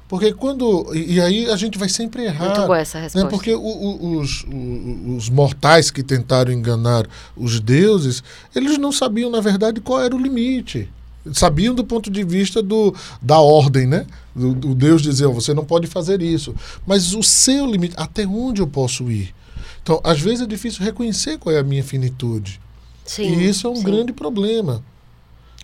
Porque 0.09 0.33
quando. 0.33 0.95
E, 0.95 1.21
aí 1.21 1.51
a 1.51 1.57
gente 1.57 1.79
vai 1.79 1.89
sempre 1.89 2.25
errar. 2.25 2.47
Muito 2.47 2.67
boa 2.67 2.79
essa 2.79 2.99
né? 2.99 3.05
resposta. 3.05 3.25
Né? 3.25 3.31
Porque 3.31 3.55
o, 3.55 3.61
o, 3.61 4.19
os, 4.19 4.45
o, 4.45 5.17
os 5.17 5.29
mortais 5.29 5.91
que 5.91 6.03
tentaram 6.03 6.53
enganar 6.53 7.07
os 7.37 7.59
deuses, 7.59 8.23
eles 8.55 8.79
não 8.79 8.93
sabiam, 8.93 9.31
na 9.31 9.41
verdade, 9.41 9.81
qual 9.81 10.01
era 10.01 10.15
o 10.15 10.19
limite. 10.19 10.89
Sabiam 11.33 11.75
do 11.75 11.83
ponto 11.83 12.09
de 12.09 12.23
vista 12.23 12.63
do, 12.63 12.95
da 13.21 13.41
ordem, 13.41 13.85
né? 13.85 14.07
Do 14.33 14.75
Deus 14.77 15.03
oh, 15.23 15.33
você 15.33 15.53
não 15.53 15.65
pode 15.65 15.89
fazer 15.89 16.23
isso. 16.23 16.55
Mas 16.87 17.15
o 17.15 17.23
seu 17.23 17.67
limite, 17.67 17.95
até 17.97 18.25
onde 18.25 18.63
eu 18.63 18.67
posso 18.67 19.11
ir? 19.11 19.35
Então, 19.83 20.01
às 20.05 20.21
vezes 20.21 20.43
é 20.43 20.47
difícil 20.47 20.85
reconhecer 20.85 21.37
qual 21.39 21.53
é 21.53 21.59
a 21.59 21.65
minha 21.65 21.83
finitude. 21.83 22.61
Sim, 23.07 23.33
e 23.33 23.49
isso 23.49 23.67
é 23.67 23.71
um 23.71 23.77
sim. 23.77 23.85
grande 23.85 24.13
problema. 24.13 24.83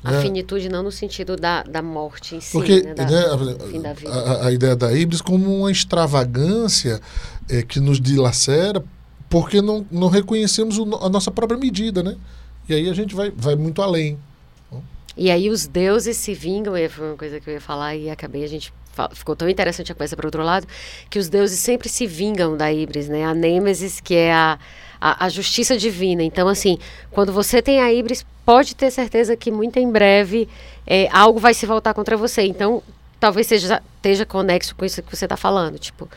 A 0.05 0.13
né? 0.13 0.23
finitude 0.23 0.69
não 0.69 0.83
no 0.83 0.91
sentido 0.91 1.37
da, 1.37 1.63
da 1.63 1.81
morte 1.81 2.35
em 2.35 2.41
si, 2.41 2.53
Porque, 2.53 2.83
né? 2.83 2.95
Da, 2.95 3.07
né, 3.07 3.23
a, 4.09 4.19
a, 4.19 4.47
a, 4.49 4.53
ideia 4.53 4.75
da 4.75 4.93
híbris 4.93 5.21
como 5.21 5.55
uma 5.59 5.71
extravagância 5.71 7.01
é, 7.49 7.63
que 7.63 7.79
nos 7.79 8.01
dilacera 8.01 8.83
porque 9.33 9.63
não, 9.63 9.87
não 9.91 10.09
reconhecemos 10.09 10.77
o, 10.77 10.97
a 10.97 11.09
nossa 11.09 11.31
própria 11.31 11.59
medida, 11.59 12.03
né? 12.03 12.17
E 12.69 12.75
aí 12.75 12.89
a 12.89 12.93
gente 12.93 13.15
vai, 13.15 13.31
vai 13.31 13.55
muito 13.55 13.81
além. 13.81 14.19
E 15.17 15.31
aí 15.31 15.49
os 15.49 15.67
deuses 15.67 16.17
se 16.17 16.35
vingam, 16.35 16.77
e 16.77 16.89
foi 16.89 17.09
uma 17.09 17.17
coisa 17.17 17.41
que 17.41 17.49
eu 17.49 17.55
ia 17.55 17.61
falar 17.61 17.95
e 17.95 18.11
acabei, 18.11 18.45
a 18.45 18.49
gente 18.49 18.73
ficou 19.15 19.35
tão 19.35 19.49
interessante 19.49 19.91
a 19.91 19.95
conversa 19.95 20.17
para 20.17 20.27
outro 20.27 20.43
lado, 20.43 20.67
que 21.09 21.19
os 21.19 21.29
deuses 21.29 21.59
sempre 21.59 21.89
se 21.89 22.07
vingam 22.07 22.57
da 22.57 22.73
Ibris, 22.73 23.09
né? 23.09 23.25
A 23.25 23.35
Nêmesis, 23.35 24.01
que 24.01 24.15
é 24.15 24.33
a, 24.33 24.59
a, 25.03 25.27
a, 25.27 25.29
justiça 25.29 25.77
divina. 25.77 26.23
Então, 26.23 26.47
assim, 26.47 26.79
quando 27.11 27.33
você 27.33 27.61
tem 27.61 27.81
a 27.81 27.93
Ibris, 27.93 28.25
pode 28.47 28.77
ter 28.77 28.89
certeza 28.93 29.37
que 29.37 29.51
muito 29.51 29.77
em 29.79 29.91
breve 29.91 30.49
é, 30.87 31.09
algo 31.13 31.41
vai 31.41 31.53
se 31.53 31.67
voltar 31.67 31.93
contra 31.93 32.17
você. 32.17 32.43
Então, 32.43 32.81
talvez 33.19 33.49
seja, 33.49 33.83
esteja 33.97 34.25
conexo 34.25 34.77
com 34.77 34.85
isso 34.85 35.03
que 35.03 35.17
você 35.17 35.25
está 35.25 35.37
falando. 35.37 35.77
Tipo, 35.77 36.09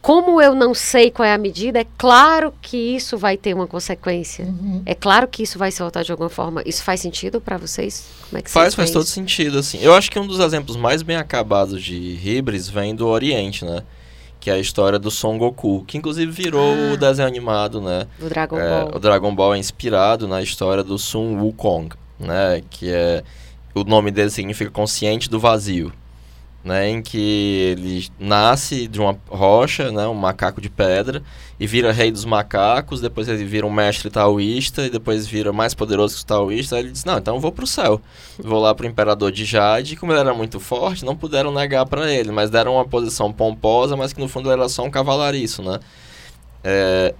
como 0.00 0.40
eu 0.40 0.54
não 0.54 0.72
sei 0.72 1.10
qual 1.10 1.26
é 1.26 1.34
a 1.34 1.38
medida, 1.38 1.80
é 1.80 1.86
claro 1.98 2.54
que 2.62 2.76
isso 2.76 3.18
vai 3.18 3.36
ter 3.36 3.52
uma 3.52 3.66
consequência. 3.66 4.44
Uhum. 4.44 4.80
É 4.86 4.94
claro 4.94 5.26
que 5.26 5.42
isso 5.42 5.58
vai 5.58 5.72
se 5.72 5.82
voltar 5.82 6.04
de 6.04 6.12
alguma 6.12 6.30
forma. 6.30 6.62
Isso 6.64 6.84
faz 6.84 7.00
sentido 7.00 7.40
para 7.40 7.58
vocês? 7.58 8.06
Como 8.28 8.38
é 8.38 8.42
que 8.42 8.50
faz, 8.50 8.76
faz 8.76 8.92
todo 8.92 9.06
sentido, 9.06 9.58
assim. 9.58 9.78
Eu 9.82 9.92
acho 9.92 10.08
que 10.08 10.18
um 10.20 10.26
dos 10.26 10.38
exemplos 10.38 10.76
mais 10.76 11.02
bem 11.02 11.16
acabados 11.16 11.82
de 11.82 11.96
Hibris 11.96 12.68
vem 12.68 12.94
do 12.94 13.08
Oriente, 13.08 13.64
né? 13.64 13.82
Que 14.40 14.50
é 14.50 14.54
a 14.54 14.58
história 14.58 14.98
do 14.98 15.10
Son 15.10 15.36
Goku, 15.36 15.84
que 15.86 15.98
inclusive 15.98 16.32
virou 16.32 16.74
ah, 16.74 16.94
o 16.94 16.96
desenho 16.96 17.28
animado, 17.28 17.80
né? 17.80 18.06
O 18.18 18.28
Dragon 18.28 18.58
é, 18.58 18.70
Ball. 18.70 18.96
O 18.96 18.98
Dragon 18.98 19.34
Ball 19.34 19.54
é 19.54 19.58
inspirado 19.58 20.26
na 20.26 20.40
história 20.40 20.82
do 20.82 20.98
Sun 20.98 21.38
Wukong, 21.38 21.90
né? 22.18 22.62
Que 22.70 22.90
é... 22.90 23.22
O 23.74 23.84
nome 23.84 24.10
dele 24.10 24.30
significa 24.30 24.70
consciente 24.70 25.30
do 25.30 25.38
vazio 25.38 25.92
né, 26.62 26.88
em 26.88 27.00
que 27.00 27.72
ele 27.72 28.08
nasce 28.18 28.86
de 28.86 29.00
uma 29.00 29.16
rocha, 29.28 29.90
né, 29.90 30.06
um 30.06 30.14
macaco 30.14 30.60
de 30.60 30.68
pedra, 30.68 31.22
e 31.58 31.66
vira 31.66 31.92
rei 31.92 32.10
dos 32.10 32.24
macacos, 32.24 33.00
depois 33.00 33.28
ele 33.28 33.44
vira 33.44 33.66
um 33.66 33.70
mestre 33.70 34.10
taoísta, 34.10 34.86
e 34.86 34.90
depois 34.90 35.26
vira 35.26 35.52
mais 35.52 35.74
poderoso 35.74 36.14
que 36.14 36.18
os 36.18 36.24
taoístas, 36.24 36.78
aí 36.78 36.84
ele 36.84 36.92
diz, 36.92 37.04
não, 37.04 37.18
então 37.18 37.34
eu 37.34 37.40
vou 37.40 37.52
para 37.52 37.64
o 37.64 37.66
céu. 37.66 38.00
Vou 38.38 38.60
lá 38.60 38.74
para 38.74 38.84
o 38.84 38.88
imperador 38.88 39.32
de 39.32 39.44
Jade, 39.44 39.94
e 39.94 39.96
como 39.96 40.12
ele 40.12 40.20
era 40.20 40.34
muito 40.34 40.60
forte, 40.60 41.04
não 41.04 41.16
puderam 41.16 41.52
negar 41.52 41.86
para 41.86 42.12
ele, 42.12 42.30
mas 42.30 42.50
deram 42.50 42.74
uma 42.74 42.84
posição 42.84 43.32
pomposa, 43.32 43.96
mas 43.96 44.12
que 44.12 44.20
no 44.20 44.28
fundo 44.28 44.50
era 44.50 44.68
só 44.68 44.84
um 44.84 44.90
cavalariço, 44.90 45.62
né. 45.62 45.80
É, 46.62 47.14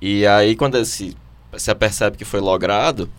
e 0.00 0.24
aí 0.26 0.54
quando 0.54 0.76
ele 0.76 0.84
se, 0.84 1.16
se 1.56 1.70
apercebe 1.70 2.16
que 2.16 2.24
foi 2.24 2.40
logrado, 2.40 3.10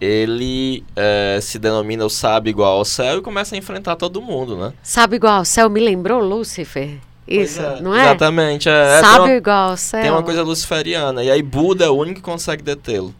ele 0.00 0.82
é, 0.96 1.38
se 1.42 1.58
denomina 1.58 2.04
o 2.04 2.10
sábio 2.10 2.50
igual 2.50 2.78
ao 2.78 2.84
céu 2.84 3.18
e 3.18 3.22
começa 3.22 3.54
a 3.54 3.58
enfrentar 3.58 3.96
todo 3.96 4.22
mundo, 4.22 4.56
né? 4.56 4.72
Sábio 4.82 5.16
igual 5.16 5.38
ao 5.38 5.44
céu 5.44 5.68
me 5.68 5.80
lembrou 5.80 6.20
Lúcifer. 6.20 6.98
Isso, 7.28 7.60
é, 7.60 7.80
não 7.80 7.94
é? 7.94 8.06
Exatamente. 8.06 8.68
É, 8.68 8.98
é 8.98 9.00
sábio 9.00 9.26
uma, 9.26 9.32
igual 9.34 9.70
ao 9.70 9.76
céu. 9.76 10.02
Tem 10.02 10.10
uma 10.10 10.22
coisa 10.22 10.42
luciferiana. 10.42 11.22
E 11.22 11.30
aí 11.30 11.42
Buda 11.42 11.84
é 11.84 11.88
o 11.88 11.94
único 11.94 12.16
que 12.16 12.22
consegue 12.22 12.62
detê-lo. 12.62 13.14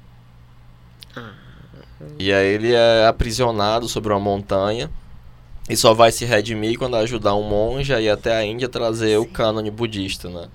Ah. 1.15 1.31
E 2.19 2.33
aí 2.33 2.47
ele 2.47 2.73
é 2.73 3.07
aprisionado 3.07 3.87
sobre 3.87 4.13
uma 4.13 4.19
montanha 4.19 4.91
e 5.69 5.77
só 5.77 5.93
vai 5.95 6.11
se 6.11 6.25
redimir 6.25 6.79
quando 6.79 6.97
ajudar 6.97 7.35
um 7.37 7.43
monge 7.43 7.95
a 7.95 8.01
ir 8.01 8.09
até 8.09 8.37
a 8.37 8.45
Índia 8.45 8.69
trazer 8.69 9.11
Sim. 9.11 9.17
o 9.19 9.27
cânone 9.27 9.71
budista, 9.71 10.29
né? 10.29 10.49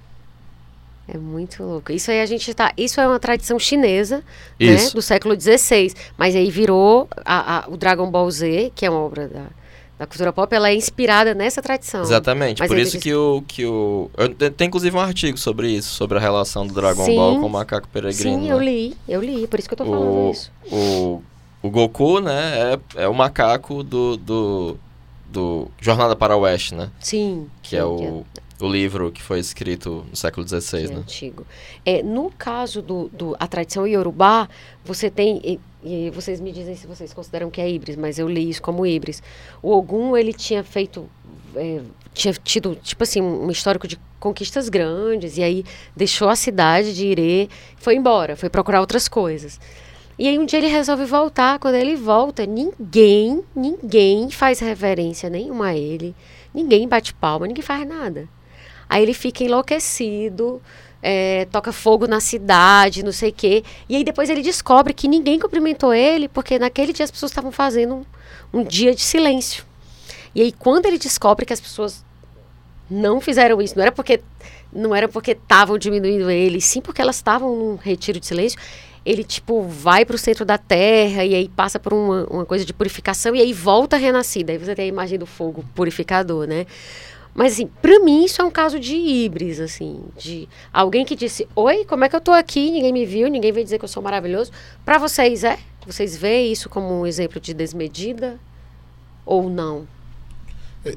É 1.07 1.17
muito 1.17 1.63
louco. 1.63 1.91
Isso 1.91 2.09
aí 2.09 2.19
a 2.19 2.25
gente 2.25 2.51
tá. 2.53 2.73
Isso 2.75 2.99
é 2.99 3.07
uma 3.07 3.19
tradição 3.19 3.59
chinesa, 3.59 4.23
né, 4.59 4.89
do 4.93 5.01
século 5.01 5.39
XVI. 5.39 5.93
Mas 6.17 6.35
aí 6.35 6.49
virou 6.49 7.07
a, 7.23 7.59
a, 7.59 7.69
o 7.69 7.77
Dragon 7.77 8.09
Ball 8.09 8.29
Z, 8.31 8.71
que 8.73 8.85
é 8.85 8.89
uma 8.89 8.99
obra 8.99 9.27
da, 9.27 9.45
da 9.99 10.07
cultura 10.07 10.33
pop, 10.33 10.53
ela 10.53 10.69
é 10.69 10.75
inspirada 10.75 11.35
nessa 11.35 11.61
tradição. 11.61 12.01
Exatamente. 12.01 12.59
Mas 12.59 12.67
por 12.67 12.77
isso 12.77 12.99
que 12.99 13.13
o 13.13 13.43
que 13.47 13.65
o 13.65 14.09
eu, 14.17 14.33
tem 14.33 14.67
inclusive 14.67 14.95
um 14.95 14.99
artigo 14.99 15.37
sobre 15.37 15.69
isso, 15.69 15.93
sobre 15.93 16.17
a 16.17 16.21
relação 16.21 16.65
do 16.65 16.73
Dragon 16.73 17.05
Sim. 17.05 17.15
Ball 17.15 17.39
com 17.39 17.45
o 17.45 17.49
macaco 17.49 17.87
peregrino. 17.87 18.39
Sim, 18.39 18.47
né? 18.47 18.51
eu 18.51 18.59
li, 18.59 18.97
eu 19.07 19.21
li, 19.21 19.45
por 19.47 19.59
isso 19.59 19.67
que 19.67 19.73
eu 19.73 19.77
tô 19.77 19.85
falando 19.85 20.07
o, 20.07 20.31
isso. 20.31 20.51
O, 20.71 21.21
o 21.61 21.69
Goku, 21.69 22.19
né, 22.19 22.79
é, 22.95 23.03
é 23.03 23.07
o 23.07 23.13
macaco 23.13 23.83
do, 23.83 24.17
do, 24.17 24.77
do 25.29 25.67
Jornada 25.79 26.15
para 26.15 26.35
o 26.35 26.41
Oeste, 26.41 26.73
né? 26.73 26.89
Sim. 26.99 27.47
Que 27.61 27.75
é 27.75 27.79
sim, 27.79 27.85
é 27.85 27.85
o 27.85 28.25
é 28.37 28.41
o 28.59 28.67
livro 28.67 29.11
que 29.11 29.21
foi 29.21 29.39
escrito 29.39 30.05
no 30.09 30.15
século 30.15 30.47
XVI, 30.47 30.85
é 30.85 30.87
né? 30.87 30.95
Antigo. 30.97 31.45
É, 31.85 32.01
no 32.01 32.31
caso 32.31 32.81
do, 32.81 33.09
do 33.09 33.35
a 33.39 33.47
tradição 33.47 33.85
iorubá, 33.85 34.47
você 34.83 35.09
tem 35.09 35.41
e, 35.43 35.59
e, 35.83 36.09
vocês 36.11 36.39
me 36.39 36.51
dizem 36.51 36.75
se 36.75 36.87
vocês 36.87 37.13
consideram 37.13 37.49
que 37.51 37.59
é 37.59 37.69
híbris, 37.69 37.95
mas 37.95 38.17
eu 38.17 38.27
li 38.27 38.49
isso 38.49 38.61
como 38.61 38.85
híbris. 38.85 39.21
O 39.61 39.71
Ogum 39.71 40.15
ele 40.15 40.31
tinha 40.31 40.63
feito 40.63 41.09
é, 41.55 41.81
tinha 42.13 42.33
tido 42.33 42.75
tipo 42.75 43.03
assim 43.03 43.21
um 43.21 43.51
histórico 43.51 43.87
de 43.87 43.99
conquistas 44.19 44.69
grandes 44.69 45.37
e 45.37 45.43
aí 45.43 45.65
deixou 45.95 46.29
a 46.29 46.35
cidade 46.35 46.95
de 46.95 47.05
Irê, 47.05 47.49
foi 47.77 47.95
embora, 47.95 48.35
foi 48.35 48.49
procurar 48.49 48.79
outras 48.79 49.07
coisas. 49.07 49.59
E 50.17 50.29
aí 50.29 50.39
um 50.39 50.45
dia 50.45 50.59
ele 50.59 50.67
resolve 50.67 51.03
voltar. 51.03 51.59
Quando 51.59 51.75
ele 51.75 51.95
volta, 51.95 52.45
ninguém, 52.45 53.43
ninguém 53.53 54.29
faz 54.31 54.59
reverência 54.59 55.29
nenhuma 55.29 55.67
a 55.67 55.75
ele. 55.75 56.15
Ninguém 56.53 56.87
bate 56.87 57.13
palma, 57.13 57.45
ninguém 57.45 57.61
faz 57.61 57.85
nada. 57.85 58.29
Aí 58.89 59.03
ele 59.03 59.13
fica 59.13 59.43
enlouquecido, 59.43 60.61
é, 61.01 61.45
toca 61.51 61.71
fogo 61.71 62.07
na 62.07 62.19
cidade, 62.19 63.03
não 63.03 63.11
sei 63.11 63.29
o 63.29 63.33
quê. 63.33 63.63
E 63.87 63.95
aí 63.95 64.03
depois 64.03 64.29
ele 64.29 64.41
descobre 64.41 64.93
que 64.93 65.07
ninguém 65.07 65.39
cumprimentou 65.39 65.93
ele, 65.93 66.27
porque 66.27 66.57
naquele 66.57 66.91
dia 66.93 67.05
as 67.05 67.11
pessoas 67.11 67.31
estavam 67.31 67.51
fazendo 67.51 67.95
um, 68.53 68.59
um 68.59 68.63
dia 68.63 68.93
de 68.95 69.01
silêncio. 69.01 69.65
E 70.33 70.41
aí 70.41 70.51
quando 70.51 70.85
ele 70.85 70.97
descobre 70.97 71.45
que 71.45 71.53
as 71.53 71.61
pessoas 71.61 72.03
não 72.89 73.21
fizeram 73.21 73.61
isso, 73.61 73.75
não 73.75 73.83
era 73.83 73.91
porque 73.91 74.21
não 74.73 74.93
era 74.93 75.07
porque 75.07 75.31
estavam 75.31 75.77
diminuindo 75.77 76.29
ele, 76.29 76.59
sim 76.59 76.81
porque 76.81 77.01
elas 77.01 77.15
estavam 77.15 77.55
num 77.55 77.75
retiro 77.75 78.19
de 78.19 78.25
silêncio. 78.25 78.59
Ele, 79.05 79.23
tipo, 79.23 79.61
vai 79.61 80.03
para 80.03 80.15
o 80.15 80.17
centro 80.17 80.43
da 80.43 80.57
terra 80.57 81.23
e 81.23 81.35
aí 81.35 81.47
passa 81.47 81.79
por 81.79 81.93
uma, 81.93 82.25
uma 82.25 82.45
coisa 82.45 82.65
de 82.65 82.73
purificação 82.73 83.35
e 83.35 83.41
aí 83.41 83.53
volta 83.53 83.97
renascida. 83.97 84.51
Aí 84.51 84.57
você 84.57 84.73
tem 84.73 84.85
a 84.85 84.87
imagem 84.87 85.19
do 85.19 85.27
fogo 85.27 85.63
purificador, 85.75 86.47
né? 86.47 86.65
Mas, 87.35 87.53
assim, 87.53 87.67
pra 87.81 87.99
mim 87.99 88.23
isso 88.23 88.41
é 88.41 88.45
um 88.45 88.49
caso 88.49 88.79
de 88.79 88.95
híbris, 88.95 89.59
assim, 89.59 89.99
de 90.17 90.47
alguém 90.71 91.03
que 91.03 91.17
disse, 91.17 91.45
oi, 91.53 91.83
como 91.83 92.05
é 92.05 92.09
que 92.09 92.15
eu 92.15 92.21
tô 92.21 92.31
aqui, 92.31 92.71
ninguém 92.71 92.93
me 92.93 93.05
viu, 93.05 93.29
ninguém 93.29 93.51
veio 93.51 93.65
dizer 93.65 93.77
que 93.77 93.83
eu 93.83 93.89
sou 93.89 94.01
maravilhoso. 94.01 94.51
Para 94.85 94.97
vocês, 94.97 95.43
é? 95.43 95.59
Vocês 95.85 96.15
veem 96.15 96.53
isso 96.53 96.69
como 96.69 97.01
um 97.01 97.05
exemplo 97.05 97.37
de 97.41 97.53
desmedida 97.53 98.39
ou 99.25 99.49
não? 99.49 99.85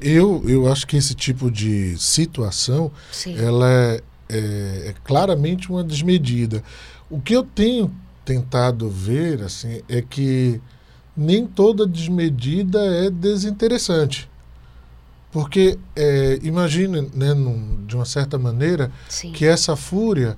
Eu, 0.01 0.41
eu 0.47 0.71
acho 0.71 0.87
que 0.87 0.95
esse 0.95 1.13
tipo 1.13 1.51
de 1.51 1.97
situação, 1.97 2.89
Sim. 3.11 3.35
ela 3.37 3.69
é, 3.69 4.01
é, 4.29 4.37
é 4.87 4.95
claramente 5.03 5.69
uma 5.69 5.83
desmedida. 5.83 6.63
O 7.09 7.19
que 7.19 7.35
eu 7.35 7.43
tenho 7.43 7.93
tentado 8.23 8.89
ver, 8.89 9.41
assim, 9.41 9.81
é 9.89 10.01
que 10.01 10.61
nem 11.17 11.45
toda 11.45 11.85
desmedida 11.85 12.79
é 12.79 13.09
desinteressante. 13.09 14.29
Porque 15.31 15.77
é, 15.95 16.39
imagine, 16.41 17.09
né, 17.13 17.33
num, 17.33 17.85
de 17.85 17.95
uma 17.95 18.05
certa 18.05 18.37
maneira, 18.37 18.91
Sim. 19.07 19.31
que 19.31 19.45
essa 19.45 19.75
fúria 19.75 20.37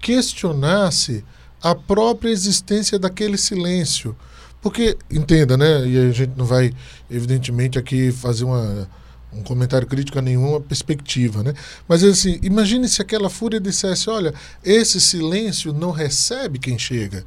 questionasse 0.00 1.24
a 1.62 1.74
própria 1.74 2.30
existência 2.30 2.98
daquele 2.98 3.36
silêncio. 3.36 4.16
Porque, 4.62 4.96
entenda, 5.10 5.56
né? 5.56 5.86
E 5.86 5.98
a 5.98 6.12
gente 6.12 6.32
não 6.36 6.44
vai, 6.44 6.72
evidentemente, 7.10 7.78
aqui 7.78 8.10
fazer 8.12 8.44
uma, 8.44 8.88
um 9.32 9.42
comentário 9.42 9.86
crítico 9.86 10.18
a 10.18 10.22
nenhuma 10.22 10.60
perspectiva, 10.60 11.42
né? 11.42 11.54
Mas 11.88 12.02
assim, 12.02 12.38
imagine 12.42 12.88
se 12.88 13.00
aquela 13.00 13.30
fúria 13.30 13.60
dissesse, 13.60 14.10
olha, 14.10 14.34
esse 14.64 15.00
silêncio 15.00 15.72
não 15.72 15.90
recebe 15.90 16.58
quem 16.58 16.78
chega. 16.78 17.24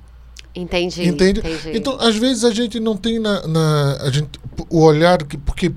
Entendi. 0.56 1.08
Entendi. 1.08 1.42
Então, 1.74 1.98
às 2.00 2.16
vezes 2.16 2.44
a 2.44 2.52
gente 2.52 2.80
não 2.80 2.96
tem 2.96 3.18
na, 3.18 3.48
na 3.48 3.98
a 4.02 4.12
gente, 4.12 4.40
o 4.70 4.82
olhar 4.82 5.24
que 5.24 5.36
porque 5.36 5.72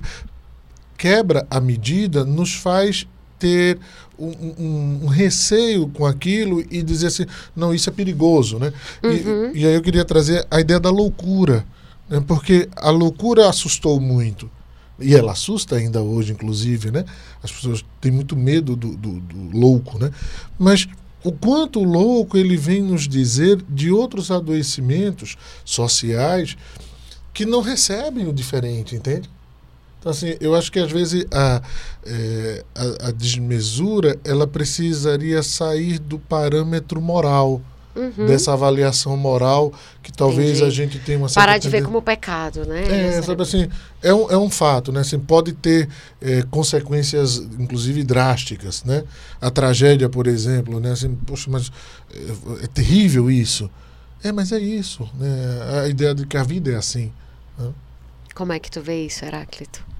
quebra 0.97 1.47
a 1.51 1.61
medida 1.61 2.25
nos 2.25 2.55
faz 2.55 3.07
ter 3.39 3.79
um, 4.19 4.29
um, 4.29 5.01
um, 5.05 5.07
receio 5.07 5.89
com 5.89 6.07
aquilo 6.07 6.65
e 6.71 6.83
dizer 6.83 7.09
assim, 7.09 7.27
não, 7.55 7.75
isso 7.75 7.89
é 7.91 7.93
perigoso, 7.93 8.59
né? 8.59 8.73
Uhum. 9.03 9.51
E, 9.55 9.61
e, 9.61 9.67
aí 9.67 9.75
eu 9.75 9.83
queria 9.83 10.05
trazer 10.05 10.47
a 10.51 10.61
ideia 10.61 10.81
da 10.81 10.91
loucura, 10.91 11.67
né? 12.09 12.23
porque 12.27 12.69
a 12.77 12.91
loucura 12.91 13.49
assustou 13.49 14.01
muito. 14.01 14.51
E 14.99 15.15
ela 15.15 15.33
assusta 15.33 15.77
ainda 15.77 16.01
hoje, 16.01 16.33
inclusive, 16.33 16.91
né? 16.91 17.05
As 17.43 17.53
pessoas 17.53 17.85
têm 18.01 18.11
muito 18.11 18.35
medo 18.35 18.75
do, 18.75 18.97
do, 18.97 19.21
do 19.21 19.59
louco, 19.59 19.99
né? 19.99 20.11
Mas 20.59 20.89
o 21.23 21.31
quanto 21.33 21.81
o 21.81 21.85
louco 21.85 22.39
ele 22.39 22.57
vem 22.57 22.81
nos 22.81 23.07
dizer 23.07 23.63
de 23.69 23.91
outros 23.91 24.31
adoecimentos 24.31 25.37
sociais 25.65 26.57
que 27.35 27.45
não 27.45 27.61
recebem 27.61 28.27
o 28.27 28.33
diferente, 28.33 28.97
entende? 28.97 29.29
Então, 30.07 30.13
assim, 30.13 30.37
eu 30.41 30.55
acho 30.55 30.71
que 30.71 30.79
às 30.79 30.93
vezes 30.93 31.27
a, 31.33 31.61
é, 32.07 32.65
a, 32.77 33.09
a, 33.09 33.11
desmesura 33.11 34.17
ela 34.23 34.47
precisaria 34.47 35.43
sair 35.43 35.99
do 35.99 36.17
parâmetro 36.17 37.01
moral 37.01 37.61
uhum. 37.93 38.25
dessa 38.25 38.53
avaliação 38.53 39.17
moral 39.17 39.73
que 40.05 40.13
talvez 40.13 40.59
Entendi. 40.59 40.65
a 40.65 40.71
gente 40.71 40.99
tenha 41.01 41.19
uma 41.19 41.29
certa 41.29 41.41
Parar 41.41 41.59
de 41.59 41.69
ver 41.69 41.83
como 41.83 42.01
pecado, 42.01 42.65
né? 42.67 43.17
É, 43.17 43.21
sabe 43.21 43.43
assim, 43.43 43.69
é 44.01 44.15
um, 44.15 44.31
é 44.31 44.39
um 44.39 44.49
fato, 44.49 44.93
né? 44.93 45.01
Assim, 45.01 45.19
pode 45.19 45.53
ter 45.55 45.89
é, 46.23 46.45
consequências, 46.53 47.39
inclusive 47.59 48.05
drásticas, 48.05 48.85
né? 48.85 49.03
A 49.41 49.51
tragédia, 49.51 50.09
por 50.09 50.29
exemplo, 50.29 50.79
né? 50.79 50.93
Assim, 50.93 51.17
poxa, 51.27 51.51
mas 51.51 51.73
é, 52.15 52.65
é 52.65 52.67
terrível 52.69 53.29
isso. 53.29 53.69
É, 54.23 54.31
mas 54.31 54.53
é 54.53 54.61
isso, 54.61 55.03
né? 55.19 55.83
A 55.83 55.89
ideia 55.89 56.15
de 56.15 56.25
que 56.25 56.37
a 56.37 56.45
vida 56.45 56.71
é 56.71 56.77
assim. 56.77 57.13
Né? 57.59 57.73
Como 58.37 58.53
é 58.53 58.61
que 58.61 58.71
tu 58.71 58.81
vê 58.81 59.05
isso, 59.05 59.25
Heráclito? 59.25 59.96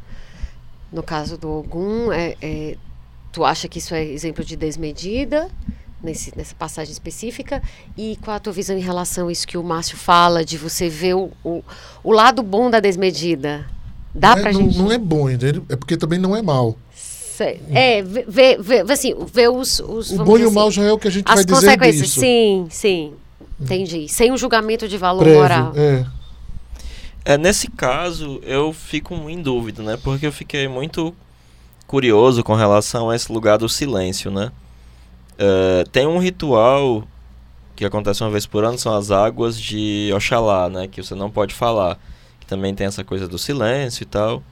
No 0.93 1.03
caso 1.03 1.37
do 1.37 1.51
Ogum, 1.51 2.13
é, 2.13 2.37
é, 2.41 2.77
tu 3.33 3.45
acha 3.45 3.69
que 3.69 3.79
isso 3.79 3.95
é 3.95 4.05
exemplo 4.05 4.45
de 4.45 4.57
desmedida? 4.57 5.51
nesse, 6.03 6.33
nessa 6.37 6.55
passagem 6.55 6.93
específica 6.93 7.63
e 7.97 8.19
qual 8.23 8.37
a 8.37 8.41
tua 8.41 8.53
visão 8.53 8.77
em 8.77 8.81
relação 8.81 9.29
a 9.29 9.33
isso 9.33 9.47
que 9.47 9.59
o 9.59 9.63
Márcio 9.63 9.97
fala, 9.97 10.45
de 10.45 10.57
você 10.57 10.89
ver 10.89 11.15
o, 11.15 11.31
o, 11.45 11.63
o 12.05 12.13
lado 12.13 12.43
bom 12.43 12.71
da 12.71 12.81
desmedida? 12.81 13.67
Dá 14.15 14.35
não 14.35 14.43
pra 14.43 14.51
é, 14.51 14.55
gente... 14.55 14.79
Não, 14.79 14.93
é 14.93 14.99
bom, 14.99 15.29
entendeu? 15.29 15.65
É 15.69 15.77
porque 15.77 15.97
também 15.97 16.19
não 16.19 16.35
é 16.37 16.43
mal. 16.43 16.77
É, 17.71 18.03
ver, 18.03 18.63
ver, 18.63 18.91
assim, 18.91 19.15
ver 19.31 19.51
os, 19.51 19.79
os 19.81 20.11
O 20.11 20.25
bom 20.25 20.39
e 20.39 20.47
o 20.47 20.51
mal 20.51 20.71
já 20.71 20.83
é 20.85 20.93
o 20.93 20.99
que 20.99 21.07
a 21.07 21.11
gente 21.11 21.27
vai 21.27 21.45
dizer 21.45 21.55
consequências. 21.55 22.09
Disso. 22.09 22.21
Sim, 22.21 22.67
sim. 22.71 23.13
Entendi. 23.61 24.09
Sem 24.09 24.33
um 24.33 24.39
julgamento 24.39 24.89
de 24.89 24.97
valor 24.97 25.23
Prévio, 25.23 25.43
moral. 25.43 25.73
É. 25.77 26.07
é. 27.35 27.39
Nesse 27.39 27.71
caso, 27.71 28.41
eu 28.43 28.73
fico 28.73 29.15
em 29.29 29.41
dúvida, 29.43 29.83
né? 29.83 29.99
Porque 30.03 30.27
eu 30.27 30.33
fiquei 30.33 30.69
muito 30.69 31.15
curioso 31.87 32.43
com 32.43 32.55
relação 32.55 33.11
a 33.11 33.17
esse 33.17 33.33
lugar 33.33 33.59
do 33.59 33.69
silêncio, 33.69 34.31
né? 34.31 34.51
Uh, 35.35 35.89
tem 35.91 36.07
um 36.07 36.19
ritual 36.19 37.07
que 37.77 37.85
acontece 37.85 38.23
uma 38.23 38.31
vez 38.31 38.47
por 38.47 38.65
ano, 38.65 38.79
são 38.79 38.97
as 38.97 39.11
águas 39.11 39.61
de 39.61 40.11
Oxalá, 40.15 40.69
né? 40.69 40.89
Que 40.89 41.03
você 41.03 41.15
não 41.15 41.31
pode 41.31 41.55
falar. 41.55 41.99
Que 42.41 42.47
também 42.47 42.75
tem 42.75 42.87
essa 42.87 43.05
coisa 43.05 43.29
do 43.29 43.39
silêncio 43.39 44.03
e 44.03 44.07
tal. 44.07 44.43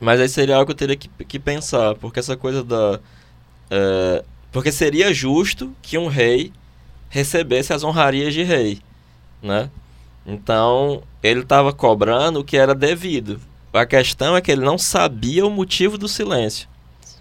Mas 0.00 0.20
aí 0.20 0.28
seria 0.28 0.56
algo 0.56 0.66
que 0.66 0.72
eu 0.72 0.76
teria 0.76 0.96
que, 0.96 1.08
que 1.24 1.38
pensar, 1.38 1.94
porque 1.96 2.20
essa 2.20 2.36
coisa 2.36 2.62
da. 2.62 3.00
Uh, 3.70 4.24
porque 4.52 4.70
seria 4.70 5.12
justo 5.12 5.74
que 5.82 5.98
um 5.98 6.06
rei 6.06 6.52
recebesse 7.10 7.72
as 7.72 7.82
honrarias 7.82 8.32
de 8.32 8.42
rei, 8.42 8.80
né? 9.42 9.70
Então, 10.28 11.02
ele 11.22 11.40
estava 11.40 11.72
cobrando 11.72 12.40
o 12.40 12.44
que 12.44 12.56
era 12.56 12.74
devido. 12.74 13.40
A 13.72 13.86
questão 13.86 14.36
é 14.36 14.40
que 14.42 14.52
ele 14.52 14.64
não 14.64 14.76
sabia 14.76 15.46
o 15.46 15.50
motivo 15.50 15.96
do 15.96 16.06
silêncio. 16.06 16.68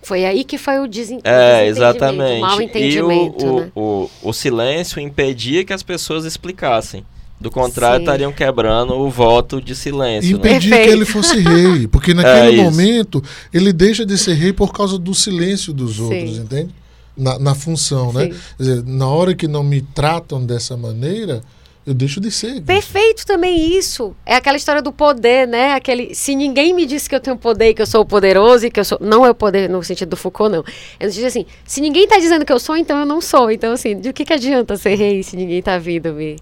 Foi 0.04 0.26
aí 0.26 0.44
que 0.44 0.58
foi 0.58 0.80
o 0.80 0.88
desen 0.88 1.20
é, 1.24 1.68
exatamente. 1.68 2.40
o 2.40 2.42
mal 2.42 2.62
entendimento. 2.62 3.46
E 3.46 3.50
o, 3.50 3.60
né? 3.60 3.72
o, 3.76 3.82
o, 3.82 4.30
o, 4.30 4.34
silêncio 4.34 5.02
impedia 5.02 5.66
que 5.66 5.74
as 5.74 5.84
pessoas 5.84 6.26
explicassem. 6.26 7.06
Do 7.40 7.52
contrário, 7.52 7.98
Sim. 7.98 8.04
estariam 8.04 8.32
quebrando 8.32 8.94
o 8.94 9.10
voto 9.10 9.62
de 9.62 9.76
silêncio. 9.76 10.36
Impedir 10.36 10.72
né? 10.72 10.84
que 10.84 10.90
ele 10.90 11.06
fosse 11.06 11.40
rei. 11.40 11.88
Porque 11.88 12.14
naquele 12.16 12.60
é 12.60 12.64
momento 12.64 13.24
ele 13.54 13.72
deixa 13.72 14.06
de 14.06 14.18
ser 14.18 14.34
rei 14.34 14.52
por 14.52 14.74
causa 14.74 14.98
do 14.98 15.14
silêncio 15.14 15.72
dos 15.72 16.00
outros, 16.00 16.36
Sim. 16.36 16.42
entende? 16.42 16.74
Na, 17.16 17.38
na 17.38 17.56
função, 17.56 18.12
né? 18.12 18.24
Sim. 18.24 18.30
né? 18.30 18.36
Quer 18.58 18.64
dizer, 18.64 18.84
na 18.86 19.08
hora 19.08 19.36
que 19.36 19.48
não 19.48 19.64
me 19.64 19.82
tratam 19.82 20.44
dessa 20.44 20.76
maneira, 20.76 21.44
eu 21.88 21.94
deixo 21.94 22.20
de 22.20 22.30
ser. 22.30 22.62
Perfeito 22.64 23.26
também 23.26 23.78
isso. 23.78 24.14
É 24.26 24.36
aquela 24.36 24.58
história 24.58 24.82
do 24.82 24.92
poder, 24.92 25.48
né? 25.48 25.72
Aquele, 25.72 26.14
se 26.14 26.36
ninguém 26.36 26.74
me 26.74 26.86
disse 26.86 27.08
que 27.08 27.16
eu 27.16 27.20
tenho 27.22 27.38
poder, 27.38 27.74
que 27.74 27.82
eu 27.82 27.88
sou 27.88 28.06
poderoso 28.06 28.66
e 28.66 28.70
que 28.70 28.78
eu 28.78 28.84
sou, 28.84 28.98
não 29.00 29.26
é 29.26 29.30
o 29.30 29.34
poder 29.34 29.70
no 29.70 29.82
sentido 29.82 30.10
do 30.10 30.18
Foucault 30.18 30.54
não. 30.54 30.66
É 31.00 31.06
no 31.06 31.12
sentido 31.14 31.28
assim, 31.28 31.46
se 31.66 31.80
ninguém 31.80 32.04
está 32.04 32.18
dizendo 32.18 32.44
que 32.44 32.52
eu 32.52 32.60
sou, 32.60 32.76
então 32.76 33.00
eu 33.00 33.06
não 33.06 33.22
sou. 33.22 33.50
Então 33.50 33.72
assim, 33.72 33.98
de 33.98 34.12
que 34.12 34.26
que 34.26 34.34
adianta 34.34 34.76
ser 34.76 34.96
rei 34.96 35.24
se 35.24 35.38
ninguém 35.38 35.60
está 35.60 35.78
vindo 35.78 36.12
me 36.12 36.36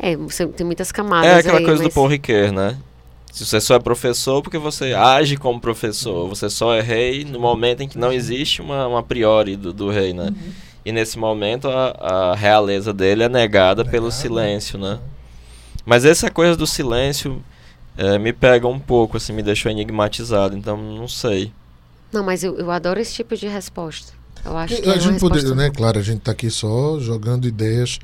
É, 0.00 0.16
tem 0.56 0.64
muitas 0.64 0.90
camadas 0.90 1.30
É 1.30 1.34
aquela 1.40 1.58
aí, 1.58 1.64
coisa 1.66 1.82
mas... 1.82 1.92
do 1.92 1.94
Paul 1.94 2.06
Ricoeur, 2.06 2.50
né? 2.50 2.78
Se 3.30 3.44
você 3.44 3.60
só 3.60 3.74
é 3.74 3.78
professor 3.78 4.40
porque 4.40 4.56
você 4.56 4.94
age 4.94 5.36
como 5.36 5.60
professor, 5.60 6.26
você 6.26 6.48
só 6.48 6.74
é 6.74 6.80
rei 6.80 7.24
no 7.24 7.38
momento 7.38 7.82
em 7.82 7.88
que 7.88 7.98
não 7.98 8.10
existe 8.10 8.62
uma, 8.62 8.86
uma 8.86 9.02
priori 9.02 9.54
do, 9.54 9.70
do 9.70 9.90
rei, 9.90 10.14
né? 10.14 10.28
Uhum. 10.28 10.52
E 10.84 10.92
nesse 10.92 11.18
momento 11.18 11.68
a, 11.68 12.32
a 12.32 12.34
realeza 12.34 12.92
dele 12.92 13.24
é 13.24 13.28
negada 13.28 13.82
Negado. 13.82 13.90
pelo 13.90 14.10
silêncio, 14.10 14.78
né? 14.78 14.98
Mas 15.84 16.04
essa 16.04 16.30
coisa 16.30 16.56
do 16.56 16.66
silêncio 16.66 17.42
é, 17.96 18.18
me 18.18 18.32
pega 18.32 18.66
um 18.68 18.78
pouco, 18.78 19.16
assim, 19.16 19.32
me 19.32 19.42
deixou 19.42 19.70
enigmatizado, 19.72 20.56
então 20.56 20.76
não 20.76 21.08
sei. 21.08 21.52
Não, 22.12 22.22
mas 22.22 22.44
eu, 22.44 22.56
eu 22.58 22.70
adoro 22.70 23.00
esse 23.00 23.12
tipo 23.12 23.36
de 23.36 23.46
resposta. 23.48 24.12
Eu 24.44 24.56
acho 24.56 24.80
que 24.80 24.88
a 24.88 24.94
é 24.94 25.00
gente 25.00 25.18
poder, 25.18 25.42
né? 25.54 25.70
Claro, 25.70 25.98
a 25.98 26.02
gente 26.02 26.18
está 26.18 26.32
aqui 26.32 26.50
só 26.50 26.98
jogando 27.00 27.46
ideias 27.46 27.98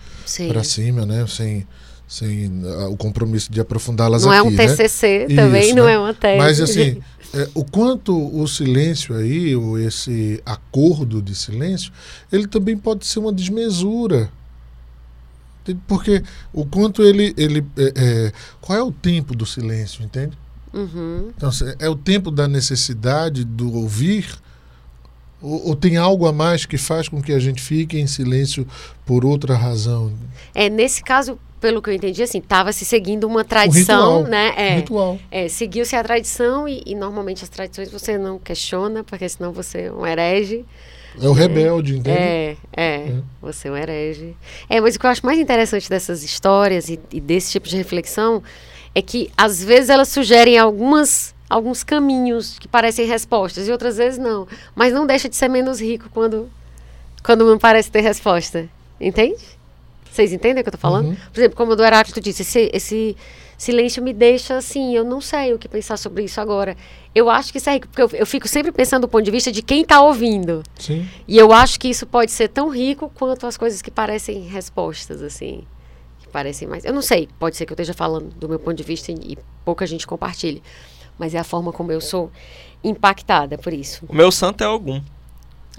para 0.49 0.65
cima, 0.65 1.07
né? 1.07 1.25
Sem, 1.29 1.67
sem 2.09 2.49
uh, 2.65 2.91
o 2.91 2.97
compromisso 2.97 3.51
de 3.51 3.61
aprofundá-las 3.61 4.27
aqui. 4.27 4.31
Não 4.31 4.35
é 4.35 4.43
um 4.43 4.55
TCC 4.55 5.27
né? 5.29 5.37
também, 5.37 5.67
Isso, 5.67 5.77
não 5.77 5.85
né? 5.85 5.93
é 5.95 5.99
uma 5.99 6.13
tese. 6.13 6.39
Mas 6.39 6.61
assim, 6.61 7.01
é, 7.35 7.49
o 7.53 7.65
quanto 7.65 8.17
o 8.17 8.47
silêncio 8.47 9.15
aí, 9.17 9.57
ou 9.57 9.77
esse 9.77 10.41
acordo 10.47 11.21
de 11.21 11.35
silêncio, 11.35 11.93
ele 12.31 12.47
também 12.47 12.77
pode 12.77 13.05
ser 13.07 13.19
uma 13.19 13.33
desmesura. 13.33 14.31
Porque 15.89 16.23
o 16.53 16.65
quanto 16.65 17.03
ele. 17.03 17.35
ele 17.37 17.65
é, 17.77 17.93
é, 17.97 18.33
qual 18.61 18.79
é 18.79 18.83
o 18.83 18.93
tempo 18.93 19.35
do 19.35 19.45
silêncio, 19.45 20.05
entende? 20.05 20.39
Uhum. 20.73 21.33
Então, 21.37 21.51
é 21.79 21.89
o 21.89 21.97
tempo 21.97 22.31
da 22.31 22.47
necessidade 22.47 23.45
do 23.45 23.73
ouvir? 23.73 24.39
Ou, 25.41 25.69
ou, 25.69 25.77
tem 25.77 25.97
algo 25.97 26.27
a 26.27 26.33
mais 26.33 26.65
que 26.65 26.79
faz 26.79 27.09
com 27.09 27.21
que 27.21 27.33
a 27.33 27.39
gente 27.39 27.61
fique 27.61 27.99
em 27.99 28.07
silêncio 28.07 28.67
por 29.05 29.25
outra 29.25 29.57
razão? 29.57 30.13
É, 30.55 30.69
nesse 30.69 31.03
caso, 31.03 31.39
pelo 31.61 31.81
que 31.81 31.91
eu 31.91 31.95
entendi, 31.95 32.23
assim, 32.23 32.39
estava 32.39 32.73
se 32.73 32.85
seguindo 32.85 33.25
uma 33.25 33.45
tradição, 33.45 34.17
um 34.17 34.19
ritual, 34.19 34.31
né? 34.31 34.55
É, 34.57 34.73
um 34.73 34.77
ritual. 34.77 35.19
é 35.31 35.49
seguiu-se 35.49 35.97
a 35.97 36.03
tradição 36.03 36.69
e, 36.69 36.83
e, 36.85 36.95
normalmente 36.95 37.43
as 37.43 37.49
tradições 37.49 37.91
você 37.91 38.19
não 38.19 38.39
questiona, 38.39 39.03
porque 39.03 39.29
senão 39.29 39.53
você 39.53 39.83
é 39.83 39.93
um 39.93 40.07
herege. 40.07 40.65
É 41.21 41.29
o 41.29 41.33
rebelde, 41.33 41.97
entende? 41.97 42.19
É, 42.19 42.57
é, 42.77 42.85
é, 42.85 43.15
você 43.41 43.69
é 43.69 43.71
um 43.71 43.77
herege. 43.77 44.37
É, 44.69 44.81
mas 44.81 44.97
o 44.97 44.99
que 44.99 45.07
eu 45.07 45.11
acho 45.11 45.25
mais 45.25 45.39
interessante 45.39 45.89
dessas 45.89 46.23
histórias 46.23 46.89
e, 46.89 46.99
e 47.13 47.21
desse 47.21 47.53
tipo 47.53 47.69
de 47.69 47.77
reflexão 47.77 48.43
é 48.95 49.01
que 49.01 49.31
às 49.37 49.63
vezes 49.63 49.91
elas 49.91 50.09
sugerem 50.09 50.59
algumas 50.59 51.35
alguns 51.49 51.85
caminhos 51.85 52.59
que 52.59 52.67
parecem 52.67 53.07
respostas 53.07 53.69
e 53.69 53.73
outras 53.73 53.97
vezes 53.97 54.19
não. 54.19 54.47
Mas 54.75 54.93
não 54.93 55.07
deixa 55.07 55.29
de 55.29 55.37
ser 55.37 55.49
menos 55.49 55.81
rico 55.81 56.09
quando 56.13 56.51
quando 57.23 57.45
não 57.47 57.59
parece 57.59 57.91
ter 57.91 58.01
resposta. 58.01 58.69
Entende? 59.01 59.54
Vocês 60.15 60.33
entendem 60.33 60.61
o 60.61 60.63
que 60.63 60.69
eu 60.69 60.73
tô 60.73 60.79
falando? 60.79 61.09
Uhum. 61.09 61.17
Por 61.33 61.41
exemplo, 61.41 61.57
como 61.57 61.73
o 61.73 61.77
do 61.77 61.83
Heráclito 61.83 62.21
disse, 62.21 62.43
esse, 62.43 62.71
esse, 62.73 63.17
silêncio 63.59 64.01
me 64.01 64.13
deixa 64.13 64.57
assim, 64.57 64.95
eu 64.95 65.03
não 65.03 65.21
sei 65.21 65.53
o 65.53 65.59
que 65.59 65.69
pensar 65.69 65.97
sobre 65.97 66.23
isso 66.23 66.41
agora. 66.41 66.77
Eu 67.13 67.29
acho 67.29 67.51
que 67.51 67.59
isso 67.59 67.69
é 67.69 67.73
rico, 67.73 67.89
porque 67.89 68.01
eu, 68.01 68.21
eu 68.21 68.25
fico 68.25 68.47
sempre 68.47 68.71
pensando 68.71 69.03
do 69.03 69.09
ponto 69.09 69.25
de 69.25 69.31
vista 69.33 69.51
de 69.51 69.61
quem 69.61 69.83
está 69.83 70.01
ouvindo. 70.01 70.63
Sim. 70.79 71.09
E 71.27 71.37
eu 71.37 71.53
acho 71.53 71.81
que 71.81 71.89
isso 71.89 72.07
pode 72.07 72.31
ser 72.31 72.47
tão 72.47 72.69
rico 72.69 73.11
quanto 73.13 73.45
as 73.45 73.57
coisas 73.57 73.83
que 73.83 73.91
parecem 73.91 74.43
respostas, 74.43 75.21
assim. 75.21 75.65
Que 76.21 76.29
parecem 76.29 76.69
mais. 76.69 76.85
Eu 76.85 76.93
não 76.93 77.03
sei, 77.03 77.29
pode 77.37 77.57
ser 77.57 77.67
que 77.67 77.73
eu 77.73 77.75
esteja 77.75 77.93
falando 77.93 78.29
do 78.37 78.49
meu 78.49 78.61
ponto 78.61 78.77
de 78.77 78.85
vista 78.85 79.11
e, 79.11 79.33
e 79.33 79.39
pouca 79.65 79.85
gente 79.85 80.07
compartilhe. 80.07 80.63
Mas 81.19 81.35
é 81.35 81.41
a 81.41 81.45
forma 81.45 81.73
como 81.73 81.91
eu 81.91 82.01
sou 82.01 82.31
impactada 82.85 83.59
por 83.59 83.73
isso. 83.73 84.05
O 84.09 84.15
meu 84.15 84.31
santo 84.31 84.63
é 84.63 84.67
algum. 84.67 85.01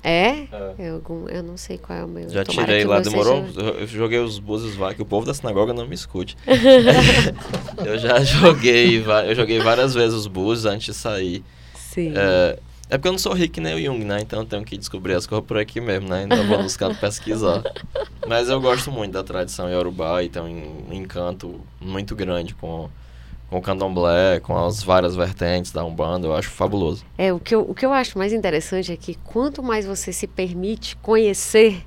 É? 0.07 0.47
é. 0.77 0.89
algum, 0.89 1.27
eu 1.27 1.41
não 1.41 1.57
sei 1.57 1.79
qual 1.79 1.97
é 1.97 2.05
o 2.05 2.07
meu. 2.07 2.29
Já 2.29 2.43
Tomara 2.43 2.67
tirei 2.67 2.85
lá, 2.85 2.99
demorou. 2.99 3.43
Seja... 3.47 3.59
Eu 3.59 3.87
joguei 3.87 4.19
os 4.19 4.37
búzios 4.37 4.75
que 4.95 5.01
o 5.01 5.05
povo 5.05 5.25
da 5.25 5.33
sinagoga 5.33 5.73
não 5.73 5.87
me 5.87 5.95
escute. 5.95 6.37
eu 7.83 7.97
já 7.97 8.23
joguei, 8.23 9.03
eu 9.27 9.33
joguei 9.33 9.59
várias 9.59 9.95
vezes 9.95 10.13
os 10.13 10.27
búzios 10.27 10.67
antes 10.67 10.85
de 10.85 10.93
sair. 10.93 11.43
Sim. 11.73 12.13
É, 12.15 12.59
é 12.87 12.97
porque 12.99 13.07
eu 13.07 13.13
não 13.13 13.19
sou 13.19 13.33
rico 13.33 13.59
nem 13.59 13.73
o 13.73 13.83
Jung, 13.83 14.05
né? 14.05 14.19
Então 14.21 14.41
eu 14.41 14.45
tenho 14.45 14.63
que 14.63 14.77
descobrir 14.77 15.15
as 15.15 15.25
coisas 15.25 15.43
por 15.43 15.57
aqui 15.57 15.81
mesmo, 15.81 16.07
né? 16.07 16.21
Então 16.23 16.45
vou 16.45 16.61
buscar 16.61 16.95
pesquisar. 16.95 17.63
Mas 18.27 18.47
eu 18.47 18.61
gosto 18.61 18.91
muito 18.91 19.13
da 19.13 19.23
tradição 19.23 19.67
iorubá 19.67 20.21
e 20.21 20.29
tem 20.29 20.43
um 20.43 20.93
encanto 20.93 21.59
muito 21.81 22.15
grande 22.15 22.53
com 22.53 22.91
com 23.49 23.57
o 23.57 23.61
candomblé, 23.61 24.39
com 24.39 24.57
as 24.57 24.83
várias 24.83 25.15
vertentes 25.15 25.71
da 25.71 25.83
Umbanda, 25.83 26.27
eu 26.27 26.35
acho 26.35 26.49
fabuloso. 26.49 27.05
É, 27.17 27.31
o 27.31 27.39
que 27.39 27.53
eu, 27.53 27.61
o 27.61 27.73
que 27.73 27.85
eu 27.85 27.93
acho 27.93 28.17
mais 28.17 28.33
interessante 28.33 28.91
é 28.91 28.97
que 28.97 29.15
quanto 29.23 29.61
mais 29.61 29.85
você 29.85 30.11
se 30.11 30.27
permite 30.27 30.95
conhecer, 30.97 31.85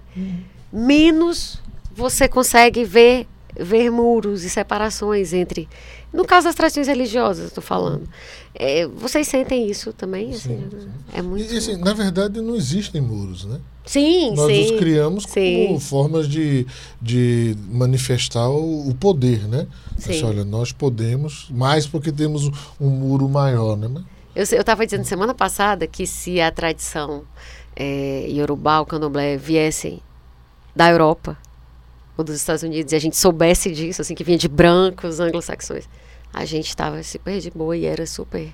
menos 0.73 1.63
você 1.93 2.29
consegue 2.29 2.85
ver 2.85 3.27
ver 3.59 3.91
muros 3.91 4.45
e 4.45 4.51
separações 4.51 5.33
entre. 5.33 5.69
No 6.13 6.25
caso 6.25 6.47
das 6.47 6.55
tradições 6.55 6.87
religiosas, 6.87 7.49
estou 7.49 7.63
falando. 7.63 8.09
É, 8.55 8.87
vocês 8.87 9.29
sentem 9.29 9.69
isso 9.71 9.93
também? 9.93 10.31
Assim, 10.31 10.59
Sim, 10.59 10.69
sim. 10.71 10.89
É 11.13 11.23
muito. 11.23 11.53
E, 11.53 11.59
assim, 11.59 11.77
na 11.77 11.93
verdade, 11.93 12.41
não 12.41 12.57
existem 12.57 13.01
muros, 13.01 13.45
né? 13.45 13.61
sim, 13.85 14.35
Nós 14.35 14.53
sim. 14.53 14.65
os 14.65 14.79
criamos 14.79 15.25
sim. 15.25 15.67
como 15.67 15.81
formas 15.81 16.29
de, 16.29 16.67
de 17.01 17.57
manifestar 17.71 18.49
o, 18.49 18.89
o 18.89 18.95
poder, 18.95 19.49
né? 19.49 19.67
Sim. 19.97 20.11
Assim, 20.11 20.25
olha, 20.25 20.45
nós 20.45 20.73
podemos, 20.73 21.47
mais 21.51 21.87
porque 21.87 22.13
temos 22.13 22.51
um, 22.81 22.89
muro 22.89 23.29
maior, 23.29 23.77
né? 23.77 23.89
Eu 24.35 24.43
estava 24.43 24.85
dizendo 24.85 25.05
semana 25.05 25.35
passada 25.35 25.87
que 25.87 26.07
se 26.07 26.41
a 26.41 26.51
tradição 26.51 27.25
é, 27.75 28.27
Yorubá, 28.31 28.81
o 28.81 28.87
candomblé, 28.87 29.37
viessem 29.37 30.01
da 30.77 30.91
Europa 30.91 31.37
ou 32.19 32.25
dos 32.25 32.35
Estados 32.35 32.65
Unidos 32.65 32.93
e 32.93 32.97
a 32.97 32.99
gente 32.99 33.17
soubesse 33.17 33.73
disso, 33.73 34.03
assim, 34.03 34.15
que 34.15 34.25
vinha 34.25 34.37
de 34.37 34.49
brancos, 34.49 35.21
anglo-saxões, 35.21 35.89
a 36.35 36.45
gente 36.45 36.69
estava 36.69 37.01
super 37.05 37.39
de 37.39 37.49
boa 37.49 37.77
e 37.77 37.87
era 37.87 38.05
super, 38.07 38.53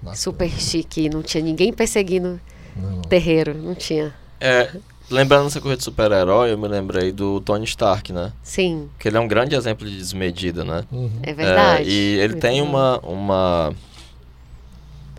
Bacana. 0.00 0.16
super 0.16 0.48
chique. 0.48 1.10
Não 1.10 1.20
tinha 1.20 1.42
ninguém 1.42 1.72
perseguindo 1.72 2.40
Não. 2.76 3.02
terreiro, 3.02 3.54
não 3.54 3.74
tinha. 3.74 4.14
É, 4.40 4.70
lembrando 5.10 5.44
dessa 5.44 5.60
coisa 5.60 5.76
de 5.76 5.82
super-herói, 5.82 6.52
eu 6.52 6.58
me 6.58 6.68
lembrei 6.68 7.10
do 7.10 7.40
Tony 7.40 7.64
Stark, 7.64 8.12
né? 8.12 8.32
Sim, 8.40 8.88
Que 9.00 9.08
ele 9.08 9.16
é 9.16 9.20
um 9.20 9.28
grande 9.28 9.56
exemplo 9.56 9.84
de 9.86 9.96
desmedida, 9.96 10.64
né? 10.64 10.84
Uhum. 10.92 11.10
é 11.24 11.34
verdade. 11.34 11.90
É, 11.90 11.92
e 11.92 12.20
ele 12.20 12.36
tem 12.36 12.62
uma, 12.62 13.00
uma 13.00 13.74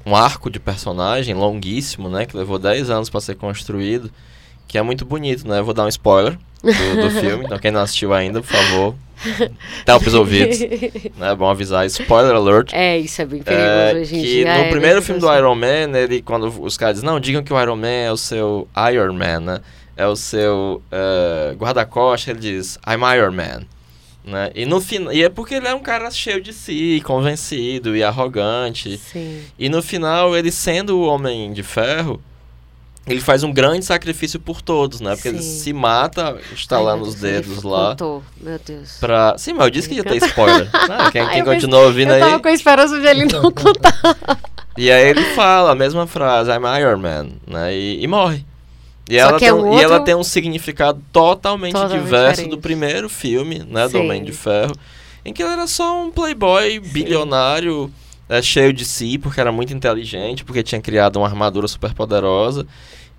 um 0.06 0.16
arco 0.16 0.50
de 0.50 0.60
personagem 0.60 1.36
longuíssimo, 1.36 2.10
né, 2.10 2.26
que 2.26 2.36
levou 2.36 2.58
10 2.58 2.90
anos 2.90 3.10
para 3.10 3.22
ser 3.22 3.36
construído, 3.36 4.10
que 4.68 4.78
é 4.78 4.82
muito 4.82 5.06
bonito, 5.06 5.48
né? 5.48 5.60
Eu 5.60 5.66
vou 5.66 5.74
dar 5.74 5.86
um 5.86 5.90
spoiler 5.90 6.38
do, 6.62 7.02
do 7.02 7.12
filme, 7.20 7.46
então 7.46 7.60
quem 7.60 7.72
não 7.72 7.82
assistiu 7.82 8.14
ainda, 8.14 8.42
por 8.42 8.50
favor, 8.52 8.96
tampa 9.86 10.08
os 10.08 10.14
ouvidos, 10.14 10.60
né? 11.18 11.32
É 11.32 11.36
bom 11.36 11.50
avisar, 11.50 11.86
spoiler 11.86 12.36
alert. 12.36 12.72
É, 12.74 12.98
isso 12.98 13.22
é 13.22 13.26
bem 13.26 13.42
perigoso 13.42 14.16
É, 14.16 14.18
em 14.18 14.24
que 14.24 14.44
no 14.44 14.50
é 14.50 14.70
primeiro 14.70 15.02
filme 15.02 15.22
do. 15.22 15.34
Iron 15.34 15.56
Man, 15.56 15.98
ele, 15.98 16.22
quando 16.22 16.48
os 16.62 16.78
caras 16.78 16.96
dizem, 16.96 17.10
não, 17.10 17.20
digam 17.20 17.44
que 17.44 17.54
o 17.54 17.62
Iron 17.62 17.76
Man 17.76 17.88
é 17.88 18.12
o 18.12 18.18
seu 18.18 18.68
Iron 18.92 19.14
Man, 19.14 19.40
né? 19.40 19.62
É 19.96 20.08
o 20.08 20.16
seu 20.16 20.82
eh, 20.92 21.54
guarda-costas, 21.56 22.30
ele 22.30 22.40
diz, 22.40 22.80
I'm 22.88 23.04
Iron 23.16 23.32
Man. 23.32 23.62
Né? 24.26 24.52
E, 24.56 24.66
no 24.66 24.80
fin... 24.80 25.08
e 25.12 25.22
é 25.22 25.30
porque 25.30 25.56
ele 25.56 25.68
é 25.68 25.74
um 25.76 25.82
cara 25.82 26.10
cheio 26.10 26.42
de 26.42 26.54
si, 26.54 27.02
convencido 27.06 27.96
e 27.96 28.04
arrogante. 28.04 28.98
Sim. 28.98 29.42
E 29.60 29.70
no 29.70 29.84
final, 29.84 30.36
ele 30.36 30.52
sendo 30.52 30.98
o 30.98 31.06
Homem 31.06 31.52
de 31.52 31.62
Ferro, 31.62 32.22
ele 33.06 33.20
faz 33.20 33.44
um 33.44 33.52
grande 33.52 33.84
sacrifício 33.86 34.40
por 34.40 34.62
todos, 34.62 35.02
né? 35.02 35.14
Porque 35.16 35.28
ele 35.28 35.42
Sim. 35.42 35.60
se 35.60 35.74
mata, 35.74 36.38
estalando 36.54 37.04
os 37.04 37.16
dedos 37.16 37.58
ele 37.60 37.68
lá. 37.68 37.90
Contou, 37.92 38.24
meu 38.40 38.60
Deus. 38.66 38.98
Pra... 39.00 39.36
Sim, 39.38 39.54
mas 39.54 39.66
eu 39.66 39.70
disse 39.72 39.90
que 39.90 39.96
ia 39.96 40.04
ter 40.04 40.18
spoiler. 40.18 40.70
Ah, 40.74 41.12
quem 41.12 41.28
quem 41.28 41.40
Eu 41.44 41.46
continua 41.46 41.80
ouvindo 41.82 42.10
Eu 42.12 42.16
aí. 42.16 42.20
tava 42.22 42.40
com 42.40 42.48
a 42.48 42.54
esperança 42.54 43.00
de 43.00 43.06
ele 43.06 43.26
não 43.26 43.52
contar. 43.52 44.18
E 44.78 44.90
aí 44.92 45.08
ele 45.10 45.24
fala 45.36 45.72
a 45.72 45.76
mesma 45.76 46.08
frase, 46.08 46.50
I'm 46.50 46.64
Iron 46.80 46.98
Man, 46.98 47.28
né? 47.46 47.76
E, 47.76 48.02
e 48.04 48.08
morre. 48.08 48.46
E 49.10 49.16
Só 49.20 49.20
ela, 49.28 49.34
que 49.34 49.40
tem 49.40 49.50
é 49.50 49.54
um, 49.54 49.70
um 49.74 49.78
e 49.78 49.82
ela 49.84 49.94
outro- 49.96 50.06
tem 50.06 50.16
um 50.16 50.24
significado 50.24 51.02
totalmente, 51.12 51.74
Totalmente 51.74 52.02
diverso 52.04 52.30
diferente. 52.36 52.50
do 52.56 52.58
primeiro 52.62 53.10
filme, 53.10 53.60
né? 53.70 53.84
Do 53.86 53.92
Sim. 53.92 53.98
Homem 54.00 54.24
de 54.24 54.32
Ferro. 54.32 54.74
Em 55.26 55.34
que 55.34 55.44
ele 55.44 55.52
era 55.52 55.68
só 55.68 56.02
um 56.04 56.10
playboy 56.10 56.80
bilionário, 56.80 57.92
é, 58.30 58.42
cheio 58.42 58.74
de 58.74 58.86
si, 58.86 59.18
porque 59.18 59.40
era 59.40 59.52
muito 59.52 59.74
inteligente, 59.74 60.44
porque 60.44 60.64
tinha 60.64 60.82
criado 60.82 61.18
uma 61.18 61.28
armadura 61.28 61.68
super 61.68 61.94
poderosa. 61.94 62.66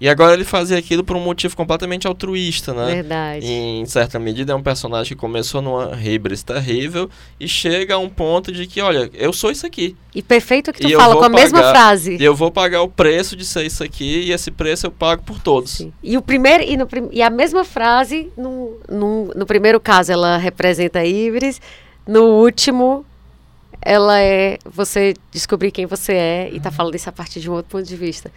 E 0.01 0.09
agora 0.09 0.35
ele 0.35 0.45
fazia 0.45 0.77
aquilo 0.77 1.05
por 1.05 1.17
um 1.17 1.21
motivo 1.21 1.57
completamente 1.57 2.05
altruísta, 2.07 2.75
né? 2.75 2.97
Verdade. 2.97 3.47
E, 3.47 3.79
em 3.81 3.87
certa 3.87 4.19
medida 4.19 4.53
é 4.53 4.55
um 4.55 4.63
personagem 4.63 5.11
que 5.11 5.15
começou 5.15 5.63
numa 5.63 5.93
hibris 6.03 6.43
terrível 6.43 7.09
e 7.39 7.47
chega 7.47 7.95
a 7.95 7.99
um 7.99 8.09
ponto 8.09 8.51
de 8.51 8.67
que, 8.67 8.81
olha, 8.81 9.09
eu 9.15 9.33
sou 9.33 9.53
isso 9.53 9.65
aqui. 9.65 9.97
E 10.13 10.21
perfeito 10.21 10.73
que 10.73 10.81
tu 10.81 10.89
E 10.89 10.97
fala 10.97 11.15
com 11.17 11.25
a 11.25 11.29
mesma 11.29 11.59
pagar- 11.61 11.71
frase. 11.73 12.17
E 12.17 12.25
eu 12.25 12.35
vou 12.35 12.51
pagar 12.51 12.83
o 12.83 12.89
preço 12.89 13.37
de 13.37 13.45
ser 13.45 13.65
isso 13.65 13.85
aqui 13.85 14.25
e 14.25 14.33
esse 14.33 14.51
preço 14.51 14.85
eu 14.87 14.91
pago 14.91 15.23
por 15.23 15.39
todos. 15.39 15.71
Sim. 15.71 15.93
E 16.03 16.19
o 16.19 16.23
primeiro 16.23 16.65
e, 16.65 16.77
no, 16.77 16.89
e 17.13 17.23
a 17.23 17.31
mesma 17.31 17.65
frase 17.65 18.33
no, 18.37 18.77
no, 18.91 19.27
no 19.35 19.47
primeiro 19.47 19.79
caso 19.79 20.11
ela 20.11 20.37
representa 20.37 20.99
a 20.99 21.07
Ibris, 21.07 21.61
no 22.07 22.25
último 22.43 23.07
ela 23.81 24.21
é 24.21 24.59
você 24.65 25.15
descobrir 25.31 25.71
quem 25.71 25.87
você 25.87 26.13
é 26.13 26.51
e 26.53 26.61
tá 26.61 26.71
falando 26.71 26.95
isso 26.95 27.09
a 27.09 27.13
partir 27.13 27.41
de 27.41 27.51
um 27.51 27.55
outro 27.55 27.71
ponto 27.71 27.87
de 27.87 27.97
vista. 27.97 28.31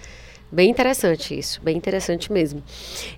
Bem 0.50 0.70
interessante 0.70 1.38
isso, 1.38 1.62
bem 1.62 1.76
interessante 1.76 2.32
mesmo. 2.32 2.64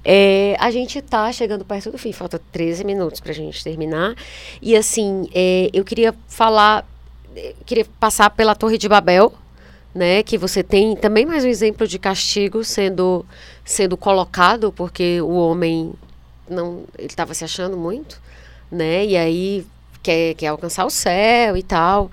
É, 0.04 0.56
a 0.60 0.72
gente 0.72 1.00
tá 1.00 1.32
chegando 1.32 1.64
perto 1.64 1.92
do 1.92 1.98
fim, 1.98 2.12
falta 2.12 2.42
13 2.52 2.84
minutos 2.84 3.20
pra 3.20 3.34
gente 3.34 3.64
terminar. 3.64 4.16
E 4.60 4.76
assim, 4.76 5.30
é, 5.34 5.70
eu 5.72 5.84
queria 5.84 6.16
falar, 6.28 6.88
eh, 7.36 7.54
queria 7.68 7.86
passar 8.00 8.32
pela 8.32 8.56
Torre 8.56 8.80
de 8.80 8.90
Babel, 8.90 9.32
né? 9.94 10.24
Que 10.24 10.40
você 10.40 10.64
tem 10.64 10.96
também 10.96 11.24
mais 11.24 11.46
um 11.46 11.48
exemplo 11.48 11.88
de 11.88 12.00
castigo 12.00 12.64
sendo, 12.64 13.24
sendo 13.64 13.96
colocado, 13.96 14.72
porque 14.72 15.22
o 15.22 15.34
homem 15.34 15.94
não 16.50 16.84
ele 16.98 17.08
estava 17.08 17.36
se 17.36 17.44
achando 17.44 17.78
muito, 17.78 18.20
né? 18.72 19.06
E 19.06 19.16
aí 19.16 19.66
quer, 20.02 20.34
quer 20.36 20.48
alcançar 20.48 20.86
o 20.86 20.90
céu 20.90 21.56
e 21.58 21.64
tal. 21.64 22.12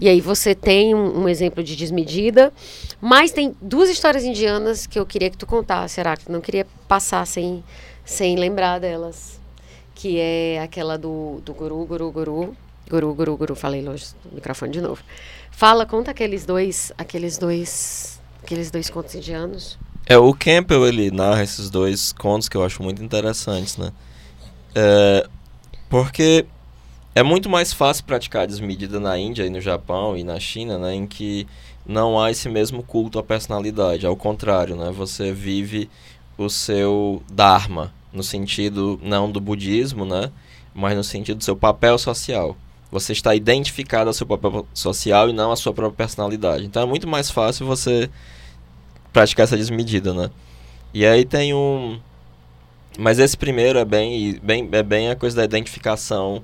E 0.00 0.08
aí 0.08 0.20
você 0.20 0.54
tem 0.54 0.94
um, 0.94 1.22
um 1.22 1.28
exemplo 1.28 1.62
de 1.62 1.74
desmedida. 1.74 2.52
Mas 3.00 3.32
tem 3.32 3.54
duas 3.60 3.88
histórias 3.88 4.24
indianas 4.24 4.86
que 4.86 4.98
eu 4.98 5.06
queria 5.06 5.30
que 5.30 5.36
tu 5.36 5.46
contasse, 5.46 6.00
Heráclito. 6.00 6.30
Não 6.30 6.40
queria 6.40 6.66
passar 6.86 7.26
sem, 7.26 7.64
sem 8.04 8.36
lembrar 8.36 8.78
delas. 8.78 9.40
Que 9.94 10.18
é 10.18 10.60
aquela 10.62 10.96
do, 10.96 11.40
do 11.44 11.52
guru, 11.52 11.84
guru, 11.84 12.12
guru. 12.12 12.56
Guru, 12.88 13.14
guru, 13.14 13.36
guru. 13.36 13.54
Falei 13.54 13.82
longe 13.82 14.06
do 14.24 14.34
microfone 14.34 14.72
de 14.72 14.80
novo. 14.80 15.02
Fala, 15.50 15.84
conta 15.84 16.12
aqueles 16.12 16.46
dois, 16.46 16.92
aqueles 16.96 17.36
dois, 17.36 18.20
aqueles 18.42 18.70
dois 18.70 18.88
contos 18.88 19.14
indianos. 19.14 19.78
É, 20.06 20.16
o 20.16 20.32
Campbell, 20.32 20.86
ele 20.86 21.10
narra 21.10 21.42
esses 21.42 21.68
dois 21.68 22.12
contos 22.12 22.48
que 22.48 22.56
eu 22.56 22.64
acho 22.64 22.82
muito 22.82 23.02
interessantes, 23.02 23.76
né? 23.76 23.92
É, 24.74 25.28
porque 25.90 26.46
é 27.14 27.22
muito 27.22 27.48
mais 27.48 27.72
fácil 27.72 28.04
praticar 28.04 28.46
desmedida 28.46 29.00
na 29.00 29.18
Índia 29.18 29.44
e 29.44 29.50
no 29.50 29.60
Japão 29.60 30.16
e 30.16 30.22
na 30.22 30.38
China, 30.38 30.78
né? 30.78 30.94
Em 30.94 31.06
que 31.06 31.46
não 31.86 32.20
há 32.20 32.30
esse 32.30 32.48
mesmo 32.48 32.82
culto 32.82 33.18
à 33.18 33.22
personalidade. 33.22 34.06
Ao 34.06 34.16
contrário, 34.16 34.76
né? 34.76 34.90
Você 34.92 35.32
vive 35.32 35.90
o 36.36 36.48
seu 36.48 37.22
dharma, 37.30 37.92
no 38.12 38.22
sentido 38.22 39.00
não 39.02 39.30
do 39.30 39.40
budismo, 39.40 40.04
né? 40.04 40.30
Mas 40.74 40.96
no 40.96 41.02
sentido 41.02 41.38
do 41.38 41.44
seu 41.44 41.56
papel 41.56 41.98
social. 41.98 42.56
Você 42.90 43.12
está 43.12 43.34
identificado 43.34 44.08
ao 44.08 44.14
seu 44.14 44.26
papel 44.26 44.66
social 44.72 45.28
e 45.28 45.32
não 45.32 45.50
à 45.50 45.56
sua 45.56 45.74
própria 45.74 45.96
personalidade. 45.96 46.64
Então 46.64 46.82
é 46.82 46.86
muito 46.86 47.08
mais 47.08 47.30
fácil 47.30 47.66
você 47.66 48.08
praticar 49.12 49.44
essa 49.44 49.56
desmedida, 49.56 50.14
né? 50.14 50.30
E 50.94 51.04
aí 51.04 51.24
tem 51.24 51.52
um. 51.52 51.98
Mas 52.98 53.18
esse 53.18 53.36
primeiro 53.36 53.78
é 53.78 53.84
bem, 53.84 54.38
bem, 54.42 54.68
é 54.72 54.82
bem 54.82 55.10
a 55.10 55.16
coisa 55.16 55.36
da 55.36 55.44
identificação 55.44 56.42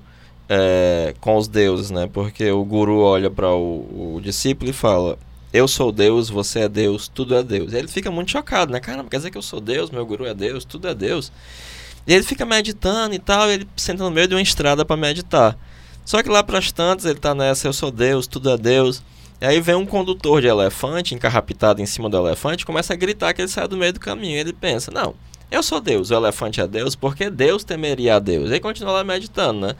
é, 0.48 1.14
com 1.20 1.36
os 1.36 1.48
deuses, 1.48 1.90
né? 1.90 2.08
Porque 2.12 2.50
o 2.50 2.64
guru 2.64 3.00
olha 3.00 3.30
para 3.30 3.50
o, 3.50 4.16
o 4.16 4.20
discípulo 4.22 4.70
e 4.70 4.72
fala: 4.72 5.18
Eu 5.52 5.66
sou 5.66 5.90
Deus, 5.90 6.28
você 6.28 6.60
é 6.60 6.68
Deus, 6.68 7.08
tudo 7.08 7.34
é 7.34 7.42
Deus. 7.42 7.72
E 7.72 7.76
ele 7.76 7.88
fica 7.88 8.10
muito 8.10 8.30
chocado, 8.30 8.72
né? 8.72 8.80
Caramba, 8.80 9.08
quer 9.10 9.18
dizer 9.18 9.30
que 9.30 9.38
eu 9.38 9.42
sou 9.42 9.60
Deus, 9.60 9.90
meu 9.90 10.04
guru 10.04 10.26
é 10.26 10.34
Deus, 10.34 10.64
tudo 10.64 10.88
é 10.88 10.94
Deus. 10.94 11.32
E 12.06 12.12
ele 12.12 12.22
fica 12.22 12.44
meditando 12.44 13.14
e 13.14 13.18
tal, 13.18 13.50
e 13.50 13.54
ele 13.54 13.68
senta 13.76 14.04
no 14.04 14.10
meio 14.10 14.28
de 14.28 14.34
uma 14.34 14.42
estrada 14.42 14.84
para 14.84 14.96
meditar. 14.96 15.56
Só 16.04 16.22
que 16.22 16.28
lá 16.28 16.42
pras 16.42 16.70
tantas 16.70 17.06
ele 17.06 17.18
tá 17.18 17.34
nessa: 17.34 17.66
Eu 17.66 17.72
sou 17.72 17.90
Deus, 17.90 18.26
tudo 18.26 18.50
é 18.50 18.56
Deus. 18.58 19.02
E 19.40 19.46
aí 19.46 19.60
vem 19.60 19.74
um 19.74 19.84
condutor 19.84 20.40
de 20.40 20.46
elefante, 20.46 21.14
encarrapitado 21.14 21.82
em 21.82 21.86
cima 21.86 22.08
do 22.08 22.16
elefante, 22.16 22.64
começa 22.64 22.92
a 22.92 22.96
gritar 22.96 23.34
que 23.34 23.42
ele 23.42 23.48
sai 23.48 23.66
do 23.66 23.76
meio 23.76 23.92
do 23.92 24.00
caminho. 24.00 24.38
Ele 24.38 24.52
pensa, 24.52 24.90
não, 24.90 25.14
eu 25.50 25.62
sou 25.62 25.80
Deus, 25.80 26.10
o 26.10 26.14
elefante 26.14 26.60
é 26.60 26.66
Deus, 26.66 26.94
porque 26.94 27.28
Deus 27.28 27.64
temeria 27.64 28.16
a 28.16 28.18
Deus. 28.18 28.50
E 28.50 28.54
aí 28.54 28.60
continua 28.60 28.92
lá 28.92 29.04
meditando, 29.04 29.66
né? 29.66 29.76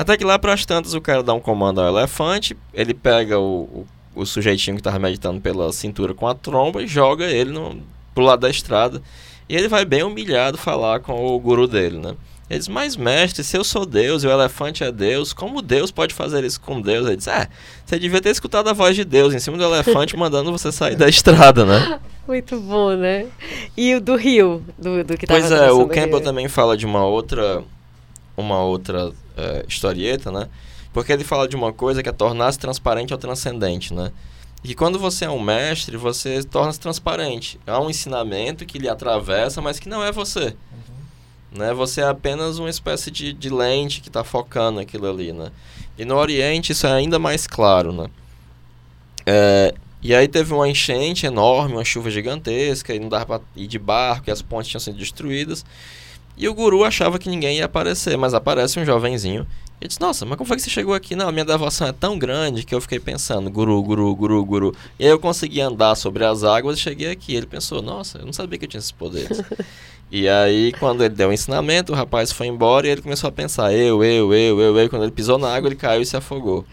Até 0.00 0.16
que 0.16 0.24
lá 0.24 0.38
pras 0.38 0.64
tantas 0.64 0.94
o 0.94 1.00
cara 1.00 1.22
dá 1.22 1.34
um 1.34 1.40
comando 1.40 1.78
ao 1.78 1.94
elefante, 1.94 2.56
ele 2.72 2.94
pega 2.94 3.38
o, 3.38 3.84
o, 4.14 4.22
o 4.22 4.24
sujeitinho 4.24 4.78
que 4.78 4.82
tava 4.82 4.98
meditando 4.98 5.42
pela 5.42 5.70
cintura 5.74 6.14
com 6.14 6.26
a 6.26 6.34
tromba 6.34 6.82
e 6.82 6.86
joga 6.86 7.26
ele 7.26 7.50
no, 7.50 7.82
pro 8.14 8.24
lado 8.24 8.40
da 8.40 8.48
estrada. 8.48 9.02
E 9.46 9.54
ele 9.54 9.68
vai 9.68 9.84
bem 9.84 10.02
humilhado 10.02 10.56
falar 10.56 11.00
com 11.00 11.26
o 11.26 11.38
guru 11.38 11.68
dele, 11.68 11.98
né? 11.98 12.16
Ele 12.48 12.58
diz, 12.58 12.66
mas 12.66 12.96
mestre, 12.96 13.44
se 13.44 13.58
eu 13.58 13.62
sou 13.62 13.84
Deus 13.84 14.24
e 14.24 14.26
o 14.26 14.30
elefante 14.30 14.82
é 14.82 14.90
Deus, 14.90 15.34
como 15.34 15.60
Deus 15.60 15.90
pode 15.90 16.14
fazer 16.14 16.44
isso 16.44 16.62
com 16.62 16.80
Deus? 16.80 17.06
Ele 17.06 17.18
diz, 17.18 17.28
é, 17.28 17.46
você 17.84 17.98
devia 17.98 18.22
ter 18.22 18.30
escutado 18.30 18.70
a 18.70 18.72
voz 18.72 18.96
de 18.96 19.04
Deus 19.04 19.34
em 19.34 19.38
cima 19.38 19.58
do 19.58 19.64
elefante 19.64 20.16
mandando 20.18 20.50
você 20.50 20.72
sair 20.72 20.96
da 20.96 21.10
estrada, 21.10 21.66
né? 21.66 22.00
Muito 22.26 22.58
bom, 22.58 22.96
né? 22.96 23.26
E 23.76 23.94
o 23.94 24.00
do 24.00 24.16
Rio, 24.16 24.64
do, 24.78 25.04
do 25.04 25.18
que 25.18 25.26
tava 25.26 25.40
Pois 25.40 25.52
é, 25.52 25.70
o 25.70 25.86
Campbell 25.86 26.20
Rio. 26.20 26.24
também 26.24 26.48
fala 26.48 26.74
de 26.74 26.86
uma 26.86 27.04
outra, 27.04 27.62
uma 28.34 28.62
outra 28.62 29.12
é, 29.40 29.64
historieta, 29.68 30.30
né? 30.30 30.48
Porque 30.92 31.12
ele 31.12 31.24
fala 31.24 31.48
de 31.48 31.56
uma 31.56 31.72
coisa 31.72 32.02
que 32.02 32.08
é 32.08 32.12
tornar-se 32.12 32.58
transparente 32.58 33.12
ao 33.12 33.18
transcendente, 33.18 33.94
né? 33.94 34.10
E 34.62 34.74
quando 34.74 34.98
você 34.98 35.24
é 35.24 35.30
um 35.30 35.40
mestre, 35.40 35.96
você 35.96 36.42
torna-se 36.42 36.78
transparente. 36.78 37.58
Há 37.66 37.80
um 37.80 37.88
ensinamento 37.88 38.66
que 38.66 38.78
lhe 38.78 38.88
atravessa, 38.88 39.62
mas 39.62 39.78
que 39.78 39.88
não 39.88 40.04
é 40.04 40.12
você. 40.12 40.54
Né? 41.50 41.72
Você 41.72 42.02
é 42.02 42.08
apenas 42.08 42.58
uma 42.58 42.68
espécie 42.68 43.10
de, 43.10 43.32
de 43.32 43.48
lente 43.48 44.00
que 44.00 44.08
está 44.08 44.22
focando 44.22 44.78
aquilo 44.78 45.08
ali, 45.08 45.32
né? 45.32 45.50
E 45.98 46.04
no 46.04 46.16
Oriente 46.16 46.72
isso 46.72 46.86
é 46.86 46.92
ainda 46.92 47.18
mais 47.18 47.46
claro, 47.46 47.92
né? 47.92 48.06
É, 49.26 49.74
e 50.02 50.14
aí 50.14 50.28
teve 50.28 50.54
uma 50.54 50.68
enchente 50.68 51.26
enorme, 51.26 51.74
uma 51.74 51.84
chuva 51.84 52.10
gigantesca, 52.10 52.94
e 52.94 52.98
não 52.98 53.08
dava 53.08 53.26
para 53.26 53.40
ir 53.56 53.66
de 53.66 53.78
barco, 53.78 54.28
e 54.28 54.30
as 54.30 54.40
pontes 54.40 54.70
tinham 54.70 54.80
sido 54.80 54.96
destruídas. 54.96 55.64
E 56.40 56.48
o 56.48 56.54
guru 56.54 56.84
achava 56.84 57.18
que 57.18 57.28
ninguém 57.28 57.58
ia 57.58 57.66
aparecer, 57.66 58.16
mas 58.16 58.32
aparece 58.32 58.80
um 58.80 58.84
jovenzinho. 58.84 59.46
E 59.78 59.86
disse, 59.86 60.00
nossa, 60.00 60.24
mas 60.24 60.38
como 60.38 60.48
foi 60.48 60.56
que 60.56 60.62
você 60.62 60.70
chegou 60.70 60.94
aqui? 60.94 61.14
Não, 61.14 61.28
a 61.28 61.32
minha 61.32 61.44
devoção 61.44 61.86
é 61.86 61.92
tão 61.92 62.18
grande 62.18 62.64
que 62.64 62.74
eu 62.74 62.80
fiquei 62.80 62.98
pensando, 62.98 63.50
guru, 63.50 63.82
guru, 63.82 64.16
guru, 64.16 64.42
guru. 64.42 64.74
E 64.98 65.04
aí 65.04 65.10
eu 65.10 65.18
consegui 65.18 65.60
andar 65.60 65.94
sobre 65.96 66.24
as 66.24 66.42
águas 66.42 66.78
e 66.78 66.80
cheguei 66.80 67.10
aqui. 67.10 67.34
Ele 67.34 67.44
pensou, 67.44 67.82
nossa, 67.82 68.20
eu 68.20 68.24
não 68.24 68.32
sabia 68.32 68.58
que 68.58 68.64
eu 68.64 68.68
tinha 68.70 68.78
esses 68.78 68.90
poderes. 68.90 69.42
e 70.10 70.26
aí, 70.30 70.72
quando 70.80 71.04
ele 71.04 71.14
deu 71.14 71.28
o 71.28 71.32
ensinamento, 71.32 71.92
o 71.92 71.94
rapaz 71.94 72.32
foi 72.32 72.46
embora 72.46 72.86
e 72.86 72.90
ele 72.90 73.02
começou 73.02 73.28
a 73.28 73.32
pensar, 73.32 73.74
eu, 73.74 74.02
eu, 74.02 74.32
eu, 74.32 74.60
eu, 74.60 74.78
eu. 74.78 74.88
Quando 74.88 75.02
ele 75.02 75.12
pisou 75.12 75.36
na 75.36 75.54
água, 75.54 75.68
ele 75.68 75.76
caiu 75.76 76.00
e 76.00 76.06
se 76.06 76.16
afogou. 76.16 76.64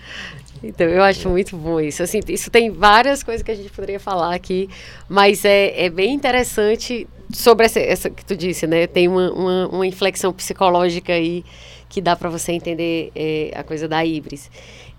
Então, 0.63 0.87
eu 0.87 1.03
acho 1.03 1.27
muito 1.27 1.57
bom 1.57 1.77
isso. 1.81 2.01
Assim, 2.01 2.21
isso 2.29 2.49
tem 2.49 2.71
várias 2.71 3.21
coisas 3.21 3.43
que 3.43 3.51
a 3.51 3.55
gente 3.55 3.69
poderia 3.69 3.99
falar 3.99 4.33
aqui, 4.33 4.69
mas 5.09 5.43
é, 5.43 5.85
é 5.85 5.89
bem 5.89 6.13
interessante 6.13 7.05
sobre 7.33 7.65
essa, 7.65 7.79
essa 7.79 8.09
que 8.09 8.23
tu 8.23 8.35
disse, 8.35 8.65
né? 8.65 8.87
Tem 8.87 9.07
uma, 9.07 9.31
uma, 9.31 9.67
uma 9.67 9.87
inflexão 9.87 10.31
psicológica 10.33 11.13
aí 11.13 11.43
que 11.89 12.01
dá 12.01 12.15
para 12.15 12.29
você 12.29 12.51
entender 12.51 13.11
é, 13.15 13.51
a 13.55 13.63
coisa 13.63 13.87
da 13.87 14.03
Ibris. 14.03 14.49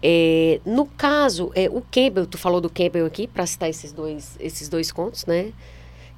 É, 0.02 0.60
no 0.64 0.86
caso, 0.86 1.50
é, 1.54 1.68
o 1.68 1.82
Campbell, 1.90 2.26
tu 2.26 2.38
falou 2.38 2.60
do 2.60 2.70
Campbell 2.70 3.06
aqui, 3.06 3.26
para 3.26 3.44
citar 3.46 3.68
esses 3.68 3.92
dois, 3.92 4.36
esses 4.38 4.68
dois 4.68 4.92
contos, 4.92 5.26
né? 5.26 5.52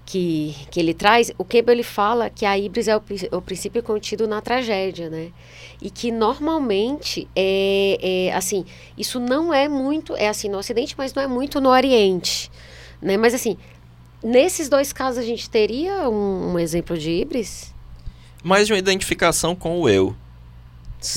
Que, 0.05 0.57
que 0.71 0.81
ele 0.81 0.93
traz, 0.93 1.31
o 1.39 1.45
Campbell 1.45 1.75
ele 1.75 1.83
fala 1.85 2.29
que 2.29 2.45
a 2.45 2.59
Ibris 2.59 2.89
é 2.89 2.97
o, 2.97 3.03
o 3.33 3.41
princípio 3.41 3.81
contido 3.81 4.27
na 4.27 4.41
tragédia, 4.41 5.09
né? 5.09 5.31
E 5.81 5.89
que 5.89 6.11
normalmente 6.11 7.29
é, 7.35 8.27
é 8.29 8.35
assim, 8.35 8.65
isso 8.99 9.21
não 9.21 9.55
é 9.55 9.69
muito, 9.69 10.17
é 10.17 10.29
assim 10.29 10.49
no 10.49 10.59
Ocidente, 10.59 10.95
mas 10.99 11.15
não 11.15 11.23
é 11.23 11.29
muito 11.29 11.61
no 11.61 11.69
Oriente, 11.69 12.51
né? 13.01 13.17
Mas 13.17 13.35
assim, 13.35 13.57
nesses 14.23 14.69
dois 14.69 14.93
casos 14.93 15.19
a 15.19 15.27
gente 15.27 15.49
teria 15.49 16.09
um, 16.09 16.53
um 16.53 16.59
exemplo 16.59 16.97
de 16.97 17.11
Ibris? 17.11 17.73
Mais 18.43 18.67
de 18.67 18.73
uma 18.73 18.79
identificação 18.79 19.55
com 19.55 19.81
o 19.81 19.89
eu. 19.89 20.15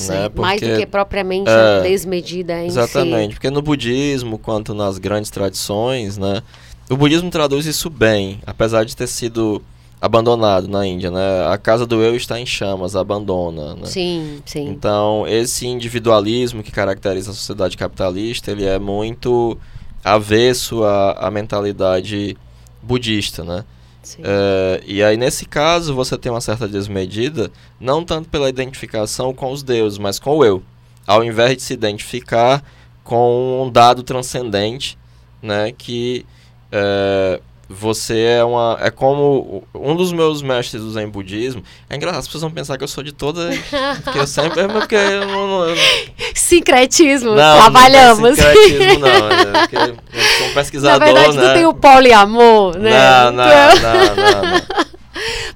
Né? 0.08 0.28
Porque, 0.30 0.40
Mais 0.40 0.60
do 0.60 0.76
que 0.76 0.86
propriamente 0.86 1.50
é, 1.50 1.78
a 1.78 1.80
desmedida 1.80 2.62
em 2.62 2.66
Exatamente, 2.66 3.28
si. 3.28 3.34
porque 3.34 3.50
no 3.50 3.60
budismo, 3.60 4.38
quanto 4.38 4.72
nas 4.72 4.98
grandes 4.98 5.30
tradições, 5.30 6.16
né? 6.16 6.42
O 6.88 6.96
budismo 6.96 7.30
traduz 7.30 7.66
isso 7.66 7.90
bem, 7.90 8.40
apesar 8.46 8.84
de 8.84 8.96
ter 8.96 9.06
sido 9.06 9.62
abandonado 10.00 10.68
na 10.68 10.86
Índia, 10.86 11.10
né? 11.10 11.46
A 11.48 11.58
casa 11.58 11.86
do 11.86 12.02
eu 12.02 12.16
está 12.16 12.40
em 12.40 12.46
chamas, 12.46 12.96
abandona, 12.96 13.74
né? 13.74 13.86
Sim, 13.86 14.42
sim. 14.44 14.68
Então, 14.68 15.26
esse 15.26 15.66
individualismo 15.66 16.62
que 16.62 16.70
caracteriza 16.70 17.30
a 17.30 17.34
sociedade 17.34 17.76
capitalista, 17.76 18.50
ele 18.50 18.64
é 18.64 18.78
muito 18.78 19.56
avesso 20.02 20.84
à, 20.84 21.12
à 21.12 21.30
mentalidade 21.30 22.36
budista, 22.84 23.42
né? 23.44 23.64
É, 24.22 24.82
e 24.86 25.02
aí, 25.02 25.16
nesse 25.16 25.46
caso, 25.46 25.94
você 25.94 26.18
tem 26.18 26.30
uma 26.30 26.40
certa 26.40 26.68
desmedida, 26.68 27.50
não 27.80 28.04
tanto 28.04 28.28
pela 28.28 28.48
identificação 28.48 29.32
com 29.32 29.50
os 29.50 29.62
deuses, 29.62 29.98
mas 29.98 30.18
com 30.18 30.36
o 30.36 30.44
eu. 30.44 30.62
Ao 31.06 31.24
invés 31.24 31.56
de 31.56 31.62
se 31.62 31.72
identificar 31.72 32.62
com 33.02 33.62
um 33.66 33.70
dado 33.70 34.02
transcendente, 34.02 34.98
né, 35.42 35.72
que 35.72 36.24
é, 36.70 37.40
você 37.74 38.18
é 38.38 38.44
uma. 38.44 38.78
É 38.80 38.90
como 38.90 39.64
um 39.74 39.94
dos 39.96 40.12
meus 40.12 40.40
mestres 40.42 40.82
do 40.82 40.90
Zen 40.92 41.08
Budismo. 41.08 41.62
É 41.90 41.96
engraçado, 41.96 42.20
as 42.20 42.26
pessoas 42.26 42.42
vão 42.42 42.50
pensar 42.50 42.78
que 42.78 42.84
eu 42.84 42.88
sou 42.88 43.02
de 43.02 43.12
toda. 43.12 43.50
que 44.12 44.18
eu 44.18 44.26
sempre. 44.26 44.60
É 44.60 44.68
porque 44.68 44.94
eu 44.94 45.26
não, 45.26 45.68
eu 45.68 45.76
Sincretismo, 46.34 47.34
não, 47.34 47.56
trabalhamos. 47.60 48.38
Não, 48.38 48.46
sincretismo 48.46 48.98
não. 49.00 49.08
É 49.44 49.66
porque 49.66 49.76
eu 49.76 50.38
sou 50.38 50.46
um 50.46 50.54
pesquisador. 50.54 50.98
Na 50.98 51.04
verdade, 51.04 51.36
né? 51.36 51.48
tu 51.48 51.54
tem 51.54 51.66
o 51.66 51.74
poliamor, 51.74 52.78
né? 52.78 52.90
Não, 52.90 53.32
não, 53.32 53.44
não, 53.44 54.14
não, 54.14 54.42
não. 54.42 54.94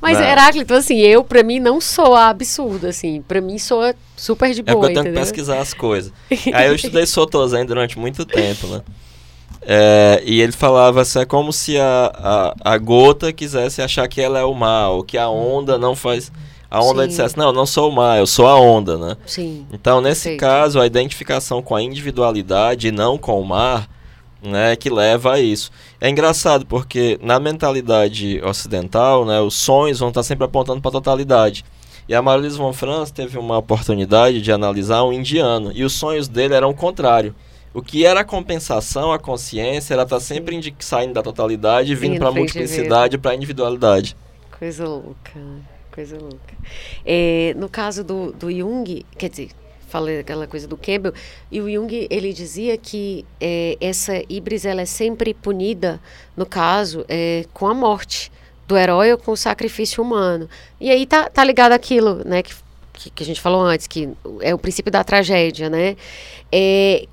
Mas, 0.01 0.21
Heráclito, 0.21 0.73
assim, 0.75 0.99
eu, 0.99 1.25
pra 1.25 1.43
mim, 1.43 1.59
não 1.59 1.81
sou 1.81 2.15
absurdo, 2.15 2.87
assim. 2.87 3.23
Pra 3.27 3.41
mim, 3.41 3.59
sou 3.59 3.93
super 4.17 4.53
de 4.55 4.63
boa, 4.63 4.73
É 4.73 4.75
porque 4.75 4.87
eu 4.87 4.95
tenho 4.95 5.01
entendeu? 5.01 5.21
que 5.23 5.27
pesquisar 5.27 5.61
as 5.61 5.75
coisas. 5.75 6.13
Aí 6.55 6.69
eu 6.69 6.75
estudei 6.75 7.05
Soto 7.07 7.47
Zen 7.49 7.67
durante 7.67 7.99
muito 7.99 8.25
tempo, 8.25 8.67
né? 8.69 8.83
É, 9.63 10.23
e 10.25 10.41
ele 10.41 10.53
falava 10.53 11.03
assim, 11.03 11.21
é 11.21 11.25
como 11.25 11.53
se 11.53 11.79
a, 11.79 12.13
a, 12.15 12.73
a, 12.75 12.79
gota 12.79 13.33
quisesse 13.33 13.83
achar 13.83 14.07
que 14.09 14.21
ela 14.21 14.39
é 14.39 14.45
o 14.45 14.55
mal, 14.55 15.03
que 15.03 15.19
a 15.19 15.29
onda 15.29 15.77
não 15.77 15.95
faz. 15.95 16.33
A 16.71 16.83
onda 16.83 17.03
Sim. 17.03 17.09
dissesse, 17.09 17.37
não, 17.37 17.47
eu 17.47 17.53
não 17.53 17.67
sou 17.67 17.91
o 17.91 17.95
mar, 17.95 18.19
eu 18.19 18.27
sou 18.27 18.47
a 18.47 18.59
onda, 18.59 18.97
né? 18.99 19.17
Sim. 19.27 19.67
Então, 19.73 20.01
nesse 20.01 20.31
Perfeito. 20.31 20.41
caso, 20.41 20.81
a 20.81 20.87
identificação 20.87 21.63
com 21.63 21.75
a 21.75 21.83
individualidade 21.83 22.89
e 22.89 22.93
não 22.93 23.17
com 23.17 23.41
o 23.41 23.45
mar, 23.45 23.89
né, 24.43 24.77
que 24.77 24.89
leva 24.89 25.35
a 25.35 25.41
isso. 25.41 25.71
É 26.01 26.09
engraçado 26.09 26.65
porque 26.67 27.19
na 27.23 27.41
mentalidade 27.41 28.41
ocidental, 28.45 29.25
né, 29.25 29.41
os 29.41 29.55
sonhos 29.55 29.99
vão 29.99 30.09
estar 30.09 30.23
sempre 30.23 30.45
apontando 30.45 30.81
para 30.81 30.91
a 30.91 30.93
totalidade. 30.93 31.65
E 32.09 32.15
a 32.15 32.23
Marilise 32.23 32.57
von 32.57 32.73
Franz 32.73 33.11
teve 33.11 33.39
uma 33.39 33.59
oportunidade 33.59 34.41
de 34.41 34.51
analisar 34.51 35.03
um 35.05 35.13
indiano 35.13 35.73
e 35.75 35.85
os 35.85 35.93
sonhos 35.93 36.27
dele 36.27 36.55
eram 36.55 36.71
o 36.71 36.75
contrário. 36.75 37.35
O 37.73 37.83
que 37.83 38.05
era 38.07 38.21
a 38.21 38.25
compensação, 38.25 39.13
a 39.13 39.19
consciência, 39.19 39.95
ela 39.95 40.05
está 40.05 40.19
sempre 40.19 40.75
saindo 40.79 41.15
da 41.15 41.23
totalidade 41.23 41.93
e 41.93 41.95
vindo 41.95 42.19
para 42.19 42.29
a 42.29 42.33
multiplicidade, 42.33 43.19
para 43.19 43.33
a 43.33 43.35
individualidade. 43.35 44.17
Coisa 44.59 44.87
louca, 44.87 45.41
coisa 45.93 46.19
louca. 46.19 46.57
É, 47.05 47.55
no 47.57 47.69
caso 47.69 48.03
do, 48.03 48.33
do 48.33 48.51
Jung, 48.51 49.05
quer 49.17 49.29
dizer, 49.29 49.51
falei 49.89 50.21
aquela 50.21 50.47
coisa 50.47 50.67
do 50.67 50.77
Campbell, 50.77 51.13
e 51.51 51.61
o 51.61 51.71
Jung 51.71 52.07
ele 52.11 52.33
dizia 52.33 52.77
que 52.77 53.25
é, 53.41 53.77
essa 53.81 54.23
híbris 54.29 54.65
ela 54.65 54.83
é 54.83 54.87
sempre 54.87 55.35
punida, 55.35 56.01
no 56.37 56.47
caso, 56.47 57.05
é, 57.09 57.45
com 57.53 57.67
a 57.67 57.75
morte 57.75 58.33
do 58.67 58.77
herói 58.77 59.13
ou 59.13 59.19
com 59.19 59.33
o 59.33 59.37
sacrifício 59.37 60.03
humano. 60.03 60.49
E 60.81 60.91
aí 60.91 61.07
tá, 61.07 61.29
tá 61.29 61.43
ligado 61.43 61.73
aquilo, 61.73 62.23
né, 62.25 62.43
que, 62.43 62.55
que, 62.93 63.11
que 63.11 63.23
a 63.23 63.27
gente 63.27 63.41
falou 63.41 63.63
antes, 63.63 63.87
que 63.87 64.09
é 64.41 64.55
o 64.55 64.59
princípio 64.59 64.93
da 64.93 65.03
tragédia, 65.03 65.71
né? 65.71 65.97
É, 66.53 67.07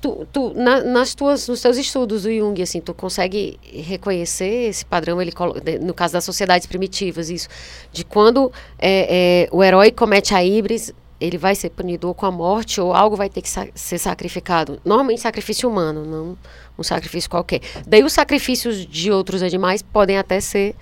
tu, 0.00 0.26
tu 0.32 0.52
na, 0.54 0.82
nas 0.82 1.14
tuas, 1.14 1.48
nos 1.48 1.60
teus 1.60 1.76
estudos 1.76 2.22
do 2.22 2.32
Jung, 2.32 2.60
assim, 2.62 2.80
tu 2.80 2.94
consegue 2.94 3.58
reconhecer 3.62 4.68
esse 4.68 4.84
padrão, 4.84 5.20
ele 5.20 5.32
no 5.80 5.94
caso 5.94 6.12
das 6.12 6.24
sociedades 6.24 6.66
primitivas, 6.66 7.30
isso, 7.30 7.48
de 7.92 8.04
quando 8.04 8.52
é, 8.78 9.46
é, 9.46 9.48
o 9.52 9.62
herói 9.62 9.90
comete 9.90 10.34
a 10.34 10.44
híbris, 10.44 10.92
ele 11.20 11.38
vai 11.38 11.54
ser 11.54 11.70
punido 11.70 12.08
ou 12.08 12.14
com 12.14 12.26
a 12.26 12.30
morte 12.30 12.80
ou 12.80 12.92
algo 12.92 13.16
vai 13.16 13.30
ter 13.30 13.40
que 13.40 13.48
sa 13.48 13.66
ser 13.74 13.98
sacrificado. 13.98 14.78
Normalmente 14.84 15.22
sacrifício 15.22 15.68
humano, 15.68 16.04
não 16.04 16.38
um 16.78 16.82
sacrifício 16.82 17.30
qualquer. 17.30 17.60
Daí 17.86 18.04
os 18.04 18.12
sacrifícios 18.12 18.86
de 18.86 19.10
outros 19.10 19.42
animais 19.42 19.80
podem 19.80 20.18
até 20.18 20.40
ser 20.40 20.74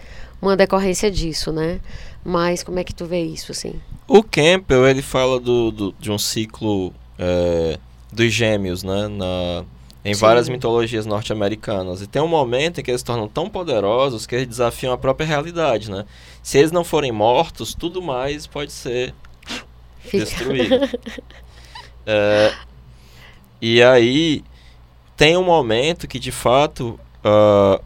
uma 0.43 0.57
decorrência 0.57 1.11
disso, 1.11 1.53
né? 1.53 1.81
Mas 2.25 2.65
como 2.65 2.79
é 2.79 2.85
que 2.85 2.93
tu 2.93 3.07
vê 3.07 3.23
isso, 3.23 3.53
assim? 3.53 3.75
O 4.09 4.23
Campbell, 4.23 4.89
ele 4.89 5.03
fala 5.03 5.39
do, 5.39 5.71
do 5.71 5.95
de 6.01 6.11
um 6.11 6.19
ciclo... 6.19 6.93
É 7.19 7.79
dos 8.15 8.33
gêmeos, 8.33 8.83
né? 8.83 9.09
Na, 9.09 9.65
em 10.05 10.13
Sim. 10.15 10.21
várias 10.21 10.49
mitologias 10.49 11.07
norte-americanas. 11.07 12.03
E 12.03 12.07
tem 12.07 12.21
um 12.21 12.29
momento 12.29 12.79
em 12.79 12.85
que 12.85 12.91
eles 12.91 13.01
se 13.01 13.05
tornam 13.05 13.27
tão 13.27 13.49
poderosos 13.49 14.27
que 14.27 14.35
eles 14.35 14.49
desafiam 14.49 14.93
a 14.93 14.99
própria 14.99 15.27
realidade, 15.27 15.91
né? 15.91 16.05
Se 16.43 16.59
eles 16.59 16.71
não 16.71 16.85
forem 16.85 17.11
mortos, 17.11 17.75
tudo 17.75 18.03
mais 18.03 18.47
pode 18.47 18.71
ser 18.71 19.15
Fica. 20.01 20.19
destruído. 20.19 20.99
é, 22.07 22.53
e 23.61 23.83
aí 23.83 24.45
tem 25.17 25.37
um 25.39 25.45
momento 25.45 26.07
que 26.07 26.19
de 26.19 26.31
fato 26.31 27.01
uh, 27.25 27.83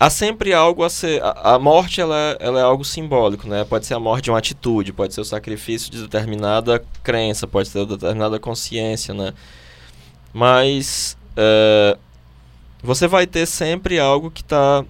há 0.00 0.10
sempre 0.10 0.52
algo 0.52 0.82
a 0.82 0.90
ser. 0.90 1.22
A, 1.22 1.54
a 1.54 1.58
morte 1.60 2.00
ela 2.00 2.16
é, 2.16 2.36
ela 2.40 2.58
é, 2.58 2.62
algo 2.62 2.84
simbólico, 2.84 3.46
né? 3.46 3.64
Pode 3.64 3.86
ser 3.86 3.94
a 3.94 4.00
morte 4.00 4.24
de 4.24 4.30
uma 4.32 4.38
atitude, 4.38 4.92
pode 4.92 5.14
ser 5.14 5.20
o 5.20 5.24
sacrifício 5.24 5.92
de 5.92 6.02
determinada 6.02 6.84
crença, 7.04 7.46
pode 7.46 7.68
ser 7.68 7.86
determinada 7.86 8.40
consciência, 8.40 9.14
né? 9.14 9.32
Mas 10.32 11.16
é, 11.36 11.96
você 12.82 13.06
vai 13.06 13.26
ter 13.26 13.46
sempre 13.46 13.98
algo 13.98 14.30
que 14.30 14.42
está 14.42 14.84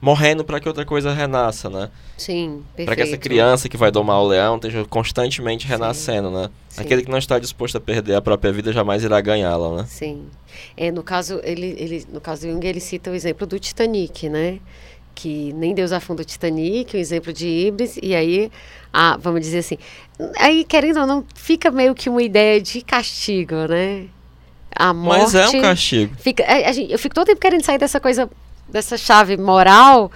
morrendo 0.00 0.44
para 0.44 0.58
que 0.58 0.66
outra 0.66 0.84
coisa 0.84 1.12
renasça, 1.12 1.70
né? 1.70 1.88
Sim, 2.18 2.64
perfeito. 2.74 2.86
Para 2.86 2.96
que 2.96 3.02
essa 3.02 3.16
criança 3.16 3.68
que 3.68 3.76
vai 3.76 3.92
domar 3.92 4.20
o 4.20 4.26
leão 4.26 4.56
esteja 4.56 4.84
constantemente 4.84 5.66
renascendo, 5.66 6.28
Sim. 6.28 6.34
né? 6.34 6.50
Sim. 6.68 6.80
Aquele 6.80 7.02
que 7.02 7.10
não 7.10 7.18
está 7.18 7.38
disposto 7.38 7.76
a 7.76 7.80
perder 7.80 8.16
a 8.16 8.20
própria 8.20 8.52
vida 8.52 8.72
jamais 8.72 9.04
irá 9.04 9.20
ganhá-la, 9.20 9.76
né? 9.76 9.86
Sim. 9.88 10.26
É, 10.76 10.90
no 10.90 11.04
caso, 11.04 11.40
ele, 11.44 11.76
ele, 11.78 12.04
no 12.12 12.20
caso 12.20 12.42
do 12.42 12.52
Jung, 12.52 12.66
ele 12.66 12.80
cita 12.80 13.12
o 13.12 13.14
exemplo 13.14 13.46
do 13.46 13.58
Titanic, 13.60 14.28
né? 14.28 14.58
Que 15.14 15.52
nem 15.52 15.72
Deus 15.72 15.92
afunda 15.92 16.22
o 16.22 16.24
Titanic, 16.24 16.96
um 16.96 17.00
exemplo 17.00 17.32
de 17.32 17.46
Ibris, 17.46 17.98
e 18.02 18.14
aí, 18.14 18.50
ah, 18.92 19.16
vamos 19.20 19.40
dizer 19.40 19.58
assim, 19.58 19.78
aí 20.36 20.64
querendo 20.64 21.00
ou 21.00 21.06
não, 21.06 21.24
fica 21.34 21.70
meio 21.70 21.94
que 21.94 22.08
uma 22.08 22.22
ideia 22.22 22.60
de 22.60 22.82
castigo, 22.82 23.54
né? 23.68 24.06
A 24.74 24.92
morte. 24.92 25.34
Mas 25.34 25.34
é 25.34 25.48
um 25.48 25.60
castigo. 25.60 26.14
Fica, 26.18 26.42
a, 26.44 26.60
é, 26.60 26.68
a 26.68 26.72
gente, 26.72 26.92
eu 26.92 26.98
fico 26.98 27.14
todo 27.14 27.26
tempo 27.26 27.40
querendo 27.40 27.64
sair 27.64 27.78
dessa 27.78 28.00
coisa, 28.00 28.28
dessa 28.68 28.96
chave 28.96 29.36
moral, 29.36 30.10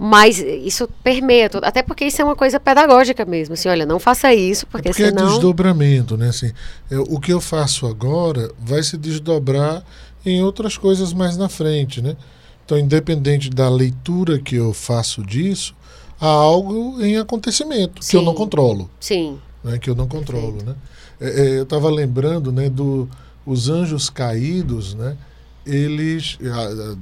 Mas 0.00 0.38
isso 0.38 0.88
permeia 1.02 1.50
tudo. 1.50 1.64
Até 1.64 1.82
porque 1.82 2.04
isso 2.04 2.22
é 2.22 2.24
uma 2.24 2.36
coisa 2.36 2.60
pedagógica 2.60 3.24
mesmo. 3.24 3.54
Assim, 3.54 3.68
olha, 3.68 3.84
não 3.84 3.98
faça 3.98 4.32
isso, 4.32 4.64
porque, 4.68 4.88
é 4.88 4.92
porque 4.92 5.04
senão... 5.06 5.26
é 5.26 5.30
desdobramento, 5.30 6.16
né? 6.16 6.28
Assim, 6.28 6.52
eu, 6.88 7.02
o 7.02 7.18
que 7.18 7.32
eu 7.32 7.40
faço 7.40 7.84
agora 7.84 8.48
vai 8.60 8.80
se 8.80 8.96
desdobrar 8.96 9.82
em 10.24 10.40
outras 10.40 10.78
coisas 10.78 11.12
mais 11.12 11.36
na 11.36 11.48
frente, 11.48 12.00
né? 12.00 12.16
Então, 12.64 12.78
independente 12.78 13.50
da 13.50 13.68
leitura 13.68 14.38
que 14.38 14.54
eu 14.54 14.72
faço 14.72 15.22
disso, 15.24 15.74
há 16.20 16.28
algo 16.28 17.02
em 17.02 17.16
acontecimento 17.16 18.04
Sim. 18.04 18.10
que 18.10 18.16
eu 18.18 18.22
não 18.22 18.34
controlo. 18.34 18.88
Sim. 19.00 19.38
Né? 19.64 19.78
Que 19.78 19.90
eu 19.90 19.96
não 19.96 20.06
controlo, 20.06 20.58
Perfeito. 20.58 20.70
né? 20.70 20.76
É, 21.20 21.40
é, 21.40 21.58
eu 21.58 21.62
estava 21.64 21.90
lembrando, 21.90 22.52
né, 22.52 22.68
do 22.68 23.08
os 23.48 23.68
anjos 23.68 24.10
caídos, 24.10 24.94
né? 24.94 25.16
Eles 25.64 26.38
a, 26.42 26.92
a, 26.92 26.96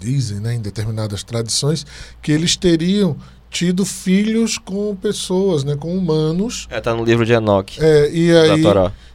dizem, 0.00 0.40
né, 0.40 0.54
em 0.54 0.60
determinadas 0.60 1.22
tradições, 1.22 1.86
que 2.22 2.32
eles 2.32 2.56
teriam 2.56 3.16
tido 3.50 3.84
filhos 3.84 4.58
com 4.58 4.94
pessoas, 4.94 5.64
né, 5.64 5.76
com 5.76 5.96
humanos. 5.96 6.66
É, 6.70 6.80
tá 6.80 6.94
no 6.94 7.04
livro 7.04 7.24
de 7.24 7.32
Enoch. 7.32 7.78
É, 7.80 8.10
e 8.12 8.30
aí 8.30 8.62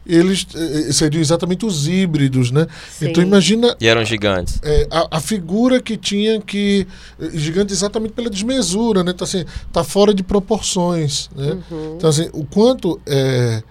eles 0.05 0.47
eh, 0.55 0.91
seriam 0.91 1.21
exatamente 1.21 1.63
os 1.63 1.87
híbridos, 1.87 2.49
né? 2.49 2.65
Sim. 2.91 3.09
Então 3.09 3.23
imagina. 3.23 3.75
E 3.79 3.87
eram 3.87 4.03
gigantes. 4.03 4.59
É, 4.63 4.87
a, 4.89 5.17
a, 5.17 5.21
figura 5.21 5.79
que 5.79 5.95
tinha 5.95 6.41
que 6.41 6.87
eh, 7.19 7.29
gigante 7.33 7.71
exatamente 7.71 8.13
pela 8.13 8.29
desmesura, 8.29 9.03
né? 9.03 9.11
Então 9.11 9.25
assim, 9.25 9.45
tá 9.71 9.83
fora 9.83 10.11
de 10.11 10.23
proporções, 10.23 11.29
né? 11.35 11.57
Uhum. 11.69 11.95
Então 11.97 12.09
assim, 12.09 12.29
o 12.33 12.43
quanto 12.43 12.99
é, 13.05 13.61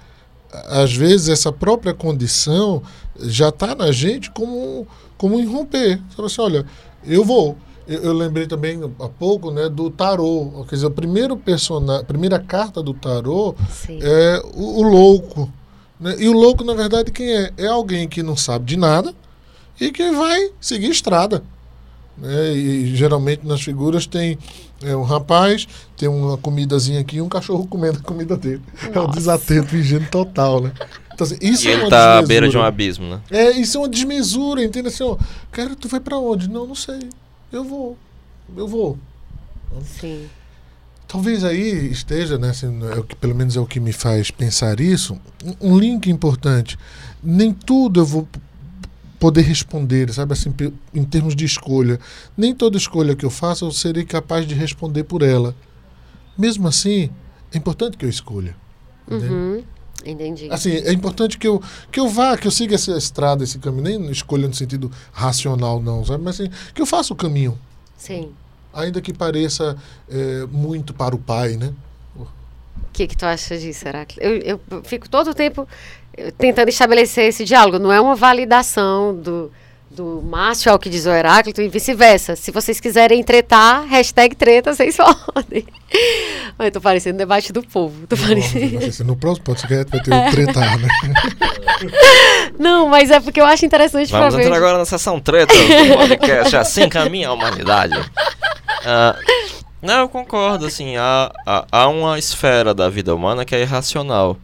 às 0.53 0.93
vezes 0.93 1.29
essa 1.29 1.53
própria 1.53 1.95
condição 1.95 2.83
já 3.21 3.49
está 3.51 3.75
na 3.75 3.93
gente 3.93 4.31
como 4.31 4.87
como 5.21 5.39
irromper. 5.39 6.01
Sabe 6.17 6.27
assim, 6.27 6.41
olha, 6.41 6.67
eu 7.05 7.23
vou. 7.23 7.57
Eu, 7.87 8.03
eu, 8.05 8.13
lembrei 8.13 8.47
também 8.47 8.81
há 8.99 9.09
pouco 9.09 9.51
né, 9.51 9.69
do 9.69 9.91
tarô. 9.91 10.65
Quer 10.67 10.77
dizer, 10.77 10.87
o 10.87 10.91
primeiro 10.91 11.37
personagem, 11.37 12.03
a 12.03 12.05
primeira 12.05 12.39
carta 12.39 12.83
do 12.83 12.95
tarô 12.95 13.55
Sim. 13.71 13.99
é 14.01 14.43
o, 14.55 14.81
o 14.81 14.83
louco. 14.83 15.53
Né? 15.99 16.17
E 16.19 16.29
o 16.29 16.33
louco, 16.33 16.65
na 16.65 16.73
verdade, 16.73 17.11
quem 17.11 17.31
é? 17.31 17.53
É 17.59 17.67
alguém 17.67 18.09
que 18.09 18.23
não 18.23 18.35
sabe 18.37 18.65
de 18.65 18.77
nada 18.79 19.15
e 19.79 19.93
que 19.93 20.11
vai 20.11 20.51
seguir 20.59 20.91
estrada. 20.91 21.43
Né? 22.17 22.53
E 22.53 22.95
geralmente 22.95 23.47
nas 23.47 23.63
figuras 23.63 24.07
tem 24.07 24.39
é, 24.83 24.95
um 24.97 25.03
rapaz, 25.03 25.67
tem 25.97 26.09
uma 26.09 26.37
comidazinha 26.37 27.01
aqui 27.01 27.17
e 27.17 27.23
um 27.23 27.29
cachorro 27.29 27.67
comendo 27.67 27.99
a 27.99 28.03
comida 28.03 28.37
dele. 28.37 28.63
Nossa. 28.75 28.99
É 28.99 29.01
um 29.01 29.11
desatento 29.11 29.77
higiene 29.77 30.07
total, 30.07 30.61
né? 30.61 30.73
Então, 31.13 31.27
assim, 31.27 31.37
isso 31.41 31.67
e 31.67 31.71
é 31.71 31.73
ele 31.73 31.83
tá 31.83 31.87
desmesura. 31.89 32.19
à 32.19 32.23
beira 32.27 32.49
de 32.49 32.57
um 32.59 32.63
abismo, 32.63 33.09
né? 33.09 33.21
É, 33.31 33.51
isso 33.51 33.77
é 33.77 33.81
uma 33.81 33.89
desmesura, 33.89 34.65
entende? 34.65 34.89
Assim, 34.89 35.03
ó, 35.03 35.17
cara, 35.51 35.77
tu 35.77 35.89
vai 35.89 36.01
para 36.01 36.19
onde? 36.19 36.49
Não, 36.49 36.67
não 36.67 36.75
sei. 36.75 37.11
Eu 37.53 37.65
vou. 37.65 37.97
Eu 38.57 38.67
vou. 38.67 38.99
Sim. 39.85 40.27
Talvez 41.07 41.43
aí 41.43 41.91
esteja, 41.91 42.39
né, 42.39 42.51
assim, 42.51 42.69
é 42.95 42.99
o 42.99 43.03
que, 43.03 43.17
pelo 43.17 43.35
menos 43.35 43.57
é 43.57 43.61
o 43.61 43.67
que 43.67 43.81
me 43.81 43.93
faz 43.93 44.31
pensar 44.31 44.79
isso, 44.79 45.19
um, 45.45 45.73
um 45.73 45.79
link 45.79 46.09
importante. 46.09 46.79
Nem 47.23 47.53
tudo 47.53 48.01
eu 48.01 48.07
vou 48.07 48.29
poder 49.21 49.43
responder, 49.43 50.11
sabe 50.13 50.33
assim, 50.33 50.53
em 50.95 51.05
termos 51.05 51.37
de 51.37 51.45
escolha. 51.45 52.01
Nem 52.35 52.55
toda 52.55 52.79
escolha 52.79 53.15
que 53.15 53.25
eu 53.25 53.31
faça 53.31 53.67
eu 53.67 53.71
serei 53.71 54.05
capaz 54.05 54.47
de 54.47 54.55
responder 54.55 55.05
por 55.05 55.23
ela. 55.23 55.55
Mesmo 56.39 56.67
assim, 56.67 57.11
é 57.53 57.59
importante 57.59 57.99
que 57.99 58.05
eu 58.07 58.09
escolha. 58.09 58.57
Uhum. 59.09 59.63
Entendi. 60.07 60.49
Assim, 60.51 60.71
é 60.71 60.91
importante 60.93 61.37
que 61.37 61.47
eu, 61.47 61.63
que 61.93 62.01
eu 62.01 62.09
vá, 62.09 62.35
que 62.39 62.47
eu 62.47 62.51
siga 62.51 62.75
essa 62.75 62.97
estrada, 62.97 63.45
esse 63.45 63.59
caminho, 63.59 63.83
nem 63.83 64.11
escolha 64.11 64.49
no 64.49 64.55
sentido 64.55 64.91
racional, 65.13 65.83
não, 65.83 66.03
sabe? 66.03 66.25
Mas 66.25 66.41
assim, 66.41 66.51
que 66.75 66.81
eu 66.81 66.87
faça 66.87 67.13
o 67.13 67.17
caminho. 67.17 67.59
Sim. 67.99 68.33
Ainda 68.73 69.03
que 69.03 69.13
pareça 69.13 69.77
é, 70.09 70.47
muito 70.47 70.95
para 70.95 71.15
o 71.15 71.19
pai, 71.19 71.57
né? 71.57 71.75
O 72.17 72.93
que, 72.93 73.07
que 73.07 73.17
tu 73.17 73.27
acha 73.27 73.59
disso, 73.59 73.87
Heráclito? 73.87 74.21
Eu, 74.23 74.61
eu 74.71 74.83
fico 74.85 75.09
todo 75.09 75.31
o 75.31 75.35
tempo 75.35 75.69
tentando 76.39 76.69
estabelecer 76.69 77.29
esse 77.29 77.45
diálogo. 77.45 77.79
Não 77.79 77.93
é 77.93 78.01
uma 78.01 78.15
validação 78.15 79.15
do, 79.15 79.51
do 79.91 80.23
Márcio 80.23 80.71
ao 80.71 80.79
que 80.79 80.89
diz 80.89 81.07
o 81.07 81.11
Heráclito 81.11 81.61
e 81.61 81.69
vice-versa. 81.69 82.37
Se 82.37 82.51
vocês 82.51 82.79
quiserem 82.79 83.23
tretar, 83.23 83.85
hashtag 83.87 84.35
treta, 84.37 84.75
vocês 84.75 84.97
podem. 85.35 85.67
Eu 86.59 86.71
tô 86.71 86.81
parecendo 86.81 87.19
debate 87.19 87.53
do 87.53 87.63
povo. 87.63 88.07
Tô 88.07 88.17
parecendo... 88.17 89.05
No 89.05 89.17
próximo 89.17 89.45
podcast 89.47 89.91
vai 89.91 90.01
ter 90.01 90.13
o 90.13 90.31
tretar, 90.31 90.79
né? 90.79 90.89
Não, 92.59 92.89
mas 92.89 93.11
é 93.11 93.19
porque 93.19 93.41
eu 93.41 93.47
acho 93.47 93.65
interessante 93.65 94.13
Vamos 94.13 94.35
entrar 94.35 94.57
agora 94.57 94.79
na 94.79 94.85
sessão 94.85 95.19
treta 95.19 95.55
do 95.55 95.97
podcast 95.97 96.57
Assim 96.57 96.89
Caminha 96.89 97.29
a 97.29 97.33
Humanidade. 97.33 97.99
Uh, 97.99 99.51
não, 99.83 100.01
eu 100.01 100.09
concordo, 100.11 100.67
assim, 100.67 100.97
há, 100.99 101.33
há, 101.47 101.67
há 101.73 101.89
uma 101.89 102.19
esfera 102.19 102.75
da 102.75 102.91
vida 102.91 103.15
humana 103.15 103.47
que 103.47 103.55
é 103.55 103.63
irracional 103.63 104.37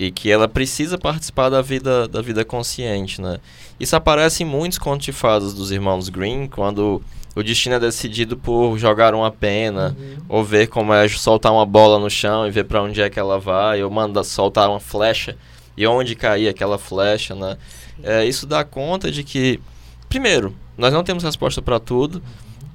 e 0.00 0.10
que 0.10 0.30
ela 0.30 0.48
precisa 0.48 0.96
participar 0.96 1.50
da 1.50 1.60
vida 1.60 2.08
da 2.08 2.22
vida 2.22 2.42
consciente, 2.42 3.20
né? 3.20 3.38
Isso 3.78 3.94
aparece 3.94 4.42
em 4.42 4.46
muitos 4.46 4.78
contos 4.78 5.04
de 5.04 5.12
fadas 5.12 5.52
dos 5.52 5.70
irmãos 5.70 6.08
Green, 6.08 6.46
quando 6.46 7.02
o 7.36 7.42
destino 7.42 7.74
é 7.74 7.78
decidido 7.78 8.34
por 8.34 8.78
jogar 8.78 9.14
uma 9.14 9.30
pena, 9.30 9.94
uhum. 9.98 10.16
ou 10.26 10.42
ver 10.42 10.68
como 10.68 10.94
é 10.94 11.06
soltar 11.06 11.52
uma 11.52 11.66
bola 11.66 11.98
no 11.98 12.08
chão 12.08 12.46
e 12.46 12.50
ver 12.50 12.64
para 12.64 12.82
onde 12.82 13.02
é 13.02 13.10
que 13.10 13.20
ela 13.20 13.38
vai, 13.38 13.82
ou 13.82 13.90
manda 13.90 14.24
soltar 14.24 14.70
uma 14.70 14.80
flecha 14.80 15.36
e 15.76 15.86
onde 15.86 16.16
cair 16.16 16.48
aquela 16.48 16.78
flecha, 16.78 17.34
né? 17.34 17.58
É, 18.02 18.24
isso 18.24 18.46
dá 18.46 18.64
conta 18.64 19.10
de 19.10 19.22
que, 19.22 19.60
primeiro, 20.08 20.56
nós 20.78 20.94
não 20.94 21.04
temos 21.04 21.22
resposta 21.22 21.60
para 21.60 21.78
tudo, 21.78 22.22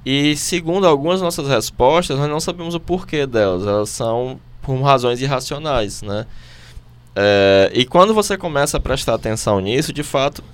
e 0.04 0.36
segundo 0.36 0.86
algumas 0.86 1.20
nossas 1.20 1.48
respostas, 1.48 2.16
nós 2.16 2.30
não 2.30 2.38
sabemos 2.38 2.76
o 2.76 2.80
porquê 2.80 3.26
delas, 3.26 3.66
elas 3.66 3.90
são 3.90 4.38
por 4.62 4.80
razões 4.80 5.20
irracionais, 5.20 6.02
né? 6.02 6.24
É, 7.18 7.70
e 7.72 7.86
quando 7.86 8.12
você 8.12 8.36
começa 8.36 8.76
a 8.76 8.80
prestar 8.80 9.14
atenção 9.14 9.58
nisso, 9.58 9.90
de 9.90 10.02
fato, 10.02 10.44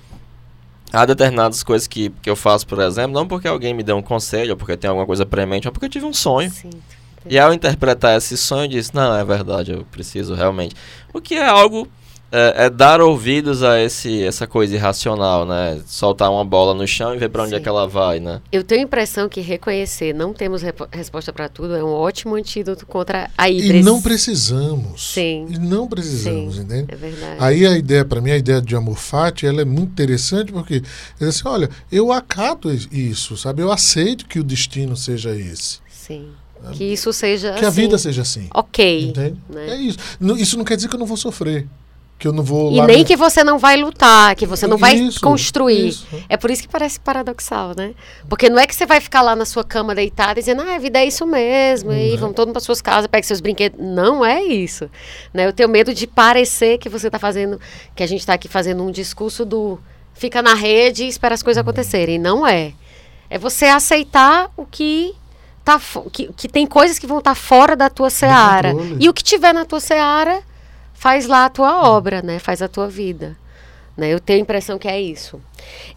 há 0.93 1.05
determinadas 1.05 1.61
coisas 1.61 1.87
que, 1.87 2.09
que 2.21 2.29
eu 2.29 2.37
faço, 2.37 2.65
por 2.65 2.79
exemplo, 2.79 3.11
não 3.11 3.27
porque 3.27 3.49
alguém 3.49 3.73
me 3.73 3.83
deu 3.83 3.97
um 3.97 4.01
conselho, 4.01 4.51
ou 4.51 4.57
porque 4.57 4.77
tem 4.77 4.89
alguma 4.89 5.05
coisa 5.05 5.25
premente, 5.25 5.65
mas 5.65 5.73
porque 5.73 5.87
eu 5.87 5.89
tive 5.89 6.05
um 6.05 6.13
sonho. 6.13 6.49
E 7.29 7.37
ao 7.37 7.53
interpretar 7.53 8.17
esse 8.17 8.37
sonho, 8.37 8.63
eu 8.63 8.69
disse, 8.69 8.95
não, 8.95 9.13
é 9.15 9.25
verdade, 9.25 9.73
eu 9.73 9.85
preciso 9.91 10.33
realmente. 10.33 10.73
O 11.13 11.19
que 11.19 11.35
é 11.35 11.45
algo 11.45 11.87
é, 12.35 12.65
é, 12.65 12.69
dar 12.69 12.99
ouvidos 12.99 13.61
a 13.61 13.79
esse, 13.79 14.23
essa 14.23 14.47
coisa 14.47 14.73
irracional, 14.73 15.45
né? 15.45 15.79
Soltar 15.85 16.31
uma 16.31 16.43
bola 16.43 16.73
no 16.73 16.87
chão 16.87 17.13
e 17.13 17.19
ver 17.19 17.29
para 17.29 17.43
onde 17.43 17.53
é 17.53 17.57
Sim. 17.57 17.61
é 17.61 17.63
que 17.63 17.69
ela 17.69 17.87
vai, 17.87 18.19
né? 18.19 18.41
Eu 18.51 18.63
tenho 18.63 18.81
a 18.81 18.83
impressão 18.85 19.29
que 19.29 19.39
reconhecer, 19.39 20.15
não 20.15 20.33
temos 20.33 20.63
resposta 20.91 21.31
para 21.31 21.47
tudo, 21.47 21.75
é 21.75 21.83
um 21.83 21.91
ótimo 21.91 22.33
antídoto 22.33 22.87
contra 22.87 23.29
a 23.37 23.47
híbrida. 23.51 23.77
E 23.77 23.83
não 23.83 24.01
precisamos. 24.01 25.13
Sim. 25.13 25.45
E 25.47 25.59
não 25.59 25.87
precisamos, 25.87 26.55
Sim, 26.55 26.63
entende? 26.63 26.87
É 26.91 26.95
verdade. 26.95 27.35
Aí 27.37 27.67
a 27.67 27.77
ideia, 27.77 28.03
para 28.03 28.19
mim, 28.19 28.31
a 28.31 28.37
ideia 28.37 28.59
de 28.59 28.75
amor 28.75 28.97
fati, 28.97 29.45
ela 29.45 29.61
é 29.61 29.65
muito 29.65 29.91
interessante 29.91 30.51
porque, 30.51 30.81
é 31.21 31.25
assim, 31.25 31.47
olha, 31.47 31.69
eu 31.91 32.11
acato 32.11 32.71
isso, 32.91 33.37
sabe? 33.37 33.61
Eu 33.61 33.71
aceito 33.71 34.25
que 34.25 34.39
o 34.39 34.43
destino 34.43 34.97
seja 34.97 35.35
esse. 35.35 35.77
Sim. 35.87 36.29
Que 36.71 36.85
isso 36.85 37.11
seja 37.13 37.51
Que 37.51 37.59
assim, 37.59 37.65
a 37.65 37.69
vida 37.69 37.97
seja 37.99 38.21
assim. 38.23 38.47
Ok. 38.51 39.09
Entende? 39.09 39.37
Né? 39.49 39.69
É 39.69 39.75
isso. 39.75 39.99
Isso 40.37 40.57
não 40.57 40.63
quer 40.63 40.77
dizer 40.77 40.87
que 40.87 40.95
eu 40.95 40.99
não 40.99 41.05
vou 41.05 41.17
sofrer 41.17 41.67
que 42.23 42.27
eu 42.29 42.31
não 42.31 42.41
vou 42.41 42.71
E 42.71 42.81
nem 42.83 43.03
que 43.03 43.17
você 43.17 43.43
não 43.43 43.59
vai 43.59 43.75
lutar, 43.75 44.33
que 44.33 44.45
você 44.45 44.65
não 44.65 44.77
vai 44.77 44.95
isso, 44.95 45.19
construir. 45.19 45.89
Isso. 45.89 46.07
É 46.29 46.37
por 46.37 46.49
isso 46.49 46.61
que 46.61 46.69
parece 46.69 46.97
paradoxal, 46.97 47.73
né? 47.75 47.93
Porque 48.29 48.49
não 48.49 48.57
é 48.57 48.65
que 48.65 48.73
você 48.73 48.85
vai 48.85 49.01
ficar 49.01 49.21
lá 49.21 49.35
na 49.35 49.43
sua 49.43 49.61
cama 49.61 49.93
deitada 49.93 50.35
dizendo, 50.35 50.61
ah, 50.61 50.75
a 50.75 50.79
vida 50.79 50.99
é 50.99 51.05
isso 51.05 51.27
mesmo, 51.27 51.91
e 51.91 52.13
é. 52.13 52.17
vamos 52.17 52.33
todos 52.33 52.53
para 52.53 52.61
suas 52.61 52.81
casas, 52.81 53.07
pegue 53.07 53.27
seus 53.27 53.41
brinquedos. 53.41 53.77
Não 53.77 54.23
é 54.23 54.41
isso. 54.41 54.89
Né? 55.33 55.45
Eu 55.45 55.51
tenho 55.51 55.67
medo 55.67 55.93
de 55.93 56.07
parecer 56.07 56.77
que 56.77 56.87
você 56.87 57.07
está 57.07 57.19
fazendo, 57.19 57.59
que 57.93 58.01
a 58.01 58.07
gente 58.07 58.21
está 58.21 58.35
aqui 58.35 58.47
fazendo 58.47 58.81
um 58.83 58.89
discurso 58.89 59.43
do 59.43 59.77
fica 60.13 60.41
na 60.41 60.53
rede 60.53 61.03
e 61.03 61.09
espera 61.09 61.33
as 61.33 61.43
coisas 61.43 61.61
uhum. 61.61 61.69
acontecerem. 61.69 62.17
Não 62.17 62.47
é. 62.47 62.71
É 63.29 63.37
você 63.37 63.65
aceitar 63.65 64.49
o 64.55 64.65
que 64.65 65.13
tá 65.65 65.77
que, 66.09 66.31
que 66.31 66.47
tem 66.47 66.65
coisas 66.65 66.97
que 66.97 67.05
vão 67.05 67.17
estar 67.17 67.31
tá 67.31 67.35
fora 67.35 67.75
da 67.75 67.89
tua 67.89 68.09
seara. 68.09 68.73
E 68.97 69.09
o 69.09 69.13
que 69.13 69.21
tiver 69.21 69.53
na 69.53 69.65
tua 69.65 69.81
seara 69.81 70.41
faz 71.03 71.27
lá 71.27 71.43
a 71.43 71.49
tua 71.49 71.89
obra, 71.89 72.21
né? 72.21 72.39
Faz 72.39 72.61
a 72.61 72.69
tua 72.69 72.87
vida. 72.87 73.35
Né? 73.97 74.13
Eu 74.13 74.21
tenho 74.21 74.39
a 74.39 74.41
impressão 74.41 74.79
que 74.79 74.87
é 74.87 75.01
isso. 75.01 75.41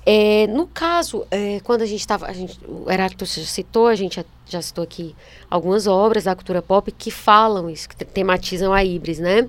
É, 0.05 0.49
no 0.49 0.67
caso, 0.67 1.25
é, 1.31 1.61
quando 1.63 1.83
a 1.83 1.87
gente 1.87 2.01
estava. 2.01 2.27
O 2.67 2.91
Heráclito 2.91 3.25
já 3.25 3.45
citou, 3.45 3.87
a 3.87 3.95
gente 3.95 4.17
já, 4.17 4.25
já, 4.45 4.61
citou 4.61 4.83
aqui 4.83 5.15
algumas 5.49 5.87
obras 5.87 6.25
da 6.25 6.35
cultura 6.35 6.61
pop 6.61 6.91
que 6.91 7.13
falam 7.13 7.71
isso, 7.71 7.89
que 7.89 8.05
tematizam 8.05 8.73
a 8.73 8.85
Ibris, 8.85 9.21
né? 9.21 9.49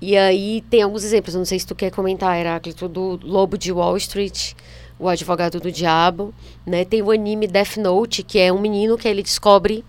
E 0.00 0.16
aí 0.16 0.62
tem 0.70 0.82
alguns 0.82 1.02
exemplos, 1.02 1.34
não 1.34 1.44
sei 1.44 1.58
se 1.58 1.66
tu 1.66 1.74
quer 1.74 1.90
comentar, 1.90 2.38
Heráclito, 2.38 2.86
do 2.88 3.18
Lobo 3.20 3.58
de 3.58 3.72
Wall 3.72 3.96
Street, 3.96 4.52
o 4.96 5.08
advogado 5.08 5.58
do 5.58 5.72
diabo, 5.72 6.32
né? 6.64 6.84
Tem 6.84 7.02
o 7.02 7.10
anime 7.10 7.48
Death 7.48 7.78
Note, 7.78 8.22
que 8.22 8.38
é 8.38 8.52
um 8.52 8.60
menino 8.60 8.96
que 8.96 9.08
ele 9.08 9.24
descobre 9.24 9.84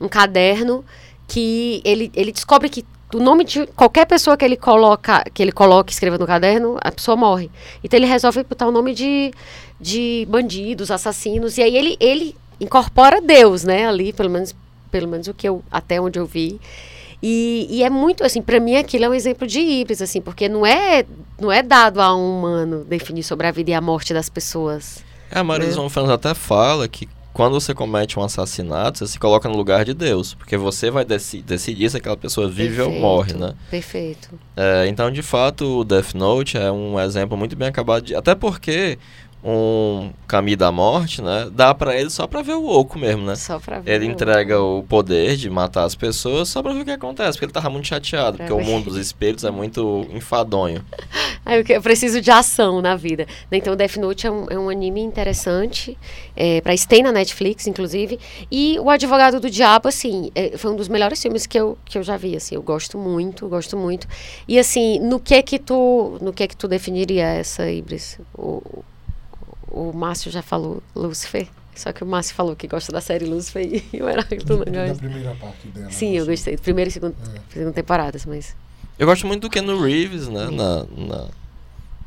um 0.00 0.06
caderno 0.06 0.84
que 1.26 1.82
ele, 1.84 2.12
ele 2.14 2.30
descobre 2.30 2.68
que 2.68 2.84
o 3.16 3.20
nome 3.20 3.44
de 3.44 3.66
qualquer 3.68 4.04
pessoa 4.04 4.36
que 4.36 4.44
ele 4.44 4.56
coloca, 4.56 5.24
que 5.32 5.42
ele 5.42 5.50
coloca 5.50 5.90
e 5.90 5.94
escreva 5.94 6.18
no 6.18 6.26
caderno, 6.26 6.76
a 6.82 6.92
pessoa 6.92 7.16
morre. 7.16 7.50
Então 7.82 7.98
ele 7.98 8.04
resolve 8.04 8.44
botar 8.44 8.66
o 8.66 8.70
nome 8.70 8.94
de, 8.94 9.32
de 9.80 10.26
bandidos, 10.28 10.90
assassinos, 10.90 11.56
e 11.56 11.62
aí 11.62 11.74
ele, 11.74 11.96
ele 11.98 12.36
incorpora 12.60 13.22
Deus, 13.22 13.64
né? 13.64 13.88
Ali, 13.88 14.12
pelo 14.12 14.28
menos, 14.28 14.54
pelo 14.90 15.08
menos 15.08 15.28
o 15.28 15.32
que 15.34 15.48
eu 15.48 15.62
até 15.70 15.98
onde 15.98 16.18
eu 16.18 16.26
vi. 16.26 16.60
E, 17.22 17.66
e 17.70 17.82
é 17.82 17.88
muito 17.88 18.22
assim, 18.22 18.42
para 18.42 18.60
mim 18.60 18.76
aquilo 18.76 19.06
é 19.06 19.08
um 19.08 19.14
exemplo 19.14 19.46
de 19.46 19.60
híbridos, 19.60 20.02
assim, 20.02 20.20
porque 20.20 20.46
não 20.46 20.66
é 20.66 21.06
não 21.40 21.50
é 21.50 21.62
dado 21.62 22.02
a 22.02 22.14
um 22.14 22.38
humano 22.38 22.84
definir 22.84 23.22
sobre 23.22 23.46
a 23.46 23.50
vida 23.50 23.70
e 23.70 23.74
a 23.74 23.80
morte 23.80 24.12
das 24.12 24.28
pessoas. 24.28 25.02
É, 25.30 25.38
a 25.38 25.44
Marisa 25.44 25.82
né? 25.82 25.88
Fernandes 25.88 26.14
até 26.14 26.34
fala 26.34 26.86
que 26.86 27.08
quando 27.36 27.52
você 27.52 27.74
comete 27.74 28.18
um 28.18 28.22
assassinato, 28.22 29.00
você 29.00 29.06
se 29.08 29.18
coloca 29.18 29.46
no 29.46 29.58
lugar 29.58 29.84
de 29.84 29.92
Deus, 29.92 30.32
porque 30.32 30.56
você 30.56 30.90
vai 30.90 31.04
deci 31.04 31.42
decidir 31.42 31.90
se 31.90 31.98
aquela 31.98 32.16
pessoa 32.16 32.48
vive 32.48 32.76
Perfeito, 32.76 32.94
ou 32.94 32.98
morre, 32.98 33.34
né? 33.34 33.52
Perfeito. 33.70 34.30
É, 34.56 34.86
então, 34.88 35.10
de 35.10 35.20
fato, 35.20 35.80
o 35.80 35.84
Death 35.84 36.14
Note 36.14 36.56
é 36.56 36.72
um 36.72 36.98
exemplo 36.98 37.36
muito 37.36 37.54
bem 37.54 37.68
acabado 37.68 38.04
de... 38.04 38.14
Até 38.14 38.34
porque 38.34 38.98
um 39.44 40.10
caminho 40.26 40.56
da 40.56 40.72
morte, 40.72 41.22
né? 41.22 41.48
Dá 41.52 41.72
para 41.74 41.96
ele 41.96 42.10
só 42.10 42.26
para 42.26 42.42
ver 42.42 42.54
o 42.54 42.66
oco 42.68 42.98
mesmo, 42.98 43.24
né? 43.24 43.36
Só 43.36 43.60
pra 43.60 43.78
ver. 43.78 43.92
Ele 43.92 44.06
o- 44.06 44.10
entrega 44.10 44.60
o 44.60 44.82
poder 44.82 45.36
de 45.36 45.48
matar 45.48 45.84
as 45.84 45.94
pessoas 45.94 46.48
só 46.48 46.62
pra 46.62 46.72
ver 46.72 46.80
o 46.80 46.84
que 46.84 46.90
acontece, 46.90 47.32
porque 47.32 47.44
ele 47.46 47.52
tava 47.52 47.70
muito 47.70 47.86
chateado, 47.86 48.36
Pra 48.36 48.46
porque 48.46 48.60
o 48.60 48.64
ver. 48.64 48.70
mundo 48.70 48.86
dos 48.86 48.96
espelhos 48.96 49.44
é 49.44 49.50
muito 49.50 50.06
enfadonho. 50.12 50.84
Eu, 51.48 51.62
que- 51.64 51.74
eu 51.74 51.80
preciso 51.80 52.20
de 52.20 52.28
ação 52.28 52.82
na 52.82 52.96
vida. 52.96 53.24
Então, 53.52 53.76
Death 53.76 53.98
Note 53.98 54.26
é 54.26 54.30
um, 54.32 54.46
é 54.50 54.58
um 54.58 54.68
anime 54.68 55.00
interessante, 55.00 55.96
é, 56.34 56.60
para 56.60 56.74
tem 56.88 57.04
na 57.04 57.12
Netflix, 57.12 57.68
inclusive. 57.68 58.18
E 58.50 58.76
O 58.80 58.90
Advogado 58.90 59.38
do 59.38 59.48
Diabo, 59.48 59.86
assim, 59.88 60.32
é, 60.34 60.58
foi 60.58 60.72
um 60.72 60.76
dos 60.76 60.88
melhores 60.88 61.22
filmes 61.22 61.46
que 61.46 61.56
eu, 61.56 61.78
que 61.84 61.98
eu 61.98 62.02
já 62.02 62.16
vi, 62.16 62.34
assim. 62.34 62.56
Eu 62.56 62.62
gosto 62.62 62.98
muito, 62.98 63.46
gosto 63.48 63.76
muito. 63.76 64.08
E, 64.48 64.58
assim, 64.58 64.98
no 64.98 65.20
que 65.20 65.34
é 65.36 65.42
que 65.42 65.56
tu, 65.60 66.18
no 66.20 66.32
que 66.32 66.42
é 66.42 66.48
que 66.48 66.56
tu 66.56 66.66
definiria 66.66 67.26
essa 67.26 67.70
Ibris? 67.70 68.18
O, 68.36 68.82
o 69.68 69.92
Márcio 69.92 70.30
já 70.30 70.42
falou 70.42 70.82
Lúcifer, 70.94 71.48
só 71.74 71.92
que 71.92 72.02
o 72.02 72.06
Márcio 72.06 72.34
falou 72.34 72.56
que 72.56 72.66
gosta 72.66 72.90
da 72.92 73.00
série 73.00 73.24
Lúcifer 73.26 73.82
e 73.92 74.02
o 74.02 74.08
Heráclito 74.08 74.56
não 74.56 74.64
Da 74.64 74.86
gosta. 74.88 74.98
primeira 75.02 75.34
parte 75.34 75.66
dela. 75.68 75.90
Sim, 75.90 76.12
eu 76.16 76.22
assim. 76.22 76.30
gostei. 76.30 76.56
Primeira 76.56 76.88
e 76.88 76.92
segunda, 76.92 77.14
É. 77.34 77.40
segunda 77.52 77.72
temporadas, 77.72 78.24
mas... 78.26 78.56
Eu 78.98 79.06
gosto 79.06 79.26
muito 79.26 79.42
do 79.42 79.50
Keanu 79.50 79.82
Reeves, 79.82 80.26
né? 80.28 80.48
Na, 80.50 80.84
na, 80.96 81.28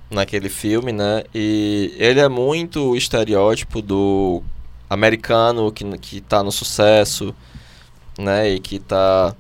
naquele 0.10 0.50
filme, 0.50 0.92
né? 0.92 1.24
E 1.36 1.94
ele 1.98 2.20
é 2.20 2.28
muito 2.28 2.92
o 2.92 2.96
estereótipo 2.96 3.80
do 3.82 4.42
americano 4.90 5.72
que, 5.72 5.86
que 6.00 6.20
tá 6.22 6.42
no 6.44 6.52
sucesso, 6.52 7.36
né? 8.18 8.50
E 8.50 8.60
que 8.60 8.80
tá. 8.80 9.36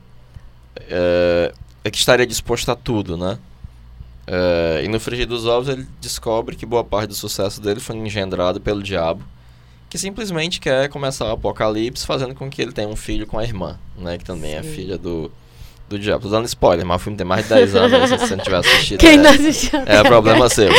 É, 0.88 1.52
é 1.84 1.90
que 1.90 1.98
estaria 1.98 2.28
disposto 2.28 2.70
a 2.70 2.76
tudo, 2.76 3.18
né? 3.18 3.40
É, 4.31 4.84
e 4.84 4.88
no 4.88 4.99
Frigir 4.99 5.26
dos 5.26 5.47
Ovos 5.47 5.68
ele 5.68 5.88
descobre 5.99 6.56
que 6.56 6.64
boa 6.64 6.84
parte 6.84 7.07
do 7.07 7.15
sucesso 7.15 7.60
dele 7.60 7.80
foi 7.80 7.95
engendrado 7.95 8.61
pelo 8.61 8.84
diabo, 8.84 9.23
que 9.89 9.97
simplesmente 9.97 10.60
quer 10.60 10.88
começar 10.88 11.26
o 11.26 11.31
apocalipse 11.31 12.06
fazendo 12.06 12.35
com 12.35 12.47
que 12.47 12.61
ele 12.61 12.72
tenha 12.72 12.88
um 12.88 12.95
filho 12.95 13.26
com 13.26 13.39
a 13.39 13.43
irmã, 13.43 13.80
né? 13.97 14.19
Que 14.19 14.23
também 14.23 14.53
é 14.53 14.61
Sim. 14.61 14.69
filha 14.69 14.99
do, 14.99 15.31
do 15.89 15.97
diabo. 15.97 16.26
Tô 16.26 16.30
dando 16.30 16.45
spoiler, 16.45 16.85
mas 16.85 17.01
o 17.01 17.03
filme 17.06 17.18
tem 17.18 17.26
mais 17.26 17.47
de 17.47 17.56
10 17.56 17.76
anos, 17.76 18.10
se 18.10 18.18
você 18.18 18.35
não 18.35 18.43
tiver 18.43 18.57
assistido. 18.57 18.99
Quem 18.99 19.14
é, 19.14 19.18
não 19.18 19.31
assistiu? 19.31 19.80
é 19.84 20.03
problema 20.03 20.47
seu. 20.47 20.69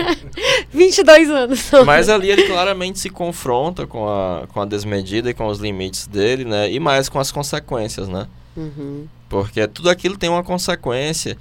22 0.72 1.28
anos. 1.28 1.70
Mas 1.84 2.08
ali 2.08 2.30
ele 2.30 2.44
claramente 2.44 2.98
se 2.98 3.10
confronta 3.10 3.86
com 3.86 4.08
a, 4.08 4.46
com 4.50 4.62
a 4.62 4.64
desmedida 4.64 5.28
e 5.28 5.34
com 5.34 5.46
os 5.46 5.58
limites 5.58 6.06
dele, 6.06 6.46
né? 6.46 6.72
E 6.72 6.80
mais 6.80 7.10
com 7.10 7.18
as 7.18 7.30
consequências, 7.30 8.08
né? 8.08 8.26
Uhum. 8.56 9.06
Porque 9.28 9.68
tudo 9.68 9.90
aquilo 9.90 10.16
tem 10.16 10.30
uma 10.30 10.42
consequência. 10.42 11.36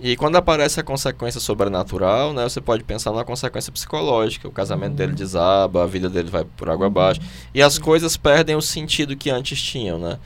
E 0.00 0.16
quando 0.16 0.36
aparece 0.36 0.78
a 0.78 0.82
consequência 0.82 1.40
sobrenatural, 1.40 2.32
né, 2.32 2.44
você 2.44 2.60
pode 2.60 2.84
pensar 2.84 3.10
numa 3.10 3.24
consequência 3.24 3.72
psicológica. 3.72 4.46
O 4.46 4.52
casamento 4.52 4.94
dele 4.94 5.12
desaba, 5.12 5.82
a 5.82 5.86
vida 5.86 6.08
dele 6.08 6.30
vai 6.30 6.44
por 6.44 6.70
água 6.70 6.86
abaixo. 6.86 7.20
E 7.52 7.60
as 7.60 7.78
coisas 7.78 8.16
perdem 8.16 8.54
o 8.54 8.62
sentido 8.62 9.16
que 9.16 9.28
antes 9.28 9.60
tinham, 9.60 9.98
né? 9.98 10.18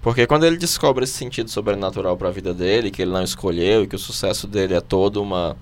Porque 0.00 0.26
quando 0.26 0.44
ele 0.44 0.56
descobre 0.56 1.04
esse 1.04 1.12
sentido 1.12 1.50
sobrenatural 1.50 2.16
para 2.16 2.28
a 2.28 2.32
vida 2.32 2.54
dele, 2.54 2.90
que 2.90 3.02
ele 3.02 3.10
não 3.10 3.22
escolheu 3.22 3.82
e 3.82 3.86
que 3.86 3.96
o 3.96 3.98
sucesso 3.98 4.46
dele 4.46 4.74
é 4.74 4.80
todo 4.80 5.20
uma, 5.20 5.56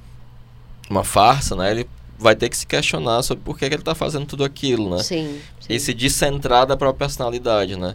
uma 0.88 1.02
farsa, 1.02 1.56
né? 1.56 1.70
Ele 1.70 1.88
vai 2.18 2.36
ter 2.36 2.48
que 2.48 2.56
se 2.56 2.66
questionar 2.66 3.22
sobre 3.22 3.42
por 3.42 3.58
que, 3.58 3.68
que 3.68 3.74
ele 3.74 3.82
está 3.82 3.94
fazendo 3.94 4.26
tudo 4.26 4.44
aquilo, 4.44 4.94
né? 4.94 5.02
Sim, 5.02 5.40
sim. 5.60 5.72
e 5.72 5.80
se 5.80 5.92
descentrar 5.92 6.66
da 6.66 6.76
própria 6.76 7.06
personalidade, 7.06 7.76
né? 7.76 7.94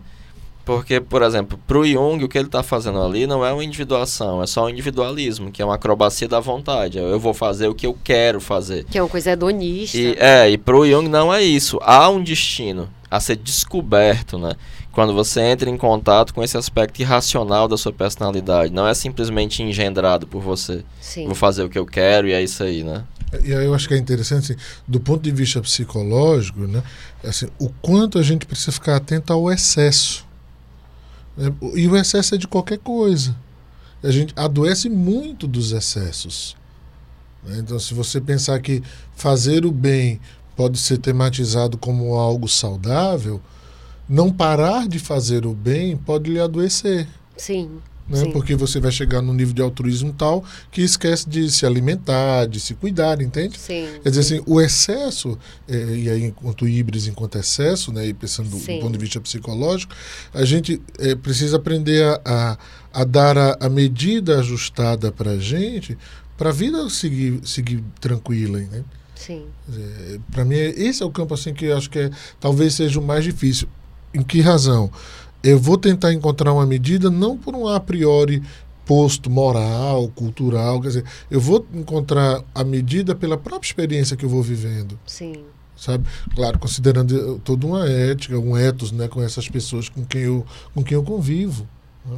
Porque, 0.65 0.99
por 1.01 1.23
exemplo, 1.23 1.59
pro 1.65 1.85
Jung, 1.85 2.23
o 2.23 2.29
que 2.29 2.37
ele 2.37 2.47
está 2.47 2.61
fazendo 2.61 3.01
ali 3.01 3.25
não 3.25 3.45
é 3.45 3.51
uma 3.51 3.63
individuação, 3.63 4.41
é 4.43 4.47
só 4.47 4.65
um 4.65 4.69
individualismo, 4.69 5.51
que 5.51 5.61
é 5.61 5.65
uma 5.65 5.75
acrobacia 5.75 6.27
da 6.27 6.39
vontade. 6.39 6.97
Eu 6.97 7.19
vou 7.19 7.33
fazer 7.33 7.67
o 7.67 7.75
que 7.75 7.85
eu 7.85 7.97
quero 8.03 8.39
fazer. 8.39 8.85
Que 8.85 8.97
é 8.97 9.01
uma 9.01 9.09
coisa 9.09 9.31
hedonista. 9.31 9.97
E, 9.97 10.15
é, 10.19 10.49
e 10.49 10.57
pro 10.57 10.87
Jung 10.87 11.09
não 11.09 11.33
é 11.33 11.41
isso. 11.41 11.79
Há 11.81 12.09
um 12.09 12.23
destino 12.23 12.89
a 13.09 13.19
ser 13.19 13.35
descoberto, 13.35 14.37
né? 14.37 14.53
Quando 14.91 15.13
você 15.13 15.41
entra 15.41 15.69
em 15.69 15.77
contato 15.77 16.33
com 16.33 16.43
esse 16.43 16.57
aspecto 16.57 17.01
irracional 17.01 17.67
da 17.67 17.77
sua 17.77 17.91
personalidade. 17.91 18.73
Não 18.73 18.87
é 18.87 18.93
simplesmente 18.93 19.63
engendrado 19.63 20.27
por 20.27 20.41
você. 20.41 20.83
Sim. 20.99 21.25
Vou 21.25 21.35
fazer 21.35 21.63
o 21.63 21.69
que 21.69 21.79
eu 21.79 21.85
quero 21.85 22.27
e 22.27 22.33
é 22.33 22.41
isso 22.41 22.63
aí, 22.63 22.83
né? 22.83 23.03
E 23.43 23.53
aí 23.53 23.65
eu 23.65 23.73
acho 23.73 23.87
que 23.87 23.93
é 23.93 23.97
interessante, 23.97 24.51
assim, 24.51 24.61
do 24.85 24.99
ponto 24.99 25.21
de 25.21 25.31
vista 25.31 25.61
psicológico, 25.61 26.67
né, 26.67 26.83
assim, 27.23 27.47
o 27.57 27.69
quanto 27.81 28.19
a 28.19 28.21
gente 28.21 28.45
precisa 28.45 28.73
ficar 28.73 28.97
atento 28.97 29.31
ao 29.31 29.49
excesso. 29.49 30.25
Né? 31.35 31.53
E 31.75 31.87
o 31.87 31.95
excesso 31.95 32.35
é 32.35 32.37
de 32.37 32.47
qualquer 32.47 32.79
coisa. 32.79 33.35
A 34.03 34.11
gente 34.11 34.33
adoece 34.35 34.89
muito 34.89 35.47
dos 35.47 35.71
excessos. 35.71 36.55
né? 37.43 37.59
Então, 37.59 37.79
se 37.79 37.93
você 37.93 38.19
pensar 38.19 38.59
que 38.59 38.81
fazer 39.15 39.65
o 39.65 39.71
bem 39.71 40.19
pode 40.55 40.79
ser 40.79 40.97
tematizado 40.97 41.77
como 41.77 42.15
algo 42.15 42.47
saudável, 42.47 43.41
não 44.09 44.31
parar 44.31 44.87
de 44.87 44.99
fazer 44.99 45.45
o 45.45 45.53
bem 45.53 45.95
pode 45.95 46.29
lhe 46.29 46.39
adoecer 46.39 47.07
Sim. 47.41 47.79
Né? 48.11 48.25
Sim. 48.25 48.31
Porque 48.31 48.55
você 48.55 48.79
vai 48.79 48.91
chegar 48.91 49.21
num 49.21 49.33
nível 49.33 49.53
de 49.53 49.61
altruísmo 49.61 50.13
tal 50.13 50.43
que 50.69 50.81
esquece 50.81 51.27
de 51.29 51.49
se 51.49 51.65
alimentar, 51.65 52.45
de 52.45 52.59
se 52.59 52.73
cuidar, 52.73 53.21
entende? 53.21 53.57
Sim. 53.57 53.87
Quer 54.03 54.09
dizer 54.09 54.21
assim, 54.21 54.43
o 54.45 54.59
excesso, 54.59 55.37
eh, 55.67 55.95
e 55.95 56.09
aí 56.09 56.25
enquanto 56.25 56.67
híbridos 56.67 57.07
enquanto 57.07 57.37
excesso, 57.37 57.91
né, 57.91 58.07
e 58.07 58.13
pensando 58.13 58.49
do, 58.49 58.57
do 58.57 58.79
ponto 58.79 58.91
de 58.91 58.97
vista 58.97 59.19
psicológico, 59.21 59.93
a 60.33 60.43
gente 60.43 60.81
eh, 60.99 61.15
precisa 61.15 61.57
aprender 61.57 62.03
a, 62.03 62.21
a, 62.25 62.57
a 63.01 63.03
dar 63.03 63.37
a, 63.37 63.57
a 63.59 63.69
medida 63.69 64.39
ajustada 64.39 65.11
para 65.11 65.31
a 65.31 65.39
gente, 65.39 65.97
para 66.37 66.49
a 66.49 66.53
vida 66.53 66.89
seguir, 66.89 67.39
seguir 67.43 67.83
tranquila, 67.99 68.59
né? 68.59 68.83
Sim. 69.15 69.45
Para 70.31 70.43
mim, 70.43 70.55
esse 70.55 71.03
é 71.03 71.05
o 71.05 71.11
campo 71.11 71.35
assim 71.35 71.53
que 71.53 71.65
eu 71.65 71.77
acho 71.77 71.89
que 71.89 71.99
é, 71.99 72.11
talvez 72.39 72.73
seja 72.73 72.99
o 72.99 73.03
mais 73.03 73.23
difícil. 73.23 73.67
Em 74.13 74.23
que 74.23 74.41
razão? 74.41 74.91
Eu 75.43 75.59
vou 75.59 75.77
tentar 75.77 76.13
encontrar 76.13 76.53
uma 76.53 76.65
medida 76.65 77.09
não 77.09 77.37
por 77.37 77.55
um 77.55 77.67
a 77.67 77.79
priori 77.79 78.43
posto 78.85 79.29
moral, 79.29 80.09
cultural, 80.09 80.81
quer 80.81 80.87
dizer, 80.87 81.05
eu 81.29 81.39
vou 81.39 81.65
encontrar 81.73 82.43
a 82.53 82.63
medida 82.63 83.15
pela 83.15 83.37
própria 83.37 83.67
experiência 83.67 84.17
que 84.17 84.25
eu 84.25 84.29
vou 84.29 84.43
vivendo, 84.43 84.99
Sim. 85.05 85.45
sabe? 85.77 86.05
Claro, 86.35 86.59
considerando 86.59 87.39
toda 87.39 87.65
uma 87.65 87.87
ética, 87.87 88.37
um 88.37 88.57
ethos, 88.57 88.91
né, 88.91 89.07
com 89.07 89.21
essas 89.21 89.47
pessoas 89.47 89.87
com 89.87 90.03
quem 90.03 90.21
eu, 90.21 90.45
com 90.73 90.83
quem 90.83 90.95
eu 90.95 91.03
convivo. 91.03 91.67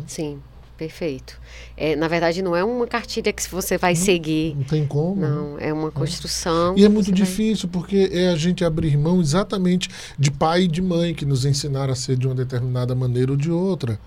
Sim. 0.07 0.39
Perfeito. 0.77 1.39
É, 1.77 1.95
na 1.95 2.07
verdade, 2.07 2.41
não 2.41 2.55
é 2.55 2.63
uma 2.63 2.87
cartilha 2.87 3.31
que 3.31 3.47
você 3.49 3.77
vai 3.77 3.95
seguir. 3.95 4.55
Não 4.55 4.63
tem 4.63 4.85
como. 4.85 5.21
né? 5.21 5.27
Não, 5.29 5.59
é 5.59 5.71
uma 5.71 5.91
construção. 5.91 6.75
E 6.77 6.83
é 6.83 6.89
muito 6.89 7.05
você 7.05 7.11
vai- 7.11 7.19
difícil 7.21 7.69
porque 7.69 8.09
é 8.11 8.29
a 8.29 8.35
gente 8.35 8.65
abrir 8.65 8.97
mão 8.97 9.21
exatamente 9.21 9.89
de 10.17 10.31
pai 10.31 10.63
e 10.63 10.67
de 10.67 10.81
mãe 10.81 11.13
que 11.13 11.25
nos 11.25 11.45
ensinaram 11.45 11.93
a 11.93 11.95
ser 11.95 12.17
de 12.17 12.27
uma 12.27 12.35
determinada 12.35 12.95
maneira 12.95 13.31
ou 13.31 13.37
de 13.37 13.51
outra. 13.51 13.99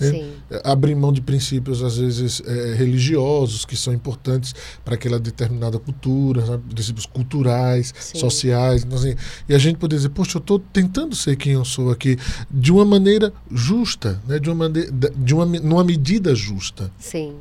Né? 0.00 0.30
Abrir 0.64 0.94
mão 0.94 1.12
de 1.12 1.20
princípios, 1.20 1.82
às 1.82 1.98
vezes, 1.98 2.42
eh, 2.46 2.74
religiosos, 2.74 3.64
que 3.64 3.76
são 3.76 3.92
importantes 3.92 4.54
para 4.84 4.94
aquela 4.94 5.18
determinada 5.18 5.78
cultura, 5.78 6.44
sabe? 6.46 6.62
princípios 6.74 7.06
culturais, 7.06 7.92
Sim. 7.98 8.18
sociais. 8.18 8.84
Então, 8.84 8.98
assim, 8.98 9.14
e 9.48 9.54
a 9.54 9.58
gente 9.58 9.76
poder 9.76 9.96
dizer, 9.96 10.10
poxa, 10.10 10.38
eu 10.38 10.40
estou 10.40 10.58
tentando 10.58 11.14
ser 11.14 11.36
quem 11.36 11.52
eu 11.52 11.64
sou 11.64 11.90
aqui 11.90 12.16
de 12.50 12.72
uma 12.72 12.84
maneira 12.84 13.32
justa, 13.50 14.20
né? 14.26 14.38
de 14.38 14.48
uma 14.48 14.68
maneira, 14.68 14.90
de 15.16 15.34
uma, 15.34 15.46
numa 15.46 15.84
medida 15.84 16.34
justa. 16.34 16.90
Sim. 16.98 17.34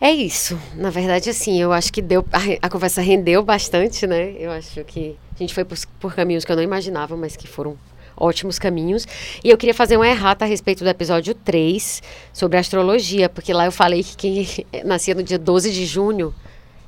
É 0.00 0.10
isso. 0.10 0.58
Na 0.76 0.88
verdade, 0.88 1.28
assim, 1.28 1.60
eu 1.60 1.72
acho 1.72 1.92
que 1.92 2.00
deu. 2.00 2.24
A, 2.32 2.66
a 2.66 2.70
conversa 2.70 3.02
rendeu 3.02 3.42
bastante, 3.42 4.06
né? 4.06 4.32
Eu 4.38 4.50
acho 4.50 4.82
que 4.84 5.14
a 5.34 5.38
gente 5.38 5.52
foi 5.52 5.64
por, 5.64 5.78
por 6.00 6.14
caminhos 6.14 6.44
que 6.44 6.50
eu 6.50 6.56
não 6.56 6.62
imaginava, 6.62 7.16
mas 7.16 7.36
que 7.36 7.46
foram 7.46 7.76
ótimos 8.20 8.58
caminhos. 8.58 9.08
E 9.42 9.48
eu 9.48 9.56
queria 9.56 9.74
fazer 9.74 9.96
uma 9.96 10.06
errata 10.06 10.44
a 10.44 10.48
respeito 10.48 10.84
do 10.84 10.90
episódio 10.90 11.34
3 11.34 12.02
sobre 12.32 12.58
astrologia, 12.58 13.28
porque 13.28 13.52
lá 13.52 13.64
eu 13.64 13.72
falei 13.72 14.04
que 14.04 14.16
quem 14.16 14.46
nascia 14.84 15.14
no 15.14 15.22
dia 15.22 15.38
12 15.38 15.72
de 15.72 15.86
junho 15.86 16.34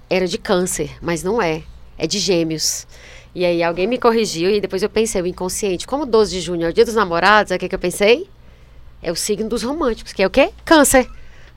era 0.09 0.29
de 0.29 0.37
câncer, 0.37 0.91
mas 1.01 1.23
não 1.23 1.41
é. 1.41 1.63
É 1.99 2.07
de 2.07 2.19
gêmeos. 2.19 2.87
E 3.35 3.45
aí 3.45 3.63
alguém 3.63 3.87
me 3.87 3.99
corrigiu 3.99 4.51
e 4.51 4.61
depois 4.61 4.83
eu 4.83 4.91
pensei, 4.91 5.23
o 5.23 5.27
inconsciente, 5.27 5.87
como 5.87 6.05
12 6.05 6.33
de 6.33 6.41
junho 6.41 6.67
é 6.67 6.69
o 6.69 6.73
dia 6.73 6.85
dos 6.85 6.95
namorados, 6.95 7.51
é 7.51 7.57
o 7.57 7.59
que, 7.59 7.69
que 7.69 7.75
eu 7.75 7.79
pensei? 7.79 8.29
É 9.03 9.11
o 9.11 9.17
signo 9.17 9.49
dos 9.49 9.63
românticos, 9.63 10.13
que 10.13 10.23
é 10.23 10.27
o 10.27 10.31
quê? 10.31 10.51
Câncer. 10.65 11.09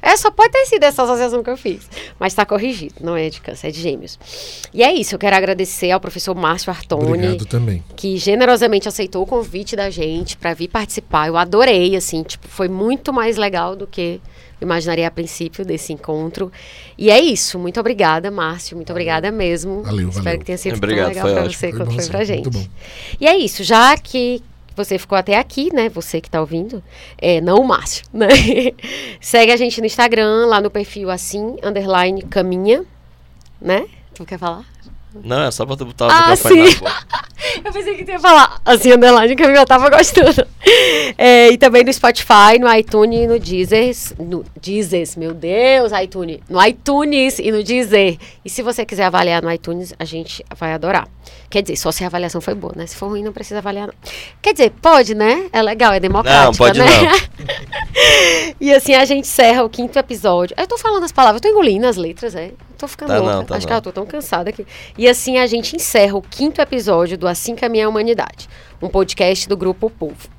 É, 0.06 0.16
só 0.16 0.30
pode 0.30 0.52
ter 0.52 0.66
sido 0.68 0.84
essa 0.84 1.02
associação 1.02 1.42
que 1.44 1.50
eu 1.50 1.58
fiz. 1.58 1.90
Mas 2.20 2.32
está 2.34 2.46
corrigido, 2.46 2.94
não 3.02 3.18
é 3.18 3.28
de 3.28 3.42
câncer, 3.42 3.68
é 3.70 3.72
de 3.72 3.82
gêmeos. 3.82 4.20
E 4.72 4.84
é 4.84 4.94
isso, 4.94 5.16
eu 5.16 5.20
quero 5.20 5.36
agradecer 5.36 5.90
ao 5.90 6.00
professor 6.00 6.36
Márcio 6.36 6.70
Artoni. 6.70 7.06
Obrigado 7.06 7.46
também. 7.46 7.84
Que 7.96 8.16
generosamente 8.16 8.88
aceitou 8.88 9.24
o 9.24 9.26
convite 9.26 9.76
da 9.76 9.90
gente 9.90 10.38
para 10.38 10.54
vir 10.54 10.68
participar. 10.68 11.28
Eu 11.28 11.36
adorei, 11.38 11.96
assim, 11.96 12.22
tipo, 12.22 12.48
foi 12.48 12.68
muito 12.68 13.12
mais 13.12 13.36
legal 13.36 13.76
do 13.76 13.88
que 13.88 14.22
imaginaria 14.62 15.08
a 15.08 15.12
princípio 15.12 15.66
desse 15.66 15.92
encontro. 15.92 16.52
E 16.98 17.10
é 17.10 17.20
isso. 17.20 17.58
Muito 17.58 17.80
obrigada, 17.80 18.30
Márcio. 18.30 18.76
Muito 18.76 18.92
obrigada 18.92 19.32
mesmo. 19.32 19.82
Valeu, 19.82 20.10
Espero 20.10 20.24
valeu. 20.24 20.40
que 20.40 20.46
tenha 20.46 20.58
sido 20.58 20.78
Obrigado, 20.78 21.14
tão 21.14 21.24
legal 21.26 21.34
para 21.44 21.50
você 21.52 21.58
Foi 21.72 21.74
quanto 21.74 21.94
foi 21.96 22.06
pra 22.08 22.24
gente. 22.24 22.44
muito 22.44 22.52
bom. 22.52 22.66
E 23.20 23.28
é 23.28 23.36
isso. 23.36 23.64
Já 23.64 23.98
que 23.98 24.42
você 24.76 24.98
ficou 24.98 25.18
até 25.18 25.38
aqui, 25.38 25.74
né? 25.74 25.90
Você 25.90 26.20
que 26.20 26.30
tá 26.30 26.40
ouvindo, 26.42 26.84
é, 27.18 27.40
não 27.42 27.58
o 27.58 27.68
Márcio, 27.68 28.06
né? 28.14 28.28
Segue 29.20 29.52
a 29.52 29.58
gente 29.58 29.80
no 29.80 29.86
Instagram, 29.86 30.46
lá 30.48 30.60
no 30.62 30.70
perfil 30.70 31.10
assim, 31.10 31.58
underline 31.64 32.22
caminha, 32.24 32.84
né? 33.62 33.88
Tu 34.14 34.26
quer 34.26 34.38
falar? 34.38 34.66
Não, 35.24 35.44
é 35.44 35.52
só 35.52 35.66
pra 35.66 35.76
tu 35.76 35.86
botar 35.86 36.08
o 36.08 36.10
Ah, 36.12 36.30
microfone 36.30 36.68
sim. 36.68 36.74
na 36.76 36.80
boca. 36.90 37.06
Eu 37.64 37.72
pensei 37.72 37.96
que 37.96 38.04
tu 38.04 38.12
ia 38.12 38.20
falar 38.20 38.60
assim, 38.66 38.92
underline, 38.92 39.36
que 39.36 39.44
eu 39.44 39.66
tava 39.66 39.90
gostando. 39.90 40.46
É, 41.18 41.50
e 41.52 41.58
também 41.58 41.84
no 41.84 41.94
Spotify, 41.94 42.58
no 42.60 42.72
iTunes 42.74 43.20
e 43.20 43.28
no 43.28 43.40
Deezer. 43.40 43.96
No 44.20 44.44
Deezer, 44.60 45.08
meu 45.18 45.34
Deus, 45.34 45.92
iTunes. 46.02 46.40
No 46.50 46.64
iTunes 46.66 47.38
e 47.40 47.52
no 47.52 47.64
Deezer. 47.64 48.18
E 48.44 48.50
se 48.50 48.62
você 48.62 48.84
quiser 48.84 49.06
avaliar 49.06 49.42
no 49.44 49.52
iTunes, 49.52 49.94
a 50.00 50.04
gente 50.06 50.44
vai 50.58 50.74
adorar. 50.74 51.08
Quer 51.50 51.62
dizer, 51.62 51.76
só 51.78 51.92
se 51.92 52.04
a 52.04 52.08
avaliação 52.08 52.42
foi 52.42 52.56
boa, 52.56 52.74
né? 52.76 52.88
Se 52.88 52.96
for 52.96 53.08
ruim, 53.10 53.24
não 53.24 53.32
precisa 53.32 53.60
avaliar, 53.60 53.88
não. 53.88 53.94
Quer 54.42 54.54
dizer, 54.54 54.72
pode, 54.82 55.14
né? 55.14 55.48
É 55.54 55.62
legal, 55.62 55.94
é 55.94 56.00
democrático, 56.00 56.46
Não, 56.46 56.54
pode 56.54 56.80
né? 56.80 56.86
não. 56.86 57.46
e 58.60 58.74
assim 58.74 58.96
a 58.96 59.06
gente 59.06 59.22
encerra 59.22 59.64
o 59.64 59.70
quinto 59.70 59.98
episódio. 60.00 60.56
Eu 60.60 60.68
tô 60.68 60.78
falando 60.78 61.04
as 61.04 61.12
palavras, 61.12 61.42
eu 61.42 61.44
tô 61.50 61.56
engolindo 61.56 61.86
as 61.88 61.96
letras, 61.96 62.36
é. 62.36 62.52
Tô 62.86 62.90
ficando 62.90 63.08
Tá 63.10 63.18
louca. 63.18 63.34
não, 63.34 63.44
tá 63.46 63.56
Acho 63.56 63.66
não. 63.66 63.72
que 63.72 63.78
eu 63.78 63.82
tô 63.82 63.92
tão 63.92 64.06
cansada 64.06 64.50
aqui. 64.52 64.66
E 64.96 65.08
assim 65.08 65.40
a 65.40 65.48
gente 65.48 65.76
encerra 65.76 66.16
o 66.16 66.22
quinto 66.22 66.62
episódio 66.62 67.18
do 67.18 67.28
Assim 67.28 67.56
Caminha 67.56 67.88
a 67.88 67.90
Humanidade, 67.90 68.48
um 68.80 68.88
podcast 68.88 69.50
do 69.50 69.58
Grupo 69.58 69.90
Povo. 69.90 70.30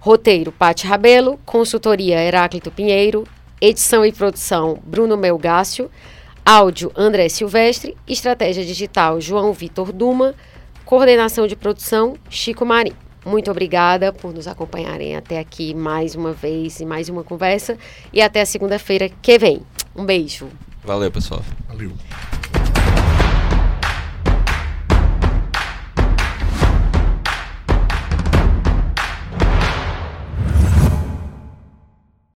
Roteiro, 0.00 0.50
Pati 0.50 0.86
Rabelo, 0.86 1.38
consultoria 1.46 2.20
Heráclito 2.20 2.70
Pinheiro, 2.70 3.24
edição 3.60 4.04
e 4.04 4.12
produção 4.12 4.78
Bruno 4.84 5.16
Melgácio, 5.16 5.88
áudio 6.44 6.90
André 6.96 7.28
Silvestre, 7.28 7.96
estratégia 8.06 8.64
digital 8.64 9.20
João 9.20 9.52
Vitor 9.52 9.92
Duma, 9.92 10.34
coordenação 10.84 11.46
de 11.46 11.54
produção 11.56 12.14
Chico 12.28 12.66
Marim. 12.66 12.92
Muito 13.24 13.50
obrigada 13.50 14.12
por 14.12 14.34
nos 14.34 14.46
acompanharem 14.46 15.16
até 15.16 15.38
aqui 15.38 15.72
mais 15.74 16.14
uma 16.14 16.32
vez 16.32 16.80
e 16.80 16.84
mais 16.84 17.08
uma 17.08 17.24
conversa. 17.24 17.78
E 18.12 18.20
até 18.20 18.42
a 18.42 18.46
segunda-feira 18.46 19.08
que 19.22 19.38
vem. 19.38 19.62
Um 19.96 20.04
beijo. 20.04 20.48
Valeu, 20.84 21.10
pessoal. 21.10 21.42
Valeu. 21.68 21.92